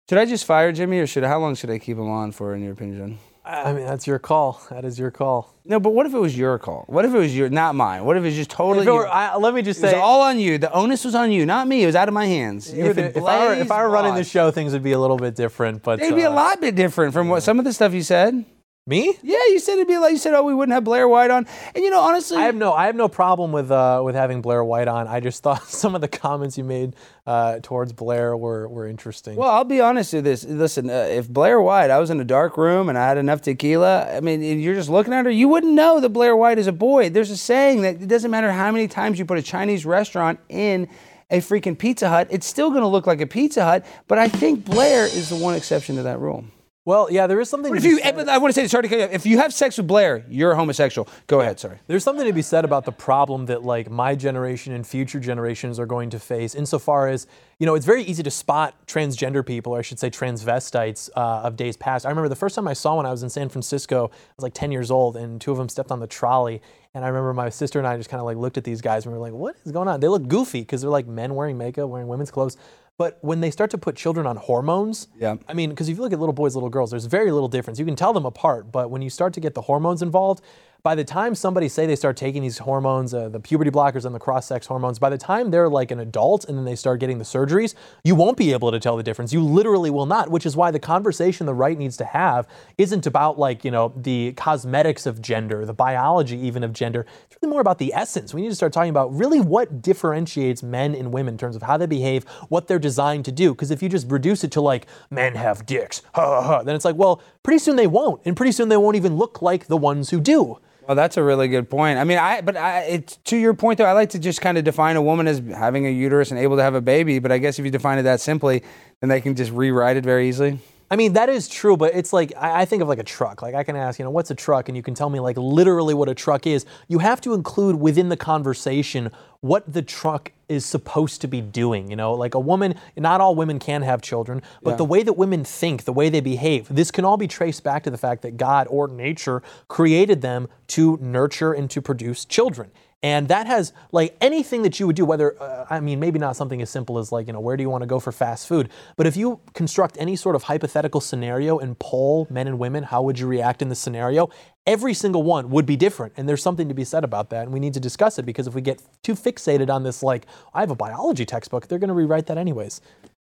Should 0.08 0.18
I 0.18 0.24
just 0.26 0.44
fire 0.44 0.70
Jimmy 0.70 1.00
or 1.00 1.06
should 1.06 1.24
how 1.24 1.40
long 1.40 1.54
should 1.54 1.70
I 1.70 1.78
keep 1.78 1.96
him 1.96 2.08
on 2.08 2.30
for, 2.30 2.54
in 2.54 2.62
your 2.62 2.72
opinion? 2.72 3.18
I 3.44 3.74
mean, 3.74 3.84
that's 3.84 4.06
your 4.06 4.18
call. 4.18 4.62
That 4.70 4.84
is 4.86 4.98
your 4.98 5.10
call. 5.10 5.54
No, 5.66 5.78
but 5.78 5.90
what 5.90 6.06
if 6.06 6.14
it 6.14 6.18
was 6.18 6.36
your 6.36 6.58
call? 6.58 6.84
What 6.88 7.04
if 7.04 7.12
it 7.12 7.18
was 7.18 7.36
your, 7.36 7.50
not 7.50 7.74
mine? 7.74 8.04
What 8.04 8.16
if 8.16 8.22
it 8.22 8.26
was 8.26 8.34
just 8.34 8.50
totally? 8.50 8.86
Were, 8.86 9.06
I, 9.06 9.36
let 9.36 9.52
me 9.52 9.60
just 9.60 9.80
say, 9.80 9.90
it 9.90 9.94
was 9.94 10.02
all 10.02 10.22
on 10.22 10.38
you. 10.38 10.56
The 10.56 10.72
onus 10.72 11.04
was 11.04 11.14
on 11.14 11.30
you, 11.30 11.44
not 11.44 11.68
me. 11.68 11.82
It 11.82 11.86
was 11.86 11.94
out 11.94 12.08
of 12.08 12.14
my 12.14 12.24
hands. 12.24 12.72
You 12.72 12.86
if, 12.86 12.96
it, 12.96 13.16
if 13.16 13.22
I 13.22 13.46
were, 13.46 13.54
if 13.54 13.70
I 13.70 13.82
were 13.82 13.90
running 13.90 14.14
the 14.14 14.24
show, 14.24 14.50
things 14.50 14.72
would 14.72 14.82
be 14.82 14.92
a 14.92 14.98
little 14.98 15.18
bit 15.18 15.34
different. 15.36 15.82
But 15.82 16.00
they'd 16.00 16.14
be 16.14 16.24
uh, 16.24 16.30
a 16.30 16.34
lot 16.34 16.60
bit 16.60 16.74
different 16.74 17.12
from 17.12 17.28
what 17.28 17.42
some 17.42 17.58
of 17.58 17.66
the 17.66 17.72
stuff 17.72 17.92
you 17.92 18.02
said. 18.02 18.44
Me? 18.86 19.16
Yeah, 19.22 19.38
you 19.48 19.60
said 19.60 19.74
it'd 19.76 19.88
be 19.88 19.96
like 19.96 20.12
you 20.12 20.18
said. 20.18 20.34
Oh, 20.34 20.42
we 20.42 20.52
wouldn't 20.52 20.74
have 20.74 20.84
Blair 20.84 21.08
White 21.08 21.30
on, 21.30 21.46
and 21.74 21.82
you 21.82 21.88
know, 21.88 22.00
honestly, 22.00 22.36
I 22.36 22.42
have 22.42 22.54
no, 22.54 22.74
I 22.74 22.84
have 22.84 22.94
no 22.94 23.08
problem 23.08 23.50
with 23.50 23.70
uh, 23.70 24.02
with 24.04 24.14
having 24.14 24.42
Blair 24.42 24.62
White 24.62 24.88
on. 24.88 25.08
I 25.08 25.20
just 25.20 25.42
thought 25.42 25.66
some 25.66 25.94
of 25.94 26.02
the 26.02 26.08
comments 26.08 26.58
you 26.58 26.64
made 26.64 26.94
uh, 27.26 27.60
towards 27.62 27.94
Blair 27.94 28.36
were 28.36 28.68
were 28.68 28.86
interesting. 28.86 29.36
Well, 29.36 29.48
I'll 29.48 29.64
be 29.64 29.80
honest 29.80 30.12
with 30.12 30.24
this. 30.24 30.44
Listen, 30.44 30.90
uh, 30.90 31.08
if 31.10 31.30
Blair 31.30 31.62
White, 31.62 31.90
I 31.90 31.98
was 31.98 32.10
in 32.10 32.20
a 32.20 32.24
dark 32.24 32.58
room 32.58 32.90
and 32.90 32.98
I 32.98 33.08
had 33.08 33.16
enough 33.16 33.40
tequila. 33.40 34.14
I 34.14 34.20
mean, 34.20 34.42
you're 34.42 34.74
just 34.74 34.90
looking 34.90 35.14
at 35.14 35.24
her, 35.24 35.30
you 35.30 35.48
wouldn't 35.48 35.72
know 35.72 35.98
that 36.00 36.10
Blair 36.10 36.36
White 36.36 36.58
is 36.58 36.66
a 36.66 36.72
boy. 36.72 37.08
There's 37.08 37.30
a 37.30 37.38
saying 37.38 37.80
that 37.80 38.02
it 38.02 38.08
doesn't 38.08 38.30
matter 38.30 38.52
how 38.52 38.70
many 38.70 38.86
times 38.86 39.18
you 39.18 39.24
put 39.24 39.38
a 39.38 39.42
Chinese 39.42 39.86
restaurant 39.86 40.40
in 40.50 40.90
a 41.30 41.38
freaking 41.38 41.78
Pizza 41.78 42.10
Hut, 42.10 42.28
it's 42.30 42.46
still 42.46 42.68
going 42.68 42.82
to 42.82 42.86
look 42.86 43.06
like 43.06 43.22
a 43.22 43.26
Pizza 43.26 43.64
Hut. 43.64 43.86
But 44.08 44.18
I 44.18 44.28
think 44.28 44.66
Blair 44.66 45.04
is 45.04 45.30
the 45.30 45.36
one 45.36 45.54
exception 45.54 45.96
to 45.96 46.02
that 46.02 46.18
rule. 46.20 46.44
Well, 46.86 47.10
yeah, 47.10 47.26
there 47.26 47.40
is 47.40 47.48
something. 47.48 47.72
To 47.72 47.76
if 47.78 47.82
be 47.82 47.88
you? 47.90 47.98
said. 47.98 48.28
I 48.28 48.36
want 48.36 48.54
to 48.54 48.60
say, 48.60 48.68
sorry 48.68 48.82
to 48.82 48.88
cut 48.88 48.98
you 48.98 49.04
off. 49.04 49.12
If 49.12 49.24
you 49.24 49.38
have 49.38 49.54
sex 49.54 49.78
with 49.78 49.86
Blair, 49.86 50.24
you're 50.28 50.52
a 50.52 50.56
homosexual. 50.56 51.08
Go 51.26 51.40
ahead. 51.40 51.58
Sorry. 51.58 51.78
There's 51.86 52.04
something 52.04 52.26
to 52.26 52.32
be 52.32 52.42
said 52.42 52.66
about 52.66 52.84
the 52.84 52.92
problem 52.92 53.46
that 53.46 53.64
like 53.64 53.90
my 53.90 54.14
generation 54.14 54.74
and 54.74 54.86
future 54.86 55.18
generations 55.18 55.78
are 55.78 55.86
going 55.86 56.10
to 56.10 56.18
face, 56.18 56.54
insofar 56.54 57.08
as 57.08 57.26
you 57.58 57.66
know, 57.66 57.74
it's 57.74 57.86
very 57.86 58.02
easy 58.02 58.22
to 58.22 58.30
spot 58.30 58.74
transgender 58.86 59.46
people, 59.46 59.72
or 59.74 59.78
I 59.78 59.82
should 59.82 59.98
say 59.98 60.10
transvestites, 60.10 61.08
uh, 61.16 61.42
of 61.44 61.56
days 61.56 61.76
past. 61.76 62.04
I 62.04 62.10
remember 62.10 62.28
the 62.28 62.36
first 62.36 62.54
time 62.54 62.68
I 62.68 62.72
saw 62.72 62.96
one, 62.96 63.06
I 63.06 63.10
was 63.10 63.22
in 63.22 63.30
San 63.30 63.48
Francisco. 63.48 64.10
I 64.12 64.32
was 64.36 64.42
like 64.42 64.54
10 64.54 64.72
years 64.72 64.90
old, 64.90 65.16
and 65.16 65.40
two 65.40 65.52
of 65.52 65.58
them 65.58 65.68
stepped 65.68 65.90
on 65.90 66.00
the 66.00 66.06
trolley. 66.06 66.60
And 66.94 67.04
I 67.04 67.08
remember 67.08 67.32
my 67.32 67.48
sister 67.48 67.80
and 67.80 67.88
I 67.88 67.96
just 67.96 68.08
kind 68.08 68.20
of 68.20 68.24
like 68.24 68.36
looked 68.36 68.56
at 68.56 68.62
these 68.62 68.80
guys 68.80 69.04
and 69.04 69.12
we 69.12 69.18
were 69.18 69.24
like, 69.24 69.32
"What 69.32 69.56
is 69.64 69.72
going 69.72 69.88
on?" 69.88 69.98
They 69.98 70.06
look 70.06 70.28
goofy 70.28 70.60
because 70.60 70.80
they're 70.80 70.90
like 70.90 71.08
men 71.08 71.34
wearing 71.34 71.58
makeup, 71.58 71.88
wearing 71.88 72.06
women's 72.06 72.30
clothes. 72.30 72.56
But 72.96 73.18
when 73.22 73.40
they 73.40 73.50
start 73.50 73.70
to 73.72 73.78
put 73.78 73.96
children 73.96 74.26
on 74.26 74.36
hormones, 74.36 75.08
yeah. 75.18 75.36
I 75.48 75.54
mean, 75.54 75.70
because 75.70 75.88
if 75.88 75.96
you 75.96 76.02
look 76.02 76.12
at 76.12 76.20
little 76.20 76.32
boys, 76.32 76.54
little 76.54 76.68
girls, 76.70 76.90
there's 76.90 77.06
very 77.06 77.32
little 77.32 77.48
difference. 77.48 77.78
You 77.78 77.84
can 77.84 77.96
tell 77.96 78.12
them 78.12 78.24
apart, 78.24 78.70
but 78.70 78.90
when 78.90 79.02
you 79.02 79.10
start 79.10 79.32
to 79.34 79.40
get 79.40 79.54
the 79.54 79.62
hormones 79.62 80.00
involved, 80.00 80.44
by 80.84 80.94
the 80.94 81.02
time 81.02 81.34
somebody 81.34 81.66
say 81.66 81.86
they 81.86 81.96
start 81.96 82.14
taking 82.14 82.42
these 82.42 82.58
hormones, 82.58 83.14
uh, 83.14 83.30
the 83.30 83.40
puberty 83.40 83.70
blockers 83.70 84.04
and 84.04 84.14
the 84.14 84.18
cross-sex 84.18 84.66
hormones, 84.66 84.98
by 84.98 85.08
the 85.08 85.16
time 85.16 85.50
they're 85.50 85.70
like 85.70 85.90
an 85.90 85.98
adult 85.98 86.44
and 86.44 86.58
then 86.58 86.66
they 86.66 86.76
start 86.76 87.00
getting 87.00 87.16
the 87.16 87.24
surgeries, 87.24 87.74
you 88.04 88.14
won't 88.14 88.36
be 88.36 88.52
able 88.52 88.70
to 88.70 88.78
tell 88.78 88.94
the 88.94 89.02
difference. 89.02 89.32
You 89.32 89.42
literally 89.42 89.88
will 89.88 90.04
not, 90.04 90.30
which 90.30 90.44
is 90.44 90.58
why 90.58 90.70
the 90.70 90.78
conversation 90.78 91.46
the 91.46 91.54
right 91.54 91.78
needs 91.78 91.96
to 91.96 92.04
have 92.04 92.46
isn't 92.76 93.06
about 93.06 93.38
like, 93.38 93.64
you 93.64 93.70
know, 93.70 93.94
the 93.96 94.34
cosmetics 94.36 95.06
of 95.06 95.22
gender, 95.22 95.64
the 95.64 95.72
biology 95.72 96.36
even 96.36 96.62
of 96.62 96.74
gender. 96.74 97.06
It's 97.30 97.38
really 97.40 97.50
more 97.50 97.62
about 97.62 97.78
the 97.78 97.94
essence. 97.94 98.34
We 98.34 98.42
need 98.42 98.50
to 98.50 98.54
start 98.54 98.74
talking 98.74 98.90
about 98.90 99.10
really 99.10 99.40
what 99.40 99.80
differentiates 99.80 100.62
men 100.62 100.94
and 100.94 101.14
women 101.14 101.32
in 101.32 101.38
terms 101.38 101.56
of 101.56 101.62
how 101.62 101.78
they 101.78 101.86
behave, 101.86 102.24
what 102.50 102.68
they're 102.68 102.78
designed 102.78 103.24
to 103.24 103.32
do. 103.32 103.54
Because 103.54 103.70
if 103.70 103.82
you 103.82 103.88
just 103.88 104.10
reduce 104.10 104.44
it 104.44 104.52
to 104.52 104.60
like, 104.60 104.86
men 105.08 105.34
have 105.34 105.64
dicks, 105.64 106.02
ha 106.14 106.20
ha 106.20 106.42
ha, 106.42 106.62
then 106.62 106.76
it's 106.76 106.84
like, 106.84 106.96
well, 106.96 107.22
pretty 107.42 107.58
soon 107.58 107.76
they 107.76 107.86
won't. 107.86 108.20
And 108.26 108.36
pretty 108.36 108.52
soon 108.52 108.68
they 108.68 108.76
won't 108.76 108.96
even 108.96 109.16
look 109.16 109.40
like 109.40 109.68
the 109.68 109.78
ones 109.78 110.10
who 110.10 110.20
do. 110.20 110.58
Well, 110.86 110.94
that's 110.94 111.16
a 111.16 111.22
really 111.22 111.48
good 111.48 111.70
point. 111.70 111.98
I 111.98 112.04
mean, 112.04 112.18
I 112.18 112.42
but 112.42 112.56
I, 112.56 112.80
it's 112.82 113.16
to 113.24 113.36
your 113.36 113.54
point 113.54 113.78
though. 113.78 113.86
I 113.86 113.92
like 113.92 114.10
to 114.10 114.18
just 114.18 114.40
kind 114.40 114.58
of 114.58 114.64
define 114.64 114.96
a 114.96 115.02
woman 115.02 115.26
as 115.26 115.38
having 115.38 115.86
a 115.86 115.90
uterus 115.90 116.30
and 116.30 116.38
able 116.38 116.56
to 116.56 116.62
have 116.62 116.74
a 116.74 116.82
baby. 116.82 117.18
But 117.18 117.32
I 117.32 117.38
guess 117.38 117.58
if 117.58 117.64
you 117.64 117.70
define 117.70 117.98
it 117.98 118.02
that 118.02 118.20
simply, 118.20 118.62
then 119.00 119.08
they 119.08 119.20
can 119.20 119.34
just 119.34 119.50
rewrite 119.50 119.96
it 119.96 120.04
very 120.04 120.28
easily. 120.28 120.58
I 120.90 120.96
mean, 120.96 121.14
that 121.14 121.28
is 121.28 121.48
true, 121.48 121.76
but 121.76 121.94
it's 121.94 122.12
like, 122.12 122.32
I, 122.36 122.62
I 122.62 122.64
think 122.64 122.82
of 122.82 122.88
like 122.88 122.98
a 122.98 123.04
truck. 123.04 123.42
Like, 123.42 123.54
I 123.54 123.64
can 123.64 123.74
ask, 123.74 123.98
you 123.98 124.04
know, 124.04 124.10
what's 124.10 124.30
a 124.30 124.34
truck? 124.34 124.68
And 124.68 124.76
you 124.76 124.82
can 124.82 124.94
tell 124.94 125.08
me, 125.10 125.18
like, 125.18 125.36
literally 125.36 125.94
what 125.94 126.08
a 126.08 126.14
truck 126.14 126.46
is. 126.46 126.66
You 126.88 126.98
have 126.98 127.20
to 127.22 127.32
include 127.34 127.76
within 127.76 128.10
the 128.10 128.16
conversation 128.16 129.10
what 129.40 129.70
the 129.70 129.82
truck 129.82 130.32
is 130.48 130.64
supposed 130.64 131.20
to 131.22 131.26
be 131.26 131.40
doing. 131.40 131.90
You 131.90 131.96
know, 131.96 132.12
like 132.12 132.34
a 132.34 132.40
woman, 132.40 132.74
not 132.96 133.20
all 133.20 133.34
women 133.34 133.58
can 133.58 133.82
have 133.82 134.02
children, 134.02 134.42
but 134.62 134.70
Yeah. 134.72 134.76
the 134.76 134.84
way 134.84 135.02
that 135.02 135.14
women 135.14 135.42
think, 135.42 135.84
the 135.84 135.92
way 135.92 136.10
they 136.10 136.20
behave, 136.20 136.68
this 136.70 136.90
can 136.90 137.04
all 137.04 137.16
be 137.16 137.28
traced 137.28 137.64
back 137.64 137.82
to 137.84 137.90
the 137.90 137.98
fact 137.98 138.22
that 138.22 138.36
God 138.36 138.66
or 138.70 138.86
nature 138.86 139.42
created 139.68 140.20
them 140.20 140.48
to 140.68 140.98
nurture 141.00 141.52
and 141.52 141.70
to 141.70 141.80
produce 141.80 142.24
children. 142.24 142.70
And 143.04 143.28
that 143.28 143.46
has 143.46 143.74
like 143.92 144.16
anything 144.22 144.62
that 144.62 144.80
you 144.80 144.86
would 144.86 144.96
do, 144.96 145.04
whether, 145.04 145.40
uh, 145.40 145.66
I 145.68 145.78
mean, 145.80 146.00
maybe 146.00 146.18
not 146.18 146.36
something 146.36 146.62
as 146.62 146.70
simple 146.70 146.98
as 146.98 147.12
like, 147.12 147.26
you 147.26 147.34
know, 147.34 147.40
where 147.40 147.54
do 147.54 147.62
you 147.62 147.68
want 147.68 147.82
to 147.82 147.86
go 147.86 148.00
for 148.00 148.12
fast 148.12 148.48
food? 148.48 148.70
But 148.96 149.06
if 149.06 149.14
you 149.14 149.40
construct 149.52 149.98
any 150.00 150.16
sort 150.16 150.34
of 150.34 150.44
hypothetical 150.44 151.02
scenario 151.02 151.58
and 151.58 151.78
poll 151.78 152.26
men 152.30 152.46
and 152.46 152.58
women, 152.58 152.82
how 152.82 153.02
would 153.02 153.18
you 153.18 153.26
react 153.26 153.60
in 153.60 153.68
this 153.68 153.78
scenario? 153.78 154.30
Every 154.66 154.94
single 154.94 155.22
one 155.22 155.50
would 155.50 155.66
be 155.66 155.76
different. 155.76 156.14
And 156.16 156.26
there's 156.26 156.42
something 156.42 156.66
to 156.68 156.72
be 156.72 156.82
said 156.82 157.04
about 157.04 157.28
that. 157.28 157.42
And 157.42 157.52
we 157.52 157.60
need 157.60 157.74
to 157.74 157.80
discuss 157.80 158.18
it 158.18 158.24
because 158.24 158.46
if 158.46 158.54
we 158.54 158.62
get 158.62 158.80
too 159.02 159.12
fixated 159.12 159.68
on 159.68 159.82
this, 159.82 160.02
like, 160.02 160.24
I 160.54 160.60
have 160.60 160.70
a 160.70 160.74
biology 160.74 161.26
textbook, 161.26 161.68
they're 161.68 161.78
going 161.78 161.88
to 161.88 161.94
rewrite 161.94 162.24
that 162.28 162.38
anyways. 162.38 162.80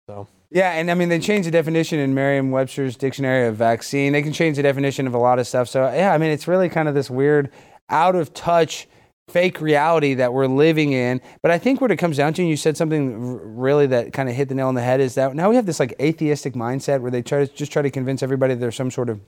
So. 0.09 0.29
Yeah, 0.53 0.71
and 0.71 0.89
I 0.89 0.95
mean 0.95 1.09
they 1.09 1.19
changed 1.19 1.49
the 1.49 1.51
definition 1.51 1.99
in 1.99 2.15
Merriam-Webster's 2.15 2.95
dictionary 2.95 3.49
of 3.49 3.57
vaccine. 3.57 4.13
They 4.13 4.23
can 4.23 4.33
change 4.33 4.55
the 4.55 4.63
definition 4.63 5.09
of 5.09 5.15
a 5.15 5.19
lot 5.19 5.41
of 5.41 5.49
stuff. 5.49 5.69
So 5.69 5.83
yeah, 5.93 6.15
I 6.15 6.19
mean 6.19 6.31
it's 6.31 6.47
really 6.47 6.69
kind 6.69 6.89
of 6.89 6.95
this 6.95 7.11
weird, 7.11 7.51
out 7.89 8.15
of 8.15 8.33
touch, 8.35 8.87
fake 9.29 9.61
reality 9.61 10.15
that 10.15 10.33
we're 10.33 10.47
living 10.47 10.93
in. 10.93 11.21
But 11.43 11.51
I 11.51 11.59
think 11.59 11.81
what 11.81 11.91
it 11.91 11.97
comes 11.97 12.17
down 12.17 12.35
to, 12.35 12.43
and 12.43 12.49
you 12.49 12.57
said 12.57 12.77
something 12.77 13.57
really 13.57 13.87
that 13.89 14.13
kind 14.13 14.29
of 14.29 14.35
hit 14.35 14.49
the 14.49 14.55
nail 14.55 14.69
on 14.69 14.75
the 14.75 14.83
head, 14.83 15.01
is 15.01 15.15
that 15.15 15.35
now 15.35 15.49
we 15.49 15.57
have 15.57 15.67
this 15.67 15.81
like 15.81 15.95
atheistic 16.01 16.55
mindset 16.55 17.01
where 17.01 17.11
they 17.11 17.23
try 17.23 17.45
to 17.45 17.53
just 17.53 17.73
try 17.73 17.83
to 17.83 17.91
convince 17.91 18.23
everybody 18.23 18.55
that 18.55 18.61
there's 18.61 18.77
some 18.77 18.91
sort 18.91 19.09
of 19.09 19.21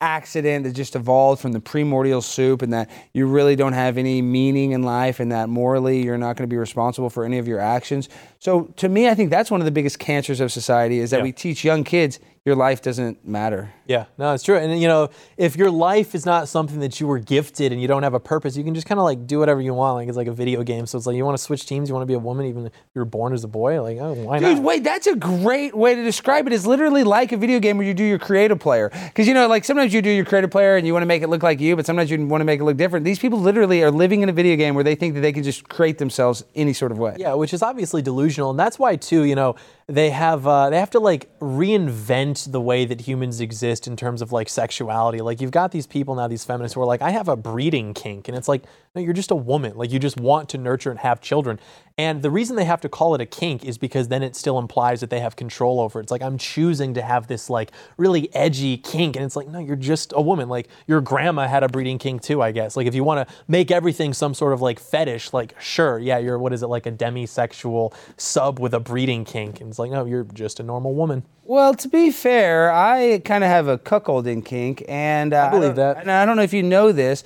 accident 0.00 0.64
that 0.64 0.72
just 0.72 0.94
evolved 0.94 1.40
from 1.40 1.52
the 1.52 1.60
primordial 1.60 2.22
soup 2.22 2.62
and 2.62 2.72
that 2.72 2.88
you 3.12 3.26
really 3.26 3.56
don't 3.56 3.72
have 3.72 3.98
any 3.98 4.22
meaning 4.22 4.70
in 4.70 4.82
life 4.82 5.18
and 5.18 5.32
that 5.32 5.48
morally 5.48 6.04
you're 6.04 6.18
not 6.18 6.36
going 6.36 6.48
to 6.48 6.52
be 6.52 6.56
responsible 6.56 7.10
for 7.10 7.24
any 7.24 7.38
of 7.38 7.48
your 7.48 7.58
actions. 7.58 8.08
So 8.38 8.64
to 8.76 8.88
me 8.88 9.08
I 9.08 9.14
think 9.14 9.30
that's 9.30 9.50
one 9.50 9.60
of 9.60 9.64
the 9.64 9.72
biggest 9.72 9.98
cancers 9.98 10.38
of 10.38 10.52
society 10.52 11.00
is 11.00 11.10
that 11.10 11.22
we 11.22 11.32
teach 11.32 11.64
young 11.64 11.82
kids 11.82 12.20
your 12.48 12.56
life 12.56 12.80
doesn't 12.80 13.26
matter. 13.26 13.70
Yeah, 13.86 14.06
no, 14.16 14.32
it's 14.32 14.42
true. 14.42 14.56
And 14.56 14.80
you 14.80 14.88
know, 14.88 15.10
if 15.36 15.56
your 15.56 15.70
life 15.70 16.14
is 16.14 16.26
not 16.26 16.48
something 16.48 16.80
that 16.80 16.98
you 16.98 17.06
were 17.06 17.18
gifted 17.18 17.72
and 17.72 17.80
you 17.80 17.86
don't 17.86 18.02
have 18.02 18.14
a 18.14 18.20
purpose, 18.20 18.56
you 18.56 18.64
can 18.64 18.74
just 18.74 18.86
kind 18.86 18.98
of 18.98 19.04
like 19.04 19.26
do 19.26 19.38
whatever 19.38 19.60
you 19.60 19.74
want. 19.74 19.96
Like 19.96 20.08
it's 20.08 20.16
like 20.16 20.26
a 20.26 20.32
video 20.32 20.62
game. 20.62 20.86
So 20.86 20.96
it's 20.98 21.06
like 21.06 21.16
you 21.16 21.24
want 21.24 21.36
to 21.36 21.42
switch 21.42 21.66
teams, 21.66 21.88
you 21.88 21.94
want 21.94 22.02
to 22.02 22.06
be 22.06 22.14
a 22.14 22.18
woman, 22.18 22.46
even 22.46 22.66
if 22.66 22.72
you 22.94 23.00
were 23.00 23.04
born 23.04 23.32
as 23.32 23.44
a 23.44 23.48
boy. 23.48 23.82
Like, 23.82 23.98
oh, 23.98 24.14
why 24.14 24.38
Dude, 24.38 24.48
not? 24.48 24.54
Dude, 24.56 24.64
wait, 24.64 24.84
that's 24.84 25.06
a 25.06 25.14
great 25.14 25.74
way 25.74 25.94
to 25.94 26.02
describe 26.02 26.46
it. 26.46 26.52
It's 26.52 26.66
literally 26.66 27.04
like 27.04 27.32
a 27.32 27.36
video 27.36 27.60
game 27.60 27.76
where 27.76 27.86
you 27.86 27.94
do 27.94 28.04
your 28.04 28.18
creative 28.18 28.58
player. 28.58 28.90
Because, 28.90 29.28
you 29.28 29.34
know, 29.34 29.46
like 29.46 29.64
sometimes 29.64 29.94
you 29.94 30.02
do 30.02 30.10
your 30.10 30.24
creative 30.24 30.50
player 30.50 30.76
and 30.76 30.86
you 30.86 30.92
want 30.92 31.02
to 31.02 31.06
make 31.06 31.22
it 31.22 31.28
look 31.28 31.42
like 31.42 31.60
you, 31.60 31.76
but 31.76 31.86
sometimes 31.86 32.10
you 32.10 32.26
want 32.26 32.40
to 32.40 32.46
make 32.46 32.60
it 32.60 32.64
look 32.64 32.76
different. 32.76 33.04
These 33.04 33.18
people 33.18 33.38
literally 33.38 33.82
are 33.82 33.90
living 33.90 34.22
in 34.22 34.28
a 34.28 34.32
video 34.32 34.56
game 34.56 34.74
where 34.74 34.84
they 34.84 34.94
think 34.94 35.14
that 35.14 35.20
they 35.20 35.32
can 35.32 35.42
just 35.42 35.68
create 35.68 35.98
themselves 35.98 36.44
any 36.54 36.72
sort 36.72 36.92
of 36.92 36.98
way. 36.98 37.16
Yeah, 37.18 37.34
which 37.34 37.52
is 37.52 37.62
obviously 37.62 38.02
delusional, 38.02 38.50
and 38.50 38.58
that's 38.58 38.78
why 38.78 38.96
too. 38.96 39.22
You 39.24 39.34
know, 39.34 39.56
they 39.88 40.10
have 40.10 40.46
uh, 40.46 40.68
they 40.68 40.78
have 40.78 40.90
to 40.90 41.00
like 41.00 41.30
reinvent 41.40 42.52
the 42.52 42.60
way 42.60 42.84
that 42.84 43.00
humans 43.00 43.40
exist 43.40 43.86
in 43.86 43.96
terms 43.96 44.20
of 44.20 44.32
like 44.32 44.50
sexuality. 44.50 45.22
Like 45.22 45.40
you've 45.40 45.50
got 45.50 45.72
these 45.72 45.86
people 45.86 46.14
now, 46.14 46.28
these 46.28 46.44
feminists 46.44 46.74
who 46.74 46.82
are 46.82 46.86
like, 46.86 47.00
I 47.00 47.10
have 47.10 47.28
a 47.28 47.36
breeding 47.36 47.94
kink, 47.94 48.28
and 48.28 48.36
it's 48.36 48.48
like, 48.48 48.64
no, 48.94 49.00
you're 49.00 49.14
just 49.14 49.30
a 49.30 49.36
woman. 49.36 49.76
Like 49.76 49.90
you 49.90 49.98
just 49.98 50.20
want 50.20 50.50
to 50.50 50.58
nurture 50.58 50.90
and 50.90 51.00
have 51.00 51.22
children. 51.22 51.58
And 51.98 52.22
the 52.22 52.30
reason 52.30 52.54
they 52.54 52.64
have 52.64 52.80
to 52.82 52.88
call 52.88 53.16
it 53.16 53.20
a 53.20 53.26
kink 53.26 53.64
is 53.64 53.76
because 53.76 54.06
then 54.06 54.22
it 54.22 54.36
still 54.36 54.56
implies 54.60 55.00
that 55.00 55.10
they 55.10 55.18
have 55.18 55.34
control 55.34 55.80
over 55.80 55.98
it. 55.98 56.04
It's 56.04 56.12
like 56.12 56.22
I'm 56.22 56.38
choosing 56.38 56.94
to 56.94 57.02
have 57.02 57.26
this 57.26 57.50
like 57.50 57.72
really 57.96 58.32
edgy 58.36 58.76
kink, 58.76 59.16
and 59.16 59.24
it's 59.24 59.34
like, 59.34 59.48
no, 59.48 59.58
you're 59.58 59.74
just 59.74 60.12
a 60.14 60.22
woman. 60.22 60.48
Like 60.48 60.68
your 60.86 61.00
grandma 61.00 61.48
had 61.48 61.64
a 61.64 61.68
breeding 61.68 61.98
kink 61.98 62.22
too, 62.22 62.40
I 62.40 62.52
guess. 62.52 62.76
Like 62.76 62.86
if 62.86 62.94
you 62.94 63.02
want 63.02 63.28
to 63.28 63.34
make 63.48 63.72
everything 63.72 64.14
some 64.14 64.32
sort 64.32 64.52
of 64.52 64.60
like 64.62 64.78
fetish, 64.78 65.32
like 65.32 65.60
sure, 65.60 65.98
yeah, 65.98 66.18
you're 66.18 66.38
what 66.38 66.52
is 66.52 66.62
it 66.62 66.68
like 66.68 66.86
a 66.86 66.92
demisexual 66.92 67.92
sub 68.16 68.60
with 68.60 68.74
a 68.74 68.80
breeding 68.80 69.24
kink, 69.24 69.60
and 69.60 69.68
it's 69.68 69.78
like, 69.80 69.90
no, 69.90 70.04
you're 70.04 70.24
just 70.24 70.60
a 70.60 70.62
normal 70.62 70.94
woman. 70.94 71.24
Well, 71.44 71.74
to 71.74 71.88
be 71.88 72.10
fair, 72.12 72.70
I 72.70 73.22
kind 73.24 73.42
of 73.42 73.50
have 73.50 73.66
a 73.66 73.76
cuckolding 73.78 74.44
kink, 74.44 74.84
and 74.86 75.32
uh, 75.34 75.46
I 75.46 75.50
believe 75.50 75.74
don't- 75.74 75.76
that. 75.76 75.96
And 75.98 76.10
I 76.12 76.24
don't 76.26 76.36
know 76.36 76.42
if 76.42 76.52
you 76.52 76.62
know 76.62 76.92
this. 76.92 77.24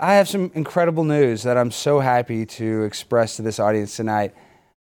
I 0.00 0.14
have 0.14 0.28
some 0.28 0.52
incredible 0.54 1.02
news 1.02 1.42
that 1.42 1.56
I'm 1.56 1.72
so 1.72 1.98
happy 1.98 2.46
to 2.46 2.84
express 2.84 3.34
to 3.36 3.42
this 3.42 3.58
audience 3.58 3.96
tonight. 3.96 4.32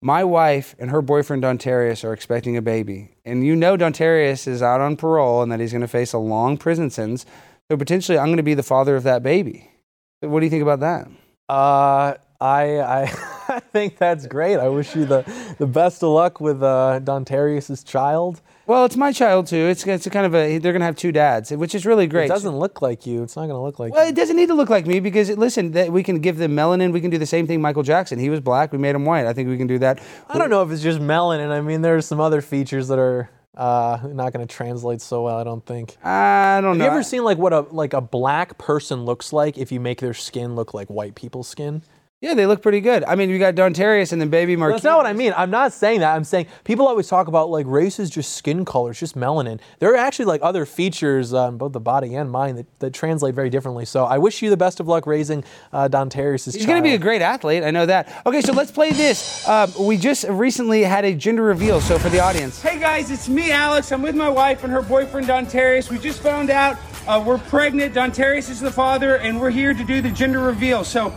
My 0.02 0.26
wife 0.26 0.76
and 0.80 0.92
her 0.92 1.02
boyfriend 1.02 1.44
Dontarius 1.44 2.04
are 2.04 2.12
expecting 2.12 2.58
a 2.58 2.62
baby, 2.62 3.16
and 3.24 3.46
you 3.46 3.56
know 3.56 3.78
Dontarius 3.78 4.50
is 4.50 4.62
out 4.62 4.82
on 4.82 4.98
parole 4.98 5.42
and 5.42 5.50
that 5.52 5.62
he's 5.62 5.72
going 5.72 5.82
to 5.82 5.88
face 5.88 6.12
a 6.12 6.18
long 6.18 6.58
prison 6.58 6.90
sentence. 6.90 7.26
So 7.72 7.78
potentially, 7.78 8.18
I'm 8.18 8.28
going 8.28 8.38
to 8.38 8.44
be 8.44 8.54
the 8.54 8.64
father 8.64 8.98
of 8.98 9.04
that 9.04 9.24
baby. 9.24 9.72
What 10.20 10.42
do 10.42 10.46
you 10.46 10.50
think 10.50 10.64
about 10.64 10.82
that? 10.82 11.08
Uh, 11.48 12.16
I 12.42 12.80
I, 12.80 13.02
I 13.48 13.60
think 13.62 13.98
that's 13.98 14.28
great. 14.28 14.58
I 14.58 14.68
wish 14.68 14.94
you 14.94 15.06
the, 15.06 15.24
the 15.58 15.68
best 15.68 16.04
of 16.04 16.10
luck 16.10 16.42
with 16.42 16.62
uh, 16.62 17.00
Dontarius's 17.02 17.82
child. 17.82 18.42
Well, 18.68 18.84
it's 18.84 18.98
my 18.98 19.14
child 19.14 19.48
too. 19.48 19.56
It's 19.56 19.88
it's 19.88 20.06
a 20.06 20.10
kind 20.10 20.26
of 20.26 20.36
a 20.36 20.58
they're 20.58 20.74
going 20.74 20.82
to 20.82 20.86
have 20.86 20.98
two 20.98 21.14
dads, 21.14 21.52
which 21.52 21.74
is 21.74 21.86
really 21.86 22.06
great. 22.06 22.26
It 22.26 22.28
doesn't 22.28 22.58
look 22.58 22.82
like 22.82 23.06
you. 23.06 23.24
It's 23.24 23.36
not 23.38 23.44
going 23.44 23.56
to 23.56 23.62
look 23.62 23.80
like 23.80 23.94
Well, 23.94 24.04
you. 24.04 24.10
it 24.10 24.16
doesn't 24.16 24.36
need 24.36 24.48
to 24.48 24.56
look 24.56 24.70
like 24.70 24.86
me 24.86 25.00
because 25.00 25.30
listen, 25.38 25.72
that 25.72 25.92
we 25.92 26.04
can 26.04 26.20
give 26.20 26.38
them 26.38 26.52
melanin. 26.54 26.92
We 26.92 27.00
can 27.00 27.10
do 27.10 27.18
the 27.18 27.26
same 27.26 27.48
thing. 27.48 27.62
Michael 27.62 27.84
Jackson, 27.84 28.20
he 28.20 28.30
was 28.30 28.42
black. 28.42 28.74
We 28.74 28.78
made 28.78 28.94
him 28.94 29.06
white. 29.06 29.26
I 29.26 29.32
think 29.32 29.48
we 29.48 29.58
can 29.58 29.68
do 29.68 29.80
that. 29.80 30.02
I 30.30 30.38
don't 30.38 30.50
know 30.50 30.62
if 30.64 30.72
it's 30.72 30.84
just 30.84 31.00
melanin. 31.00 31.50
I 31.50 31.62
mean, 31.62 31.82
there's 31.82 32.06
some 32.06 32.20
other 32.20 32.42
features 32.42 32.90
that 32.90 33.00
are 33.00 33.30
uh, 33.56 34.00
not 34.04 34.34
going 34.34 34.46
to 34.46 34.54
translate 34.54 35.00
so 35.02 35.24
well. 35.24 35.38
I 35.38 35.46
don't 35.46 35.66
think. 35.66 35.96
I 36.04 36.60
don't 36.62 36.72
Have 36.72 36.78
know. 36.78 36.84
you 36.86 36.92
ever 36.92 37.04
seen 37.04 37.24
like 37.24 37.38
what 37.38 37.54
a 37.54 37.62
like 37.72 37.94
a 37.94 38.02
black 38.02 38.58
person 38.58 39.06
looks 39.06 39.32
like 39.32 39.58
if 39.58 39.72
you 39.72 39.80
make 39.80 40.02
their 40.02 40.14
skin 40.14 40.56
look 40.56 40.74
like 40.74 40.90
white 40.90 41.16
people's 41.16 41.48
skin? 41.48 41.84
Yeah, 42.20 42.34
they 42.34 42.48
look 42.48 42.64
pretty 42.64 42.82
good. 42.82 43.04
I 43.04 43.14
mean, 43.14 43.30
you 43.30 43.38
got 43.38 43.54
Dontarius 43.54 44.12
and 44.12 44.20
then 44.20 44.32
Baby 44.32 44.56
Well, 44.56 44.62
Marquise. 44.62 44.82
That's 44.82 44.86
not 44.86 44.98
what 44.98 45.06
I 45.06 45.14
mean. 45.14 45.36
I'm 45.38 45.52
not 45.52 45.72
saying 45.72 46.00
that. 46.00 46.16
I'm 46.16 46.24
saying 46.24 46.48
people 46.64 46.88
always 46.88 47.08
talk 47.08 47.28
about 47.28 47.52
like 47.52 47.68
race 47.68 48.00
is 48.00 48.10
just 48.10 48.34
skin 48.34 48.66
color, 48.66 48.90
it's 48.90 49.00
just 49.00 49.16
melanin. 49.16 49.60
There 49.78 49.94
are 49.94 49.98
actually 49.98 50.26
like 50.26 50.42
other 50.42 50.66
features 50.66 51.32
on 51.32 51.60
both 51.60 51.74
the 51.74 51.80
body 51.80 52.16
and 52.16 52.32
mind 52.32 52.58
that, 52.58 52.80
that 52.80 52.94
translate 52.96 53.36
very 53.36 53.52
differently. 53.52 53.86
So 53.86 54.06
I 54.06 54.18
wish 54.18 54.42
you 54.42 54.50
the 54.50 54.58
best 54.58 54.80
of 54.80 54.88
luck 54.88 55.06
raising 55.06 55.44
uh, 55.72 55.90
Dontarius' 55.90 56.56
He's 56.56 56.66
going 56.66 56.82
to 56.82 56.90
be 56.90 56.96
a 56.96 56.98
great 56.98 57.22
athlete. 57.22 57.62
I 57.62 57.70
know 57.70 57.86
that. 57.86 58.24
Okay, 58.26 58.42
so 58.42 58.52
let's 58.52 58.72
play 58.72 58.92
this. 58.94 59.48
Um, 59.48 59.72
we 59.80 59.96
just 59.96 60.24
recently 60.28 60.82
had 60.82 61.06
a 61.06 61.14
gender 61.14 61.44
reveal. 61.44 61.80
So 61.80 62.00
for 62.00 62.10
the 62.10 62.20
audience, 62.20 62.60
Hey 62.60 62.80
guys, 62.80 63.12
it's 63.12 63.30
me, 63.30 63.52
Alex. 63.52 63.92
I'm 63.92 64.02
with 64.02 64.16
my 64.16 64.30
wife 64.30 64.64
and 64.64 64.74
her 64.74 64.82
boyfriend, 64.82 65.28
Dontarius. 65.28 65.92
We 65.92 66.00
just 66.00 66.22
found 66.24 66.50
out 66.50 66.78
uh, 67.08 67.24
we're 67.24 67.38
pregnant. 67.38 67.94
Dontarius 67.94 68.50
is 68.50 68.60
the 68.60 68.72
father, 68.72 69.18
and 69.18 69.40
we're 69.40 69.52
here 69.52 69.76
to 69.76 69.84
do 69.84 70.02
the 70.02 70.10
gender 70.10 70.40
reveal. 70.40 70.84
So, 70.84 71.14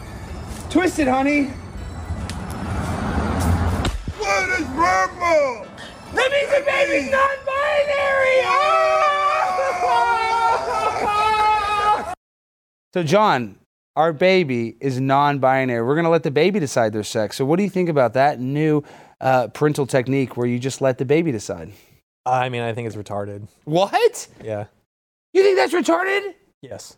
twist 0.71 0.99
it, 1.01 1.09
honey. 1.09 1.47
What 4.19 4.49
is 4.51 4.67
purple? 4.69 5.67
That 6.15 6.31
means 6.31 6.51
the 6.51 6.63
baby's 6.65 7.11
non-binary. 7.11 8.41
Ah! 8.45 8.85
so 12.95 13.03
John, 13.03 13.59
our 13.97 14.13
baby 14.13 14.77
is 14.81 15.01
non-binary. 15.01 15.83
We're 15.85 15.95
going 15.95 16.05
to 16.05 16.11
let 16.11 16.23
the 16.23 16.31
baby 16.31 16.61
decide 16.61 16.93
their 16.93 17.03
sex. 17.03 17.37
So 17.37 17.45
what 17.45 17.57
do 17.57 17.65
you 17.65 17.71
think 17.71 17.89
about 17.89 18.15
that 18.15 18.39
new 18.39 18.85
uh, 19.21 19.49
parental 19.49 19.87
technique 19.87 20.37
where 20.37 20.47
you 20.47 20.61
just 20.61 20.81
let 20.81 20.99
the 20.99 21.05
baby 21.05 21.33
decide? 21.33 21.73
I 22.25 22.49
mean, 22.49 22.63
I 22.63 22.73
think 22.75 22.87
it's 22.87 22.95
retarded. 22.97 23.49
What? 23.65 24.29
Yeah. 24.45 24.67
You 25.33 25.43
think 25.43 25.57
that's 25.57 25.75
retarded? 25.75 26.35
Yes. 26.63 26.97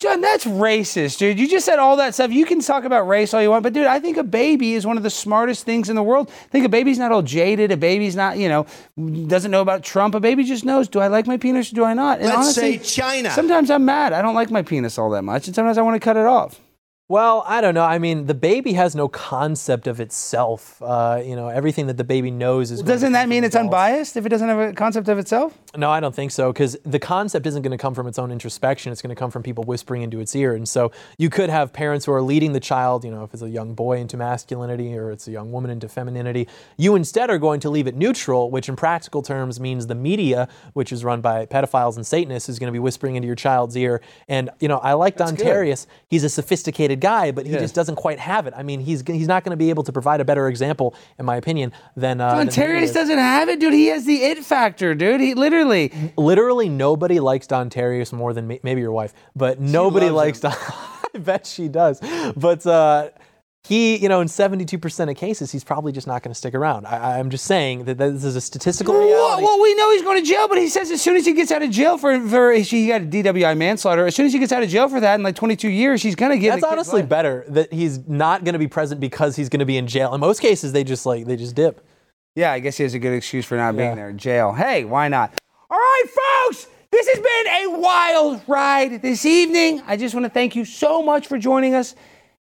John, 0.00 0.20
that's 0.20 0.44
racist, 0.44 1.18
dude. 1.18 1.40
You 1.40 1.48
just 1.48 1.66
said 1.66 1.80
all 1.80 1.96
that 1.96 2.14
stuff. 2.14 2.30
You 2.30 2.46
can 2.46 2.60
talk 2.60 2.84
about 2.84 3.08
race 3.08 3.34
all 3.34 3.42
you 3.42 3.50
want, 3.50 3.64
but 3.64 3.72
dude, 3.72 3.86
I 3.88 3.98
think 3.98 4.16
a 4.16 4.22
baby 4.22 4.74
is 4.74 4.86
one 4.86 4.96
of 4.96 5.02
the 5.02 5.10
smartest 5.10 5.64
things 5.64 5.88
in 5.90 5.96
the 5.96 6.04
world. 6.04 6.30
I 6.30 6.48
think 6.50 6.64
a 6.64 6.68
baby's 6.68 6.98
not 7.00 7.10
all 7.10 7.22
jaded. 7.22 7.72
A 7.72 7.76
baby's 7.76 8.14
not, 8.14 8.38
you 8.38 8.48
know, 8.48 8.64
doesn't 9.26 9.50
know 9.50 9.60
about 9.60 9.82
Trump. 9.82 10.14
A 10.14 10.20
baby 10.20 10.44
just 10.44 10.64
knows, 10.64 10.86
do 10.86 11.00
I 11.00 11.08
like 11.08 11.26
my 11.26 11.36
penis 11.36 11.72
or 11.72 11.74
do 11.74 11.84
I 11.84 11.94
not? 11.94 12.18
And 12.20 12.28
Let's 12.28 12.38
honestly, 12.38 12.78
say 12.78 12.84
China. 12.84 13.30
Sometimes 13.30 13.72
I'm 13.72 13.84
mad. 13.84 14.12
I 14.12 14.22
don't 14.22 14.36
like 14.36 14.52
my 14.52 14.62
penis 14.62 14.98
all 14.98 15.10
that 15.10 15.22
much, 15.22 15.48
and 15.48 15.56
sometimes 15.56 15.78
I 15.78 15.82
want 15.82 15.96
to 15.96 16.00
cut 16.04 16.16
it 16.16 16.26
off. 16.26 16.60
Well, 17.10 17.42
I 17.46 17.62
don't 17.62 17.72
know. 17.72 17.84
I 17.84 17.98
mean, 17.98 18.26
the 18.26 18.34
baby 18.34 18.74
has 18.74 18.94
no 18.94 19.08
concept 19.08 19.86
of 19.86 19.98
itself. 19.98 20.80
Uh, 20.82 21.22
you 21.24 21.36
know, 21.36 21.48
everything 21.48 21.86
that 21.86 21.96
the 21.96 22.04
baby 22.04 22.30
knows 22.30 22.70
is. 22.70 22.80
going 22.80 22.86
to 22.86 22.92
Doesn't 22.92 23.12
that 23.12 23.30
mean 23.30 23.44
it's 23.44 23.54
adults. 23.56 23.64
unbiased 23.74 24.16
if 24.18 24.26
it 24.26 24.28
doesn't 24.28 24.46
have 24.46 24.58
a 24.58 24.72
concept 24.74 25.08
of 25.08 25.18
itself? 25.18 25.58
No, 25.76 25.90
I 25.90 26.00
don't 26.00 26.14
think 26.14 26.30
so 26.30 26.50
because 26.52 26.78
the 26.84 26.98
concept 26.98 27.46
isn't 27.46 27.60
going 27.62 27.76
to 27.76 27.78
come 27.80 27.94
from 27.94 28.06
its 28.06 28.18
own 28.18 28.30
introspection. 28.30 28.90
It's 28.90 29.02
going 29.02 29.14
to 29.14 29.18
come 29.18 29.30
from 29.30 29.42
people 29.42 29.64
whispering 29.64 30.00
into 30.02 30.18
its 30.18 30.34
ear. 30.34 30.54
And 30.54 30.66
so 30.68 30.92
you 31.18 31.28
could 31.28 31.50
have 31.50 31.72
parents 31.74 32.06
who 32.06 32.12
are 32.12 32.22
leading 32.22 32.52
the 32.52 32.60
child, 32.60 33.04
you 33.04 33.10
know, 33.10 33.22
if 33.24 33.34
it's 33.34 33.42
a 33.42 33.50
young 33.50 33.74
boy 33.74 33.98
into 33.98 34.16
masculinity 34.16 34.96
or 34.96 35.10
it's 35.10 35.28
a 35.28 35.30
young 35.30 35.52
woman 35.52 35.70
into 35.70 35.86
femininity. 35.88 36.48
You 36.78 36.94
instead 36.94 37.28
are 37.28 37.36
going 37.38 37.60
to 37.60 37.70
leave 37.70 37.86
it 37.86 37.94
neutral, 37.94 38.50
which 38.50 38.68
in 38.68 38.76
practical 38.76 39.20
terms 39.20 39.60
means 39.60 39.86
the 39.88 39.94
media, 39.94 40.48
which 40.72 40.90
is 40.90 41.04
run 41.04 41.20
by 41.20 41.44
pedophiles 41.44 41.96
and 41.96 42.06
Satanists, 42.06 42.48
is 42.48 42.58
going 42.58 42.68
to 42.68 42.72
be 42.72 42.78
whispering 42.78 43.16
into 43.16 43.26
your 43.26 43.36
child's 43.36 43.76
ear. 43.76 44.00
And, 44.26 44.48
you 44.60 44.68
know, 44.68 44.78
I 44.78 44.94
like 44.94 45.18
Dontarius. 45.18 45.86
He's 46.08 46.24
a 46.24 46.30
sophisticated 46.30 47.00
guy, 47.00 47.30
but 47.30 47.44
he 47.44 47.52
Yeah. 47.52 47.58
just 47.58 47.74
doesn't 47.74 47.96
quite 47.96 48.20
have 48.20 48.46
it. 48.46 48.54
I 48.56 48.62
mean, 48.62 48.80
he's, 48.80 49.02
he's 49.06 49.28
not 49.28 49.44
going 49.44 49.50
to 49.50 49.56
be 49.58 49.68
able 49.68 49.82
to 49.84 49.92
provide 49.92 50.20
a 50.20 50.24
better 50.24 50.48
example, 50.48 50.94
in 51.18 51.26
my 51.26 51.36
opinion, 51.36 51.72
than. 51.94 52.20
Uh, 52.22 52.28
Don 52.30 52.38
than 52.46 52.48
he 52.48 52.60
Tarius 52.60 52.82
is. 52.84 52.92
doesn't 52.92 53.18
have 53.18 53.50
it, 53.50 53.60
dude. 53.60 53.74
He 53.74 53.88
has 53.88 54.06
the 54.06 54.16
it 54.22 54.38
factor, 54.44 54.94
dude. 54.94 55.20
He 55.20 55.34
literally. 55.34 55.57
Literally 55.64 56.68
nobody 56.68 57.20
likes 57.20 57.46
Dontarius 57.46 58.12
more 58.12 58.32
than 58.32 58.46
may- 58.46 58.60
maybe 58.62 58.80
your 58.80 58.92
wife, 58.92 59.12
but 59.34 59.60
nobody 59.60 60.10
likes 60.10 60.42
loves 60.42 60.58
Don. 60.58 60.74
I 61.14 61.18
bet 61.18 61.46
she 61.46 61.68
does. 61.68 62.00
But 62.36 62.66
uh, 62.66 63.10
he, 63.64 63.96
you 63.96 64.08
know, 64.08 64.20
in 64.20 64.28
72% 64.28 65.10
of 65.10 65.16
cases, 65.16 65.52
he's 65.52 65.64
probably 65.64 65.92
just 65.92 66.06
not 66.06 66.22
going 66.22 66.32
to 66.32 66.34
stick 66.34 66.54
around. 66.54 66.86
I, 66.86 67.18
I'm 67.18 67.28
just 67.28 67.44
saying 67.44 67.84
that 67.84 67.98
this 67.98 68.24
is 68.24 68.36
a 68.36 68.40
statistical 68.40 68.94
Well, 68.94 69.04
reality. 69.06 69.42
well, 69.42 69.60
we 69.60 69.74
know 69.74 69.90
he's 69.92 70.02
going 70.02 70.22
to 70.22 70.26
jail, 70.26 70.48
but 70.48 70.58
he 70.58 70.68
says 70.68 70.90
as 70.90 71.02
soon 71.02 71.16
as 71.16 71.26
he 71.26 71.34
gets 71.34 71.50
out 71.50 71.62
of 71.62 71.70
jail 71.70 71.98
for, 71.98 72.18
for 72.28 72.52
he 72.52 72.88
got 72.88 73.02
a 73.02 73.04
DWI 73.04 73.56
manslaughter, 73.56 74.06
as 74.06 74.14
soon 74.14 74.26
as 74.26 74.32
he 74.32 74.38
gets 74.38 74.52
out 74.52 74.62
of 74.62 74.68
jail 74.68 74.88
for 74.88 75.00
that 75.00 75.16
in 75.16 75.22
like 75.22 75.34
22 75.36 75.68
years, 75.68 76.02
he's 76.02 76.14
going 76.14 76.32
to 76.32 76.38
get. 76.38 76.60
That's 76.60 76.72
honestly 76.72 77.02
better 77.02 77.44
that 77.48 77.72
he's 77.72 78.06
not 78.08 78.44
going 78.44 78.54
to 78.54 78.58
be 78.58 78.68
present 78.68 79.00
because 79.00 79.36
he's 79.36 79.48
going 79.48 79.60
to 79.60 79.66
be 79.66 79.76
in 79.76 79.86
jail. 79.86 80.14
In 80.14 80.20
most 80.20 80.40
cases, 80.40 80.72
they 80.72 80.84
just 80.84 81.04
like 81.04 81.26
they 81.26 81.36
just 81.36 81.54
dip. 81.54 81.86
Yeah, 82.34 82.52
I 82.52 82.60
guess 82.60 82.76
he 82.76 82.84
has 82.84 82.94
a 82.94 82.98
good 82.98 83.14
excuse 83.14 83.44
for 83.44 83.56
not 83.56 83.76
being 83.76 83.96
there 83.96 84.08
in 84.08 84.16
jail. 84.18 84.52
Hey, 84.52 84.84
why 84.84 85.08
not? 85.08 85.34
Right, 86.04 86.10
folks, 86.46 86.68
this 86.92 87.08
has 87.08 87.16
been 87.18 87.74
a 87.74 87.80
wild 87.80 88.42
ride 88.46 89.02
this 89.02 89.24
evening. 89.26 89.82
I 89.86 89.96
just 89.96 90.14
want 90.14 90.26
to 90.26 90.30
thank 90.30 90.54
you 90.54 90.64
so 90.64 91.02
much 91.02 91.26
for 91.26 91.38
joining 91.38 91.74
us. 91.74 91.94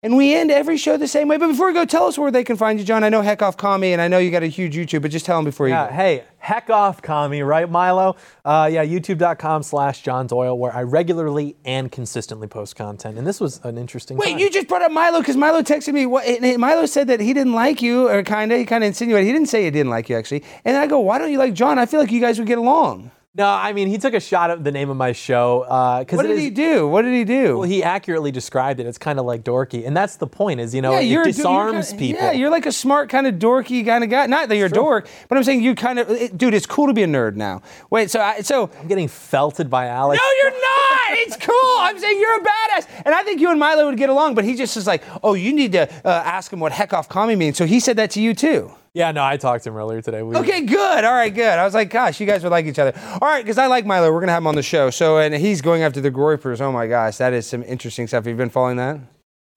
And 0.04 0.18
we 0.18 0.34
end 0.34 0.49
every 0.49 0.78
show 0.78 0.97
the 0.97 1.08
same 1.08 1.28
way. 1.28 1.38
But 1.38 1.49
before 1.49 1.68
we 1.68 1.74
go, 1.74 1.86
tell 1.86 2.06
us 2.08 2.18
where 2.18 2.32
they 2.32 2.43
can 2.43 2.56
find 2.58 2.80
you, 2.80 2.86
John. 2.86 3.04
I 3.04 3.10
know 3.10 3.22
Heck 3.22 3.43
Off 3.43 3.56
Commie, 3.58 3.93
and 3.93 4.02
I 4.02 4.08
know 4.08 4.18
you 4.18 4.32
got 4.32 4.41
a 4.41 4.47
huge 4.47 4.74
YouTube, 4.76 5.04
but 5.04 5.12
just 5.12 5.26
tell 5.28 5.38
them 5.38 5.45
before 5.45 5.68
you 5.68 5.76
Yeah, 5.76 5.89
go. 5.89 5.93
hey, 5.93 6.24
heck 6.39 6.72
off, 6.72 7.04
commie, 7.04 7.43
right, 7.43 7.70
Milo? 7.70 8.16
Uh, 8.43 8.68
yeah, 8.72 8.84
youtube.com 8.84 9.62
slash 9.62 10.02
John 10.02 10.26
Doyle, 10.26 10.58
where 10.58 10.74
I 10.76 10.82
regularly 10.84 11.56
and 11.66 11.91
consistently 11.91 12.47
post 12.47 12.76
content. 12.76 13.20
And 13.20 13.28
this 13.28 13.39
was 13.39 13.60
an 13.64 13.78
interesting 13.78 14.18
Wait, 14.18 14.30
time. 14.32 14.39
you 14.39 14.49
just 14.49 14.68
brought 14.68 14.82
up 14.82 14.91
Milo 14.91 15.20
because 15.20 15.38
Milo 15.38 15.62
texted 15.62 15.93
me. 15.93 16.08
What, 16.08 16.26
and 16.26 16.58
Milo 16.60 16.88
said 16.88 17.06
that 17.08 17.20
he 17.20 17.34
didn't 17.34 17.54
like 17.54 17.84
you, 17.84 18.08
or 18.10 18.24
kind 18.24 18.52
of. 18.52 18.58
He 18.58 18.66
kind 18.66 18.84
of 18.84 18.88
insinuated. 18.88 19.28
He 19.28 19.34
didn't 19.34 19.49
say 19.49 19.66
he 19.66 19.70
didn't 19.72 19.91
like 19.91 20.10
you, 20.10 20.16
actually. 20.16 20.43
And 20.66 20.78
I 20.78 20.88
go, 20.88 20.99
why 20.99 21.20
don't 21.20 21.32
you 21.32 21.38
like 21.38 21.54
John? 21.54 21.78
I 21.78 21.86
feel 21.86 21.99
like 21.99 22.12
you 22.12 22.22
guys 22.22 22.39
would 22.39 22.47
get 22.47 22.58
along. 22.58 23.12
No, 23.34 23.47
I 23.47 23.71
mean, 23.71 23.88
he 23.88 23.97
took 23.97 24.13
a 24.13 24.19
shot 24.19 24.51
at 24.51 24.61
the 24.61 24.73
name 24.73 24.89
of 24.89 24.97
my 24.97 25.13
show. 25.13 25.61
Uh, 25.61 26.03
What 26.09 26.23
did 26.23 26.32
is- 26.32 26.39
he 26.41 26.49
do? 26.49 26.86
What 26.86 27.03
did 27.03 27.13
he 27.13 27.23
do? 27.23 27.59
Well, 27.59 27.69
he 27.69 27.82
accurately 27.82 28.29
described 28.29 28.82
it. 28.82 28.86
It's 28.88 28.97
kind 28.97 29.19
of 29.19 29.25
like 29.25 29.45
dorky. 29.45 29.88
And 29.88 29.95
that's 29.95 30.17
the 30.17 30.27
point 30.27 30.59
is, 30.59 30.75
you 30.75 30.82
know, 30.82 30.91
yeah, 30.91 30.99
it 30.99 31.05
you're, 31.05 31.23
disarms 31.23 31.91
you're 31.91 31.97
kinda, 31.97 31.97
people. 31.97 32.23
Yeah, 32.25 32.32
you're 32.34 32.49
like 32.49 32.65
a 32.65 32.73
smart 32.73 33.07
kind 33.07 33.25
of 33.27 33.36
dorky 33.36 33.86
kind 33.86 34.03
of 34.03 34.09
guy. 34.09 34.25
Not 34.25 34.49
that 34.49 34.57
you're 34.57 34.67
a 34.67 34.69
dork, 34.69 35.07
but 35.29 35.38
I'm 35.38 35.45
saying 35.45 35.63
you 35.63 35.75
kind 35.75 35.97
of, 35.99 36.09
it- 36.11 36.38
dude. 36.38 36.53
It's 36.53 36.65
cool 36.65 36.88
to 36.88 36.93
be 36.93 37.03
a 37.03 37.07
nerd 37.07 37.36
now. 37.38 37.61
Wait, 37.89 38.11
so 38.11 38.19
I, 38.19 38.41
so 38.41 38.69
I'm 38.82 38.89
getting 38.89 39.07
felted 39.07 39.69
by 39.69 39.88
Alex. 39.88 40.21
no, 40.21 40.29
you're 40.43 40.59
not. 40.59 41.17
It's 41.19 41.38
cool. 41.45 41.75
I'm 41.79 41.97
saying 41.99 42.19
you're 42.19 42.36
a 42.38 42.43
badass, 42.43 42.88
and 43.05 43.15
I 43.15 43.23
think 43.23 43.39
you 43.39 43.49
and 43.49 43.57
Milo 43.59 43.86
would 43.86 43.97
get 43.97 44.09
along. 44.09 44.36
But 44.36 44.43
he 44.43 44.55
just 44.57 44.75
is 44.75 44.86
like, 44.88 45.03
oh, 45.23 45.36
you 45.36 45.53
need 45.53 45.71
to 45.71 45.84
uh, 46.05 46.09
ask 46.09 46.51
him 46.51 46.59
what 46.59 46.73
heck 46.73 46.91
off 46.91 47.07
commie 47.07 47.38
means. 47.38 47.57
So 47.57 47.65
he 47.65 47.79
said 47.79 47.95
that 47.95 48.11
to 48.11 48.21
you 48.21 48.34
too. 48.34 48.73
Yeah, 48.94 49.12
no, 49.12 49.24
I 49.24 49.38
talked 49.38 49.64
to 49.64 49.70
him 49.70 49.78
earlier 49.78 50.02
today. 50.02 50.22
We, 50.22 50.36
Okay, 50.36 50.62
good. 50.62 51.04
All 51.06 51.14
right, 51.14 51.34
good. 51.34 51.58
I 51.58 51.64
was 51.64 51.74
like, 51.74 51.89
gosh, 51.89 52.20
you 52.20 52.26
guys 52.28 52.44
would 52.44 52.50
like 52.52 52.66
each 52.66 52.80
other. 52.80 52.94
All 53.14 53.20
right, 53.28 53.42
because 53.44 53.58
I 53.58 53.68
like 53.68 53.86
Milo. 53.86 54.12
We're 54.12 54.20
gonna 54.20 54.34
have 54.34 54.44
him 54.44 54.48
on 54.48 54.56
the 54.56 54.64
show. 54.64 54.89
So, 54.89 55.18
and 55.18 55.34
he's 55.34 55.62
going 55.62 55.82
after 55.82 56.02
the 56.02 56.12
Groypers. 56.12 56.60
Oh 56.60 56.72
my 56.74 56.88
gosh, 56.88 57.18
that 57.18 57.32
is 57.32 57.48
some 57.48 57.64
interesting 57.64 58.08
stuff. 58.08 58.26
You've 58.26 58.38
been 58.38 58.50
following 58.50 58.78
that? 58.78 59.00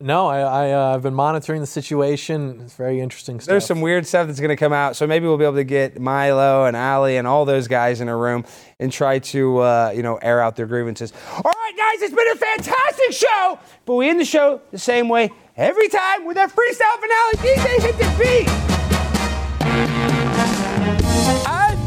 No, 0.01 0.27
I, 0.27 0.41
I, 0.41 0.73
uh, 0.73 0.95
I've 0.95 1.03
been 1.03 1.15
monitoring 1.15 1.61
the 1.61 1.67
situation. 1.67 2.61
It's 2.63 2.75
very 2.75 3.01
interesting 3.01 3.41
stuff. 3.41 3.49
There's 3.53 3.65
some 3.65 3.81
weird 3.81 4.07
stuff 4.07 4.27
that's 4.27 4.41
going 4.41 4.51
to 4.51 4.57
come 4.57 4.73
out. 4.73 4.97
So 4.97 5.07
maybe 5.07 5.27
we'll 5.27 5.39
be 5.39 5.45
able 5.45 5.55
to 5.55 5.65
get 5.65 6.01
Milo 6.01 6.65
and 6.65 6.77
Ali 6.77 7.17
and 7.17 7.29
all 7.29 7.45
those 7.45 7.69
guys 7.69 8.01
in 8.01 8.09
a 8.09 8.17
room 8.17 8.45
and 8.81 8.93
try 8.93 9.21
to, 9.21 9.59
uh, 9.59 9.93
you 9.95 10.03
know, 10.03 10.17
air 10.17 10.41
out 10.43 10.57
their 10.57 10.67
grievances. 10.67 11.13
All 11.33 11.43
right, 11.45 11.73
guys, 11.77 12.03
it's 12.03 12.15
been 12.15 12.29
a 12.29 12.35
fantastic 12.37 13.13
show. 13.13 13.59
But 13.87 13.95
we 13.95 14.09
end 14.09 14.19
the 14.21 14.25
show 14.25 14.61
the 14.73 14.79
same 14.79 15.09
way 15.09 15.31
every 15.57 15.89
time 15.89 16.27
with 16.27 16.39
our 16.39 16.49
freestyle 16.49 16.99
finale. 17.01 17.57
DJ, 17.57 17.83
hit 17.83 17.97
the 17.97 18.15
beat. 18.19 18.94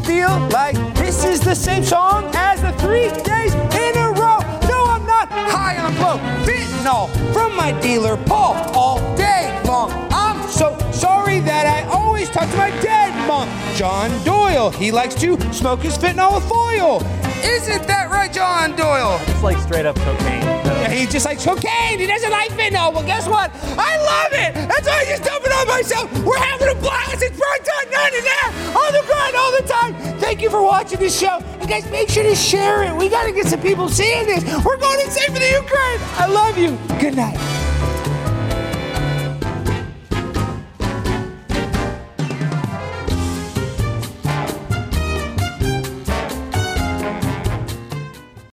Feel 0.08 0.38
like 0.48 0.74
this 0.94 1.22
is 1.26 1.38
the 1.38 1.54
same 1.54 1.84
song 1.84 2.24
as 2.32 2.62
the 2.62 2.72
three 2.80 3.10
days 3.24 3.52
in 3.84 3.92
a 3.98 4.08
row. 4.16 4.38
No, 4.66 4.78
I'm 4.94 5.04
not 5.04 5.28
high 5.28 5.76
on 5.76 5.92
blow. 5.96 6.16
Fentanyl 6.46 7.10
from 7.34 7.54
my 7.54 7.78
dealer, 7.82 8.16
Paul, 8.24 8.54
all 8.72 8.98
day 9.18 9.60
long. 9.66 9.90
I'm 10.10 10.48
so 10.48 10.78
sorry 10.92 11.40
that 11.40 11.66
I 11.66 11.86
always 11.90 12.30
talk 12.30 12.48
to 12.50 12.56
my 12.56 12.70
dead 12.80 13.12
mom. 13.28 13.50
John 13.76 14.08
Doyle, 14.24 14.70
he 14.70 14.90
likes 14.90 15.14
to 15.16 15.38
smoke 15.52 15.80
his 15.80 15.98
fentanyl 15.98 16.36
with 16.36 16.48
foil. 16.48 17.02
Isn't 17.44 17.86
that 17.86 18.08
right, 18.10 18.32
John 18.32 18.74
Doyle? 18.76 19.20
It's 19.26 19.42
like 19.42 19.58
straight 19.58 19.84
up 19.84 19.96
cocaine. 19.96 20.67
Yeah, 20.78 20.90
he 20.90 21.06
just 21.06 21.26
likes 21.26 21.44
cocaine. 21.44 21.98
He 21.98 22.06
doesn't 22.06 22.30
like 22.30 22.50
fentanyl. 22.50 22.94
Well, 22.94 23.04
guess 23.04 23.26
what? 23.26 23.50
I 23.76 23.96
love 23.98 24.32
it. 24.32 24.54
That's 24.68 24.86
why 24.86 25.00
I 25.00 25.04
just 25.06 25.24
dump 25.24 25.44
it 25.44 25.52
on 25.52 25.66
myself. 25.66 26.06
We're 26.24 26.38
having 26.38 26.68
a 26.68 26.74
blast. 26.80 27.22
It's 27.22 27.36
Prime 27.36 27.64
Time 27.64 27.90
9 27.90 28.12
and 28.14 28.24
there 28.24 28.76
on 28.76 28.92
the 28.92 29.02
grind 29.06 29.34
all 29.36 29.52
the 29.52 29.66
time. 29.66 30.18
Thank 30.20 30.40
you 30.40 30.50
for 30.50 30.62
watching 30.62 31.00
this 31.00 31.18
show. 31.18 31.38
And 31.60 31.68
guys, 31.68 31.90
make 31.90 32.08
sure 32.08 32.22
to 32.22 32.34
share 32.36 32.84
it. 32.84 32.94
We 32.94 33.08
got 33.08 33.24
to 33.24 33.32
get 33.32 33.46
some 33.46 33.60
people 33.60 33.88
seeing 33.88 34.26
this. 34.26 34.44
We're 34.64 34.76
going 34.76 35.00
insane 35.00 35.32
for 35.32 35.40
the 35.40 35.50
Ukraine. 35.50 35.98
I 36.14 36.26
love 36.26 36.56
you. 36.56 36.78
Good 37.00 37.16
night. 37.16 37.36